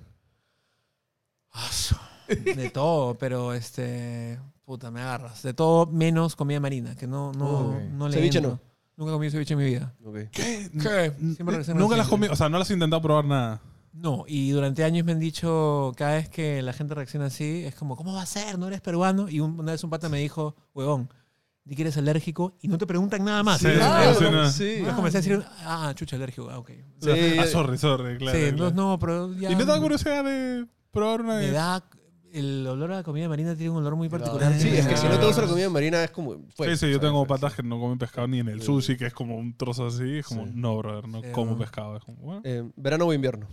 De 2.28 2.70
todo, 2.70 3.18
pero 3.18 3.54
este. 3.54 4.40
Puta, 4.66 4.92
me 4.92 5.02
agarras. 5.02 5.42
De 5.42 5.54
todo 5.54 5.88
menos 5.88 6.36
comida 6.36 6.60
marina, 6.60 6.96
que 6.96 7.08
no, 7.08 7.32
no, 7.34 7.80
no 7.92 8.08
le 8.08 8.14
Ceviche 8.14 8.38
entro. 8.38 8.52
no. 8.64 8.69
Nunca 9.00 9.12
he 9.12 9.16
comido 9.16 9.32
ceviche 9.32 9.54
en 9.54 9.60
mi 9.60 9.66
vida. 9.66 9.94
¿Qué? 10.34 10.70
¿Qué? 10.74 11.12
Siempre 11.18 11.46
regresan 11.56 11.78
Nunca 11.78 11.96
las 11.96 12.06
has 12.06 12.10
comido, 12.10 12.34
o 12.34 12.36
sea, 12.36 12.50
no 12.50 12.58
las 12.60 12.68
has 12.68 12.72
intentado 12.74 13.02
probar 13.02 13.24
nada. 13.24 13.62
No, 13.94 14.26
y 14.28 14.52
durante 14.52 14.84
años 14.84 15.06
me 15.06 15.14
han 15.14 15.20
dicho, 15.20 15.94
cada 15.96 16.16
vez 16.16 16.28
que 16.28 16.62
la 16.62 16.74
gente 16.74 16.94
reacciona 16.96 17.28
así, 17.28 17.64
es 17.66 17.76
como, 17.76 17.96
¿cómo 17.96 18.14
va 18.14 18.24
a 18.24 18.26
ser? 18.26 18.60
¿No 18.60 18.68
eres 18.68 18.82
peruano? 18.82 19.30
Y 19.30 19.40
un- 19.40 19.58
una 19.58 19.72
vez 19.72 19.84
un 19.86 19.90
pata 19.90 20.10
me 20.10 20.20
dijo, 20.20 20.54
huevón, 20.74 21.10
di 21.64 21.76
que 21.78 21.84
eres 21.84 21.96
alérgico 21.98 22.58
y 22.62 22.68
no 22.68 22.78
te 22.78 22.86
preguntan 22.86 23.24
nada 23.24 23.42
más. 23.42 23.62
Sí, 23.62 23.68
Y 23.68 23.72
yo, 23.80 24.14
sí, 24.16 24.26
no. 24.30 24.50
sí. 24.52 24.64
Entonces 24.74 24.94
comencé 24.96 25.18
a 25.18 25.22
decir, 25.22 25.44
ah, 25.64 25.94
chucha, 25.96 26.18
alérgico, 26.18 26.50
ah, 26.52 26.60
ok. 26.60 26.70
Sí, 27.02 27.10
ah, 27.40 27.46
sorry, 27.48 27.78
sorry, 27.78 28.18
claro. 28.18 28.38
claro. 28.58 28.72
no, 28.76 29.00
pero 29.00 29.34
ya... 29.34 29.50
¿Y 29.50 29.54
no 29.54 29.60
te 29.60 29.66
da 29.66 29.80
curiosidad 29.80 30.26
de 30.26 30.66
probar 30.92 31.22
una 31.22 31.36
Me 31.38 31.46
de 31.48 31.52
da... 31.54 31.84
El 32.32 32.66
olor 32.68 32.92
a 32.92 32.96
la 32.98 33.04
comida 33.04 33.28
marina 33.28 33.56
tiene 33.56 33.72
un 33.72 33.78
olor 33.78 33.96
muy 33.96 34.08
particular. 34.10 34.54
Sí, 34.60 34.70
es 34.70 34.86
que 34.88 34.96
si 34.98 35.08
no 35.08 35.20
te 35.20 35.26
gusta 35.26 35.42
la 35.42 35.48
comida 35.48 35.70
marina 35.70 36.04
es 36.04 36.12
como... 36.12 36.38
fue, 36.56 36.70
sí, 36.78 36.86
sí, 36.86 36.92
yo 36.92 37.00
tengo 37.00 37.26
patas 37.26 37.54
que 37.56 37.64
no 37.64 37.80
comen 37.80 37.98
pescado 37.98 38.28
ni 38.28 38.40
en 38.40 38.50
el 38.50 38.62
sushi, 38.62 38.98
que 38.98 39.08
es 39.08 39.14
como 39.14 39.36
un 39.36 39.56
trozo 39.58 39.88
así. 39.88 40.18
Es 40.20 40.26
como, 40.28 40.46
Sí. 40.46 40.52
no, 40.54 40.78
brother, 40.78 41.08
no 41.08 41.22
como 41.32 41.52
no. 41.54 41.58
pescado. 41.58 41.98
Es 41.98 42.04
como, 42.04 42.18
bueno. 42.20 42.42
Eh, 42.44 42.64
¿Verano 42.76 43.06
o 43.08 43.14
invierno? 43.14 43.48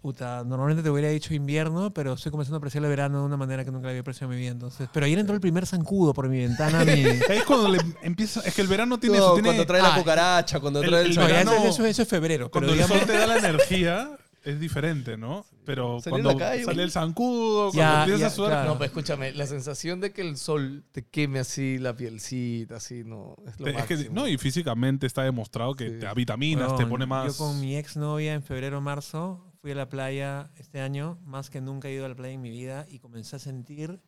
Puta, 0.00 0.42
normalmente 0.44 0.82
te 0.82 0.90
hubiera 0.90 1.08
dicho 1.10 1.32
invierno, 1.32 1.94
pero 1.94 2.14
estoy 2.14 2.32
comenzando 2.32 2.56
a 2.56 2.58
apreciar 2.58 2.82
el 2.82 2.90
verano 2.90 3.20
de 3.20 3.24
una 3.26 3.36
manera 3.36 3.64
que 3.64 3.70
nunca 3.70 3.84
la 3.84 3.90
había 3.90 4.00
apreciado 4.00 4.32
en 4.32 4.36
mi 4.36 4.42
vida. 4.42 4.50
Entonces, 4.50 4.88
pero 4.92 5.06
ayer 5.06 5.16
entró 5.16 5.32
el 5.36 5.40
primer 5.40 5.64
zancudo 5.64 6.12
por 6.12 6.28
mi 6.28 6.38
ventana. 6.40 6.84
mi- 6.84 6.90
Es 7.30 7.44
cuando 7.46 7.68
le 7.68 7.78
empieza. 8.02 8.40
Es 8.40 8.52
que 8.52 8.62
el 8.62 8.66
verano 8.66 8.98
tiene 8.98 9.18
No, 9.18 9.24
eso. 9.26 9.34
Tiene, 9.34 9.46
cuando 9.50 9.64
trae 9.66 9.80
la 9.80 9.94
Ah, 9.94 9.98
cucaracha, 9.98 10.58
cuando 10.58 10.82
el- 10.82 10.88
trae 10.88 11.02
el... 11.02 11.10
el 11.10 11.14
No, 11.16 11.24
verano- 11.24 11.52
eso, 11.52 11.66
eso- 11.68 11.86
eso 11.86 12.02
es 12.02 12.08
febrero. 12.08 12.46
Pero 12.46 12.50
cuando 12.50 12.72
el 12.72 12.78
digamos, 12.78 12.98
sol 12.98 13.06
te 13.06 13.12
da 13.16 13.26
la 13.28 13.38
energía, 13.38 14.10
es 14.44 14.58
diferente, 14.60 15.16
¿no? 15.16 15.44
Pero 15.64 16.00
Salir 16.00 16.22
cuando 16.24 16.32
la 16.32 16.36
calle, 16.50 16.64
sale 16.64 16.74
güey. 16.74 16.84
el 16.86 16.90
zancudo, 16.90 17.70
cuando 17.70 17.78
Ya, 17.78 18.00
empiezas 18.00 18.20
ya, 18.20 18.26
a 18.26 18.30
sudar. 18.30 18.50
claro. 18.50 18.70
No, 18.72 18.78
pues 18.78 18.90
escúchame, 18.90 19.32
la 19.32 19.46
sensación 19.46 20.00
de 20.00 20.12
que 20.12 20.22
el 20.22 20.36
sol 20.36 20.84
te 20.92 21.04
queme 21.06 21.38
así 21.38 21.78
la 21.78 21.94
pielcita, 21.96 22.76
así, 22.76 23.04
no, 23.04 23.36
es 23.46 23.58
lo 23.60 23.66
Es 23.68 23.84
que, 23.86 23.94
máximo. 23.96 24.14
no, 24.14 24.28
y 24.28 24.38
físicamente 24.38 25.06
está 25.06 25.22
demostrado 25.22 25.74
que 25.74 25.84
Sí. 25.88 25.90
te 25.98 26.06
da 26.06 26.14
vitaminas, 26.14 26.68
te 26.76 26.78
Weón, 26.78 26.88
pone 26.90 27.06
más. 27.06 27.36
Yo 27.38 27.44
con 27.44 27.60
mi 27.60 27.76
exnovia 27.76 28.34
en 28.34 28.42
febrero 28.42 28.80
marzo 28.80 29.44
fui 29.60 29.70
a 29.70 29.74
la 29.76 29.88
playa 29.88 30.50
este 30.56 30.80
año, 30.80 31.18
más 31.24 31.48
que 31.50 31.60
nunca 31.60 31.88
he 31.88 31.92
ido 31.94 32.04
a 32.04 32.08
la 32.08 32.16
playa 32.16 32.34
en 32.34 32.40
mi 32.40 32.50
vida, 32.50 32.86
y 32.88 32.98
comencé 32.98 33.36
a 33.36 33.38
sentir 33.38 34.00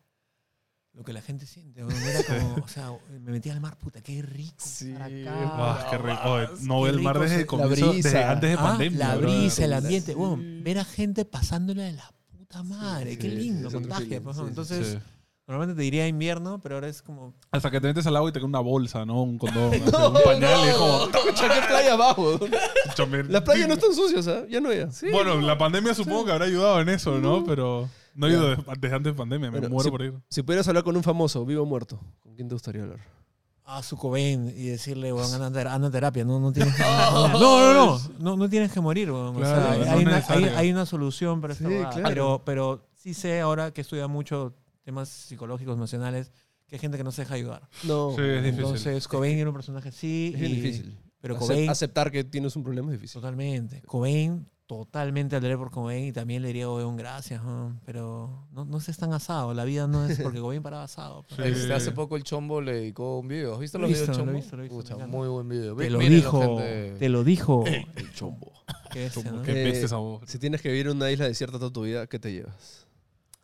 lo 0.95 1.03
que 1.03 1.13
la 1.13 1.21
gente 1.21 1.45
siente. 1.45 1.83
weón. 1.83 2.01
Era 2.01 2.23
como, 2.23 2.55
o 2.63 2.67
sea, 2.67 2.91
me 3.21 3.31
metí 3.31 3.49
al 3.49 3.59
mar, 3.61 3.77
puta, 3.77 4.01
qué 4.01 4.21
rico. 4.21 4.55
Sí, 4.65 4.91
estar 4.91 5.03
acá. 5.11 5.87
Qué 5.91 5.97
rico. 5.97 6.19
Oye, 6.25 6.47
no 6.61 6.77
Qué 6.77 6.83
ve 6.83 6.89
el 6.89 7.01
mar 7.01 7.19
desde 7.19 7.39
el 7.41 7.45
comienzo, 7.45 7.91
brisa. 7.91 8.07
desde 8.09 8.23
antes 8.23 8.49
de 8.51 8.55
Ah, 8.57 8.63
pandemia. 8.63 8.99
la 8.99 9.15
brisa, 9.17 9.65
el 9.65 9.73
ambiente. 9.73 10.13
sí. 10.13 10.17
weón, 10.17 10.63
ver 10.63 10.79
a 10.79 10.85
gente 10.85 11.25
pasándola 11.25 11.83
de 11.83 11.91
la 11.93 12.09
puta 12.37 12.63
madre. 12.63 13.17
qué 13.17 13.27
lindo, 13.27 13.69
feeling, 13.69 13.87
pues, 13.89 13.97
sí, 13.97 14.21
¿no? 14.21 14.33
sí, 14.33 14.41
Entonces, 14.47 14.87
Sí. 14.93 14.97
normalmente 15.47 15.77
te 15.77 15.83
diría 15.83 16.07
invierno, 16.07 16.59
pero 16.61 16.75
ahora 16.75 16.87
es 16.87 17.01
como... 17.01 17.33
Hasta 17.51 17.69
que 17.69 17.81
te 17.81 17.87
metes 17.87 18.07
al 18.07 18.15
agua 18.15 18.29
y 18.29 18.33
te 18.33 18.39
cae 18.39 18.45
una 18.47 18.61
bolsa, 18.61 19.05
¿no? 19.05 19.21
Un 19.21 19.37
condón, 19.37 19.73
así, 19.73 19.91
No, 19.91 20.09
un 20.11 20.23
pañal 20.23 20.65
y 20.65 20.69
es 20.69 20.75
como. 20.75 20.97
no, 21.07 21.11
¿qué 21.11 21.67
playa 21.67 21.93
abajo? 21.93 22.39
Las 23.27 23.41
playas 23.43 23.67
no 23.67 23.73
están 23.73 23.93
sucias, 23.93 24.27
¿ah? 24.27 24.45
Ya 24.49 24.61
no 24.61 24.71
ya. 24.73 24.87
Bueno, 25.11 25.41
la 25.41 25.57
pandemia 25.57 25.93
supongo 25.93 26.25
que 26.25 26.31
habrá 26.31 26.45
ayudado 26.45 26.79
en 26.81 26.89
eso, 26.89 27.19
¿no? 27.19 27.43
Pero 27.45 27.89
no 28.15 28.27
he 28.27 28.31
ido 28.31 28.49
de- 28.49 28.63
desde 28.79 28.95
antes 28.95 29.13
de 29.13 29.17
pandemia, 29.17 29.51
me 29.51 29.59
Bueno, 29.59 29.73
muero 29.73 29.83
sí. 29.85 29.91
por 29.91 30.01
ir. 30.03 30.13
Si 30.29 30.41
pudieras 30.41 30.67
hablar 30.67 30.83
con 30.83 30.95
un 30.97 31.03
famoso, 31.03 31.45
vivo 31.45 31.63
o 31.63 31.65
muerto, 31.65 31.99
¿con 32.21 32.35
quién 32.35 32.47
te 32.47 32.55
gustaría 32.55 32.81
hablar? 32.83 32.99
a 33.67 33.81
su 33.81 33.97
Cobain 33.97 34.47
y 34.55 34.67
decirle, 34.67 35.11
weón, 35.11 35.41
anda, 35.41 35.73
anda 35.73 35.87
a 35.87 35.91
terapia, 35.91 36.23
no, 36.23 36.39
no 36.39 36.51
tienes 36.53 36.75
que 36.75 36.83
no, 36.83 37.27
no, 37.29 37.73
no, 37.73 37.99
no, 38.19 38.37
no, 38.37 38.47
tienes 38.49 38.71
que 38.71 38.79
morir, 38.79 39.11
weón. 39.11 39.35
O 39.35 39.39
Claro, 39.39 39.83
sea, 39.83 39.85
no 39.85 39.97
hay, 39.97 40.05
una, 40.05 40.23
hay, 40.27 40.43
hay 40.43 40.71
una 40.71 40.85
solución 40.85 41.41
para 41.41 41.55
Sí, 41.55 41.63
claro. 41.63 42.01
pero, 42.03 42.41
pero 42.45 42.87
sí 42.93 43.15
sé 43.15 43.41
ahora 43.41 43.71
que 43.71 43.81
estudia 43.81 44.07
mucho 44.07 44.53
temas 44.83 45.09
psicológicos, 45.09 45.73
emocionales, 45.75 46.31
que 46.67 46.75
hay 46.75 46.79
gente 46.79 46.95
que 46.97 47.03
no 47.03 47.11
se 47.11 47.23
deja 47.23 47.33
ayudar. 47.33 47.67
No. 47.85 48.11
Sí, 48.15 48.21
es 48.21 48.43
difícil. 48.43 48.65
Entonces, 48.65 49.07
Cobain 49.07 49.39
era 49.39 49.49
un 49.49 49.55
personaje 49.55 49.89
así. 49.89 50.33
Es 50.35 50.41
y- 50.43 50.55
difícil. 50.55 50.99
Pero 51.19 51.35
Cobain, 51.37 51.67
Aceptar 51.67 52.11
que 52.11 52.23
tienes 52.23 52.55
un 52.55 52.61
problema 52.61 52.89
es 52.93 52.99
difícil. 52.99 53.19
totalmente. 53.19 53.81
Cobain, 53.81 54.47
totalmente 54.67 55.35
hablaré 55.35 55.57
por 55.57 55.69
Cobain 55.71 56.05
y 56.05 56.11
también 56.11 56.41
le 56.41 56.47
diría, 56.49 56.69
weón, 56.69 56.97
gracias, 56.97 57.43
weón, 57.43 57.79
pero 57.85 58.47
no, 58.51 58.65
no 58.65 58.77
estés 58.77 58.97
tan 58.97 59.13
asado. 59.13 59.53
La 59.53 59.63
vida 59.63 59.87
no 59.87 60.05
es 60.05 60.19
porque 60.19 60.39
Cobain 60.41 60.61
paraba 60.63 60.83
asado. 60.83 61.23
pues. 61.23 61.35
Sí. 61.35 61.61
Este, 61.61 61.73
hace 61.73 61.91
poco 61.91 62.15
el 62.17 62.23
Chombo 62.23 62.61
le 62.61 62.73
dedicó 62.73 63.19
un 63.19 63.27
video. 63.27 63.53
¿Has 63.53 63.59
visto 63.59 63.77
Lo 63.77 63.83
los 63.87 63.91
videos 63.91 64.09
lo 64.09 64.15
Chombo? 64.15 64.31
visto, 64.33 64.55
lo 64.55 64.63
he 64.63 64.67
visto, 64.69 64.93
Pucha, 64.95 65.07
muy 65.07 65.27
buen 65.27 65.47
video. 65.47 65.75
Te 65.75 65.89
lo 65.89 65.99
dijo, 65.99 66.39
gente. 66.57 66.95
te 66.99 67.09
lo 67.09 67.23
dijo. 67.23 67.63
El 67.95 68.13
chombo. 68.13 68.51
Qué 68.91 69.09
¿no? 69.25 69.43
Eh, 69.45 69.69
esa 69.83 69.97
voz. 69.97 70.23
Si 70.27 70.39
tienes 70.39 70.61
que 70.61 70.69
vivir 70.69 70.87
en 70.87 70.97
una 70.97 71.11
isla 71.11 71.27
desierta 71.27 71.59
toda 71.59 71.71
tu 71.71 71.83
vida, 71.83 72.07
¿qué 72.07 72.17
te 72.17 72.31
llevas? 72.31 72.87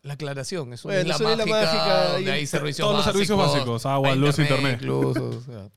La 0.02 0.14
aclaración, 0.14 0.72
es 0.72 0.84
una 0.84 0.94
Bueno, 0.94 1.10
isla 1.12 1.30
es 1.32 1.38
mágica, 1.38 1.56
mágica 1.60 2.08
donde 2.14 2.22
y 2.22 2.28
hay 2.30 2.46
servicios 2.46 2.84
todos 2.84 2.96
los 2.96 3.04
servicios 3.04 3.38
básicos, 3.38 3.86
agua, 3.86 4.14
luz, 4.16 4.36
internet. 4.38 4.78
incluso, 4.82 5.28
o 5.28 5.40
sea. 5.40 5.68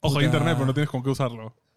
Ojo, 0.00 0.14
Puta. 0.14 0.24
internet, 0.24 0.54
pero 0.54 0.66
no 0.66 0.74
tienes 0.74 0.90
con 0.90 1.02
qué 1.04 1.10
usarlo. 1.10 1.54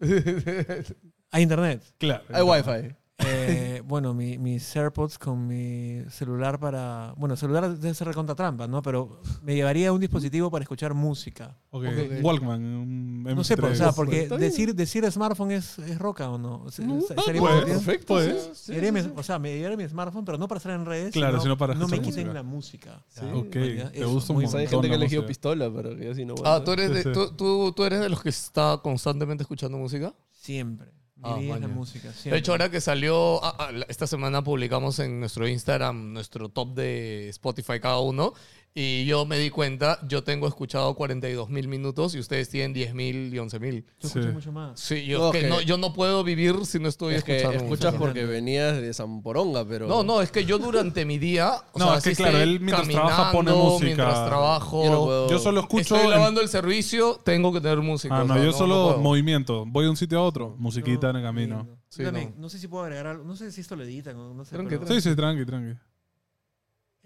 Hay 1.30 1.42
internet. 1.42 1.82
Claro. 1.98 2.24
Hay 2.32 2.42
wifi. 2.42 2.94
Eh, 3.20 3.82
bueno, 3.84 4.14
mi- 4.14 4.38
mis 4.38 4.76
AirPods 4.76 5.18
con 5.18 5.46
mi 5.48 6.02
celular 6.08 6.60
para... 6.60 7.14
Bueno, 7.16 7.36
celular 7.36 7.76
debe 7.76 7.92
ser 7.92 8.06
recontra 8.06 8.36
trampa, 8.36 8.68
¿no? 8.68 8.80
Pero 8.80 9.20
me 9.42 9.56
llevaría 9.56 9.92
un 9.92 10.00
dispositivo 10.00 10.50
para 10.52 10.62
escuchar 10.62 10.94
música. 10.94 11.58
Ok, 11.70 11.84
Ok. 11.86 12.22
Walkman. 12.24 12.62
un 12.62 13.22
No 13.24 13.42
sé, 13.42 13.56
pues, 13.56 13.72
o 13.72 13.74
MP3. 13.74 13.76
sea, 13.76 13.92
porque 13.92 14.28
decir, 14.28 14.72
decir 14.74 15.10
smartphone 15.10 15.50
es, 15.50 15.78
es 15.80 15.98
roca 15.98 16.30
o 16.30 16.38
no. 16.38 16.70
Se- 16.70 16.86
No, 16.86 17.00
se- 17.00 17.14
ah, 17.16 17.22
sería 17.24 17.40
pues, 17.40 17.54
bien. 17.64 17.76
Perfecto. 17.78 18.14
Pues. 18.14 18.50
sí, 18.54 18.72
sí, 18.80 18.92
mi- 18.92 19.02
sí. 19.02 19.12
o 19.16 19.22
sea, 19.24 19.38
me 19.40 19.52
llevaría 19.56 19.76
mi 19.76 19.88
smartphone, 19.88 20.24
pero 20.24 20.38
no 20.38 20.46
para 20.46 20.58
estar 20.58 20.72
en 20.72 20.86
redes, 20.86 21.12
Claro, 21.12 21.40
sino 21.40 21.58
para 21.58 21.74
no 21.74 21.88
me 21.88 21.96
quiten 22.00 22.28
música. 22.28 22.32
la 22.32 22.42
música. 22.44 23.04
Ok, 23.34 23.50
te 23.50 24.04
gusta 24.04 24.32
un 24.32 24.44
O 24.44 24.48
sea, 24.48 24.60
hay 24.60 24.66
montón 24.66 24.82
gente 24.82 24.88
que 24.88 24.92
ha 24.94 24.96
elegido 24.96 25.26
pistola, 25.26 25.70
pero 25.74 25.96
que 25.96 26.08
así 26.10 26.24
no 26.24 26.36
Ah. 26.44 26.62
¿tú 26.64 26.70
eres, 26.72 26.94
de, 26.94 27.12
tú, 27.12 27.32
tú- 27.32 27.72
tú 27.72 27.84
eres 27.84 27.98
de 28.00 28.08
los 28.08 28.22
que 28.22 28.28
está 28.28 28.78
constantemente 28.80 29.42
escuchando 29.42 29.76
música? 29.76 30.14
Siempre. 30.30 30.92
Ah, 31.22 31.38
la 31.40 31.68
música. 31.68 32.12
De 32.24 32.36
hecho, 32.36 32.52
ahora 32.52 32.70
que 32.70 32.80
salió, 32.80 33.42
ah, 33.44 33.56
ah, 33.58 33.70
esta 33.88 34.06
semana 34.06 34.42
publicamos 34.42 34.98
en 35.00 35.20
nuestro 35.20 35.48
Instagram 35.48 36.12
nuestro 36.12 36.48
top 36.48 36.74
de 36.74 37.28
Spotify 37.30 37.80
cada 37.80 37.98
uno. 37.98 38.34
Y 38.74 39.06
yo 39.06 39.24
me 39.26 39.38
di 39.38 39.50
cuenta, 39.50 39.98
yo 40.06 40.22
tengo 40.22 40.46
escuchado 40.46 40.94
42 40.94 41.48
mil 41.50 41.66
minutos 41.66 42.14
y 42.14 42.20
ustedes 42.20 42.48
tienen 42.48 42.72
10 42.72 42.94
mil 42.94 43.34
y 43.34 43.38
11 43.38 43.58
mil. 43.58 43.84
Yo 43.98 44.06
escucho 44.06 44.28
Sí. 44.28 44.32
mucho 44.32 44.52
más. 44.52 44.78
Sí, 44.78 45.04
yo, 45.04 45.18
No, 45.18 45.30
que 45.32 45.40
que- 45.40 45.48
no, 45.48 45.60
yo 45.60 45.78
no 45.78 45.92
puedo 45.92 46.22
vivir 46.22 46.64
si 46.64 46.78
no 46.78 46.88
estoy 46.88 47.14
Es 47.16 47.24
que 47.24 47.38
escuchando 47.38 47.64
escuchas 47.64 47.94
música. 47.94 47.98
porque 47.98 48.24
venías 48.24 48.80
de 48.80 48.94
Zamporonga, 48.94 49.64
pero... 49.66 49.88
No, 49.88 50.04
no, 50.04 50.22
es 50.22 50.30
que 50.30 50.44
yo 50.44 50.58
durante 50.58 51.04
mi 51.04 51.18
día. 51.18 51.54
O 51.72 51.78
No, 51.80 51.86
sea, 51.88 51.96
es 51.98 52.04
que 52.04 52.14
claro, 52.14 52.38
estoy 52.38 52.42
él 52.54 52.60
mientras 52.60 52.88
trabaja 52.88 53.32
pone 53.32 53.50
música. 53.52 53.84
Mientras 53.86 54.26
trabajo. 54.26 54.84
Yo 54.84 54.90
no 54.92 55.04
puedo- 55.06 55.30
Yo 55.30 55.38
solo 55.40 55.60
escucho. 55.60 55.96
estoy 55.96 56.00
en- 56.02 56.10
lavando 56.10 56.40
el 56.40 56.48
servicio, 56.48 57.20
tengo 57.24 57.52
que 57.52 57.60
tener 57.60 57.78
música. 57.80 58.16
Ah, 58.16 58.22
o 58.22 58.26
no, 58.28 58.34
sea, 58.34 58.44
yo 58.44 58.52
solo 58.52 58.84
puedo. 58.90 58.98
movimiento. 59.00 59.64
Voy 59.66 59.84
de 59.86 59.90
un 59.90 59.96
sitio 59.96 60.20
a 60.20 60.22
otro, 60.22 60.54
musiquita 60.56 61.06
No, 61.08 61.10
en 61.10 61.16
el 61.16 61.22
camino. 61.24 61.56
lindo. 61.58 61.78
Sí, 61.88 62.02
Yo 62.02 62.08
también, 62.08 62.34
no. 62.36 62.42
no. 62.42 62.48
sé 62.48 62.58
si 62.60 62.68
puedo 62.68 62.84
agregar 62.84 63.08
algo. 63.08 63.24
No 63.24 63.34
sé 63.34 63.50
si 63.50 63.60
esto 63.62 63.74
lo 63.74 63.82
editan 63.82 64.14
o 64.16 64.34
no 64.34 64.44
sé. 64.44 64.50
Tranqui, 64.54 64.68
pero 64.68 64.84
tranqui. 64.84 65.02
Sí, 65.02 65.08
sí, 65.10 65.16
tranqui, 65.16 65.44
tranqui. 65.46 65.76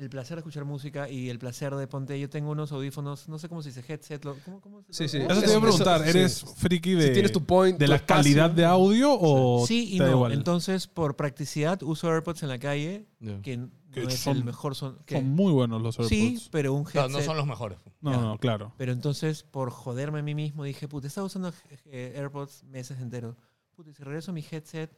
El 0.03 0.11
placer 0.11 0.35
de 0.37 0.41
escuchar 0.41 0.65
música 0.65 1.09
y 1.09 1.31
el 1.31 1.39
placer 1.39 1.75
de 1.77 1.87
ponte. 1.87 2.19
Yo 2.19 2.29
tengo 2.29 2.51
unos 2.51 2.73
audífonos, 2.73 3.29
no 3.29 3.39
sé 3.39 3.49
cómo 3.49 3.63
se 3.63 3.69
dice, 3.69 3.85
headset. 3.87 4.25
lo- 4.25 4.37
¿Cómo, 4.45 4.61
cómo 4.61 4.83
se 4.83 4.93
Sí, 4.93 5.09
sí. 5.09 5.19
Eso 5.19 5.41
te 5.41 5.47
iba 5.49 5.59
a 5.59 5.61
preguntar, 5.61 6.01
eso- 6.07 6.19
¿eres 6.19 6.33
sí. 6.35 6.47
friki 6.57 6.95
de, 6.95 7.07
si 7.07 7.13
tienes 7.13 7.31
tu 7.31 7.45
point, 7.45 7.79
de 7.79 7.85
tu 7.87 7.91
la 7.91 7.97
espacio, 7.97 8.17
calidad 8.23 8.51
de 8.51 8.65
audio 8.65 9.17
o 9.17 9.65
Sí 9.65 9.95
y 9.95 9.99
no. 10.01 10.11
igual? 10.11 10.33
Entonces, 10.33 10.89
por 10.89 11.15
practicidad, 11.15 11.81
uso 11.85 12.09
AirPods 12.13 12.43
en 12.43 12.49
la 12.49 12.59
calle, 12.59 13.07
Ya. 13.21 13.41
que 13.43 13.57
no 13.59 13.71
Que 13.93 14.03
es 14.03 14.19
son- 14.19 14.39
el 14.39 14.45
mejor 14.45 14.75
son. 14.75 14.99
que- 15.07 15.15
Son 15.17 15.29
muy 15.29 15.53
buenos 15.53 15.81
los 15.81 15.97
AirPods. 16.01 16.09
sí, 16.09 16.49
pero 16.51 16.73
un 16.75 16.83
headset. 16.85 17.09
no 17.11 17.21
son 17.23 17.37
los 17.37 17.47
mejores. 17.47 17.79
No, 18.01 18.21
no, 18.21 18.39
claro. 18.39 18.73
Pero 18.79 18.91
entonces, 18.91 19.45
por 19.45 19.71
joderme 19.71 20.19
a 20.19 20.23
mí 20.23 20.35
mismo, 20.35 20.65
dije, 20.65 20.89
puta, 20.89 21.07
estaba 21.07 21.27
usando 21.29 21.53
eh, 21.87 22.15
AirPods 22.17 22.65
meses 22.65 22.99
enteros. 22.99 23.37
Puta, 23.77 23.91
y 23.91 23.95
si 23.95 24.03
regreso 24.03 24.33
a 24.33 24.35
mi 24.35 24.45
headset, 24.51 24.91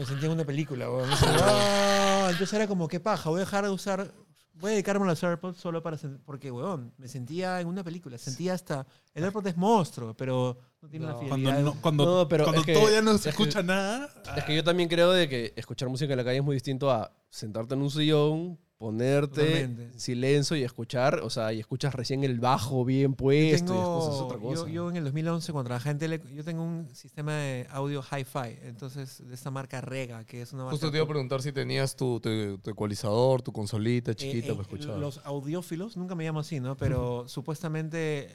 me 0.00 0.06
sentía 0.06 0.26
en 0.26 0.32
una 0.32 0.44
película, 0.44 0.90
weón. 0.90 1.08
Me 1.08 1.16
sentía, 1.16 1.44
"Ah". 1.46 2.28
Entonces 2.30 2.52
era 2.54 2.66
como, 2.66 2.88
qué 2.88 3.00
paja, 3.00 3.28
voy 3.30 3.38
a 3.38 3.40
dejar 3.40 3.64
de 3.64 3.70
usar, 3.70 4.12
voy 4.54 4.68
a 4.70 4.72
dedicarme 4.72 5.04
a 5.04 5.08
los 5.08 5.22
AirPods 5.22 5.58
solo 5.58 5.82
para, 5.82 5.96
sen- 5.96 6.18
porque, 6.24 6.50
weón, 6.50 6.92
me 6.98 7.08
sentía 7.08 7.60
en 7.60 7.66
una 7.66 7.82
película. 7.84 8.18
Sentía 8.18 8.54
hasta, 8.54 8.86
el 9.14 9.24
AirPod 9.24 9.46
es 9.46 9.56
monstruo, 9.56 10.14
pero 10.14 10.58
no 10.82 10.88
tiene 10.88 11.06
No. 11.06 11.12
la 11.12 11.18
Cuando, 11.18 11.36
fidelidad. 11.36 11.60
no, 11.62 11.80
cuando, 11.80 12.04
No, 12.04 12.28
pero 12.28 12.44
cuando 12.44 12.60
es 12.60 12.66
que- 12.66 12.74
todo 12.74 12.90
ya 12.90 13.02
no 13.02 13.12
es 13.12 13.20
se 13.20 13.24
que- 13.24 13.30
escucha 13.30 13.62
nada. 13.62 14.08
Es 14.36 14.44
que 14.44 14.54
yo 14.56 14.62
también 14.64 14.88
creo 14.88 15.12
de 15.12 15.28
que 15.28 15.52
escuchar 15.56 15.88
música 15.88 16.12
en 16.12 16.16
la 16.18 16.24
calle 16.24 16.38
es 16.38 16.44
muy 16.44 16.54
distinto 16.56 16.90
a 16.90 17.10
sentarte 17.30 17.74
en 17.74 17.82
un 17.82 17.90
sillón, 17.90 18.58
ponerte 18.80 19.34
Totalmente. 19.44 19.82
en 19.92 20.00
silencio 20.00 20.56
y 20.56 20.62
escuchar, 20.62 21.20
o 21.22 21.28
sea, 21.28 21.52
y 21.52 21.60
escuchas 21.60 21.94
recién 21.94 22.24
el 22.24 22.40
bajo 22.40 22.82
bien 22.86 23.12
puesto 23.12 23.62
y 23.64 23.66
tengo- 23.68 23.98
es 24.08 24.20
otra 24.22 24.38
yo- 24.38 24.42
cosa. 24.42 24.70
Yo, 24.70 24.88
en 24.88 24.96
el 24.96 25.04
2011, 25.04 25.52
cuando 25.52 25.68
trabajé 25.68 25.90
en 25.90 25.98
tele, 25.98 26.22
yo 26.34 26.42
tengo 26.42 26.62
un 26.62 26.88
sistema 26.94 27.34
de 27.34 27.66
audio 27.70 28.00
hi-fi, 28.02 28.58
entonces 28.62 29.22
de 29.28 29.34
esta 29.34 29.50
marca 29.50 29.82
Rega, 29.82 30.24
que 30.24 30.40
es 30.40 30.54
una 30.54 30.62
marca... 30.64 30.72
Justo 30.76 30.90
te 30.90 30.96
iba 30.96 31.04
a 31.04 31.08
preguntar 31.08 31.42
si 31.42 31.52
tenías 31.52 31.94
tu, 31.94 32.20
tu, 32.20 32.56
tu 32.56 32.70
ecualizador, 32.70 33.42
tu 33.42 33.52
consolita 33.52 34.12
Eh, 34.12 34.14
chiquita 34.14 34.46
eh, 34.48 34.50
para 34.52 34.62
escuchar. 34.62 34.96
Los 34.96 35.20
audiófilos, 35.24 35.98
nunca 35.98 36.14
me 36.14 36.24
llamo 36.24 36.40
así, 36.40 36.58
¿no? 36.58 36.74
Pero 36.78 37.28
supuestamente 37.28 38.30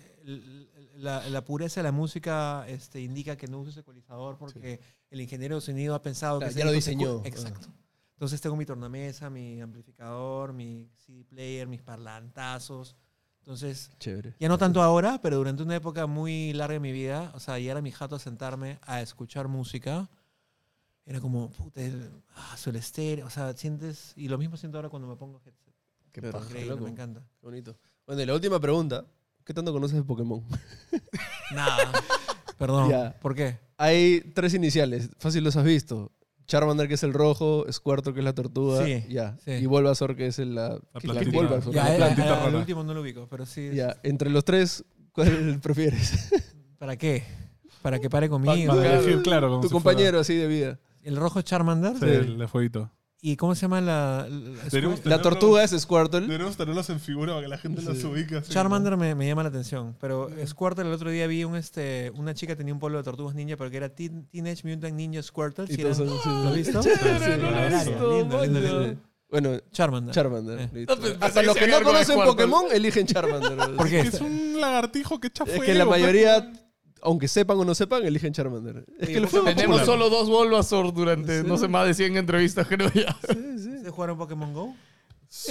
la, 0.98 1.28
la 1.28 1.44
pureza 1.44 1.80
de 1.80 1.86
la 1.86 1.92
música 1.92 2.66
este, 2.68 3.02
indica 3.02 3.36
que 3.36 3.48
no 3.48 3.62
uses 3.62 3.78
ecualizador 3.78 4.38
porque 4.38 4.80
el 5.10 5.22
ingeniero 5.22 5.56
de 5.56 5.62
sonido 5.62 5.96
ha 5.96 6.04
pensado 6.04 6.38
Claro, 6.38 6.54
que... 6.54 6.60
ya 6.60 6.66
lo 6.66 6.72
diseñó. 6.72 7.22
Exacto. 7.26 7.68
Entonces 8.16 8.40
tengo 8.40 8.56
mi 8.56 8.66
tornamesa, 8.66 9.30
mi 9.30 9.62
amplificador, 9.62 10.54
mi 10.54 10.90
CD 10.98 11.26
player, 11.26 11.68
mis 11.68 11.82
parlantazos. 11.82 12.96
Entonces, 13.40 13.92
Chévere. 14.00 14.36
ya 14.40 14.48
no 14.48 14.58
tanto 14.58 14.82
ahora, 14.82 15.20
pero 15.22 15.38
durante 15.38 15.62
una 15.62 15.76
época 15.76 16.08
muy 16.08 16.54
larga 16.54 16.74
de 16.74 16.80
mi 16.80 16.92
vida, 16.92 17.32
o 17.36 17.40
sea, 17.40 17.60
llegar 17.60 17.78
a 17.78 17.82
mi 17.82 17.92
jato 17.92 18.16
a 18.16 18.20
sentarme 18.20 18.80
a 18.84 19.02
escuchar 19.02 19.48
música, 19.48 20.10
era 21.06 21.20
como, 21.20 21.52
puta, 21.52 21.82
el, 21.82 22.10
ah, 22.36 22.56
el 22.66 22.76
estéreo, 22.78 23.28
o 23.28 23.30
sea, 23.30 23.54
sientes, 23.54 24.14
y 24.16 24.30
lo 24.30 24.38
mismo 24.38 24.58
siento 24.58 24.78
ahora 24.78 24.90
cuando 24.90 25.08
me 25.08 25.16
pongo 25.16 25.40
headset. 25.46 25.76
Qué 26.12 26.22
paja. 26.22 26.46
Increíble, 26.46 26.72
loco. 26.72 26.86
me 26.86 26.92
encanta. 26.92 27.20
Qué 27.40 27.46
bonito. 27.46 27.78
Bueno, 28.08 28.22
y 28.22 28.26
la 28.26 28.34
última 28.34 28.60
pregunta. 28.60 29.06
¿Qué 29.44 29.54
tanto 29.54 29.72
conoces 29.74 29.98
de 29.98 30.04
Pokémon? 30.04 30.44
Nada. 31.54 31.92
Perdón. 32.58 32.90
Ya. 32.90 33.20
¿Por 33.20 33.36
qué? 33.36 33.60
Hay 33.78 34.22
tres 34.34 34.54
iniciales. 34.54 35.10
Fácil 35.20 35.44
los 35.44 35.56
has 35.56 35.66
visto. 35.66 36.12
Charmander, 36.48 36.88
que 36.88 36.94
es 36.94 37.04
el 37.04 37.14
rojo, 37.14 37.66
Squirtle, 37.72 38.14
que 38.14 38.20
es 38.20 38.24
la 38.26 38.34
tortuga. 38.34 38.86
Sí, 38.86 39.04
ya. 39.10 39.36
sí. 39.44 39.52
Y 39.52 39.66
Bulbasaur, 39.66 40.16
que 40.16 40.28
es 40.28 40.40
el, 40.40 40.56
la, 40.56 40.70
La 40.70 40.80
¿qué- 41.00 41.08
plantita. 41.08 41.32
qué 41.32 41.38
Bulbasaur? 41.38 41.74
Ya, 41.74 41.82
una 41.84 41.94
eh, 41.94 41.98
plantita 41.98 42.28
eh, 42.28 42.34
el 42.38 42.46
rara. 42.46 42.58
último 42.58 42.84
no 42.84 42.94
lo 42.94 43.02
ubico, 43.02 43.28
pero 43.30 43.46
sí. 43.46 43.62
es- 43.68 43.76
Ya. 43.76 43.98
Entre 44.04 44.30
los 44.30 44.46
tres, 44.46 44.84
¿cuál 45.12 45.60
prefieres? 45.62 46.30
¿Para 46.78 46.96
qué? 46.98 47.24
Para 47.82 48.00
que 48.00 48.10
pare 48.10 48.30
conmigo. 48.30 48.76
Para 48.76 49.00
elegir, 49.00 49.22
claro, 49.24 49.50
como 49.50 49.62
tu 49.62 49.68
si 49.70 49.74
compañero 49.74 50.20
así 50.20 50.36
de 50.36 50.48
vida. 50.48 50.80
El 51.04 51.16
rojo 51.18 51.40
es 51.40 51.46
Charmander. 51.46 51.96
fuera- 51.96 52.14
Sí, 52.24 52.32
el 52.32 52.38
de 52.38 52.48
fueguito. 52.48 52.92
¿Y 53.22 53.38
cómo 53.38 53.56
se 53.56 53.62
llama 53.62 53.82
la...? 53.82 54.28
la- 54.30 54.70
Tenemos- 54.70 55.04
La 55.06 55.20
tortuga 55.22 55.64
es 55.64 55.72
Squirtle. 55.72 56.22
Deberíamos 56.22 56.58
tenerlos 56.58 56.90
en 56.92 57.00
figura 57.00 57.34
para 57.34 57.44
que 57.44 57.48
la 57.50 57.58
gente 57.58 57.82
los 57.82 58.04
ubique. 58.04 58.38
así, 58.38 58.52
Charmander 58.52 58.98
me, 58.98 59.16
me 59.16 59.28
llama 59.28 59.42
la 59.44 59.50
atención, 59.50 59.96
pero 60.00 60.30
Squirtle 60.46 60.84
el 60.86 60.92
otro 60.94 61.10
día 61.10 61.26
vi 61.26 61.44
un 61.44 61.56
este 61.56 62.12
una 62.16 62.34
chica 62.36 62.56
tenía 62.56 62.74
un 62.74 62.80
pueblo 62.80 63.00
de 63.00 63.04
tortugas 63.04 63.34
ninja, 63.34 63.58
pero 63.58 63.72
que 63.72 63.78
era 63.78 63.90
Teen- 63.96 64.28
Teenage 64.30 64.68
Mutant 64.68 64.94
Ninja 64.96 65.24
Squirtle. 65.24 65.66
Y 65.70 65.76
¿sí 65.76 65.82
todos 65.82 66.00
era? 66.00 66.10
son- 66.10 66.20
sí, 66.22 66.30
¿Lo 66.30 66.50
has 66.50 66.56
visto? 66.56 66.82
Chévere, 66.84 67.38
no 67.38 67.52
lo 67.52 67.58
he 67.58 67.70
visto, 67.70 68.18
lindo, 68.20 68.44
lindo, 68.46 68.60
lindo. 68.60 69.02
Bueno, 69.28 69.50
Charmander. 69.72 70.14
Charmander. 70.14 70.60
Eh. 70.60 70.70
listo. 70.72 70.96
No, 70.96 71.02
pues, 71.02 71.14
Hasta 71.14 71.26
pensé 71.28 71.44
los 71.44 71.58
que 71.58 71.68
no 71.68 71.78
algo 71.78 71.90
de 71.90 71.94
conocen 71.96 72.14
Squirtle. 72.16 72.32
Pokémon 72.32 72.66
eligen 72.72 73.08
Charmander. 73.08 73.76
¿Por 73.76 73.90
qué? 73.90 74.00
Es 74.02 74.22
un 74.22 74.62
lagartijo 74.62 75.20
que 75.20 75.28
echa 75.28 75.44
Es 75.46 75.50
fuego. 75.50 75.64
que 75.66 75.74
la 75.74 75.86
pues, 75.86 76.00
mayoría. 76.00 76.52
Aunque 77.02 77.28
sepan 77.28 77.58
o 77.60 77.66
no 77.66 77.76
sepan, 77.76 78.06
eligen 78.06 78.34
Charmander. 78.34 78.86
Es 79.00 79.10
que 79.10 79.20
¿por 79.20 79.30
fue 79.30 79.42
Tenemos 79.54 79.82
popular. 79.82 79.86
solo 79.86 80.10
dos 80.10 80.28
Bulbasaur 80.30 80.94
durante 80.94 81.42
Sí. 81.42 81.48
no 81.48 81.58
sé 81.58 81.68
más 81.68 81.86
de 81.88 81.94
100 81.94 82.18
entrevistas, 82.18 82.68
creo 82.68 82.92
ya. 82.94 83.16
Sí, 83.30 83.36
sí. 83.58 83.70
¿Ustedes 83.70 83.92
jugaron 83.92 84.18
Pokémon 84.18 84.54
Go? 84.54 84.76
Uf. 85.30 85.50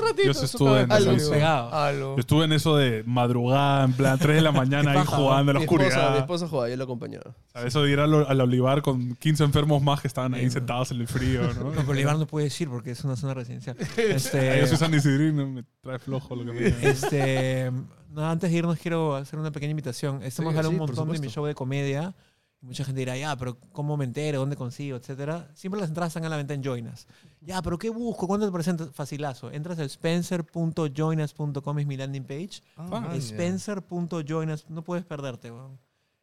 un 0.00 0.06
ratito. 0.06 0.22
Yo 0.28 0.34
sí 0.34 0.44
estuve 0.44 0.80
en 0.82 0.90
eso. 0.92 1.32
Algo. 1.72 2.14
Yo 2.16 2.20
estuve 2.20 2.44
en 2.44 2.52
eso 2.52 2.76
de 2.76 3.02
madrugada, 3.06 3.84
en 3.84 3.92
plan 3.92 4.18
3 4.18 4.36
de 4.36 4.40
la 4.42 4.52
mañana 4.52 4.92
ahí 4.92 5.04
jugando 5.06 5.52
en 5.52 5.54
la 5.54 5.60
Mi 5.60 5.64
esposa, 5.64 5.82
mi 5.82 5.88
oscuridad. 5.88 6.18
esposa 6.18 6.48
jugaba, 6.48 6.68
yo 6.68 6.76
la 6.76 6.84
acompañaba. 6.84 7.34
Sea, 7.52 7.66
eso 7.66 7.82
de 7.82 7.90
ir 7.92 8.00
al, 8.00 8.14
al 8.26 8.40
olivar 8.40 8.82
con 8.82 9.14
15 9.16 9.44
enfermos 9.44 9.82
más 9.82 10.00
que 10.00 10.08
estaban 10.08 10.34
ahí 10.34 10.44
Sí. 10.44 10.50
sentados 10.52 10.90
en 10.92 11.00
el 11.00 11.08
frío, 11.08 11.42
¿no? 11.54 11.64
No, 11.64 11.70
pero 11.72 11.90
Olivar 11.90 12.18
no 12.18 12.26
puede 12.26 12.44
decir 12.44 12.68
porque 12.68 12.92
es 12.92 13.04
una 13.04 13.16
zona 13.16 13.34
residencial. 13.34 13.76
Ahí 13.98 14.04
Este, 14.10 14.58
Yo 14.60 14.66
soy 14.66 14.76
San 14.76 14.94
Isidrino, 14.94 15.46
me 15.46 15.64
trae 15.80 15.98
flojo 15.98 16.34
lo 16.36 16.44
que 16.44 16.52
me 16.52 16.60
digan. 16.60 16.84
este, 16.84 17.70
no, 18.10 18.28
antes 18.28 18.50
de 18.50 18.56
irnos 18.56 18.78
quiero 18.78 19.16
hacer 19.16 19.38
una 19.38 19.50
pequeña 19.50 19.70
invitación. 19.70 20.22
Estamos 20.22 20.52
Sí, 20.52 20.58
hablando 20.58 20.70
sí, 20.70 20.74
un 20.74 20.86
montón 20.86 21.12
de 21.12 21.18
mi 21.18 21.28
show 21.28 21.44
de 21.46 21.54
comedia. 21.54 22.14
Mucha 22.62 22.84
gente 22.84 22.98
dirá, 22.98 23.16
ya, 23.16 23.34
pero 23.36 23.56
¿cómo 23.72 23.96
me 23.96 24.04
entero? 24.04 24.40
¿Dónde 24.40 24.54
consigo? 24.54 24.96
Etcétera. 24.98 25.48
Siempre 25.54 25.80
las 25.80 25.88
entradas 25.88 26.10
están 26.10 26.26
a 26.26 26.28
la 26.28 26.36
venta 26.36 26.52
en 26.52 26.62
Joinas. 26.62 27.06
Ya, 27.40 27.62
pero 27.62 27.78
¿qué 27.78 27.88
busco? 27.88 28.26
¿Cuándo 28.26 28.46
te 28.46 28.52
presentas? 28.52 28.90
Facilazo. 28.92 29.50
Entras 29.50 29.78
a 29.78 29.84
spencer.joinas.com, 29.84 31.78
es 31.78 31.86
mi 31.86 31.96
landing 31.96 32.24
page. 32.24 32.62
Ah, 32.76 32.86
Spencer.joinas, 33.16 34.68
no 34.68 34.82
puedes 34.84 35.04
perderte, 35.04 35.50
weón. 35.50 35.78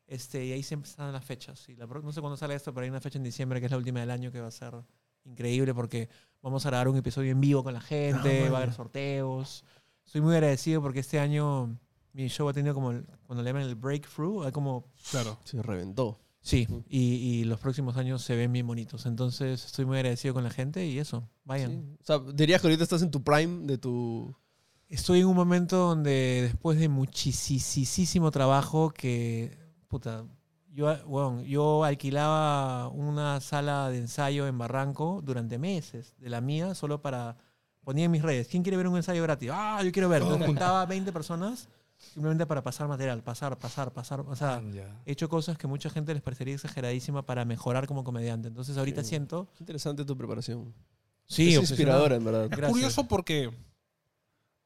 Este, 0.07 0.45
y 0.45 0.52
ahí 0.53 0.64
siempre 0.64 0.89
están 0.89 1.11
las 1.11 1.26
fechas. 1.26 1.68
Y 1.69 1.76
la, 1.76 1.88
pro- 1.88 2.02
no 2.02 2.11
sé 2.14 2.22
cuándo 2.22 2.38
sale 2.38 2.56
esto, 2.56 2.73
pero 2.73 2.84
hay 2.85 2.89
una 2.89 3.02
fecha 3.02 3.18
en 3.18 3.23
diciembre 3.23 3.60
que 3.60 3.65
es 3.65 3.72
la 3.72 3.77
última 3.77 3.99
del 3.99 4.11
año 4.11 4.31
que 4.31 4.39
va 4.39 4.48
a 4.48 4.52
ser 4.52 4.73
increíble 5.26 5.73
porque 5.73 6.07
vamos 6.41 6.65
a 6.65 6.69
grabar 6.69 6.88
un 6.88 6.95
episodio 6.98 7.31
en 7.31 7.41
vivo 7.41 7.64
con 7.64 7.73
la 7.73 7.81
gente, 7.81 8.49
va 8.49 8.60
a 8.60 8.61
haber 8.61 8.73
sorteos. 8.73 9.65
Estoy 10.06 10.22
muy 10.22 10.34
agradecido 10.35 10.81
porque 10.81 10.99
este 11.02 11.19
año 11.19 11.77
mi 12.14 12.30
show 12.30 12.48
ha 12.48 12.53
tenido 12.53 12.73
como, 12.73 12.91
el- 12.91 13.06
cuando 13.26 13.44
le 13.44 13.49
llaman 13.49 13.64
el 13.64 13.76
breakthrough, 13.76 14.45
hay 14.45 14.52
como 14.53 14.85
Claro. 15.11 15.38
Se 15.44 15.61
reventó. 15.61 16.19
Sí, 16.48 16.65
y, 16.88 16.99
y 16.99 17.44
los 17.44 17.60
próximos 17.60 17.98
años 17.98 18.22
se 18.22 18.34
ven 18.34 18.53
bien 18.53 18.65
bonitos. 18.65 19.06
Entonces 19.06 19.65
estoy 19.65 19.84
muy 19.84 19.98
agradecido 19.98 20.34
con 20.34 20.45
la 20.45 20.49
gente 20.49 20.86
y 20.86 20.98
eso, 20.98 21.28
vayan. 21.44 21.72
Sí. 21.72 21.98
O 21.99 22.06
sea, 22.06 22.19
dirías 22.34 22.61
que 22.61 22.68
ahorita 22.68 22.84
estás 22.84 23.02
en 23.02 23.11
tu 23.11 23.22
prime 23.22 23.68
de 23.68 23.78
tu... 23.78 24.34
Estoy 24.88 25.19
en 25.19 25.26
un 25.26 25.36
momento 25.36 25.76
donde 25.76 26.44
después 26.44 26.80
de 26.80 26.88
muchísimo 26.88 28.32
trabajo 28.32 28.91
que, 28.91 29.57
puta, 29.90 30.24
yo, 30.69 30.95
bueno, 31.06 31.44
yo 31.44 31.84
alquilaba 31.84 32.88
una 32.88 33.41
sala 33.41 33.90
de 33.90 33.98
ensayo 33.98 34.48
en 34.48 34.57
Barranco 34.57 35.19
durante 35.22 35.60
meses 35.60 36.15
de 36.18 36.30
la 36.30 36.40
mía 36.40 36.76
solo 36.76 37.02
para, 37.02 37.36
ponía 37.84 38.06
en 38.06 38.11
mis 38.11 38.22
redes, 38.22 38.48
¿quién 38.48 38.64
quiere 38.64 38.78
ver 38.78 38.88
un 38.88 38.95
ensayo 38.95 39.22
gratis? 39.22 39.49
Ah, 39.52 39.82
yo 39.84 39.91
quiero 39.91 40.07
ver. 40.07 40.22
Entonces 40.22 40.48
juntaba 40.48 40.86
20 40.86 41.11
personas 41.11 41.68
simplemente 41.98 42.45
para 42.45 42.64
pasar 42.64 42.88
material, 42.88 43.24
pasar, 43.24 43.57
pasar, 43.57 43.91
pasar. 43.91 44.22
O 44.22 44.36
sea, 44.36 44.61
Ya. 44.72 45.02
he 45.06 45.11
hecho 45.14 45.30
cosas 45.30 45.57
que 45.57 45.68
mucha 45.68 45.90
gente 45.90 46.14
les 46.14 46.22
parecería 46.22 46.53
exageradísima 46.53 47.26
para 47.26 47.44
mejorar 47.45 47.88
como 47.88 48.03
comediante. 48.03 48.48
Entonces 48.48 48.78
ahorita 48.78 49.03
Sí. 49.03 49.10
siento... 49.10 49.48
Interesante 49.60 50.06
tu 50.06 50.15
preparación. 50.18 50.74
Sí, 51.26 51.49
es 51.53 51.60
inspiradora, 51.69 52.15
en 52.15 52.24
verdad. 52.24 52.49
Es 52.52 52.69
curioso 52.72 53.07
porque. 53.07 53.52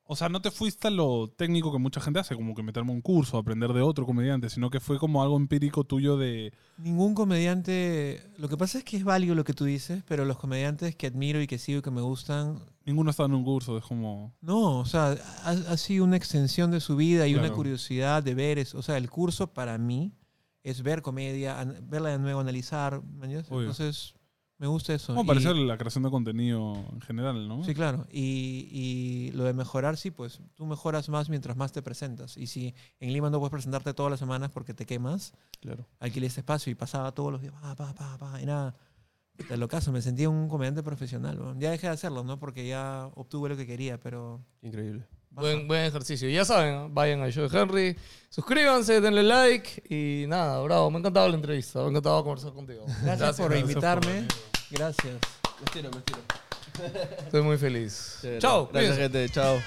O 0.03 0.15
sea, 0.17 0.27
no 0.27 0.41
te 0.41 0.51
fuiste 0.51 0.89
a 0.89 0.91
lo 0.91 1.29
técnico 1.29 1.71
que 1.71 1.79
mucha 1.79 2.01
gente 2.01 2.19
hace, 2.19 2.35
como 2.35 2.53
que 2.53 2.61
meterme 2.63 2.91
a 2.91 2.95
un 2.95 3.01
curso, 3.01 3.37
aprender 3.37 3.71
de 3.71 3.81
otro 3.81 4.05
comediante, 4.05 4.49
sino 4.49 4.69
que 4.69 4.81
fue 4.81 4.99
como 4.99 5.23
algo 5.23 5.37
empírico 5.37 5.85
tuyo 5.85 6.17
de. 6.17 6.51
Ningún 6.77 7.15
comediante... 7.15 8.21
Lo 8.37 8.49
que 8.49 8.57
pasa 8.57 8.77
es 8.79 8.83
que 8.83 8.97
es 8.97 9.05
válido 9.05 9.35
lo 9.35 9.45
que 9.45 9.53
tú 9.53 9.63
dices, 9.63 10.03
pero 10.07 10.25
los 10.25 10.37
comediantes 10.37 10.95
que 10.97 11.07
admiro 11.07 11.41
y 11.41 11.47
que 11.47 11.57
sigo 11.57 11.79
y 11.79 11.81
que 11.81 11.91
me 11.91 12.01
gustan... 12.01 12.59
Ninguno 12.85 13.11
está 13.11 13.25
en 13.25 13.33
un 13.33 13.43
curso, 13.43 13.77
es 13.77 13.83
como. 13.85 14.33
No, 14.41 14.79
o 14.79 14.85
sea, 14.85 15.15
ha, 15.43 15.49
ha 15.49 15.77
sido 15.77 16.03
una 16.03 16.17
extensión 16.17 16.71
de 16.71 16.79
su 16.79 16.95
vida 16.95 17.27
y 17.27 17.33
una 17.33 17.43
Claro. 17.43 17.55
curiosidad 17.55 18.23
de 18.23 18.33
ver. 18.35 18.57
es- 18.59 18.73
o 18.75 18.81
sea, 18.81 18.97
el 18.97 19.09
curso 19.09 19.53
para 19.53 19.77
mí 19.77 20.13
es 20.63 20.81
ver 20.81 21.01
comedia, 21.01 21.63
verla 21.83 22.09
de 22.09 22.19
nuevo, 22.19 22.39
analizar. 22.39 23.01
Entonces, 23.21 24.13
me 24.57 24.67
gusta 24.67 24.93
eso. 24.93 25.15
Como 25.15 25.25
parecer 25.25 25.55
la 25.55 25.75
creación 25.77 26.03
de 26.03 26.11
contenido 26.11 26.73
en 26.93 27.01
general, 27.01 27.47
¿no? 27.47 27.63
Sí, 27.63 27.73
claro. 27.73 28.05
Y, 28.11 28.67
y 28.71 29.31
lo 29.31 29.43
de 29.43 29.53
mejorar, 29.53 29.97
sí, 29.97 30.11
pues 30.11 30.39
tú 30.55 30.65
mejoras 30.67 31.09
más 31.09 31.29
mientras 31.29 31.57
más 31.57 31.71
te 31.71 31.81
presentas. 31.81 32.37
Y 32.37 32.45
si 32.47 32.75
en 32.99 33.11
Lima 33.13 33.29
no 33.31 33.39
puedes 33.39 33.51
presentarte 33.51 33.93
todas 33.95 34.11
las 34.11 34.19
semanas 34.19 34.51
porque 34.51 34.73
te 34.75 34.85
quemas, 34.85 35.33
Claro. 35.61 35.87
alquilé 35.99 36.27
este 36.27 36.41
espacio 36.41 36.71
y 36.71 36.75
pasaba 36.75 37.11
todos 37.11 37.31
los 37.31 37.41
días, 37.41 37.53
pa, 37.59 37.75
pa, 37.75 37.93
pa, 37.93 38.17
pa, 38.19 38.41
y 38.41 38.45
nada. 38.45 38.75
De 39.49 39.57
lo 39.57 39.67
caso, 39.67 39.91
me 39.91 40.01
sentía 40.01 40.29
un 40.29 40.47
comediante 40.47 40.83
profesional. 40.83 41.39
weón. 41.39 41.59
Ya 41.59 41.71
dejé 41.71 41.87
de 41.87 41.93
hacerlo, 41.93 42.23
¿no? 42.23 42.39
Porque 42.39 42.67
ya 42.67 43.09
obtuve 43.15 43.49
lo 43.49 43.57
que 43.57 43.65
quería, 43.65 43.99
pero... 43.99 44.43
Increíble. 44.61 45.05
Buen, 45.31 45.67
buen 45.67 45.85
ejercicio. 45.85 46.29
Ya 46.29 46.43
saben, 46.43 46.75
¿no? 46.75 46.89
vayan 46.89 47.21
al 47.21 47.31
show 47.31 47.47
de 47.47 47.57
Henry, 47.57 47.97
suscríbanse, 48.29 48.99
denle 48.99 49.23
like 49.23 49.81
y 49.89 50.27
nada, 50.27 50.61
bravo. 50.61 50.91
Me 50.91 50.97
ha 50.97 50.99
encantado 50.99 51.29
la 51.29 51.35
entrevista, 51.35 51.79
me 51.79 51.85
ha 51.85 51.89
encantado 51.89 52.23
conversar 52.23 52.51
contigo. 52.51 52.85
Gracias, 53.01 53.37
por 53.37 53.49
gracias 53.51 53.69
invitarme. 53.69 54.27
Gracias. 54.71 55.15
Me 55.59 55.65
estiro, 55.65 55.89
me 55.91 55.97
estiro. 55.99 56.19
Estoy 57.23 57.41
muy 57.41 57.57
feliz. 57.57 58.19
Chao, 58.39 58.69
Gracias, 58.71 58.97
gente. 58.97 59.29
Chao. 59.29 59.57